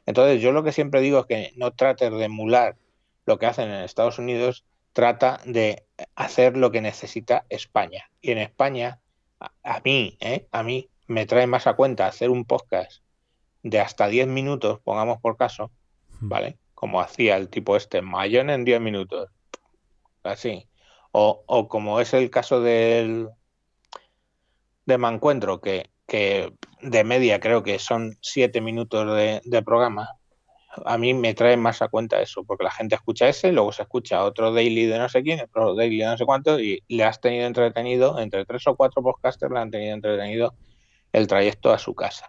Entonces 0.05 0.41
yo 0.41 0.53
lo 0.53 0.63
que 0.63 0.71
siempre 0.71 1.01
digo 1.01 1.19
es 1.19 1.25
que 1.25 1.51
no 1.57 1.71
trates 1.71 2.09
de 2.09 2.23
emular 2.23 2.77
lo 3.25 3.39
que 3.39 3.45
hacen 3.45 3.69
en 3.69 3.83
Estados 3.83 4.19
Unidos, 4.19 4.65
trata 4.93 5.41
de 5.45 5.85
hacer 6.15 6.57
lo 6.57 6.71
que 6.71 6.81
necesita 6.81 7.45
España. 7.49 8.09
Y 8.21 8.31
en 8.31 8.37
España, 8.37 8.99
a, 9.39 9.51
a 9.63 9.81
mí, 9.83 10.17
¿eh? 10.19 10.47
a 10.51 10.63
mí 10.63 10.89
me 11.07 11.25
trae 11.25 11.47
más 11.47 11.67
a 11.67 11.75
cuenta 11.75 12.07
hacer 12.07 12.29
un 12.29 12.45
podcast 12.45 13.03
de 13.63 13.79
hasta 13.79 14.07
10 14.07 14.27
minutos, 14.27 14.79
pongamos 14.83 15.19
por 15.21 15.37
caso, 15.37 15.71
hmm. 16.19 16.29
¿vale? 16.29 16.57
Como 16.73 17.01
hacía 17.01 17.37
el 17.37 17.49
tipo 17.49 17.75
este, 17.75 18.01
Mayón 18.01 18.49
en 18.49 18.65
10 18.65 18.81
minutos. 18.81 19.29
Así. 20.21 20.67
O, 21.11 21.43
o 21.47 21.67
como 21.67 21.99
es 21.99 22.13
el 22.13 22.29
caso 22.29 22.61
del 22.61 23.29
de 24.85 24.97
Mancuentro, 24.97 25.61
que, 25.61 25.89
que 26.07 26.53
de 26.81 27.03
media 27.03 27.39
creo 27.39 27.63
que 27.63 27.79
son 27.79 28.17
7 28.21 28.59
minutos 28.61 29.15
de, 29.15 29.41
de 29.45 29.63
programa. 29.63 30.09
A 30.85 30.97
mí 30.97 31.13
me 31.13 31.33
trae 31.33 31.55
más 31.57 31.81
a 31.81 31.87
cuenta 31.87 32.21
eso, 32.21 32.43
porque 32.43 32.63
la 32.63 32.71
gente 32.71 32.95
escucha 32.95 33.27
ese, 33.27 33.51
luego 33.51 33.71
se 33.71 33.83
escucha 33.83 34.23
otro 34.23 34.51
daily 34.53 34.85
de 34.85 34.97
no 34.97 35.07
sé 35.09 35.21
quién, 35.23 35.41
otro 35.41 35.75
daily 35.75 35.97
de 35.99 36.05
no 36.05 36.17
sé 36.17 36.25
cuánto, 36.25 36.59
y 36.59 36.83
le 36.87 37.03
has 37.03 37.21
tenido 37.21 37.45
entretenido, 37.45 38.19
entre 38.19 38.45
tres 38.45 38.65
o 38.67 38.75
cuatro 38.75 39.03
podcasters 39.03 39.51
le 39.51 39.59
han 39.59 39.71
tenido 39.71 39.93
entretenido 39.93 40.53
el 41.11 41.27
trayecto 41.27 41.71
a 41.71 41.77
su 41.77 41.93
casa. 41.93 42.27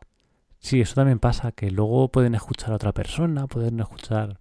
Sí, 0.59 0.81
eso 0.81 0.95
también 0.95 1.19
pasa, 1.19 1.53
que 1.53 1.71
luego 1.71 2.09
pueden 2.09 2.35
escuchar 2.35 2.73
a 2.73 2.77
otra 2.77 2.93
persona, 2.93 3.47
pueden 3.47 3.81
escuchar... 3.81 4.39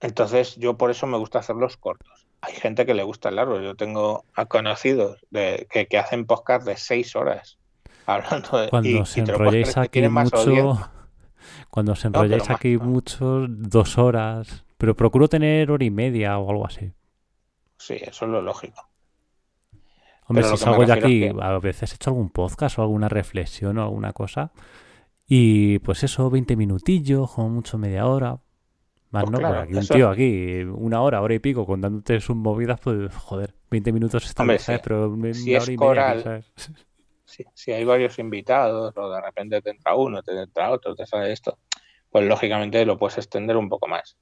Entonces, 0.00 0.56
yo 0.56 0.76
por 0.76 0.90
eso 0.90 1.06
me 1.06 1.16
gusta 1.16 1.38
hacerlos 1.38 1.76
cortos. 1.78 2.26
Hay 2.42 2.52
gente 2.54 2.84
que 2.84 2.92
le 2.92 3.02
gusta 3.04 3.30
el 3.30 3.36
largo. 3.36 3.60
Yo 3.60 3.74
tengo 3.74 4.24
a 4.34 4.44
conocidos 4.44 5.24
de, 5.30 5.66
que, 5.70 5.86
que 5.86 5.96
hacen 5.96 6.26
podcast 6.26 6.66
de 6.66 6.76
seis 6.76 7.16
horas 7.16 7.56
hablando 8.06 8.58
de. 8.58 8.68
Cuando 8.68 8.88
y- 8.90 8.98
os 8.98 9.16
y 9.16 9.20
enrolléis 9.20 9.76
aquí 9.78 10.02
mucho... 10.08 10.36
audiencia. 10.36 10.90
Cuando 11.70 11.92
os 11.92 12.04
enrolláis 12.04 12.48
aquí 12.50 12.76
¿no? 12.76 12.84
mucho, 12.84 13.46
dos 13.48 13.98
horas... 13.98 14.64
Pero 14.76 14.96
procuro 14.96 15.28
tener 15.28 15.70
hora 15.70 15.84
y 15.84 15.90
media 15.90 16.36
o 16.38 16.50
algo 16.50 16.66
así. 16.66 16.92
Sí, 17.78 17.94
eso 18.00 18.24
es 18.26 18.30
lo 18.30 18.42
lógico. 18.42 18.82
Hombre, 20.26 20.44
Pero 20.44 20.56
si 20.56 20.64
salgo 20.64 20.80
refiero 20.84 21.06
aquí, 21.06 21.20
que- 21.20 21.34
a 21.42 21.58
veces 21.58 21.92
he 21.92 21.94
hecho 21.94 22.10
algún 22.10 22.30
podcast 22.30 22.78
o 22.78 22.82
alguna 22.82 23.08
reflexión 23.08 23.78
o 23.78 23.82
alguna 23.82 24.12
cosa. 24.12 24.52
Y 25.26 25.78
pues 25.80 26.02
eso, 26.02 26.28
20 26.28 26.56
minutillos, 26.56 27.30
como 27.32 27.48
mucho 27.50 27.78
media 27.78 28.06
hora. 28.06 28.38
Más 29.10 29.22
Pues 29.24 29.30
no, 29.32 29.38
claro, 29.38 29.60
aquí 29.60 29.74
un 29.74 29.86
tío 29.86 30.08
aquí, 30.10 30.62
una 30.64 31.00
hora, 31.00 31.22
hora 31.22 31.34
y 31.34 31.38
pico, 31.38 31.64
contándote 31.64 32.20
sus 32.20 32.34
movidas, 32.36 32.80
pues 32.80 33.14
joder, 33.14 33.54
20 33.70 33.92
minutos 33.92 34.24
está 34.24 34.42
bien, 34.44 34.58
¿sabes? 34.58 34.80
Pero 34.82 35.08
una 35.08 35.32
Si 35.32 35.54
es 35.54 35.62
hora 35.62 35.72
y 35.72 35.76
media, 35.76 35.86
coral, 35.88 36.22
¿sabes? 36.22 36.52
si, 37.24 37.44
si 37.54 37.72
hay 37.72 37.84
varios 37.84 38.18
invitados 38.18 38.92
o 38.96 39.10
de 39.10 39.20
repente 39.20 39.62
te 39.62 39.70
entra 39.70 39.94
uno, 39.94 40.22
te 40.22 40.32
entra 40.32 40.70
otro, 40.70 40.94
te 40.94 41.06
sale 41.06 41.32
esto, 41.32 41.58
pues 42.10 42.26
lógicamente 42.26 42.84
lo 42.84 42.98
puedes 42.98 43.18
extender 43.18 43.56
un 43.56 43.68
poco 43.68 43.88
más. 43.88 44.16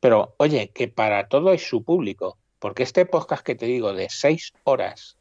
Pero 0.00 0.34
oye, 0.38 0.70
que 0.70 0.88
para 0.88 1.28
todo 1.28 1.50
hay 1.50 1.58
su 1.58 1.82
público, 1.82 2.38
porque 2.58 2.82
este 2.82 3.06
podcast 3.06 3.44
que 3.44 3.54
te 3.54 3.66
digo 3.66 3.92
de 3.92 4.08
seis 4.10 4.52
horas, 4.64 5.18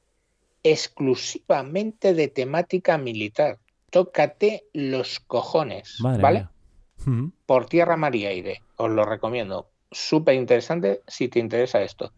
exclusivamente 0.63 2.13
de 2.13 2.27
temática 2.27 2.97
militar, 2.97 3.59
tócate 3.89 4.65
los 4.73 5.19
cojones, 5.19 5.97
Madre 6.01 6.21
¿vale? 6.21 6.47
Por 7.45 7.65
tierra, 7.65 7.97
mar 7.97 8.15
y 8.15 8.25
aire, 8.25 8.61
os 8.77 8.89
lo 8.89 9.05
recomiendo. 9.05 9.69
Súper 9.91 10.35
interesante 10.35 11.01
si 11.07 11.27
te 11.27 11.39
interesa 11.39 11.81
esto. 11.81 12.13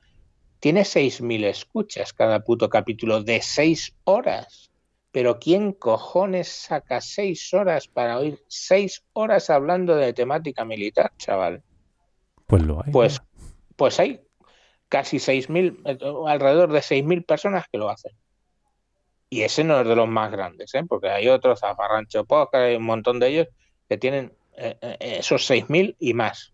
Tiene 0.59 0.81
6.000 0.81 1.45
escuchas 1.45 2.13
cada 2.13 2.39
puto 2.39 2.69
capítulo 2.69 3.23
de 3.23 3.41
6 3.41 3.95
horas. 4.05 4.71
Pero 5.15 5.39
¿quién 5.39 5.71
cojones 5.71 6.49
saca 6.49 6.99
6 6.99 7.53
horas 7.53 7.87
para 7.87 8.19
oír 8.19 8.43
6 8.49 9.05
horas 9.13 9.49
hablando 9.49 9.95
de 9.95 10.11
temática 10.11 10.65
militar, 10.65 11.13
chaval? 11.15 11.63
Pues 12.45 12.63
lo 12.63 12.83
hay. 12.83 12.91
Pues, 12.91 13.21
pues 13.77 13.97
hay 14.01 14.19
casi 14.89 15.19
6.000, 15.19 15.83
eh, 15.85 15.97
alrededor 16.27 16.73
de 16.73 16.79
6.000 16.79 17.25
personas 17.25 17.63
que 17.71 17.77
lo 17.77 17.89
hacen. 17.89 18.11
Y 19.29 19.43
ese 19.43 19.63
no 19.63 19.79
es 19.79 19.87
de 19.87 19.95
los 19.95 20.09
más 20.09 20.33
grandes, 20.33 20.75
¿eh? 20.75 20.83
porque 20.85 21.07
hay 21.07 21.29
otros, 21.29 21.61
Zafarrancho 21.61 22.25
Podcast, 22.25 22.65
hay 22.65 22.75
un 22.75 22.83
montón 22.83 23.17
de 23.21 23.29
ellos 23.29 23.47
que 23.87 23.97
tienen 23.97 24.33
eh, 24.57 24.77
eh, 24.81 24.97
esos 24.99 25.49
6.000 25.49 25.95
y 25.97 26.13
más. 26.13 26.53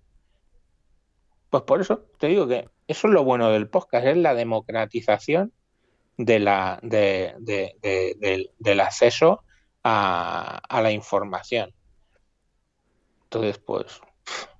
Pues 1.49 1.63
por 1.63 1.81
eso 1.81 2.05
te 2.19 2.27
digo 2.27 2.47
que 2.47 2.69
eso 2.87 3.07
es 3.07 3.13
lo 3.15 3.23
bueno 3.23 3.49
del 3.49 3.69
podcast, 3.69 4.05
es 4.05 4.17
la 4.17 4.35
democratización 4.35 5.51
de 6.25 6.39
la, 6.39 6.79
de, 6.83 7.35
de- 7.39 7.75
de- 7.81 8.15
del, 8.19 8.51
del 8.59 8.79
acceso 8.81 9.43
a, 9.83 10.57
a 10.69 10.81
la 10.81 10.91
información. 10.91 11.73
Entonces, 13.23 13.57
pues, 13.59 14.01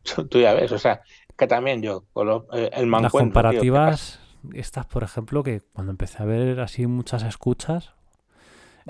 tú 0.29 0.39
ya 0.39 0.53
ves, 0.53 0.71
o 0.71 0.79
sea, 0.79 1.01
que 1.37 1.47
también 1.47 1.81
yo, 1.81 2.05
con 2.13 2.27
lo- 2.27 2.47
eh, 2.53 2.69
el 2.73 2.87
Las 2.93 3.13
mancuentro, 3.13 3.45
tío, 3.45 3.67
¿qué 3.69 3.79
comparativas, 3.81 4.19
estas, 4.53 4.85
por 4.85 5.03
ejemplo, 5.03 5.43
que 5.43 5.61
cuando 5.73 5.91
empecé 5.91 6.21
a 6.21 6.25
ver 6.25 6.59
así 6.59 6.87
muchas 6.87 7.23
escuchas, 7.23 7.93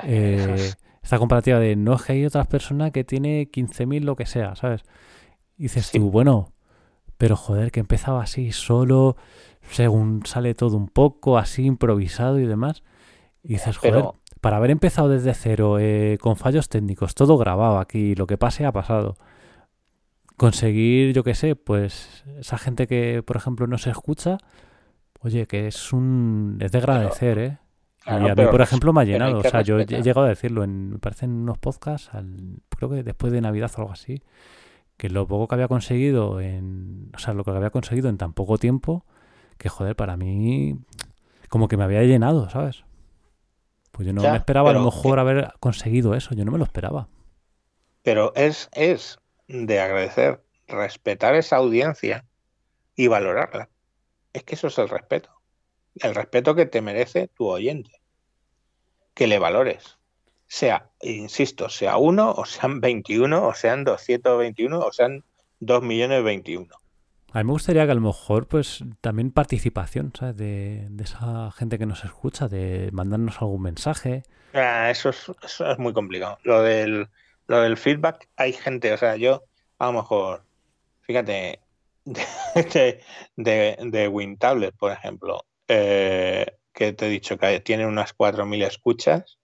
eh, 0.01 0.75
esta 1.03 1.19
comparativa 1.19 1.59
de 1.59 1.75
no 1.75 1.95
es 1.95 2.03
que 2.03 2.13
hay 2.13 2.25
otras 2.25 2.47
personas 2.47 2.91
que 2.91 3.03
tiene 3.03 3.49
15.000 3.51 4.05
lo 4.05 4.15
que 4.15 4.25
sea, 4.25 4.55
¿sabes? 4.55 4.83
Y 5.57 5.63
dices 5.63 5.91
Sí. 5.91 5.91
tú, 5.91 6.11
bueno, 6.11 6.53
pero 7.17 7.37
joder, 7.37 7.71
que 7.71 7.81
empezaba 7.81 8.23
así 8.23 8.51
solo, 8.51 9.17
según 9.69 10.25
sale 10.25 10.53
todo 10.55 10.77
un 10.77 10.87
poco, 10.87 11.37
así 11.37 11.65
improvisado 11.65 12.39
y 12.39 12.45
demás. 12.45 12.83
Y 13.43 13.49
dices, 13.53 13.77
joder, 13.77 13.93
Pero- 13.95 14.15
para 14.41 14.57
haber 14.57 14.71
empezado 14.71 15.07
desde 15.09 15.33
cero, 15.33 15.77
eh, 15.79 16.17
con 16.19 16.35
fallos 16.35 16.67
técnicos, 16.69 17.13
todo 17.15 17.37
grabado 17.37 17.77
aquí, 17.79 18.15
lo 18.15 18.25
que 18.27 18.37
pase 18.37 18.65
ha 18.65 18.71
pasado. 18.71 19.15
Conseguir, 20.37 21.13
yo 21.13 21.23
qué 21.23 21.35
sé, 21.35 21.55
pues 21.55 22.23
esa 22.39 22.57
gente 22.57 22.87
que, 22.87 23.21
por 23.21 23.37
ejemplo, 23.37 23.67
no 23.67 23.77
se 23.77 23.91
escucha, 23.91 24.37
oye, 25.19 25.45
que 25.45 25.67
es 25.67 25.93
un... 25.93 26.57
es 26.61 26.71
de 26.71 26.79
agradecer, 26.79 27.37
¿eh? 27.37 27.57
Claro, 28.03 28.25
y 28.27 28.29
a 28.31 28.35
mí, 28.35 28.45
por 28.49 28.61
ejemplo, 28.61 28.91
me 28.93 29.01
ha 29.01 29.03
llenado. 29.03 29.37
O 29.37 29.43
sea, 29.43 29.61
yo 29.61 29.77
he 29.79 29.85
llegado 29.85 30.23
a 30.25 30.29
decirlo, 30.29 30.63
en, 30.63 30.89
me 30.93 30.97
parece 30.97 31.25
en 31.25 31.33
unos 31.33 31.59
podcasts, 31.59 32.09
al- 32.13 32.57
creo 32.69 32.89
que 32.89 33.03
después 33.03 33.31
de 33.31 33.41
Navidad 33.41 33.69
o 33.77 33.81
algo 33.81 33.91
así, 33.91 34.23
que 34.97 35.09
lo 35.11 35.27
poco 35.27 35.47
que 35.47 35.53
había 35.55 35.67
conseguido 35.67 36.41
en... 36.41 37.11
O 37.15 37.19
sea, 37.19 37.35
lo 37.35 37.43
que 37.43 37.51
había 37.51 37.69
conseguido 37.69 38.09
en 38.09 38.17
tan 38.17 38.33
poco 38.33 38.57
tiempo, 38.57 39.05
que 39.61 39.69
joder, 39.69 39.95
para 39.95 40.17
mí, 40.17 40.79
como 41.47 41.67
que 41.67 41.77
me 41.77 41.83
había 41.83 42.01
llenado, 42.01 42.49
¿sabes? 42.49 42.83
Pues 43.91 44.07
yo 44.07 44.13
no 44.13 44.23
Ya, 44.23 44.31
me 44.31 44.37
esperaba 44.37 44.71
a 44.71 44.73
lo 44.73 44.83
mejor 44.83 45.19
haber 45.19 45.53
conseguido 45.59 46.15
eso, 46.15 46.33
yo 46.33 46.43
no 46.45 46.51
me 46.51 46.57
lo 46.57 46.63
esperaba. 46.63 47.07
Pero 48.01 48.33
es, 48.35 48.69
es 48.73 49.19
de 49.47 49.79
agradecer, 49.79 50.43
respetar 50.67 51.35
esa 51.35 51.57
audiencia 51.57 52.25
y 52.95 53.07
valorarla. 53.07 53.69
Es 54.33 54.43
que 54.43 54.55
eso 54.55 54.67
es 54.67 54.77
el 54.79 54.89
respeto. 54.89 55.29
El 55.95 56.15
respeto 56.15 56.55
que 56.55 56.65
te 56.65 56.81
merece 56.81 57.27
tu 57.27 57.47
oyente. 57.47 58.01
Que 59.13 59.27
le 59.27 59.37
valores. 59.37 59.99
Sea, 60.47 60.89
insisto, 61.01 61.69
sea 61.69 61.97
uno, 61.97 62.31
o 62.31 62.45
sean 62.45 62.81
21, 62.81 63.47
o 63.47 63.53
sean 63.53 63.83
221, 63.83 64.79
o 64.79 64.91
sean 64.91 65.23
2 65.59 65.83
millones 65.83 66.23
21. 66.23 66.80
A 67.33 67.37
mí 67.37 67.45
me 67.45 67.53
gustaría 67.53 67.85
que 67.85 67.91
a 67.91 67.95
lo 67.95 68.01
mejor, 68.01 68.47
pues, 68.47 68.83
también 68.99 69.31
participación, 69.31 70.11
¿sabes? 70.17 70.35
De, 70.35 70.89
esa 71.01 71.49
gente 71.51 71.77
que 71.77 71.85
nos 71.85 72.03
escucha, 72.03 72.49
de 72.49 72.89
mandarnos 72.91 73.41
algún 73.41 73.61
mensaje. 73.61 74.23
Ah, 74.53 74.89
eso, 74.91 75.11
es, 75.11 75.29
muy 75.77 75.93
complicado. 75.93 76.39
Lo 76.43 76.61
del, 76.61 77.07
feedback, 77.77 78.27
hay 78.35 78.51
gente, 78.51 78.91
o 78.91 78.97
sea, 78.97 79.15
yo 79.15 79.43
a 79.79 79.85
lo 79.87 79.93
mejor, 79.93 80.43
fíjate, 81.03 81.61
de, 82.05 83.01
de, 83.37 84.07
WinTablet, 84.09 84.75
por 84.75 84.91
ejemplo, 84.91 85.45
eh, 85.69 86.45
que 86.73 86.91
te 86.91 87.05
he 87.05 87.09
dicho 87.09 87.37
que 87.37 87.61
tiene 87.61 87.85
unas 87.85 88.13
4.000 88.13 88.65
escuchas, 88.65 89.39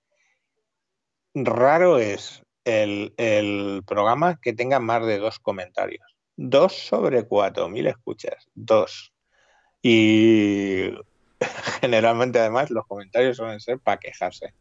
raro 1.34 2.00
es 2.00 2.44
el 2.66 3.84
programa 3.88 4.42
que 4.42 4.52
tenga 4.52 4.82
más 4.82 5.06
de 5.06 5.20
dos 5.20 5.40
comentarios. 5.40 6.17
Dos 6.38 6.74
sobre 6.74 7.28
4.000 7.28 7.88
escuchas, 7.90 8.48
dos. 8.56 9.12
Y 9.82 10.90
generalmente 11.82 12.40
además 12.40 12.70
los 12.72 12.86
comentarios 12.86 13.38
suelen 13.38 13.60
ser 13.60 13.80
para 13.80 13.98
quejarse. 13.98 14.54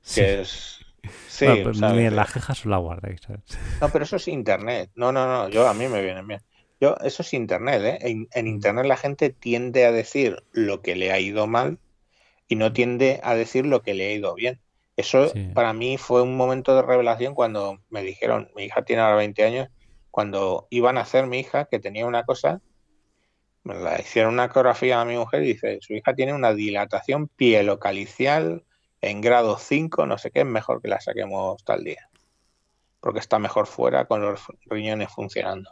Sí. 0.00 0.20
Que 0.20 0.40
es... 0.42 0.78
Sí, 1.26 1.46
Bueno, 1.46 1.64
pues 1.64 1.78
¿sabes? 1.78 1.96
ni 1.96 2.06
en 2.06 2.14
las 2.16 2.32
quejas 2.32 2.64
la 2.64 2.76
guardéis, 2.76 3.20
¿sabes? 3.22 3.42
No, 3.80 3.88
pero 3.90 4.04
eso 4.04 4.16
es 4.16 4.28
internet. 4.28 4.90
No, 4.94 5.10
no, 5.10 5.26
no, 5.26 5.48
yo 5.48 5.66
a 5.66 5.74
mí 5.74 5.88
me 5.88 6.00
vienen 6.00 6.26
bien. 6.28 6.40
Yo, 6.80 6.96
eso 7.04 7.22
es 7.22 7.34
internet, 7.34 7.82
¿eh? 7.82 7.98
En, 8.02 8.28
en 8.32 8.46
internet 8.46 8.86
la 8.86 8.96
gente 8.96 9.30
tiende 9.30 9.84
a 9.84 9.90
decir 9.92 10.42
lo 10.52 10.80
que 10.80 10.94
le 10.94 11.10
ha 11.12 11.18
ido 11.18 11.46
mal 11.48 11.78
y 12.46 12.54
no 12.56 12.72
tiende 12.72 13.18
a 13.24 13.34
decir 13.34 13.66
lo 13.66 13.82
que 13.82 13.94
le 13.94 14.08
ha 14.08 14.12
ido 14.12 14.34
bien. 14.34 14.60
Eso 14.96 15.28
Sí. 15.30 15.50
para 15.54 15.72
mí 15.72 15.98
fue 15.98 16.22
un 16.22 16.36
momento 16.36 16.76
de 16.76 16.82
revelación 16.82 17.34
cuando 17.34 17.80
me 17.88 18.02
dijeron, 18.02 18.50
mi 18.54 18.64
hija 18.64 18.82
tiene 18.84 19.02
ahora 19.02 19.16
20 19.16 19.42
años, 19.44 19.68
cuando 20.12 20.68
iban 20.68 20.98
a 20.98 21.00
hacer 21.00 21.26
mi 21.26 21.40
hija 21.40 21.64
que 21.64 21.80
tenía 21.80 22.06
una 22.06 22.24
cosa, 22.24 22.60
me 23.64 23.74
la 23.74 23.98
hicieron 23.98 24.34
una 24.34 24.44
ecografía 24.44 25.00
a 25.00 25.06
mi 25.06 25.16
mujer 25.16 25.42
y 25.42 25.54
dice, 25.54 25.78
su 25.80 25.94
hija 25.94 26.14
tiene 26.14 26.34
una 26.34 26.52
dilatación 26.52 27.28
pielocalicial 27.28 28.62
en 29.00 29.22
grado 29.22 29.58
5, 29.58 30.04
no 30.04 30.18
sé 30.18 30.30
qué, 30.30 30.40
es 30.40 30.46
mejor 30.46 30.82
que 30.82 30.88
la 30.88 31.00
saquemos 31.00 31.64
tal 31.64 31.82
día. 31.82 32.10
Porque 33.00 33.20
está 33.20 33.38
mejor 33.38 33.66
fuera 33.66 34.04
con 34.04 34.20
los 34.20 34.42
riñones 34.66 35.10
funcionando. 35.10 35.70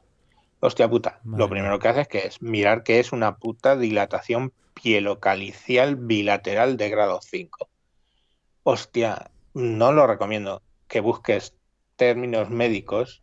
Hostia 0.60 0.88
puta, 0.88 1.20
Madre 1.22 1.38
lo 1.38 1.50
primero 1.50 1.78
que 1.78 1.88
hace 1.88 2.00
es 2.00 2.08
que 2.08 2.26
es 2.26 2.40
mirar 2.40 2.82
que 2.82 2.98
es 2.98 3.12
una 3.12 3.36
puta 3.36 3.76
dilatación 3.76 4.54
pielocalicial 4.72 5.96
bilateral 5.96 6.78
de 6.78 6.88
grado 6.88 7.20
5. 7.22 7.68
Hostia, 8.62 9.30
no 9.52 9.92
lo 9.92 10.06
recomiendo 10.06 10.62
que 10.88 11.00
busques 11.00 11.54
términos 11.96 12.48
médicos 12.48 13.22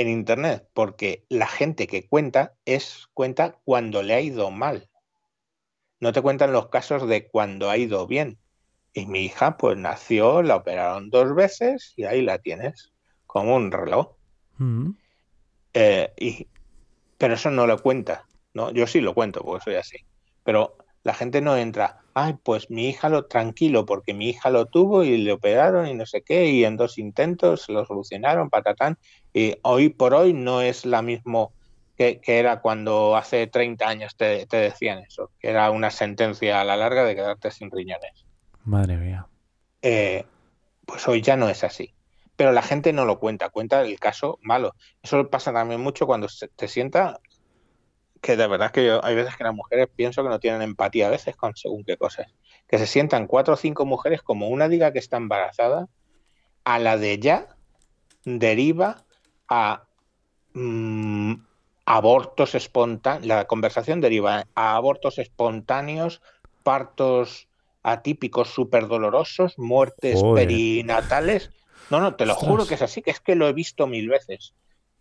en 0.00 0.08
internet, 0.08 0.68
porque 0.74 1.24
la 1.28 1.46
gente 1.46 1.86
que 1.86 2.06
cuenta 2.06 2.54
es 2.64 3.08
cuenta 3.14 3.58
cuando 3.64 4.02
le 4.02 4.14
ha 4.14 4.20
ido 4.20 4.50
mal. 4.50 4.88
No 6.00 6.12
te 6.12 6.22
cuentan 6.22 6.52
los 6.52 6.68
casos 6.68 7.08
de 7.08 7.28
cuando 7.28 7.70
ha 7.70 7.76
ido 7.76 8.06
bien. 8.06 8.38
Y 8.92 9.06
mi 9.06 9.24
hija, 9.24 9.56
pues 9.56 9.76
nació, 9.76 10.42
la 10.42 10.56
operaron 10.56 11.10
dos 11.10 11.34
veces 11.34 11.92
y 11.96 12.04
ahí 12.04 12.22
la 12.22 12.38
tienes, 12.38 12.92
como 13.26 13.56
un 13.56 13.72
reloj. 13.72 14.14
Mm. 14.58 14.90
Eh, 15.74 16.12
y, 16.16 16.48
pero 17.18 17.34
eso 17.34 17.50
no 17.50 17.66
lo 17.66 17.82
cuenta, 17.82 18.26
¿no? 18.54 18.70
Yo 18.70 18.86
sí 18.86 19.00
lo 19.00 19.14
cuento, 19.14 19.42
porque 19.42 19.64
soy 19.64 19.74
así. 19.74 19.98
Pero 20.44 20.76
la 21.02 21.14
gente 21.14 21.40
no 21.40 21.56
entra, 21.56 22.00
ay, 22.24 22.34
pues 22.42 22.70
mi 22.70 22.88
hija 22.88 23.08
lo 23.08 23.26
tranquilo, 23.26 23.86
porque 23.86 24.14
mi 24.14 24.30
hija 24.30 24.50
lo 24.50 24.66
tuvo 24.66 25.04
y 25.04 25.18
le 25.18 25.32
operaron 25.32 25.86
y 25.88 25.94
no 25.94 26.04
sé 26.06 26.22
qué, 26.22 26.46
y 26.46 26.64
en 26.64 26.76
dos 26.76 26.98
intentos 26.98 27.62
se 27.62 27.72
lo 27.72 27.84
solucionaron, 27.86 28.50
patatán. 28.50 28.96
Y 29.32 29.56
hoy 29.62 29.88
por 29.90 30.14
hoy 30.14 30.32
no 30.32 30.60
es 30.62 30.84
la 30.84 31.02
mismo 31.02 31.52
que, 31.96 32.20
que 32.20 32.38
era 32.38 32.60
cuando 32.60 33.16
hace 33.16 33.46
30 33.46 33.88
años 33.88 34.16
te, 34.16 34.46
te 34.46 34.56
decían 34.56 34.98
eso, 35.00 35.30
que 35.40 35.48
era 35.50 35.70
una 35.70 35.90
sentencia 35.90 36.60
a 36.60 36.64
la 36.64 36.76
larga 36.76 37.04
de 37.04 37.14
quedarte 37.14 37.50
sin 37.50 37.70
riñones. 37.70 38.26
Madre 38.64 38.96
mía. 38.96 39.26
Eh, 39.82 40.24
pues 40.86 41.06
hoy 41.06 41.22
ya 41.22 41.36
no 41.36 41.48
es 41.48 41.64
así. 41.64 41.94
Pero 42.36 42.52
la 42.52 42.62
gente 42.62 42.92
no 42.92 43.04
lo 43.04 43.18
cuenta, 43.18 43.50
cuenta 43.50 43.80
el 43.82 43.98
caso 43.98 44.38
malo. 44.42 44.74
Eso 45.02 45.28
pasa 45.28 45.52
también 45.52 45.80
mucho 45.80 46.06
cuando 46.06 46.28
se- 46.28 46.48
te 46.48 46.68
sienta 46.68 47.18
que 48.20 48.36
de 48.36 48.46
verdad 48.46 48.70
que 48.70 48.86
yo, 48.86 49.04
hay 49.04 49.14
veces 49.14 49.36
que 49.36 49.44
las 49.44 49.54
mujeres 49.54 49.88
pienso 49.94 50.22
que 50.22 50.28
no 50.28 50.40
tienen 50.40 50.62
empatía 50.62 51.06
a 51.06 51.10
veces 51.10 51.36
con 51.36 51.56
según 51.56 51.84
qué 51.84 51.96
cosas. 51.96 52.26
que 52.66 52.78
se 52.78 52.86
sientan 52.86 53.26
cuatro 53.26 53.54
o 53.54 53.56
cinco 53.56 53.86
mujeres, 53.86 54.22
como 54.22 54.48
una 54.48 54.68
diga 54.68 54.92
que 54.92 54.98
está 54.98 55.16
embarazada, 55.16 55.88
a 56.64 56.78
la 56.78 56.98
de 56.98 57.18
ya 57.18 57.56
deriva 58.24 59.04
a 59.48 59.84
mm, 60.52 61.34
abortos 61.86 62.54
espontáneos, 62.54 63.26
la 63.26 63.46
conversación 63.46 64.00
deriva 64.00 64.46
a 64.54 64.76
abortos 64.76 65.18
espontáneos, 65.18 66.20
partos 66.62 67.48
atípicos 67.82 68.48
súper 68.48 68.86
dolorosos, 68.88 69.58
muertes 69.58 70.20
Joder. 70.20 70.48
perinatales. 70.48 71.50
No, 71.90 72.00
no, 72.00 72.16
te 72.16 72.26
lo 72.26 72.34
Ostras. 72.34 72.50
juro 72.50 72.66
que 72.66 72.74
es 72.74 72.82
así, 72.82 73.00
que 73.00 73.10
es 73.10 73.20
que 73.20 73.34
lo 73.34 73.48
he 73.48 73.52
visto 73.52 73.86
mil 73.86 74.08
veces. 74.08 74.54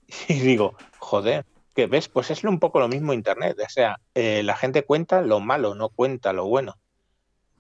Y 0.30 0.36
digo, 0.36 0.76
joder, 1.00 1.46
que 1.78 1.86
ves, 1.86 2.10
pues 2.10 2.32
es 2.32 2.44
un 2.44 2.60
poco 2.60 2.80
lo 2.80 2.88
mismo 2.88 3.14
Internet. 3.14 3.56
O 3.64 3.70
sea, 3.70 4.00
eh, 4.16 4.42
la 4.42 4.56
gente 4.58 4.84
cuenta 4.84 5.22
lo 5.22 5.40
malo, 5.40 5.76
no 5.76 5.90
cuenta 5.90 6.34
lo 6.34 6.48
bueno. 6.48 6.80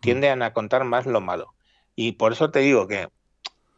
Tienden 0.01 0.41
a 0.41 0.53
contar 0.53 0.85
más 0.85 1.05
lo 1.05 1.21
malo. 1.21 1.53
Y 1.95 2.13
por 2.13 2.31
eso 2.31 2.49
te 2.49 2.61
digo 2.61 2.87
que 2.87 3.09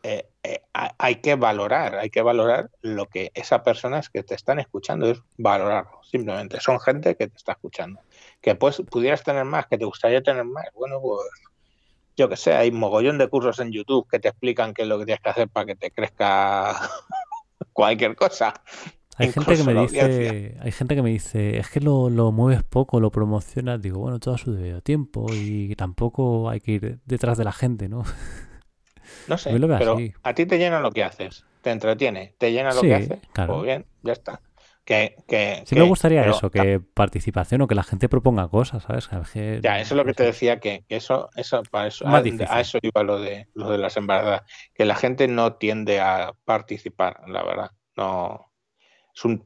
eh, 0.03 0.29
eh, 0.43 0.61
ha- 0.73 0.95
hay 0.97 1.15
que 1.15 1.35
valorar, 1.35 1.95
hay 1.97 2.09
que 2.09 2.21
valorar 2.21 2.69
lo 2.81 3.07
que 3.07 3.31
esas 3.33 3.63
personas 3.63 4.09
que 4.09 4.23
te 4.23 4.33
están 4.33 4.59
escuchando, 4.59 5.09
es 5.09 5.21
valorarlo, 5.37 5.99
simplemente. 6.03 6.61
Son 6.61 6.79
gente 6.79 7.17
que 7.17 7.27
te 7.27 7.35
está 7.35 7.51
escuchando. 7.51 7.99
Que 8.39 8.55
pues 8.55 8.81
pudieras 8.89 9.21
tener 9.25 9.43
más, 9.43 9.67
que 9.67 9.77
te 9.77 9.83
gustaría 9.83 10.23
tener 10.23 10.45
más. 10.45 10.67
Bueno, 10.73 11.01
pues 11.01 11.19
yo 12.15 12.29
que 12.29 12.37
sé, 12.37 12.53
hay 12.53 12.71
mogollón 12.71 13.17
de 13.17 13.27
cursos 13.27 13.59
en 13.59 13.73
YouTube 13.73 14.07
que 14.09 14.19
te 14.19 14.29
explican 14.29 14.73
qué 14.73 14.83
es 14.83 14.87
lo 14.87 14.99
que 14.99 15.05
tienes 15.05 15.21
que 15.21 15.31
hacer 15.31 15.49
para 15.49 15.65
que 15.65 15.75
te 15.75 15.91
crezca 15.91 16.79
cualquier 17.73 18.15
cosa. 18.15 18.53
Hay 19.19 19.27
gente 19.27 19.57
que 19.57 19.63
me 19.63 19.73
dice, 19.73 20.55
hay 20.61 20.71
gente 20.71 20.95
que 20.95 21.01
me 21.03 21.09
dice, 21.09 21.57
es 21.57 21.69
que 21.69 21.81
lo, 21.81 22.09
lo 22.09 22.31
mueves 22.31 22.63
poco, 22.63 22.99
lo 23.01 23.11
promocionas, 23.11 23.81
digo, 23.81 23.99
bueno, 23.99 24.19
todo 24.19 24.35
a 24.35 24.37
su 24.37 24.53
debido 24.53 24.81
tiempo 24.81 25.35
y 25.35 25.75
tampoco 25.75 26.49
hay 26.49 26.61
que 26.61 26.71
ir 26.73 26.99
detrás 27.05 27.37
de 27.37 27.43
la 27.43 27.51
gente, 27.51 27.89
¿no? 27.89 28.03
No 29.27 29.37
sé, 29.37 29.51
veo 29.67 29.75
pero 29.77 29.95
así. 29.95 30.13
a 30.23 30.33
ti 30.33 30.45
te 30.45 30.57
llena 30.57 30.79
lo 30.79 30.91
que 30.91 31.03
haces, 31.03 31.45
te 31.61 31.71
entretiene, 31.71 32.35
te 32.37 32.51
llena 32.51 32.73
lo 32.73 32.81
Sí, 32.81 32.87
que 32.87 32.95
haces. 32.95 33.19
claro. 33.33 33.53
Pues 33.53 33.65
bien, 33.65 33.85
ya 34.01 34.13
está. 34.13 34.41
Que, 34.85 35.15
que, 35.27 35.63
Sí 35.65 35.75
que- 35.75 35.79
me 35.81 35.85
gustaría 35.87 36.21
pero 36.21 36.31
eso, 36.31 36.49
que 36.49 36.79
participación 36.79 37.61
o 37.61 37.67
que 37.67 37.75
la 37.75 37.83
gente 37.83 38.09
proponga 38.09 38.47
cosas, 38.47 38.83
¿sabes? 38.83 39.11
A 39.13 39.21
Ya, 39.61 39.79
eso 39.79 39.93
es 39.93 39.97
lo 39.97 40.05
que 40.05 40.13
te 40.13 40.23
decía, 40.23 40.59
que, 40.59 40.83
eso, 40.89 41.29
eso, 41.35 41.61
para 41.69 41.87
eso, 41.87 42.07
a, 42.07 42.17
a 42.17 42.59
eso 42.61 42.79
iba 42.81 43.03
lo 43.03 43.19
de, 43.19 43.47
lo 43.53 43.69
de 43.69 43.77
las 43.77 43.97
embarazadas, 43.97 44.43
que 44.73 44.85
la 44.85 44.95
gente 44.95 45.27
no 45.27 45.55
tiende 45.55 45.99
a 45.99 46.33
participar, 46.45 47.21
la 47.27 47.43
verdad. 47.43 47.71
No, 47.95 48.48
es 49.19 49.25
un, 49.25 49.45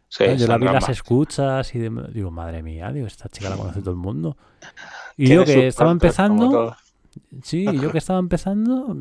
Sí, 0.09 0.25
yo 0.37 0.47
la 0.47 0.59
vi 0.59 0.67
las 0.67 0.89
escuchas 0.89 1.75
y 1.75 1.79
demás. 1.79 2.13
Digo, 2.13 2.31
madre 2.31 2.63
mía, 2.63 2.93
digo, 2.93 3.07
esta 3.07 3.29
chica 3.29 3.49
la 3.49 3.57
conoce 3.57 3.81
todo 3.81 3.93
el 3.93 3.97
mundo. 3.97 4.37
Y 5.17 5.29
yo 5.29 5.45
que 5.45 5.67
estaba 5.69 5.91
empezando, 5.91 6.77
sí, 7.43 7.65
yo 7.65 7.91
que 7.91 7.99
estaba 7.99 8.19
empezando, 8.19 8.95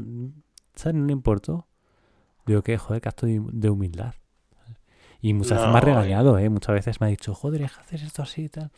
¿sabes? 0.75 0.95
No 0.95 1.05
le 1.05 1.13
importó. 1.13 1.67
Digo, 2.45 2.61
que 2.63 2.77
joder, 2.77 3.01
que 3.01 3.09
acto 3.09 3.27
de 3.27 3.69
humildad. 3.69 4.13
Y 5.21 5.33
muchas 5.33 5.59
veces 5.59 5.67
me 5.71 5.77
ha 5.77 5.81
No, 5.81 5.81
regañado, 5.81 6.37
¿eh? 6.39 6.49
Muchas 6.49 6.73
veces 6.73 6.99
me 6.99 7.07
ha 7.07 7.09
dicho, 7.11 7.35
joder, 7.35 7.61
es 7.61 7.71
que 7.73 7.79
haces 7.81 8.01
esto 8.03 8.23
así 8.23 8.43
y 8.45 8.49
tal. 8.49 8.71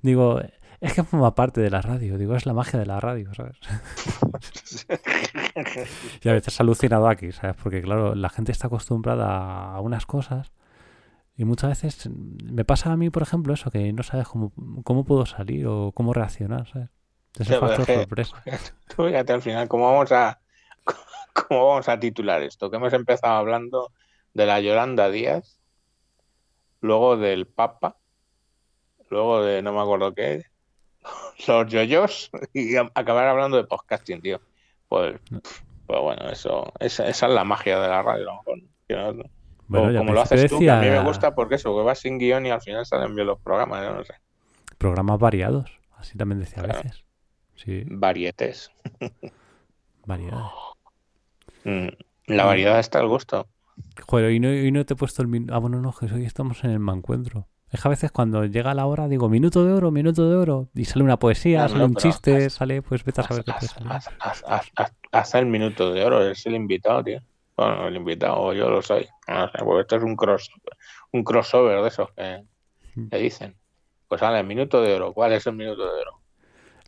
Digo, 0.00 0.40
es 0.80 0.94
que 0.94 1.02
forma 1.04 1.34
parte 1.34 1.60
de 1.60 1.70
la 1.70 1.82
radio. 1.82 2.16
Digo, 2.18 2.34
es 2.34 2.46
la 2.46 2.54
magia 2.54 2.78
de 2.78 2.86
la 2.86 2.98
radio, 3.00 3.32
¿sabes? 3.34 3.56
Y 6.22 6.28
a 6.28 6.32
veces 6.32 6.60
alucinado 6.60 7.08
aquí, 7.08 7.32
¿sabes? 7.32 7.56
Porque, 7.62 7.82
claro, 7.82 8.14
la 8.14 8.28
gente 8.30 8.52
está 8.52 8.68
acostumbrada 8.68 9.74
a 9.74 9.80
unas 9.80 10.06
cosas 10.06 10.52
y 11.36 11.44
muchas 11.44 11.70
veces 11.70 12.08
me 12.12 12.64
pasa 12.64 12.92
a 12.92 12.96
mí, 12.96 13.10
por 13.10 13.22
ejemplo, 13.22 13.54
eso, 13.54 13.70
que 13.70 13.92
no 13.92 14.02
sabes 14.02 14.28
cómo, 14.28 14.52
cómo 14.84 15.04
puedo 15.04 15.26
salir 15.26 15.66
o 15.66 15.92
cómo 15.92 16.12
reaccionar, 16.12 16.68
¿sabes? 16.68 16.88
Es 17.38 17.50
el 17.50 17.56
factor 17.56 17.86
sorpresa. 17.90 18.42
Tú 18.88 19.06
fíjate 19.06 19.32
al 19.32 19.42
final 19.42 19.68
cómo 19.68 19.90
vamos 19.90 20.12
a 20.12 20.40
cómo 21.32 21.68
vamos 21.68 21.88
a 21.88 21.98
titular 22.00 22.42
esto, 22.42 22.70
que 22.70 22.76
hemos 22.76 22.92
empezado 22.92 23.34
hablando 23.34 23.92
de 24.34 24.46
la 24.46 24.60
Yolanda 24.60 25.10
Díaz, 25.10 25.58
luego 26.80 27.16
del 27.16 27.46
Papa, 27.46 27.96
luego 29.10 29.42
de 29.42 29.62
no 29.62 29.72
me 29.72 29.80
acuerdo 29.80 30.14
qué, 30.14 30.44
los 31.46 31.66
yoyos 31.70 32.30
y 32.52 32.76
acabar 32.76 33.28
hablando 33.28 33.56
de 33.56 33.64
podcasting, 33.64 34.20
tío. 34.22 34.40
Pues, 34.88 35.18
pues 35.86 36.00
bueno, 36.00 36.28
eso, 36.30 36.72
esa, 36.80 37.08
esa 37.08 37.26
es 37.26 37.32
la 37.32 37.44
magia 37.44 37.78
de 37.80 37.88
la 37.88 38.02
radio, 38.02 38.30
a 38.30 38.34
lo 38.34 38.38
mejor. 38.38 38.58
que 38.88 38.94
no- 38.96 39.24
Bueno, 39.68 39.86
o 39.88 39.90
ya 39.90 39.98
como 40.00 40.12
lo 40.12 40.20
haces 40.20 40.50
tú, 40.50 40.58
que 40.60 40.70
a 40.70 40.76
mí 40.80 40.86
me 40.88 41.02
gusta 41.04 41.34
porque 41.34 41.54
eso, 41.56 41.74
que 41.76 41.82
vas 41.82 41.98
sin 41.98 42.18
guion 42.18 42.44
y 42.46 42.50
al 42.50 42.60
final 42.60 42.84
salen 42.86 43.14
bien 43.14 43.26
los 43.26 43.40
programas, 43.40 43.82
yo 43.84 43.94
no 43.94 44.04
sé. 44.04 44.14
programas 44.78 45.18
variados, 45.18 45.70
así 45.96 46.18
también 46.18 46.40
decía 46.40 46.62
a 46.62 46.66
veces. 46.66 47.04
Sí, 47.54 47.84
Varietes. 47.86 48.70
variedades. 50.06 50.50
Mm, 51.64 51.88
La 52.28 52.44
Mm. 52.44 52.46
variedad 52.46 52.78
está 52.78 53.00
al 53.00 53.08
gusto. 53.08 53.48
Joder, 54.06 54.30
y 54.32 54.38
no, 54.40 54.52
y 54.52 54.70
no 54.70 54.84
te 54.86 54.94
he 54.94 54.96
puesto 54.96 55.22
el 55.22 55.28
minuto. 55.28 55.54
Ah, 55.54 55.58
bueno, 55.58 55.80
no, 55.80 55.92
que 55.92 56.06
hoy 56.06 56.24
estamos 56.24 56.62
en 56.64 56.70
el 56.70 56.78
mancuentro. 56.78 57.48
Es 57.70 57.80
que 57.80 57.88
a 57.88 57.90
veces 57.90 58.12
cuando 58.12 58.44
llega 58.44 58.74
la 58.74 58.84
hora 58.86 59.08
digo 59.08 59.28
minuto 59.30 59.64
de 59.64 59.72
oro, 59.72 59.90
minuto 59.90 60.28
de 60.28 60.36
oro, 60.36 60.68
y 60.74 60.84
sale 60.84 61.04
una 61.04 61.18
poesía, 61.18 61.62
No, 61.62 61.68
sale 61.68 61.80
no, 61.80 61.86
un 61.86 61.94
chiste, 61.96 62.46
haz- 62.46 62.52
sale, 62.52 62.82
pues 62.82 63.02
vete 63.02 63.22
a 63.22 63.24
saber 63.24 63.44
Haz, 63.46 63.46
qué 63.46 63.52
puede 63.76 63.88
haz- 65.12 65.34
el 65.34 65.46
minuto 65.46 65.92
de 65.92 66.04
oro, 66.04 66.22
es 66.28 66.44
el 66.46 66.54
invitado, 66.54 67.02
tío. 67.02 67.20
Bueno, 67.56 67.88
el 67.88 67.96
invitado, 67.96 68.52
yo 68.52 68.68
lo 68.70 68.82
soy. 68.82 69.06
No 69.26 69.46
sé, 69.48 69.58
porque 69.64 69.80
esto 69.82 69.96
es 69.96 70.02
un 70.02 70.16
cross, 70.16 70.50
un 71.12 71.24
crossover 71.24 71.80
de 71.82 71.88
esos 71.88 72.10
que, 72.12 72.44
Mm. 72.94 73.08
que 73.08 73.16
dicen. 73.18 73.56
Pues 74.08 74.20
sale 74.20 74.40
el 74.40 74.46
minuto 74.46 74.82
de 74.82 74.94
oro. 74.94 75.12
¿Cuál 75.14 75.32
es 75.32 75.46
el 75.46 75.54
minuto 75.54 75.82
de 75.82 76.00
oro? 76.02 76.20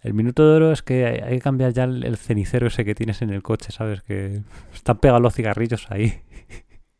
El 0.05 0.13
minuto 0.13 0.47
de 0.47 0.57
oro 0.57 0.71
es 0.71 0.83
que 0.83 1.07
hay, 1.07 1.37
que 1.37 1.41
cambiar 1.41 1.73
ya 1.73 1.85
el, 1.85 2.19
cenicero 2.19 2.67
ese 2.67 2.85
que 2.85 2.95
tienes 2.95 3.23
en 3.23 3.31
el 3.31 3.43
coche, 3.43 3.73
¿sabes? 3.73 4.03
Que 4.03 4.43
están 4.75 4.99
pegados 4.99 5.23
los 5.23 5.35
cigarrillos 5.35 5.91
ahí. 5.91 6.21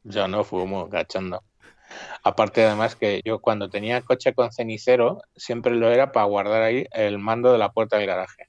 Yo 0.05 0.27
no 0.27 0.43
fumo, 0.43 0.89
cachando. 0.89 1.43
Aparte, 2.23 2.65
además, 2.65 2.97
que 2.97 3.21
yo 3.23 3.41
cuando 3.41 3.69
tenía 3.69 4.01
coche 4.01 4.33
con 4.33 4.51
cenicero, 4.51 5.21
siempre 5.37 5.75
lo 5.75 5.93
era 5.93 6.13
para 6.13 6.25
guardar 6.25 6.63
ahí 6.63 6.87
el 6.93 7.19
mando 7.19 7.53
de 7.53 7.59
la 7.59 7.73
puerta 7.73 7.99
del 7.99 8.07
garaje. 8.07 8.49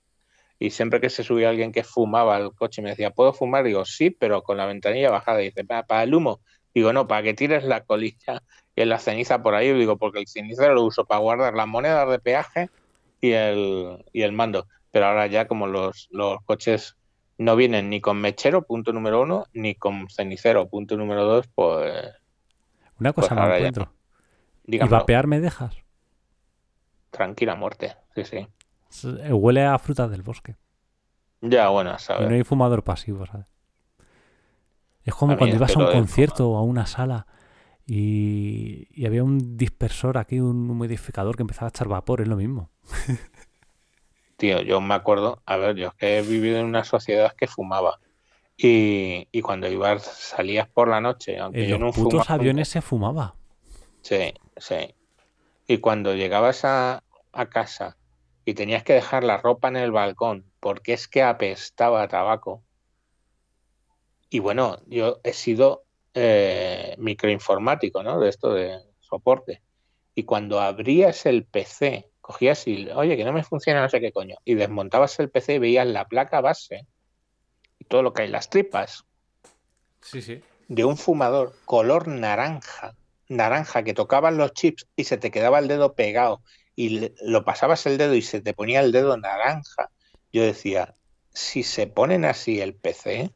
Y 0.58 0.70
siempre 0.70 1.02
que 1.02 1.10
se 1.10 1.26
subía 1.26 1.50
alguien 1.50 1.74
que 1.74 1.84
fumaba 1.84 2.38
al 2.38 2.56
coche 2.56 2.82
me 2.82 2.92
decía, 2.92 3.12
¿puedo 3.12 3.34
fumar? 3.34 3.66
Digo, 3.66 3.84
sí, 3.84 4.10
pero 4.10 4.42
con 4.42 4.56
la 4.56 4.66
ventanilla 4.66 5.12
bajada. 5.12 5.42
Y 5.42 5.48
dice, 5.48 5.66
¿para, 5.66 5.86
para 5.86 6.04
el 6.04 6.16
humo? 6.16 6.40
Digo, 6.74 6.94
no, 6.94 7.08
para 7.08 7.24
que 7.24 7.34
tires 7.34 7.66
la 7.66 7.82
colilla 7.82 8.42
y 8.74 8.86
la 8.86 9.00
ceniza 9.00 9.44
por 9.44 9.54
ahí. 9.54 9.74
Digo, 9.74 9.98
porque 9.98 10.20
el 10.20 10.28
cenicero 10.30 10.74
lo 10.74 10.84
uso 10.84 11.04
para 11.04 11.20
guardar 11.20 11.54
las 11.56 11.68
monedas 11.68 12.10
de 12.10 12.20
peaje 12.20 12.70
y 13.30 13.34
el, 13.34 14.06
y 14.14 14.22
el 14.24 14.32
mando. 14.34 14.68
Pero 14.92 15.08
ahora 15.08 15.28
ya 15.28 15.48
como 15.48 15.68
los, 15.68 16.08
los 16.12 16.38
coches 16.46 16.96
no 17.38 17.56
vienen 17.56 17.90
ni 17.90 18.02
con 18.02 18.20
mechero, 18.22 18.64
punto 18.66 18.94
número 18.94 19.22
uno, 19.22 19.46
ni 19.54 19.76
con 19.76 20.10
cenicero, 20.10 20.70
punto 20.70 20.98
número 20.98 21.26
dos, 21.26 21.48
pues 21.56 22.14
Una 23.00 23.14
cosa 23.14 23.36
Pues 23.36 23.40
me 23.42 23.48
ya 23.48 23.56
encuentro. 23.56 23.94
¿Y 24.68 24.88
vapear 24.88 25.28
me 25.28 25.40
dejas? 25.40 25.76
tranquila 27.10 27.56
muerte. 27.56 27.96
Sí, 28.16 28.24
sí. 28.26 28.48
S- 28.90 29.32
Huele 29.34 29.64
a 29.66 29.78
frutas 29.78 30.10
del 30.10 30.24
bosque. 30.24 30.56
Ya, 31.42 31.70
bueno, 31.70 31.92
a 31.92 31.98
Y 32.20 32.26
no 32.26 32.34
hay 32.36 32.44
fumador 32.44 32.84
pasivo, 32.84 33.26
¿sabes? 33.26 33.48
Es 35.06 35.14
como 35.16 35.34
A 35.34 35.38
cuando 35.38 35.56
ibas 35.56 35.76
a 35.76 35.80
un 35.80 35.86
concierto 35.88 36.50
o 36.50 36.58
a 36.58 36.64
una 36.64 36.86
sala 36.86 37.28
y, 37.88 38.88
y 38.92 39.06
había 39.06 39.24
un 39.24 39.58
dispersor 39.58 40.18
aquí, 40.18 40.40
un 40.40 40.70
humidificador 40.70 41.36
que 41.36 41.44
empezaba 41.44 41.68
a 41.68 41.70
echar 41.70 41.88
vapor, 41.88 42.22
es 42.22 42.28
lo 42.28 42.36
mismo. 42.38 42.72
Tío, 44.38 44.62
yo 44.62 44.82
me 44.82 44.94
acuerdo, 44.96 45.42
a 45.46 45.58
ver, 45.58 45.76
yo 45.78 45.88
es 45.88 45.94
que 45.96 46.18
he 46.18 46.22
vivido 46.22 46.60
en 46.60 46.66
una 46.66 46.84
sociedad 46.84 47.34
que 47.36 47.48
fumaba. 47.48 48.00
Y, 48.58 49.28
y 49.32 49.42
cuando 49.42 49.68
ibas, 49.70 50.04
salías 50.04 50.68
por 50.68 50.88
la 50.90 51.02
noche, 51.02 51.40
aunque 51.40 51.64
En 51.64 51.70
yo 51.70 51.78
los 51.78 51.82
no 51.82 51.92
putos 51.94 52.28
fumaba. 52.28 52.34
aviones 52.36 52.70
se 52.70 52.82
fumaba. 52.82 53.36
Sí, 54.02 54.34
sí. 54.58 54.96
Y 55.68 55.80
cuando 55.80 56.14
llegabas 56.16 56.66
a, 56.66 57.04
a 57.34 57.50
casa 57.50 57.98
y 58.46 58.54
tenías 58.54 58.84
que 58.84 58.94
dejar 58.94 59.24
la 59.24 59.38
ropa 59.38 59.68
en 59.70 59.78
el 59.78 59.92
balcón 59.92 60.52
porque 60.60 60.94
es 60.94 61.08
que 61.08 61.24
apestaba 61.24 62.04
a 62.04 62.08
tabaco. 62.08 62.64
Y 64.30 64.40
bueno, 64.40 64.78
yo 64.88 65.20
he 65.24 65.34
sido 65.34 65.85
eh, 66.16 66.96
microinformático, 66.98 68.02
¿no? 68.02 68.20
De 68.20 68.30
esto 68.30 68.54
de 68.54 68.80
soporte. 69.02 69.62
Y 70.16 70.24
cuando 70.24 70.62
abrías 70.62 71.26
el 71.26 71.46
PC, 71.46 72.10
cogías 72.22 72.66
y, 72.68 72.90
oye, 72.90 73.18
que 73.18 73.26
no 73.26 73.34
me 73.34 73.44
funciona 73.44 73.82
no 73.82 73.90
sé 73.90 74.00
qué 74.00 74.12
coño, 74.12 74.38
y 74.46 74.56
desmontabas 74.56 75.20
el 75.20 75.30
PC 75.30 75.56
y 75.56 75.60
veías 75.60 75.86
la 75.86 76.08
placa 76.08 76.42
base 76.42 76.88
y 77.78 77.86
todo 77.86 78.02
lo 78.02 78.14
que 78.14 78.24
hay, 78.24 78.30
las 78.30 78.50
tripas 78.50 79.04
Sí, 80.02 80.22
sí. 80.22 80.42
de 80.70 80.86
un 80.86 80.98
fumador 80.98 81.54
color 81.66 82.08
naranja, 82.08 82.96
naranja, 83.28 83.84
que 83.84 83.94
tocaban 83.94 84.38
los 84.38 84.54
chips 84.54 84.88
y 84.96 85.04
se 85.04 85.18
te 85.18 85.32
quedaba 85.32 85.60
el 85.60 85.68
dedo 85.68 85.94
pegado 85.96 86.42
y 86.76 87.12
lo 87.22 87.44
pasabas 87.44 87.86
el 87.86 87.98
dedo 87.98 88.16
y 88.16 88.22
se 88.22 88.42
te 88.42 88.54
ponía 88.54 88.80
el 88.80 88.92
dedo 88.92 89.18
naranja. 89.18 89.92
Yo 90.32 90.44
decía, 90.44 90.96
si 91.34 91.64
se 91.64 91.88
ponen 91.88 92.26
así 92.26 92.62
el 92.62 92.74
PC, 92.76 93.32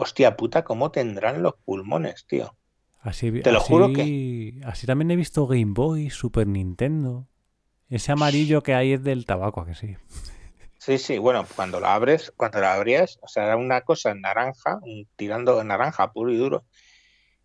hostia 0.00 0.36
puta, 0.36 0.62
¿cómo 0.62 0.92
tendrán 0.92 1.42
los 1.42 1.54
pulmones, 1.64 2.24
tío? 2.26 2.56
Así, 3.00 3.42
Te 3.42 3.50
lo 3.50 3.58
juro 3.60 3.86
así- 3.86 4.60
Así 4.64 4.86
también 4.86 5.10
he 5.10 5.16
visto 5.16 5.46
Game 5.48 5.72
Boy, 5.74 6.10
Super 6.10 6.46
Nintendo. 6.46 7.26
Ese 7.88 8.12
amarillo 8.12 8.62
que 8.62 8.74
hay 8.74 8.92
es 8.92 9.02
del 9.02 9.26
tabaco, 9.26 9.60
¿a 9.60 9.66
que 9.66 9.74
sí? 9.74 9.96
Sí, 10.78 10.98
sí, 10.98 11.18
bueno, 11.18 11.44
cuando 11.56 11.80
lo 11.80 11.88
abres, 11.88 12.32
cuando 12.36 12.60
lo 12.60 12.68
abrías, 12.68 13.18
o 13.22 13.28
sea, 13.28 13.44
era 13.46 13.56
una 13.56 13.80
cosa 13.80 14.14
naranja, 14.14 14.78
un- 14.82 15.08
tirando 15.16 15.62
naranja 15.64 16.12
puro 16.12 16.32
y 16.32 16.36
duro, 16.36 16.64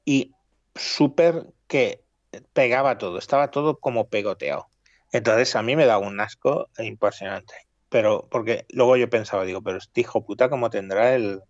y 0.05 0.31
súper 0.75 1.47
que 1.67 2.03
pegaba 2.53 2.97
todo, 2.99 3.17
estaba 3.17 3.49
todo 3.51 3.79
como 3.79 4.09
pegoteado. 4.09 4.67
Entonces 5.11 5.55
a 5.55 5.63
mí 5.63 5.75
me 5.75 5.85
daba 5.85 6.07
un 6.07 6.19
asco 6.19 6.69
impresionante. 6.77 7.53
Pero, 7.89 8.27
porque 8.29 8.65
luego 8.69 8.97
yo 8.97 9.09
pensaba, 9.09 9.43
digo, 9.45 9.61
pero 9.61 9.77
este 9.77 10.01
hijo 10.01 10.25
puta, 10.25 10.49
¿cómo 10.49 10.69
tendrá 10.69 11.15
el. 11.15 11.41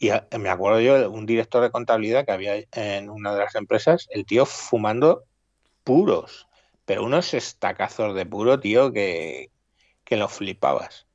Y 0.00 0.10
a- 0.10 0.28
me 0.40 0.50
acuerdo 0.50 0.80
yo, 0.80 1.10
un 1.12 1.26
director 1.26 1.62
de 1.62 1.70
contabilidad 1.70 2.26
que 2.26 2.32
había 2.32 2.56
en 2.72 3.10
una 3.10 3.34
de 3.34 3.40
las 3.40 3.56
empresas, 3.56 4.08
el 4.10 4.26
tío 4.26 4.46
fumando 4.46 5.24
puros, 5.84 6.48
pero 6.86 7.04
unos 7.04 7.34
estacazos 7.34 8.14
de 8.16 8.26
puro, 8.26 8.60
tío, 8.60 8.92
que, 8.92 9.50
que 10.04 10.16
lo 10.16 10.28
flipabas. 10.28 11.06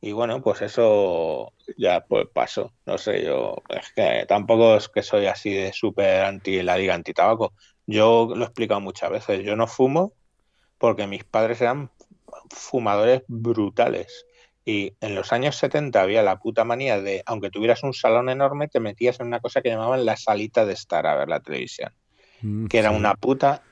Y 0.00 0.12
bueno, 0.12 0.42
pues 0.42 0.62
eso 0.62 1.52
ya 1.78 2.02
pues 2.06 2.26
pasó. 2.34 2.72
No 2.86 2.98
sé, 2.98 3.24
yo 3.24 3.56
es 3.70 3.92
que 3.94 4.26
tampoco 4.28 4.76
es 4.76 4.88
que 4.88 5.02
soy 5.02 5.26
así 5.26 5.52
de 5.54 5.72
súper 5.72 6.24
anti 6.24 6.62
la 6.62 6.78
liga 6.78 6.94
anti-tabaco. 6.94 7.54
Yo 7.86 8.28
lo 8.36 8.42
he 8.42 8.46
explicado 8.46 8.80
muchas 8.80 9.10
veces. 9.10 9.44
Yo 9.44 9.56
no 9.56 9.66
fumo 9.68 10.14
porque 10.78 11.06
mis 11.06 11.24
padres 11.24 11.60
eran 11.60 11.90
fumadores 12.50 13.22
brutales. 13.28 14.26
Y 14.70 14.96
en 15.00 15.14
los 15.14 15.32
años 15.32 15.56
70 15.56 16.00
había 16.00 16.22
la 16.22 16.38
puta 16.38 16.64
manía 16.64 17.00
de, 17.00 17.22
aunque 17.26 17.50
tuvieras 17.50 17.82
un 17.82 17.94
salón 17.94 18.28
enorme, 18.28 18.68
te 18.68 18.80
metías 18.80 19.18
en 19.20 19.26
una 19.26 19.40
cosa 19.40 19.62
que 19.62 19.70
llamaban 19.70 20.04
la 20.04 20.16
salita 20.16 20.64
de 20.66 20.74
estar 20.74 21.06
a 21.06 21.16
ver 21.16 21.28
la 21.28 21.40
televisión 21.40 21.92
Mm, 22.42 22.66
que 22.66 22.78
era 22.78 22.90
sí. 22.90 22.96
una 22.96 23.14
puta, 23.14 23.62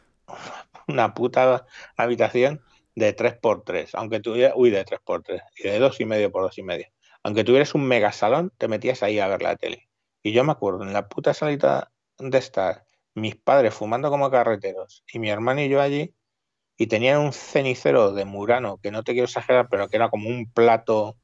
una 0.88 1.14
puta 1.14 1.66
habitación 1.96 2.62
de 2.94 3.14
3x3, 3.16 3.94
aunque 3.94 4.20
tuviera, 4.20 4.54
uy, 4.56 4.70
de 4.70 4.84
3x3, 4.84 5.42
y 5.56 5.68
de 5.68 5.78
2,5 5.80 6.30
por 6.30 6.42
2,5. 6.44 6.92
Aunque 7.22 7.44
tuvieras 7.44 7.74
un 7.74 7.86
mega 7.86 8.12
salón, 8.12 8.52
te 8.58 8.68
metías 8.68 9.02
ahí 9.02 9.18
a 9.18 9.28
ver 9.28 9.42
la 9.42 9.56
tele. 9.56 9.88
Y 10.22 10.32
yo 10.32 10.44
me 10.44 10.52
acuerdo, 10.52 10.82
en 10.82 10.92
la 10.92 11.08
puta 11.08 11.34
salita 11.34 11.92
de 12.18 12.38
estar, 12.38 12.84
mis 13.14 13.36
padres 13.36 13.74
fumando 13.74 14.10
como 14.10 14.30
carreteros, 14.30 15.04
y 15.12 15.18
mi 15.18 15.30
hermano 15.30 15.60
y 15.62 15.68
yo 15.68 15.80
allí, 15.80 16.14
y 16.78 16.86
tenían 16.86 17.18
un 17.20 17.32
cenicero 17.32 18.12
de 18.12 18.24
Murano, 18.24 18.78
que 18.78 18.92
no 18.92 19.02
te 19.02 19.12
quiero 19.12 19.26
exagerar, 19.26 19.68
pero 19.68 19.88
que 19.88 19.96
era 19.96 20.08
como 20.08 20.28
un 20.30 20.50
plato 20.50 21.16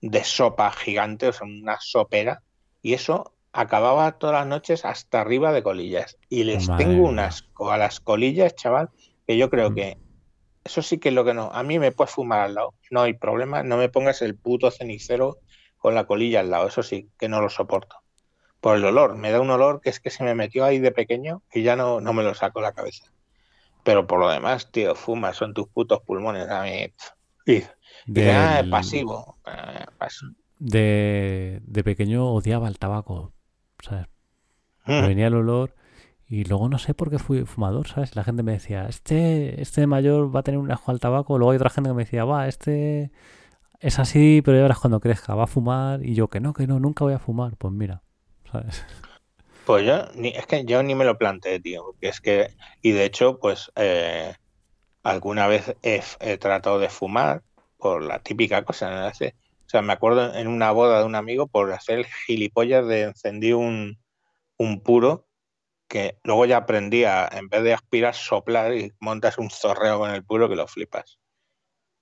de 0.00 0.24
sopa 0.24 0.70
gigante, 0.72 1.28
o 1.28 1.32
sea, 1.32 1.46
una 1.46 1.78
sopera, 1.80 2.42
y 2.82 2.92
eso 2.94 3.32
acababa 3.52 4.18
todas 4.18 4.34
las 4.34 4.46
noches 4.48 4.84
hasta 4.84 5.20
arriba 5.20 5.52
de 5.52 5.62
colillas. 5.62 6.18
Y 6.28 6.42
les 6.42 6.68
Madre 6.68 6.84
tengo 6.84 7.08
un 7.08 7.20
asco 7.20 7.70
a 7.70 7.78
las 7.78 8.00
colillas, 8.00 8.56
chaval, 8.56 8.90
que 9.26 9.38
yo 9.38 9.48
creo 9.48 9.70
Mm. 9.70 9.74
que 9.74 9.96
eso 10.64 10.82
sí 10.82 10.98
que 10.98 11.10
es 11.10 11.14
lo 11.14 11.24
que 11.24 11.34
no. 11.34 11.50
A 11.52 11.62
mí 11.62 11.78
me 11.78 11.92
puedes 11.92 12.12
fumar 12.12 12.40
al 12.40 12.54
lado, 12.54 12.74
no 12.90 13.02
hay 13.02 13.14
problema, 13.14 13.62
no 13.62 13.76
me 13.76 13.88
pongas 13.88 14.22
el 14.22 14.36
puto 14.36 14.72
cenicero 14.72 15.38
con 15.78 15.94
la 15.94 16.04
colilla 16.06 16.40
al 16.40 16.50
lado, 16.50 16.66
eso 16.66 16.82
sí 16.82 17.08
que 17.16 17.28
no 17.28 17.40
lo 17.40 17.48
soporto. 17.48 17.96
Por 18.60 18.76
el 18.76 18.84
olor, 18.84 19.14
me 19.16 19.30
da 19.30 19.40
un 19.40 19.50
olor 19.50 19.80
que 19.80 19.90
es 19.90 20.00
que 20.00 20.10
se 20.10 20.24
me 20.24 20.34
metió 20.34 20.64
ahí 20.64 20.80
de 20.80 20.90
pequeño 20.90 21.42
y 21.52 21.62
ya 21.62 21.76
no, 21.76 22.00
no 22.00 22.12
me 22.12 22.24
lo 22.24 22.34
saco 22.34 22.60
la 22.60 22.72
cabeza. 22.72 23.04
Pero 23.84 24.06
por 24.06 24.18
lo 24.18 24.28
demás, 24.28 24.70
tío, 24.72 24.94
fuma, 24.96 25.32
son 25.34 25.54
tus 25.54 25.68
putos 25.68 26.00
pulmones. 26.00 26.48
A 26.50 26.62
mí. 26.64 26.92
Y, 27.46 27.62
ah, 27.62 28.60
Del- 28.62 28.70
pasivo. 28.70 29.38
ah, 29.44 29.86
pas- 29.98 30.34
de, 30.58 31.60
de 31.64 31.84
pequeño 31.84 32.26
odiaba 32.32 32.68
el 32.68 32.78
tabaco, 32.78 33.32
¿sabes? 33.80 34.06
Me 34.86 35.02
Mm. 35.02 35.06
venía 35.06 35.26
el 35.28 35.34
olor 35.34 35.74
y 36.26 36.44
luego 36.44 36.68
no 36.68 36.78
sé 36.78 36.94
por 36.94 37.10
qué 37.10 37.18
fui 37.18 37.44
fumador, 37.44 37.86
¿sabes? 37.86 38.16
La 38.16 38.24
gente 38.24 38.42
me 38.42 38.52
decía, 38.52 38.86
este, 38.88 39.60
este 39.60 39.86
mayor 39.86 40.34
va 40.34 40.40
a 40.40 40.42
tener 40.42 40.58
un 40.58 40.70
asco 40.72 40.90
al 40.90 41.00
tabaco. 41.00 41.38
Luego 41.38 41.52
hay 41.52 41.56
otra 41.56 41.70
gente 41.70 41.90
que 41.90 41.94
me 41.94 42.04
decía, 42.04 42.24
va, 42.24 42.48
este 42.48 43.10
es 43.80 43.98
así, 43.98 44.40
pero 44.44 44.56
ya 44.56 44.62
verás 44.62 44.78
cuando 44.78 45.00
crezca, 45.00 45.34
va 45.34 45.44
a 45.44 45.46
fumar. 45.46 46.04
Y 46.04 46.14
yo, 46.14 46.28
que 46.28 46.40
no, 46.40 46.54
que 46.54 46.66
no, 46.66 46.80
nunca 46.80 47.04
voy 47.04 47.14
a 47.14 47.18
fumar. 47.18 47.56
Pues 47.58 47.72
mira, 47.74 48.02
¿sabes? 48.50 48.84
Pues 49.66 49.86
yo, 49.86 50.04
ni, 50.14 50.28
es 50.28 50.46
que 50.46 50.64
yo 50.64 50.82
ni 50.82 50.94
me 50.94 51.06
lo 51.06 51.16
planteé, 51.16 51.58
tío, 51.58 51.84
porque 51.84 52.08
es 52.08 52.20
que, 52.20 52.54
y 52.82 52.92
de 52.92 53.04
hecho, 53.06 53.38
pues 53.38 53.72
eh, 53.76 54.34
alguna 55.02 55.46
vez 55.46 55.74
he, 55.82 56.36
tratado 56.38 56.78
de 56.78 56.90
fumar 56.90 57.42
por 57.78 58.02
la 58.02 58.18
típica 58.22 58.64
cosa, 58.64 58.90
¿no? 58.90 59.08
O 59.08 59.12
sea, 59.66 59.82
me 59.82 59.94
acuerdo 59.94 60.34
en 60.34 60.48
una 60.48 60.70
boda 60.70 60.98
de 61.00 61.06
un 61.06 61.14
amigo 61.14 61.46
por 61.46 61.72
hacer 61.72 62.00
el 62.00 62.06
gilipollas 62.26 62.86
de 62.86 63.02
encendí 63.02 63.52
un, 63.54 63.98
un 64.58 64.80
puro 64.80 65.26
que 65.88 66.18
luego 66.24 66.46
ya 66.46 66.58
aprendí 66.58 67.04
a, 67.04 67.28
en 67.32 67.48
vez 67.48 67.62
de 67.62 67.74
aspirar, 67.74 68.14
soplar 68.14 68.74
y 68.74 68.92
montas 69.00 69.38
un 69.38 69.50
zorreo 69.50 69.98
con 69.98 70.10
el 70.10 70.24
puro 70.24 70.48
que 70.48 70.56
lo 70.56 70.66
flipas. 70.66 71.18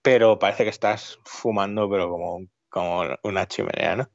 Pero 0.03 0.39
parece 0.39 0.65
que 0.65 0.71
estás 0.71 1.19
fumando, 1.25 1.89
pero 1.89 2.09
como, 2.11 2.47
como 2.69 3.05
una 3.23 3.47
chimenea, 3.47 3.97
¿no? 3.97 4.11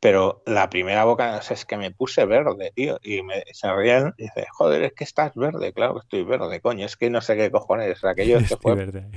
Pero 0.00 0.42
la 0.46 0.70
primera 0.70 1.04
boca, 1.04 1.38
o 1.38 1.42
sea, 1.42 1.54
es 1.54 1.64
que 1.66 1.76
me 1.76 1.90
puse 1.92 2.24
verde, 2.26 2.72
tío. 2.74 2.98
Y 3.02 3.22
me, 3.22 3.44
se 3.52 3.74
rían 3.74 4.14
y 4.18 4.24
dice, 4.24 4.46
joder, 4.52 4.82
es 4.84 4.92
que 4.94 5.04
estás 5.04 5.34
verde. 5.34 5.72
Claro 5.72 5.94
que 5.94 6.00
estoy 6.00 6.24
verde, 6.24 6.60
coño. 6.60 6.86
Es 6.86 6.96
que 6.96 7.10
no 7.10 7.20
sé 7.20 7.36
qué 7.36 7.50
cojones. 7.50 8.04
Aquello 8.04 8.42
que 8.42 8.56
Estoy 8.56 8.56
fue 8.56 8.74
verde. 8.74 9.10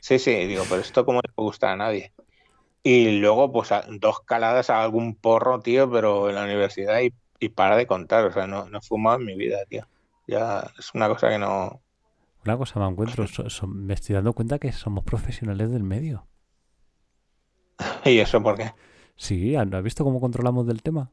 Sí, 0.00 0.18
sí, 0.18 0.32
digo, 0.46 0.68
pero 0.68 0.80
esto 0.80 1.04
como 1.04 1.20
le 1.20 1.32
puede 1.32 1.46
gustar 1.48 1.70
a 1.70 1.76
nadie. 1.76 2.12
Y 2.82 3.20
luego, 3.20 3.52
pues, 3.52 3.70
dos 4.00 4.20
caladas 4.22 4.70
a 4.70 4.82
algún 4.82 5.16
porro, 5.16 5.60
tío, 5.60 5.90
pero 5.90 6.28
en 6.30 6.36
la 6.36 6.44
universidad 6.44 7.00
y, 7.02 7.14
y 7.40 7.50
para 7.50 7.76
de 7.76 7.86
contar. 7.86 8.26
O 8.26 8.32
sea, 8.32 8.46
no, 8.46 8.68
no 8.68 8.78
he 8.78 8.82
fumado 8.82 9.18
en 9.20 9.26
mi 9.26 9.36
vida, 9.36 9.64
tío. 9.66 9.88
Ya 10.26 10.72
es 10.78 10.94
una 10.94 11.08
cosa 11.08 11.30
que 11.30 11.38
no. 11.38 11.82
Una 12.44 12.56
cosa 12.56 12.78
me 12.78 12.86
encuentro, 12.86 13.26
so- 13.26 13.50
so- 13.50 13.66
me 13.66 13.94
estoy 13.94 14.14
dando 14.14 14.32
cuenta 14.32 14.60
que 14.60 14.70
somos 14.70 15.02
profesionales 15.02 15.70
del 15.72 15.82
medio. 15.82 16.28
¿Y 18.04 18.18
eso 18.18 18.42
porque 18.42 18.72
Sí, 19.22 19.54
¿has 19.54 19.82
visto 19.84 20.02
cómo 20.02 20.20
controlamos 20.20 20.66
del 20.66 20.82
tema? 20.82 21.08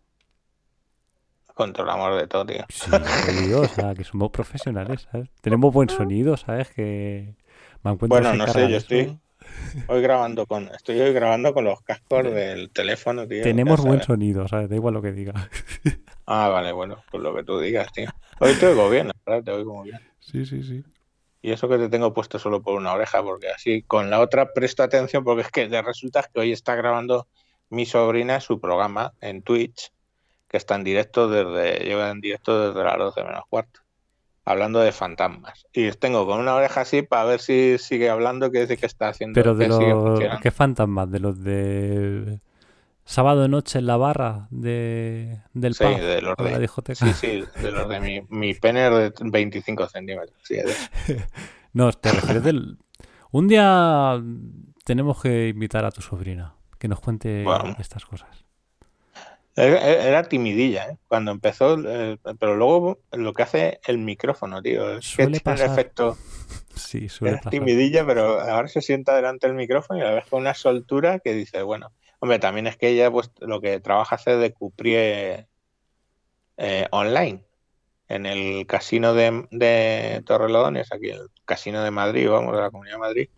Controlamos 1.54 2.20
de 2.20 2.26
todo, 2.26 2.44
tío. 2.44 2.66
Sí, 2.68 2.90
te 2.90 3.32
digo, 3.34 3.62
o 3.62 3.68
sea, 3.68 3.94
que 3.94 4.04
somos 4.04 4.32
profesionales, 4.32 5.08
¿sabes? 5.12 5.30
Tenemos 5.42 5.72
buen 5.72 5.90
sonido, 5.90 6.36
¿sabes? 6.36 6.72
Que 6.72 7.36
me 7.84 7.92
encuentro 7.92 8.20
Bueno, 8.20 8.34
no 8.34 8.48
sé, 8.48 8.68
yo 8.68 8.78
estoy 8.78 9.16
hoy 9.86 10.02
grabando 10.02 10.48
con, 10.48 10.70
estoy 10.70 11.00
hoy 11.00 11.14
grabando 11.14 11.54
con 11.54 11.66
los 11.66 11.82
cascos 11.84 12.24
del 12.24 12.72
teléfono, 12.72 13.28
tío. 13.28 13.44
Tenemos 13.44 13.80
buen 13.86 14.02
sonido, 14.02 14.48
¿sabes? 14.48 14.70
Da 14.70 14.76
igual 14.76 14.96
lo 14.96 15.04
que 15.04 15.12
diga. 15.12 15.48
Ah, 16.26 16.48
vale, 16.48 16.72
bueno, 16.72 17.04
pues 17.12 17.22
lo 17.22 17.36
que 17.36 17.44
tú 17.44 17.60
digas, 17.60 17.92
tío. 17.92 18.10
Hoy 18.40 18.56
te 18.56 18.66
oigo 18.66 18.90
bien, 18.90 19.12
verdad, 19.24 19.44
te 19.44 19.52
oigo 19.52 19.76
muy 19.76 19.90
bien. 19.90 20.02
Sí, 20.20 20.48
sí, 20.48 20.64
sí. 20.64 20.84
Y 21.44 21.52
eso 21.52 21.70
que 21.70 21.78
te 21.78 21.90
tengo 21.90 22.12
puesto 22.12 22.40
solo 22.40 22.64
por 22.64 22.76
una 22.76 22.92
oreja, 22.94 23.22
porque 23.22 23.50
así 23.50 23.84
con 23.84 24.10
la 24.10 24.20
otra 24.20 24.52
presto 24.52 24.82
atención, 24.82 25.24
porque 25.24 25.44
es 25.44 25.52
que 25.52 25.70
de 25.70 25.82
resulta 25.84 26.28
que 26.34 26.40
hoy 26.40 26.52
está 26.52 26.74
grabando 26.74 27.28
mi 27.70 27.86
sobrina 27.86 28.40
su 28.42 28.60
programa 28.60 29.14
en 29.22 29.42
Twitch, 29.42 29.92
que 30.48 30.58
está 30.58 30.76
en 30.76 30.84
directo 30.84 31.28
desde, 31.30 31.86
lleva 31.86 32.10
en 32.10 32.22
directo 32.22 32.70
desde 32.70 32.84
las 32.84 32.98
12 32.98 33.24
menos 33.24 33.44
cuarto. 33.50 33.82
hablando 34.46 34.80
de 34.80 34.92
fantasmas. 34.92 35.68
Y 35.74 35.92
tengo 35.92 36.26
con 36.26 36.40
una 36.40 36.56
oreja 36.56 36.82
así 36.82 37.04
para 37.04 37.26
ver 37.26 37.40
si 37.40 37.78
sigue 37.78 38.10
hablando, 38.10 38.52
que 38.52 38.62
dice 38.62 38.78
que 38.78 38.88
está 38.88 39.10
haciendo. 39.10 39.36
Pero 39.36 39.54
de 39.54 39.68
los... 39.68 40.40
¿Qué 40.42 40.50
fantasmas? 40.52 41.12
¿De 41.12 41.20
los 41.20 41.44
de 41.44 42.42
sábado 43.06 43.48
noche 43.48 43.78
en 43.80 43.86
la 43.86 43.98
barra 43.98 44.48
de... 44.50 45.42
del 45.54 45.76
Sí, 45.76 45.84
pub? 45.84 46.00
de 46.00 46.22
los 46.22 46.36
de 46.38 46.52
la 46.52 46.60
discoteca? 46.60 47.06
Sí, 47.06 47.14
sí, 47.14 47.62
de 47.62 47.72
los 47.72 47.88
de 47.88 48.00
mi, 48.00 48.22
mi 48.30 48.54
pene 48.56 48.90
de 48.90 49.14
25 49.20 49.88
centímetros. 49.88 50.36
Sí, 50.44 50.58
No, 51.74 51.92
te 51.92 52.12
refieres 52.12 52.44
del... 52.44 52.78
Un 53.32 53.48
día 53.48 54.20
tenemos 54.84 55.22
que 55.22 55.50
invitar 55.50 55.86
a 55.86 55.92
tu 55.92 56.02
sobrina 56.02 56.56
que 56.80 56.88
nos 56.88 57.00
cuente 57.00 57.44
Bueno. 57.44 57.76
estas 57.80 58.06
cosas. 58.06 58.46
Era, 59.56 60.24
timidilla, 60.24 60.90
¿eh? 60.92 60.98
Cuando 61.10 61.32
empezó, 61.32 61.78
eh, 61.86 62.18
pero 62.40 62.56
luego 62.56 63.00
lo 63.12 63.34
que 63.34 63.44
hace 63.44 63.80
el 63.86 63.98
micrófono, 63.98 64.62
tío, 64.62 64.90
es 64.98 65.00
que 65.00 65.24
Suele 65.24 65.38
un 65.38 65.44
pasar. 65.44 65.70
efecto. 65.72 66.18
Sí, 66.76 67.10
suele 67.10 67.32
Era 67.34 67.40
pasar. 67.40 67.52
timidilla, 67.52 68.06
pero 68.06 68.40
ahora 68.40 68.70
se 68.70 68.82
sienta 68.82 69.16
delante 69.18 69.48
del 69.48 69.58
micrófono 69.58 70.00
y 70.00 70.04
la 70.04 70.12
ves 70.12 70.26
con 70.28 70.40
una 70.42 70.54
soltura 70.54 71.20
que 71.20 71.34
dice, 71.34 71.62
bueno, 71.62 71.92
hombre, 72.20 72.40
también 72.40 72.68
es 72.68 72.78
que 72.78 72.88
ella, 72.88 73.12
pues, 73.12 73.32
lo 73.40 73.60
que 73.60 73.82
trabaja 73.82 74.16
hacer 74.16 74.38
de 74.38 74.54
cuprie 74.54 75.48
eh, 76.56 76.88
online 76.92 77.44
en 78.08 78.26
el 78.26 78.66
casino 78.66 79.14
de, 79.14 79.46
de 79.52 80.24
Torrelodones, 80.26 80.94
aquí 80.94 81.10
el 81.10 81.28
casino 81.44 81.84
de 81.84 81.92
Madrid, 81.92 82.30
vamos, 82.30 82.56
de 82.56 82.62
la 82.62 82.72
Comunidad 82.72 82.96
de 82.96 83.00
Madrid, 83.00 83.30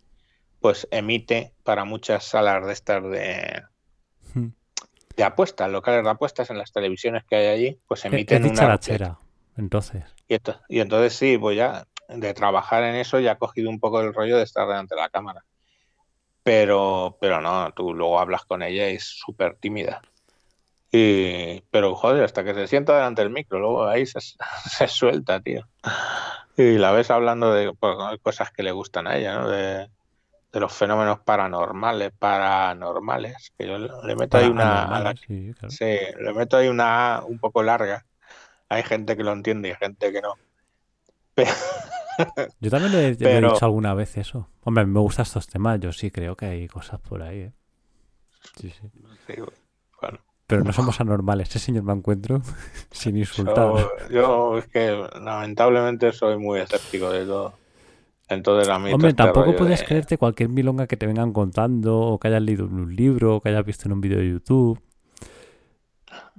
pues 0.62 0.88
emite 0.90 1.54
para 1.64 1.84
muchas 1.84 2.24
salas 2.24 2.64
de 2.66 2.72
estas 2.72 3.02
de, 3.04 3.62
Hmm. 4.34 4.48
de 5.16 5.24
apuestas, 5.24 5.70
locales 5.70 6.04
de 6.04 6.10
apuestas 6.10 6.50
en 6.50 6.58
las 6.58 6.72
televisiones 6.72 7.24
que 7.24 7.36
hay 7.36 7.46
allí, 7.48 7.80
pues 7.86 8.00
Es 8.00 8.12
emiten 8.12 8.42
una 8.44 8.50
dicharachera, 8.52 9.18
entonces. 9.58 10.04
y, 10.28 10.34
ento- 10.34 10.60
y 10.68 10.80
entonces 10.80 11.14
sí, 11.14 11.38
pues 11.38 11.56
ya 11.56 11.86
de 12.08 12.34
trabajar 12.34 12.82
en 12.84 12.94
eso 12.96 13.20
ya 13.20 13.32
ha 13.32 13.38
cogido 13.38 13.70
un 13.70 13.80
poco 13.80 14.00
el 14.00 14.14
rollo 14.14 14.36
de 14.38 14.44
estar 14.44 14.66
delante 14.66 14.94
de 14.94 15.00
la 15.00 15.08
cámara. 15.10 15.44
Pero, 16.42 17.16
pero 17.20 17.40
no, 17.40 17.72
tú 17.72 17.94
luego 17.94 18.18
hablas 18.18 18.44
con 18.44 18.62
ella 18.62 18.90
y 18.90 18.96
es 18.96 19.04
súper 19.04 19.56
tímida. 19.56 20.02
Y, 20.92 21.62
pero 21.70 21.94
joder, 21.94 22.24
hasta 22.24 22.44
que 22.44 22.54
se 22.54 22.66
sienta 22.66 22.94
delante 22.96 23.22
del 23.22 23.30
micro, 23.32 23.58
luego 23.60 23.86
ahí 23.86 24.06
se, 24.06 24.20
se 24.70 24.88
suelta, 24.88 25.40
tío. 25.40 25.68
Y 26.56 26.78
la 26.78 26.92
ves 26.92 27.10
hablando 27.10 27.52
de 27.52 27.72
pues, 27.74 27.96
cosas 28.22 28.50
que 28.52 28.62
le 28.62 28.72
gustan 28.72 29.06
a 29.06 29.16
ella, 29.16 29.38
¿no? 29.38 29.48
De, 29.50 29.88
de 30.52 30.60
los 30.60 30.72
fenómenos 30.72 31.20
paranormales, 31.20 32.12
paranormales, 32.18 33.52
que 33.58 33.66
yo 33.66 33.78
le 33.78 34.16
meto 34.16 34.38
ahí 34.38 34.48
una, 34.48 34.84
a 34.84 35.00
la- 35.00 35.14
sí, 35.26 35.54
claro. 35.58 35.68
Sí, 35.68 35.84
le 35.86 36.34
meto 36.34 36.56
ahí 36.58 36.68
una 36.68 37.16
A 37.16 37.24
un 37.24 37.38
poco 37.38 37.62
larga. 37.62 38.06
Hay 38.68 38.82
gente 38.84 39.16
que 39.16 39.24
lo 39.24 39.32
entiende 39.32 39.70
y 39.70 39.74
gente 39.76 40.12
que 40.12 40.22
no. 40.22 40.34
Pero, 41.34 41.52
Yo 42.60 42.70
también 42.70 42.92
le, 42.92 43.08
he 43.08 43.42
dicho 43.42 43.64
alguna 43.66 43.94
vez 43.94 44.16
eso. 44.16 44.48
Hombre, 44.62 44.86
me 44.86 45.00
gustan 45.00 45.24
estos 45.24 45.48
temas. 45.48 45.80
Yo 45.80 45.92
sí 45.92 46.10
creo 46.10 46.36
que 46.36 46.46
hay 46.46 46.68
cosas 46.68 47.00
por 47.00 47.22
ahí, 47.22 47.40
¿eh? 47.40 47.52
Sí, 48.60 48.70
sí. 48.70 48.90
sí, 49.26 49.34
bueno, 50.00 50.18
Pero 50.46 50.62
no 50.62 50.72
somos 50.72 51.00
anormales. 51.00 51.48
Ese 51.48 51.58
señor 51.58 51.82
me 51.84 51.92
encuentro 51.92 52.42
sin 52.90 53.16
insultar. 53.16 53.72
yo, 53.74 54.08
yo 54.10 54.58
es 54.58 54.66
que 54.68 54.90
lamentablemente 55.20 56.12
soy 56.12 56.38
muy 56.38 56.60
escéptico 56.60 57.10
de 57.10 57.24
todo. 57.26 57.61
Entonces 58.32 58.68
a 58.68 58.78
mí 58.78 58.92
Hombre, 58.92 59.10
este 59.10 59.22
tampoco 59.22 59.54
puedes 59.56 59.80
de- 59.80 59.86
creerte 59.86 60.18
cualquier 60.18 60.48
milonga 60.48 60.86
que 60.86 60.96
te 60.96 61.06
vengan 61.06 61.32
contando 61.32 61.98
o 62.00 62.18
que 62.18 62.28
hayas 62.28 62.42
leído 62.42 62.66
en 62.66 62.74
un 62.74 62.94
libro 62.96 63.36
o 63.36 63.40
que 63.40 63.48
hayas 63.50 63.64
visto 63.64 63.86
en 63.88 63.92
un 63.92 64.00
vídeo 64.00 64.18
de 64.18 64.28
YouTube. 64.30 64.80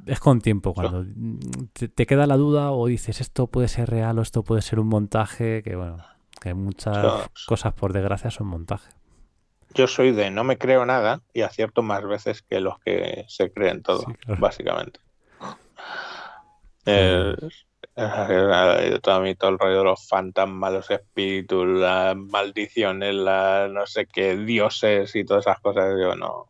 Es 0.06 0.20
con 0.20 0.42
tiempo 0.42 0.74
cuando 0.74 1.06
te, 1.74 1.88
te 1.88 2.06
queda 2.06 2.28
la 2.28 2.36
duda 2.38 2.72
o 2.72 2.88
dices 2.88 3.22
esto 3.22 3.48
puede 3.48 3.68
ser 3.68 3.90
real 3.90 4.20
o 4.20 4.22
esto 4.22 4.44
puede 4.44 4.62
ser 4.62 4.80
un 4.80 4.88
montaje, 4.88 5.64
que 5.64 5.76
bueno, 5.76 5.98
que 6.42 6.54
muchas 6.54 7.30
cosas 7.48 7.74
por 7.74 7.94
desgracia 7.94 8.30
son 8.30 8.48
montaje. 8.48 8.92
Yo 9.74 9.88
soy 9.88 10.12
de 10.12 10.30
no 10.30 10.44
me 10.44 10.58
creo 10.58 10.86
nada 10.86 11.22
y 11.34 11.42
acierto 11.42 11.82
más 11.82 12.04
veces 12.04 12.42
que 12.44 12.60
los 12.60 12.80
que 12.80 13.26
se 13.28 13.52
creen 13.52 13.82
todo, 13.82 14.02
Sí, 14.02 14.14
claro. 14.20 14.42
básicamente. 14.42 15.00
Todo, 17.96 19.16
a 19.16 19.20
mí 19.22 19.36
todo 19.36 19.52
el 19.52 19.60
rollo 19.60 19.78
de 19.80 19.84
los 19.84 20.08
fantasmas, 20.08 20.74
los 20.74 20.90
espíritus, 20.90 21.68
las 21.68 22.16
maldiciones, 22.16 23.14
las 23.16 23.70
no 23.70 23.86
sé 23.86 24.08
qué, 24.08 24.36
dioses 24.38 25.16
y 25.16 25.24
todas 25.24 25.46
esas 25.46 25.60
cosas, 25.60 25.94
yo 26.00 26.16
no. 26.16 26.48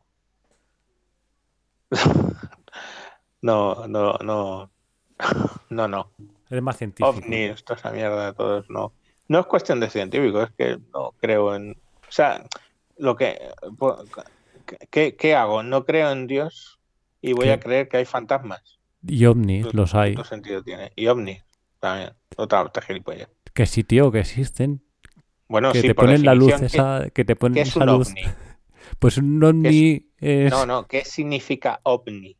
No, 3.41 3.88
no, 3.88 4.14
no. 4.24 4.72
No, 5.70 5.88
no. 5.88 6.11
Eres 6.49 6.64
más 6.64 6.78
científico. 6.78 7.10
ovnis, 7.10 7.64
toda 7.64 7.80
esa 7.80 7.91
mierda, 7.91 8.34
todo 8.34 8.60
eso, 8.60 8.72
no. 8.72 8.94
No 9.28 9.40
es 9.40 9.45
cuestión 9.48 9.80
de 9.80 9.90
científico, 9.90 10.44
es 10.44 10.52
que 10.52 10.78
no 10.94 11.11
creo 11.20 11.56
en. 11.56 11.72
O 11.72 12.11
sea, 12.11 12.45
lo 12.98 13.15
que. 13.15 13.40
¿Qué, 14.90 15.15
qué 15.15 15.36
hago? 15.36 15.64
No 15.64 15.84
creo 15.84 16.11
en 16.11 16.28
Dios 16.28 16.80
y 17.22 17.34
voy 17.34 17.48
¿Qué? 17.48 17.53
a 17.53 17.60
creer 17.60 17.90
que 17.90 17.98
hay 17.98 18.06
fantasmas. 18.06 18.72
Y 19.05 19.25
ovnis, 19.25 19.73
los 19.73 19.95
hay. 19.95 20.15
¿Qué 20.15 20.23
sentido 20.23 20.63
tiene? 20.63 20.91
Y 20.95 21.07
ovnis 21.07 21.43
también. 21.80 22.13
Otra, 22.38 22.63
otra 22.63 22.81
gilipollas. 22.81 23.30
Que 23.53 23.65
sí, 23.65 23.84
tío, 23.84 24.11
que 24.11 24.19
existen. 24.19 24.84
Bueno, 25.47 25.71
que 25.71 25.81
sí, 25.81 25.88
te 25.88 25.95
por 25.95 26.05
ponen 26.05 26.23
la 26.25 26.34
luz 26.34 26.47
definición, 26.59 26.69
¿qué- 26.69 26.77
esa, 27.01 27.09
que 27.11 27.25
te 27.25 27.35
ponen 27.35 27.55
¿Qué 27.55 27.61
es 27.61 27.67
esa 27.69 27.85
luz. 27.85 28.09
ovni? 28.09 28.21
Pues 28.99 29.17
un 29.17 29.41
ovni 29.43 30.11
es 30.19 30.51
No, 30.51 30.65
no, 30.65 30.88
¿qué 30.88 31.05
significa 31.05 31.80
ovni? 31.84 32.35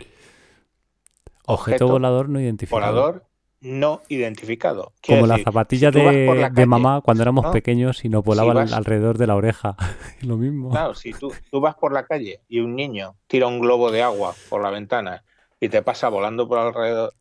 objeto 1.46 1.86
objeto 1.86 1.88
volador 1.88 2.30
no 2.30 2.40
identificado. 2.40 2.92
Volador 2.94 3.26
no 3.62 4.02
identificado. 4.10 4.94
Como 5.08 5.26
la 5.26 5.36
decir, 5.36 5.46
zapatilla 5.46 5.92
si 5.92 6.00
de, 6.00 6.26
la 6.36 6.50
de 6.50 6.54
calle, 6.56 6.66
mamá 6.66 7.02
cuando 7.02 7.24
éramos 7.24 7.46
¿no? 7.46 7.52
pequeños 7.52 8.04
y 8.04 8.10
nos 8.10 8.24
volaba 8.24 8.54
vas- 8.54 8.74
alrededor 8.74 9.18
de 9.18 9.28
la 9.28 9.36
oreja. 9.36 9.76
Lo 10.22 10.38
mismo. 10.38 10.70
Claro, 10.70 10.96
si 10.96 11.12
tú, 11.14 11.34
tú 11.50 11.62
vas 11.62 11.76
por 11.76 11.94
la 11.94 12.06
calle 12.06 12.42
y 12.50 12.60
un 12.60 12.76
niño 12.76 13.16
tira 13.28 13.48
un 13.48 13.60
globo 13.60 13.90
de 13.92 14.02
agua 14.04 14.34
por 14.50 14.62
la 14.62 14.70
ventana 14.70 15.24
y 15.64 15.70
te 15.70 15.82
pasa 15.82 16.10
volando 16.10 16.48
por 16.48 16.60
alrededor 16.60 17.14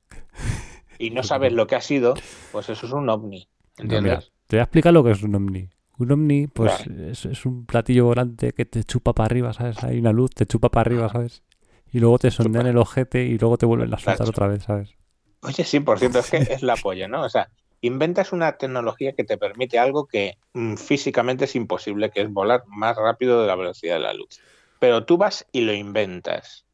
y 0.99 1.11
no 1.11 1.23
sabes 1.23 1.53
lo 1.53 1.67
que 1.67 1.77
ha 1.77 1.81
sido, 1.81 2.15
pues 2.51 2.69
eso 2.69 2.87
es 2.87 2.93
un 2.93 3.09
ovni. 3.09 3.49
No, 3.79 3.85
mira, 3.85 3.99
¿Entiendes? 3.99 4.33
te 4.49 4.57
voy 4.57 4.61
a 4.61 4.65
explicar 4.65 4.93
lo 4.93 5.05
que 5.05 5.13
es 5.13 5.23
un 5.23 5.35
ovni. 5.35 5.69
Un 5.99 6.11
ovni, 6.11 6.49
pues 6.49 6.77
Claro. 6.79 7.05
es, 7.11 7.25
es 7.25 7.47
un 7.47 7.67
platillo 7.67 8.07
volante 8.07 8.53
que 8.53 8.65
te 8.65 8.83
chupa 8.83 9.13
para 9.13 9.27
arriba, 9.27 9.53
¿sabes? 9.53 9.83
Hay 9.85 9.99
una 9.99 10.13
luz, 10.13 10.31
te 10.31 10.47
chupa 10.47 10.71
para 10.71 10.83
arriba, 10.89 11.09
¿sabes? 11.09 11.43
Y 11.93 12.01
luego 12.01 12.19
te 12.19 12.31
sondean 12.31 12.67
el 12.67 12.79
ojete 12.79 13.25
y 13.25 13.39
luego 13.39 13.59
te 13.59 13.67
vuelven 13.67 13.95
a 13.95 13.99
soltar 13.99 14.29
otra 14.29 14.49
vez, 14.49 14.65
¿sabes? 14.65 14.97
Oye, 15.43 15.65
sí, 15.65 15.79
por 15.81 15.99
cierto, 16.01 16.19
es 16.19 16.31
que 16.31 16.37
es 16.51 16.63
la 16.63 16.77
polla, 16.77 17.07
¿no? 17.07 17.23
O 17.23 17.29
sea, 17.29 17.49
inventas 17.81 18.33
una 18.33 18.57
tecnología 18.57 19.13
que 19.13 19.23
te 19.25 19.39
permite 19.39 19.79
algo 19.79 20.07
que 20.07 20.39
mm, 20.55 20.75
físicamente 20.75 21.45
es 21.45 21.55
imposible, 21.55 22.11
que 22.11 22.23
es 22.23 22.33
volar 22.33 22.65
más 22.67 22.97
rápido 22.97 23.41
de 23.41 23.47
la 23.47 23.55
velocidad 23.55 23.95
de 23.95 24.01
la 24.01 24.15
luz. 24.15 24.41
Pero 24.81 25.05
tú 25.05 25.17
vas 25.17 25.47
y 25.53 25.61
lo 25.61 25.73
inventas. 25.73 26.65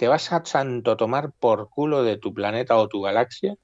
¿Te 0.00 0.08
vas 0.08 0.32
a 0.32 0.42
santo 0.46 0.96
tomar 0.96 1.30
por 1.30 1.68
culo 1.68 2.02
de 2.02 2.16
tu 2.16 2.32
planeta 2.32 2.74
o 2.78 2.88
tu 2.88 3.02
galaxia? 3.02 3.56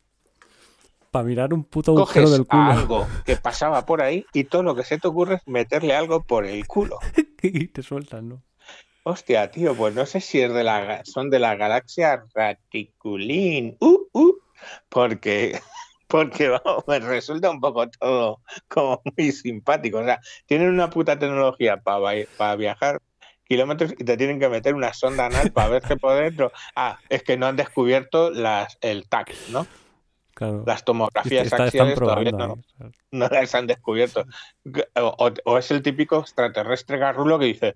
Para 1.10 1.24
mirar 1.24 1.54
un 1.54 1.64
puto 1.64 1.92
agujero 1.92 2.26
coges 2.26 2.30
del 2.30 2.46
culo. 2.46 2.62
a 2.62 2.72
algo 2.72 3.06
que 3.24 3.36
pasaba 3.36 3.86
por 3.86 4.02
ahí 4.02 4.26
y 4.34 4.44
todo 4.44 4.62
lo 4.62 4.74
que 4.74 4.84
se 4.84 4.98
te 4.98 5.08
ocurre 5.08 5.36
es 5.36 5.48
meterle 5.48 5.96
algo 5.96 6.24
por 6.24 6.44
el 6.44 6.66
culo. 6.66 6.98
y 7.42 7.68
te 7.68 7.82
sueltan, 7.82 8.28
¿no? 8.28 8.42
Hostia, 9.04 9.50
tío, 9.50 9.74
pues 9.74 9.94
no 9.94 10.04
sé 10.04 10.20
si 10.20 10.42
es 10.42 10.52
de 10.52 10.62
la, 10.62 11.02
son 11.06 11.30
de 11.30 11.38
la 11.38 11.56
galaxia 11.56 12.22
Raticulín. 12.34 13.78
Uh, 13.80 14.00
uh, 14.12 14.34
porque, 14.90 15.58
porque 16.06 16.50
vamos, 16.50 16.84
me 16.86 16.98
resulta 16.98 17.48
un 17.48 17.60
poco 17.60 17.88
todo 17.88 18.42
como 18.68 19.00
muy 19.16 19.32
simpático. 19.32 20.00
O 20.00 20.04
sea, 20.04 20.20
tienen 20.44 20.68
una 20.68 20.90
puta 20.90 21.18
tecnología 21.18 21.80
para 21.80 22.56
viajar 22.56 23.00
kilómetros 23.46 23.92
y 23.98 24.04
te 24.04 24.16
tienen 24.16 24.38
que 24.38 24.48
meter 24.48 24.74
una 24.74 24.92
sonda 24.92 25.26
anal 25.26 25.52
para 25.52 25.68
verte 25.68 25.96
por 25.96 26.14
dentro. 26.14 26.52
Ah, 26.74 26.98
es 27.08 27.22
que 27.22 27.36
no 27.36 27.46
han 27.46 27.56
descubierto 27.56 28.30
las, 28.30 28.76
el 28.80 29.08
TAC, 29.08 29.34
¿no? 29.50 29.66
Claro. 30.34 30.64
Las 30.66 30.84
tomografías 30.84 31.44
Está- 31.44 31.56
están 31.56 31.66
axiales 31.68 31.94
todavía 31.98 32.30
probando 32.30 32.56
no, 32.56 32.62
¿sabes? 32.78 32.96
no 33.10 33.28
las 33.28 33.54
han 33.54 33.66
descubierto. 33.66 34.26
O, 34.94 35.58
es 35.58 35.70
el 35.70 35.82
típico 35.82 36.18
extraterrestre 36.18 36.98
garrulo 36.98 37.38
que 37.38 37.46
dice, 37.46 37.74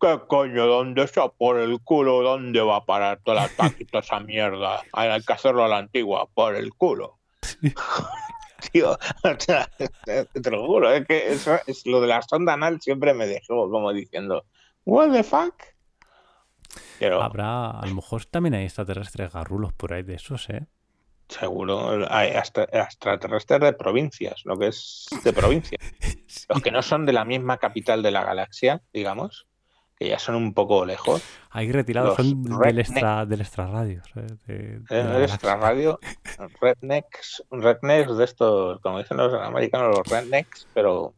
¿qué 0.00 0.18
coño? 0.26 0.66
¿Dónde 0.66 1.02
está 1.04 1.28
por 1.28 1.58
el 1.60 1.78
culo? 1.80 2.22
¿Dónde 2.22 2.60
va 2.62 2.76
a 2.76 2.84
parar 2.84 3.20
toda 3.22 3.42
la 3.42 3.48
TAC 3.48 3.80
y 3.80 3.84
toda 3.84 4.00
esa 4.00 4.18
mierda? 4.18 4.82
Hay 4.92 5.22
que 5.22 5.32
hacerlo 5.32 5.64
a 5.64 5.68
la 5.68 5.78
antigua, 5.78 6.26
por 6.34 6.56
el 6.56 6.74
culo. 6.74 7.18
Tío, 8.72 8.90
o 8.92 9.34
sea, 9.38 9.70
te 10.06 10.50
lo 10.50 10.66
juro, 10.66 10.92
es 10.92 11.06
que 11.06 11.32
eso 11.32 11.58
es 11.66 11.86
lo 11.86 12.00
de 12.00 12.08
la 12.08 12.20
sonda 12.22 12.52
anal 12.52 12.80
siempre 12.80 13.14
me 13.14 13.26
dejó 13.26 13.70
como 13.70 13.92
diciendo, 13.92 14.44
¿What 14.90 15.12
the 15.12 15.22
fuck? 15.22 15.54
Pero 16.98 17.22
Habrá, 17.22 17.70
a 17.70 17.86
lo 17.86 17.94
mejor 17.94 18.24
también 18.24 18.54
hay 18.54 18.64
extraterrestres 18.64 19.32
garrulos 19.32 19.72
por 19.72 19.92
ahí 19.92 20.02
de 20.02 20.14
esos, 20.14 20.48
¿eh? 20.50 20.66
seguro 21.28 22.04
hay 22.12 22.30
extraterrestres 22.32 23.60
de 23.60 23.72
provincias, 23.74 24.42
lo 24.44 24.56
que 24.56 24.66
es 24.66 25.06
de 25.22 25.32
provincia. 25.32 25.78
Los 26.48 26.60
que 26.60 26.72
no 26.72 26.82
son 26.82 27.06
de 27.06 27.12
la 27.12 27.24
misma 27.24 27.58
capital 27.58 28.02
de 28.02 28.10
la 28.10 28.24
galaxia, 28.24 28.82
digamos, 28.92 29.46
que 29.96 30.08
ya 30.08 30.18
son 30.18 30.34
un 30.34 30.54
poco 30.54 30.84
lejos. 30.84 31.22
Ahí 31.50 31.70
retirados 31.70 32.16
son 32.16 32.42
del 32.42 32.80
extra, 32.80 33.26
del 33.26 33.42
extra 33.42 33.66
radio. 33.68 34.02
¿sabes? 34.12 34.44
De- 34.46 34.80
de 34.80 34.84
En 34.90 34.96
la 34.96 35.00
el 35.00 35.06
galaxia. 35.12 35.34
extra 35.34 35.56
radio, 35.56 36.00
rednecks, 36.60 37.44
rednecks 37.52 38.16
de 38.16 38.24
estos, 38.24 38.80
como 38.80 38.98
dicen 38.98 39.16
los 39.18 39.32
americanos, 39.34 39.96
los 39.98 40.06
rednecks, 40.08 40.66
pero 40.74 41.14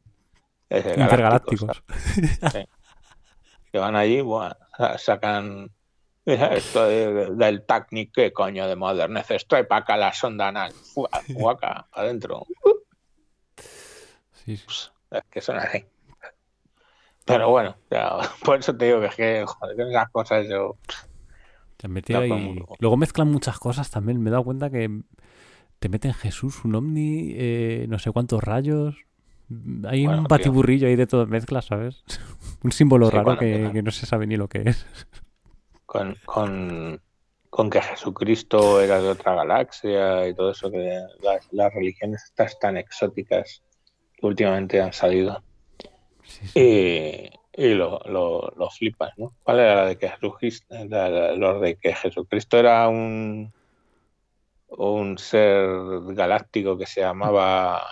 eh, 0.68 0.94
galácticos, 0.96 1.78
Intergalácticos. 1.78 1.82
¿sabes? 2.52 2.66
Que 3.72 3.78
van 3.78 3.96
allí, 3.96 4.22
sa- 4.76 4.98
sacan 4.98 5.70
"Mira, 6.24 6.54
esto 6.54 6.86
de- 6.86 7.30
del 7.34 7.64
Tacnic, 7.66 8.12
qué 8.14 8.32
coño 8.32 8.68
de 8.68 8.76
moderneces, 8.76 9.46
trae 9.48 9.64
para 9.64 9.80
acá 9.82 9.96
la 9.96 10.12
sonda 10.12 10.52
Fua, 10.92 11.08
guaca, 11.28 11.88
adentro, 11.92 12.46
Sí, 14.44 14.56
sí. 14.56 14.66
es 15.10 15.22
que 15.30 15.40
son 15.40 15.56
así. 15.56 15.84
Pero 17.24 17.50
bueno, 17.50 17.76
ya, 17.90 18.18
por 18.44 18.58
eso 18.58 18.76
te 18.76 18.86
digo 18.86 19.00
que 19.00 19.06
es 19.06 19.14
que, 19.14 19.44
joder, 19.46 19.80
esas 19.88 20.10
cosas 20.10 20.46
yo... 20.48 20.76
Se 21.78 21.88
metido 21.88 22.20
ahí-. 22.20 22.62
Luego 22.78 22.96
mezclan 22.96 23.28
muchas 23.30 23.58
cosas 23.58 23.90
también. 23.90 24.20
Me 24.22 24.30
he 24.30 24.32
dado 24.32 24.44
cuenta 24.44 24.70
que 24.70 25.02
te 25.80 25.88
meten 25.88 26.14
Jesús, 26.14 26.64
un 26.64 26.76
ovni, 26.76 27.32
eh, 27.34 27.86
no 27.88 27.98
sé 27.98 28.12
cuántos 28.12 28.42
rayos. 28.42 28.96
Hay 29.88 30.04
Bueno, 30.06 30.20
un 30.22 30.24
tío. 30.26 30.28
batiburrillo 30.28 30.86
ahí 30.86 30.94
de 30.96 31.06
todo 31.08 31.26
mezcla, 31.26 31.60
¿sabes? 31.60 32.04
un 32.62 32.72
símbolo 32.72 33.10
Sí, 33.10 33.16
raro 33.16 33.24
bueno, 33.24 33.40
que, 33.40 33.82
no 33.82 33.90
se 33.90 34.06
sabe 34.06 34.26
ni 34.26 34.36
lo 34.36 34.48
que 34.48 34.62
es. 34.70 34.86
con, 35.86 36.16
con, 36.24 37.00
con 37.50 37.70
que 37.70 37.82
Jesucristo 37.82 38.80
era 38.80 39.00
de 39.00 39.08
otra 39.10 39.34
galaxia 39.34 40.26
y 40.28 40.34
todo 40.34 40.52
eso, 40.52 40.70
que 40.70 41.00
las, 41.22 41.48
las 41.52 41.72
religiones 41.74 42.24
estas 42.24 42.58
tan 42.58 42.76
exóticas 42.76 43.62
que 44.14 44.26
últimamente 44.26 44.80
han 44.80 44.92
salido. 44.92 45.42
Sí, 46.24 46.46
sí. 46.46 46.60
Y, 46.60 47.30
y 47.64 47.74
lo, 47.74 48.00
lo, 48.06 48.52
lo 48.56 48.70
flipas, 48.70 49.12
¿no? 49.18 49.34
¿Cuál 49.42 49.58
era 49.60 49.74
la 49.76 49.86
de 49.86 49.98
que 49.98 50.08
Jesucristo, 50.08 50.74
la- 50.88 51.08
la- 51.36 51.54
de 51.58 51.76
que 51.76 51.94
Jesucristo 51.94 52.58
era 52.58 52.88
un, 52.88 53.52
un 54.68 55.18
ser 55.18 55.68
galáctico 56.14 56.78
que 56.78 56.86
se 56.86 57.00
llamaba... 57.02 57.82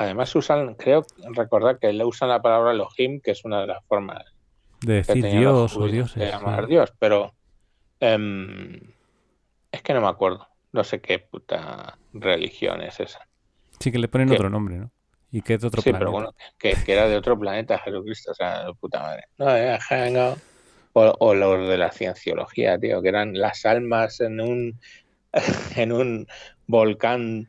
Además 0.00 0.34
usan, 0.34 0.74
creo 0.76 1.04
recordar 1.34 1.78
que 1.78 1.92
le 1.92 2.04
usan 2.04 2.30
la 2.30 2.40
palabra 2.40 2.72
Elohim, 2.72 3.20
que 3.20 3.32
es 3.32 3.44
una 3.44 3.60
de 3.60 3.66
las 3.66 3.84
formas 3.84 4.24
De 4.80 4.94
decir 4.94 5.24
Dios 5.26 5.76
o 5.76 5.86
dioses. 5.86 6.14
de 6.16 6.30
llamar 6.30 6.66
Dios, 6.66 6.92
pero 6.98 7.34
em, 8.00 8.80
es 9.70 9.82
que 9.82 9.92
no 9.92 10.00
me 10.00 10.08
acuerdo. 10.08 10.48
No 10.72 10.84
sé 10.84 11.00
qué 11.00 11.18
puta 11.18 11.98
religión 12.14 12.80
es 12.80 12.98
esa. 13.00 13.26
Sí, 13.78 13.92
que 13.92 13.98
le 13.98 14.08
ponen 14.08 14.28
Que- 14.28 14.34
otro 14.34 14.48
nombre, 14.50 14.76
¿no? 14.76 14.90
Y 15.32 15.42
que 15.42 15.54
es 15.54 15.60
de 15.60 15.68
otro 15.68 15.82
sí, 15.82 15.90
planeta. 15.90 15.98
pero 16.00 16.12
bueno, 16.12 16.34
que, 16.58 16.72
que 16.84 16.92
era 16.92 17.06
de 17.06 17.16
otro 17.16 17.38
planeta 17.38 17.78
Jesucristo, 17.78 18.32
o 18.32 18.34
sea, 18.34 18.64
de 18.64 18.74
puta 18.74 19.00
madre. 19.00 19.24
No, 19.38 19.48
era 19.50 19.78
Jango. 19.80 20.36
O, 20.92 21.14
o 21.20 21.34
los 21.34 21.68
de 21.68 21.78
la 21.78 21.92
cienciología, 21.92 22.76
tío, 22.78 23.00
que 23.00 23.08
eran 23.10 23.38
las 23.38 23.64
almas 23.64 24.20
en 24.20 24.40
un 24.40 24.80
en 25.76 25.92
un 25.92 26.26
volcán 26.66 27.48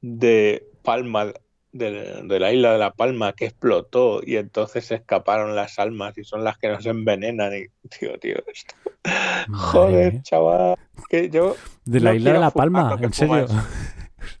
de 0.00 0.66
Palma, 0.82 1.32
de, 1.72 2.22
de 2.24 2.40
la 2.40 2.52
isla 2.52 2.72
de 2.72 2.78
La 2.78 2.92
Palma, 2.92 3.32
que 3.32 3.46
explotó 3.46 4.20
y 4.24 4.36
entonces 4.36 4.86
se 4.86 4.96
escaparon 4.96 5.54
las 5.54 5.78
almas 5.78 6.16
y 6.18 6.24
son 6.24 6.42
las 6.44 6.58
que 6.58 6.68
nos 6.68 6.84
envenenan. 6.86 7.52
Y, 7.54 7.66
tío, 7.88 8.18
tío, 8.18 8.36
esto. 8.52 8.74
Madre 9.04 9.48
Joder, 9.52 10.22
chaval, 10.22 10.76
que 11.08 11.30
yo 11.30 11.56
De 11.84 12.00
la 12.00 12.10
no 12.10 12.16
isla 12.16 12.32
de 12.32 12.38
La 12.38 12.50
Palma, 12.50 12.96
lo 12.98 13.04
en 13.06 13.12
serio. 13.12 13.46
fumas. 13.48 13.66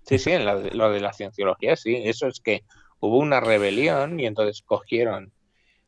Sí, 0.06 0.18
sí, 0.18 0.30
en 0.32 0.44
la 0.44 0.56
de- 0.56 0.70
lo 0.72 0.90
de 0.90 1.00
la 1.00 1.12
cienciología, 1.12 1.76
sí. 1.76 1.96
Eso 2.04 2.26
es 2.26 2.40
que 2.40 2.64
hubo 2.98 3.18
una 3.18 3.40
rebelión 3.40 4.18
y 4.20 4.26
entonces 4.26 4.62
cogieron 4.62 5.32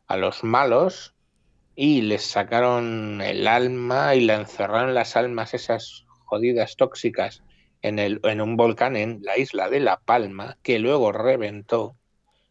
a 0.07 0.17
los 0.17 0.45
malos 0.45 1.15
y 1.75 2.03
les 2.03 2.23
sacaron 2.23 3.21
el 3.21 3.47
alma 3.49 4.15
y 4.15 4.21
la 4.21 4.35
encerraron 4.35 4.95
las 4.95 5.17
almas 5.17 5.55
esas 5.55 6.05
jodidas 6.25 6.77
tóxicas 6.77 7.43
en, 7.83 7.99
el, 7.99 8.21
en 8.25 8.41
un 8.41 8.57
volcán 8.57 8.97
en 8.97 9.21
la 9.23 9.39
isla 9.39 9.69
de 9.71 9.81
La 9.81 9.99
Palma 10.01 10.59
que 10.63 10.79
luego 10.79 11.13
reventó 11.13 11.97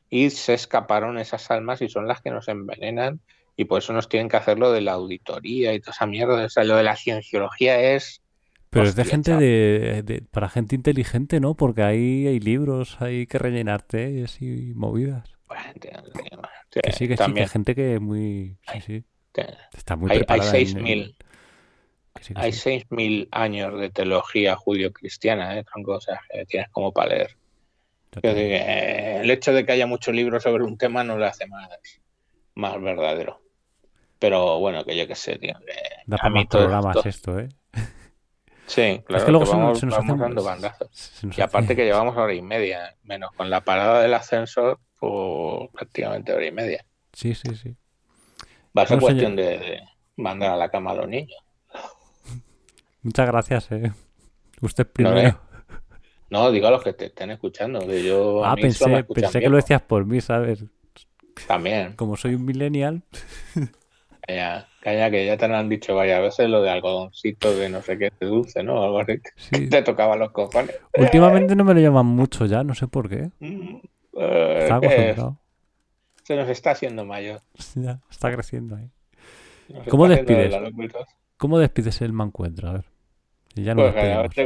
y 0.09 0.29
se 0.31 0.53
escaparon 0.53 1.17
esas 1.17 1.49
almas 1.51 1.81
y 1.81 1.89
son 1.89 2.07
las 2.07 2.21
que 2.21 2.31
nos 2.31 2.47
envenenan 2.47 3.21
y 3.55 3.65
por 3.65 3.79
eso 3.79 3.93
nos 3.93 4.09
tienen 4.09 4.29
que 4.29 4.37
hacer 4.37 4.59
lo 4.59 4.71
de 4.71 4.81
la 4.81 4.93
auditoría 4.93 5.73
y 5.73 5.79
toda 5.79 5.93
esa 5.93 6.05
mierda. 6.07 6.45
O 6.45 6.49
sea, 6.49 6.63
lo 6.63 6.75
de 6.77 6.83
la 6.83 6.95
cienciología 6.95 7.79
es... 7.95 8.21
Pero 8.69 8.87
es 8.87 8.95
de 8.95 9.01
Hostia, 9.01 9.11
gente 9.11 9.35
de, 9.35 10.03
de- 10.03 10.21
para 10.21 10.49
gente 10.49 10.75
inteligente, 10.75 11.39
¿no? 11.41 11.55
Porque 11.55 11.83
ahí 11.83 12.27
hay 12.27 12.39
libros, 12.39 13.01
hay 13.01 13.27
que 13.27 13.37
rellenarte 13.37 14.11
y 14.11 14.23
así 14.23 14.71
movidas. 14.75 15.29
Bueno, 15.47 15.63
tío, 15.79 15.91
tío, 16.13 16.81
Que 16.81 16.91
sí, 16.93 17.07
que 17.07 17.17
sí, 17.17 17.33
que 17.33 17.41
también 17.41 17.43
hay 17.43 17.47
gente 17.47 17.75
que 17.75 17.99
muy... 17.99 18.57
Sí, 18.71 18.81
sí. 18.81 19.05
Está 19.73 19.95
muy 19.95 20.09
hay, 20.09 20.17
hay 20.19 20.23
preparada. 20.25 20.57
en- 20.57 20.65
6.000 20.65 21.15
que 21.17 21.25
sí, 22.19 22.33
hay 22.35 22.51
sí. 22.51 22.59
6.000 22.59 23.27
años 23.31 23.79
de 23.79 23.89
teología 23.89 24.55
judío-cristiana, 24.55 25.57
¿eh, 25.57 25.63
tronco? 25.63 25.93
O 25.93 26.01
sea, 26.01 26.19
que 26.29 26.45
tienes 26.45 26.69
como 26.69 26.91
para 26.91 27.09
leer. 27.15 27.37
Eh, 28.23 29.19
el 29.23 29.31
hecho 29.31 29.53
de 29.53 29.65
que 29.65 29.71
haya 29.71 29.87
muchos 29.87 30.13
libros 30.13 30.43
sobre 30.43 30.63
un 30.63 30.77
tema 30.77 31.03
no 31.03 31.17
lo 31.17 31.25
hace 31.25 31.47
más, 31.47 31.69
más 32.55 32.81
verdadero. 32.81 33.41
Pero 34.19 34.59
bueno, 34.59 34.83
que 34.83 34.95
yo 34.97 35.07
qué 35.07 35.15
sé, 35.15 35.37
tío. 35.37 35.53
que 35.65 35.73
Da 36.05 36.17
para 36.17 36.29
mí 36.29 36.35
más 36.39 36.47
programas 36.47 36.95
esto- 36.97 37.09
esto, 37.09 37.39
¿eh? 37.39 37.49
Sí, 38.67 39.01
claro, 39.05 39.17
es 39.17 39.23
que 39.25 39.31
luego 39.31 39.45
que 39.45 39.51
vamos, 39.51 39.79
se 39.79 39.85
nos 39.85 39.95
vamos 39.97 40.09
hacen- 40.13 40.19
dando 40.19 40.43
bandazos. 40.43 40.89
se 40.91 41.27
nos 41.27 41.37
Y 41.37 41.41
aparte 41.41 41.65
hace- 41.67 41.75
que 41.75 41.83
llevamos 41.85 42.15
hora 42.17 42.33
y 42.33 42.41
media, 42.41 42.95
menos 43.03 43.31
con 43.33 43.49
la 43.49 43.61
parada 43.61 44.01
del 44.01 44.13
ascensor, 44.13 44.79
pues 44.99 45.69
prácticamente 45.73 46.31
hora 46.33 46.45
y 46.45 46.51
media. 46.51 46.85
Sí, 47.13 47.33
sí, 47.35 47.55
sí. 47.55 47.75
Va 48.77 48.83
a 48.83 48.87
ser 48.87 48.99
cuestión 48.99 49.35
de, 49.35 49.43
de 49.57 49.81
mandar 50.17 50.51
a 50.51 50.55
la 50.55 50.69
cama 50.69 50.91
a 50.91 50.95
los 50.95 51.07
niños. 51.07 51.41
Muchas 53.03 53.27
gracias, 53.27 53.71
¿eh? 53.71 53.91
Usted 54.61 54.87
primero. 54.87 55.19
eh. 55.19 55.35
No, 56.29 56.49
digo 56.51 56.67
a 56.67 56.71
los 56.71 56.83
que 56.83 56.93
te 56.93 57.07
estén 57.07 57.31
escuchando. 57.31 57.79
Que 57.85 58.03
yo, 58.03 58.45
ah, 58.45 58.55
me 58.55 58.61
pensé, 58.63 59.03
pensé 59.03 59.39
que 59.39 59.45
lo 59.45 59.51
viejos. 59.51 59.65
decías 59.65 59.81
por 59.81 60.05
mí, 60.05 60.21
¿sabes? 60.21 60.63
También. 61.47 61.93
Como 61.93 62.15
soy 62.15 62.35
un 62.35 62.45
millennial. 62.45 63.03
Calla, 64.21 64.67
calla, 64.81 65.09
que 65.11 65.25
ya 65.25 65.35
te 65.35 65.47
lo 65.47 65.57
han 65.57 65.67
dicho 65.67 65.95
varias 65.95 66.21
veces 66.21 66.47
lo 66.49 66.61
de 66.61 66.69
algodoncito 66.69 67.53
de 67.55 67.69
no 67.69 67.81
sé 67.81 67.97
qué 67.97 68.11
de 68.19 68.27
dulce, 68.27 68.63
¿no? 68.63 68.83
Algo 68.83 68.99
así. 68.99 69.19
Sí. 69.35 69.67
Te 69.69 69.81
tocaba 69.81 70.15
los 70.15 70.31
cojones. 70.31 70.79
Últimamente 70.97 71.55
no 71.55 71.63
me 71.65 71.73
lo 71.73 71.79
llaman 71.79 72.05
mucho 72.05 72.45
ya, 72.45 72.63
no 72.63 72.75
sé 72.75 72.87
por 72.87 73.09
qué. 73.09 73.31
Mm, 73.39 73.77
eh. 74.13 75.15
Se 76.23 76.35
nos 76.35 76.47
está 76.49 76.71
haciendo 76.71 77.03
mayor. 77.03 77.41
Ya, 77.75 77.99
está 78.09 78.31
creciendo 78.31 78.75
ahí. 78.75 78.89
¿Cómo 79.89 80.07
despides? 80.07 80.51
de. 80.51 80.91
¿Cómo 81.37 81.57
despides 81.57 82.01
el 82.01 82.13
mancuentro? 82.13 82.69
A 82.69 82.73
ver. 82.73 82.85
Y 83.55 83.63
ya 83.63 83.75
no 83.75 83.81
Pues 83.81 83.93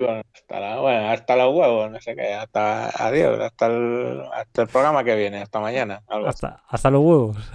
con 0.02 0.24
hasta, 0.34 0.60
la, 0.60 0.80
bueno, 0.80 1.10
hasta 1.10 1.36
los 1.36 1.54
huevos, 1.54 1.92
no 1.92 2.02
sé 2.02 2.16
qué. 2.16 2.34
Hasta 2.34 2.90
adiós, 2.90 3.40
hasta 3.40 3.68
el, 3.68 4.22
hasta 4.34 4.62
el 4.64 4.68
programa 4.68 5.04
que 5.04 5.16
viene, 5.16 5.42
hasta 5.42 5.60
mañana. 5.60 6.02
Algo. 6.08 6.28
Hasta, 6.28 6.64
hasta 6.68 6.90
los 6.90 7.02
huevos. 7.02 7.38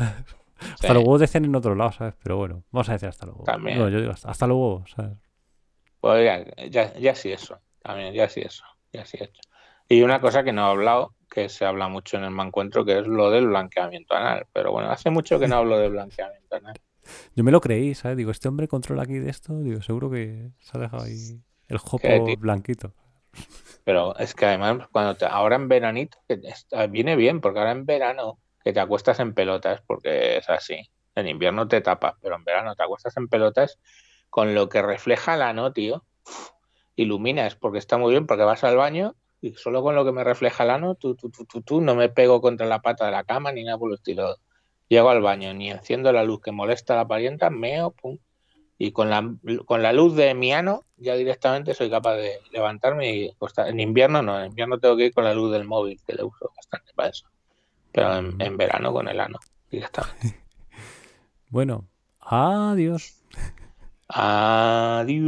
hasta 0.61 0.89
Sí. 0.89 0.95
los 0.95 1.03
huevos 1.03 1.21
decían 1.21 1.45
en 1.47 1.55
otro 1.57 1.75
lado, 1.75 1.93
¿sabes? 1.93 2.15
Pero 2.23 2.37
bueno, 2.37 2.63
vamos 2.71 2.89
a 2.89 2.93
decir 2.93 3.09
hasta 3.09 3.27
los 3.27 3.35
huevos. 3.35 3.47
También. 3.47 3.79
No, 3.79 3.89
yo 3.89 4.01
digo 4.01 4.13
hasta, 4.13 4.31
hasta 4.31 4.47
los 4.47 4.57
huevos, 4.57 4.91
¿sabes? 4.95 5.13
Pues 6.01 6.25
ya, 6.25 6.67
ya, 6.69 6.95
ya 6.99 7.15
sí 7.15 7.33
eso, 7.33 7.59
también, 7.83 8.15
ya 8.15 8.29
sí 8.29 8.41
eso, 8.41 8.65
ya 8.93 9.05
sí 9.05 9.19
eso. 9.21 9.41
Y 9.89 10.03
una 10.03 10.21
cosa 10.21 10.45
que 10.45 10.53
no 10.53 10.67
he 10.67 10.71
hablado, 10.71 11.15
que 11.31 11.49
se 11.49 11.65
habla 11.65 11.89
mucho 11.89 12.17
en 12.17 12.25
el 12.25 12.31
mancuentro, 12.31 12.85
que 12.85 12.99
es 13.01 13.07
lo 13.07 13.31
del 13.31 13.49
blanqueamiento 13.49 14.15
anal. 14.15 14.47
Pero 14.53 14.73
bueno, 14.73 14.91
hace 14.91 15.11
mucho 15.11 15.39
que 15.39 15.49
no 15.49 15.57
hablo 15.57 15.79
de 15.79 15.89
blanqueamiento 15.89 16.57
anal. 16.57 16.75
Yo 17.35 17.45
me 17.45 17.51
lo 17.53 17.61
creí, 17.61 17.95
¿sabes? 17.95 18.17
Digo, 18.17 18.31
este 18.31 18.49
hombre 18.49 18.69
controla 18.69 19.03
aquí 19.03 19.15
de 19.15 19.31
esto. 19.31 19.59
Digo, 19.61 19.83
seguro 19.83 20.11
que 20.11 20.51
se 20.59 20.77
ha 20.77 20.81
dejado 20.81 21.05
ahí 21.05 21.41
el 21.69 21.79
jopo 21.79 22.37
blanquito. 22.39 22.93
Pero 23.85 24.17
es 24.19 24.35
que 24.35 24.47
además, 24.47 24.89
cuando 24.93 25.17
te, 25.17 25.25
ahora 25.25 25.57
en 25.57 25.69
veranito, 25.69 26.19
que 26.29 26.39
está- 26.45 26.87
viene 26.87 27.17
bien, 27.17 27.41
porque 27.41 27.59
ahora 27.59 27.73
en 27.73 27.87
verano 27.87 28.39
que 28.63 28.73
te 28.73 28.81
acuestas 28.81 29.21
en 29.21 29.33
pelotas, 29.35 29.83
porque 29.87 30.37
es 30.39 30.49
así. 30.51 30.91
En 31.15 31.27
invierno 31.27 31.67
te 31.67 31.81
tapas, 31.81 32.15
pero 32.21 32.37
en 32.37 32.45
verano 32.45 32.75
te 32.77 32.83
acuestas 32.83 33.17
en 33.17 33.29
pelotas 33.29 33.79
con 34.29 34.55
lo 34.55 34.69
que 34.69 34.83
refleja 34.83 35.35
el 35.35 35.43
ano, 35.43 35.73
tío. 35.73 36.05
Iluminas, 36.97 37.57
porque 37.57 37.79
está 37.79 37.97
muy 37.97 38.11
bien, 38.13 38.27
porque 38.27 38.45
vas 38.45 38.63
al 38.65 38.77
baño 38.77 39.17
y 39.41 39.55
solo 39.55 39.83
con 39.83 39.95
lo 39.95 40.05
que 40.05 40.13
me 40.13 40.23
refleja 40.25 40.65
el 40.65 40.71
ano, 40.71 40.95
tú, 40.97 41.15
tú, 41.15 41.31
tú, 41.31 41.47
tú, 41.47 41.63
tú, 41.63 41.81
no 41.81 41.95
me 41.95 42.11
pego 42.11 42.41
contra 42.43 42.67
la 42.67 42.81
pata 42.81 43.07
de 43.07 43.13
la 43.13 43.25
cama 43.25 43.53
ni 43.53 43.65
nada 43.65 43.79
por 43.79 43.91
el 43.91 43.95
estilo. 43.95 44.37
Llego 44.91 45.09
al 45.09 45.23
baño, 45.23 45.55
ni 45.55 45.71
enciendo 45.71 46.13
la 46.13 46.25
luz 46.25 46.41
que 46.41 46.51
molesta 46.51 46.95
a 46.95 46.97
la 46.97 47.07
parienta, 47.07 47.49
meo, 47.49 47.93
pum. 47.93 48.19
Y 48.77 48.91
con 48.91 49.09
la, 49.09 49.23
con 49.65 49.83
la 49.83 49.93
luz 49.93 50.17
de 50.17 50.35
mi 50.35 50.53
ano, 50.53 50.83
ya 50.97 51.15
directamente 51.15 51.75
soy 51.75 51.89
capaz 51.89 52.17
de 52.17 52.41
levantarme 52.51 53.15
y. 53.15 53.31
En 53.59 53.79
invierno 53.79 54.21
no, 54.21 54.41
en 54.41 54.47
invierno 54.47 54.81
tengo 54.81 54.97
que 54.97 55.07
ir 55.07 55.15
con 55.15 55.23
la 55.23 55.33
luz 55.33 55.53
del 55.53 55.65
móvil, 55.65 56.01
que 56.05 56.15
le 56.15 56.25
uso 56.25 56.51
bastante 56.57 56.93
para 56.93 57.11
eso. 57.11 57.29
Pero 57.93 58.17
en, 58.17 58.35
en 58.41 58.57
verano 58.57 58.93
con 58.93 59.07
el 59.07 59.21
ano, 59.21 59.39
directamente. 59.71 60.41
Bueno, 61.51 61.89
adiós. 62.21 63.23
Adiós. 64.09 65.21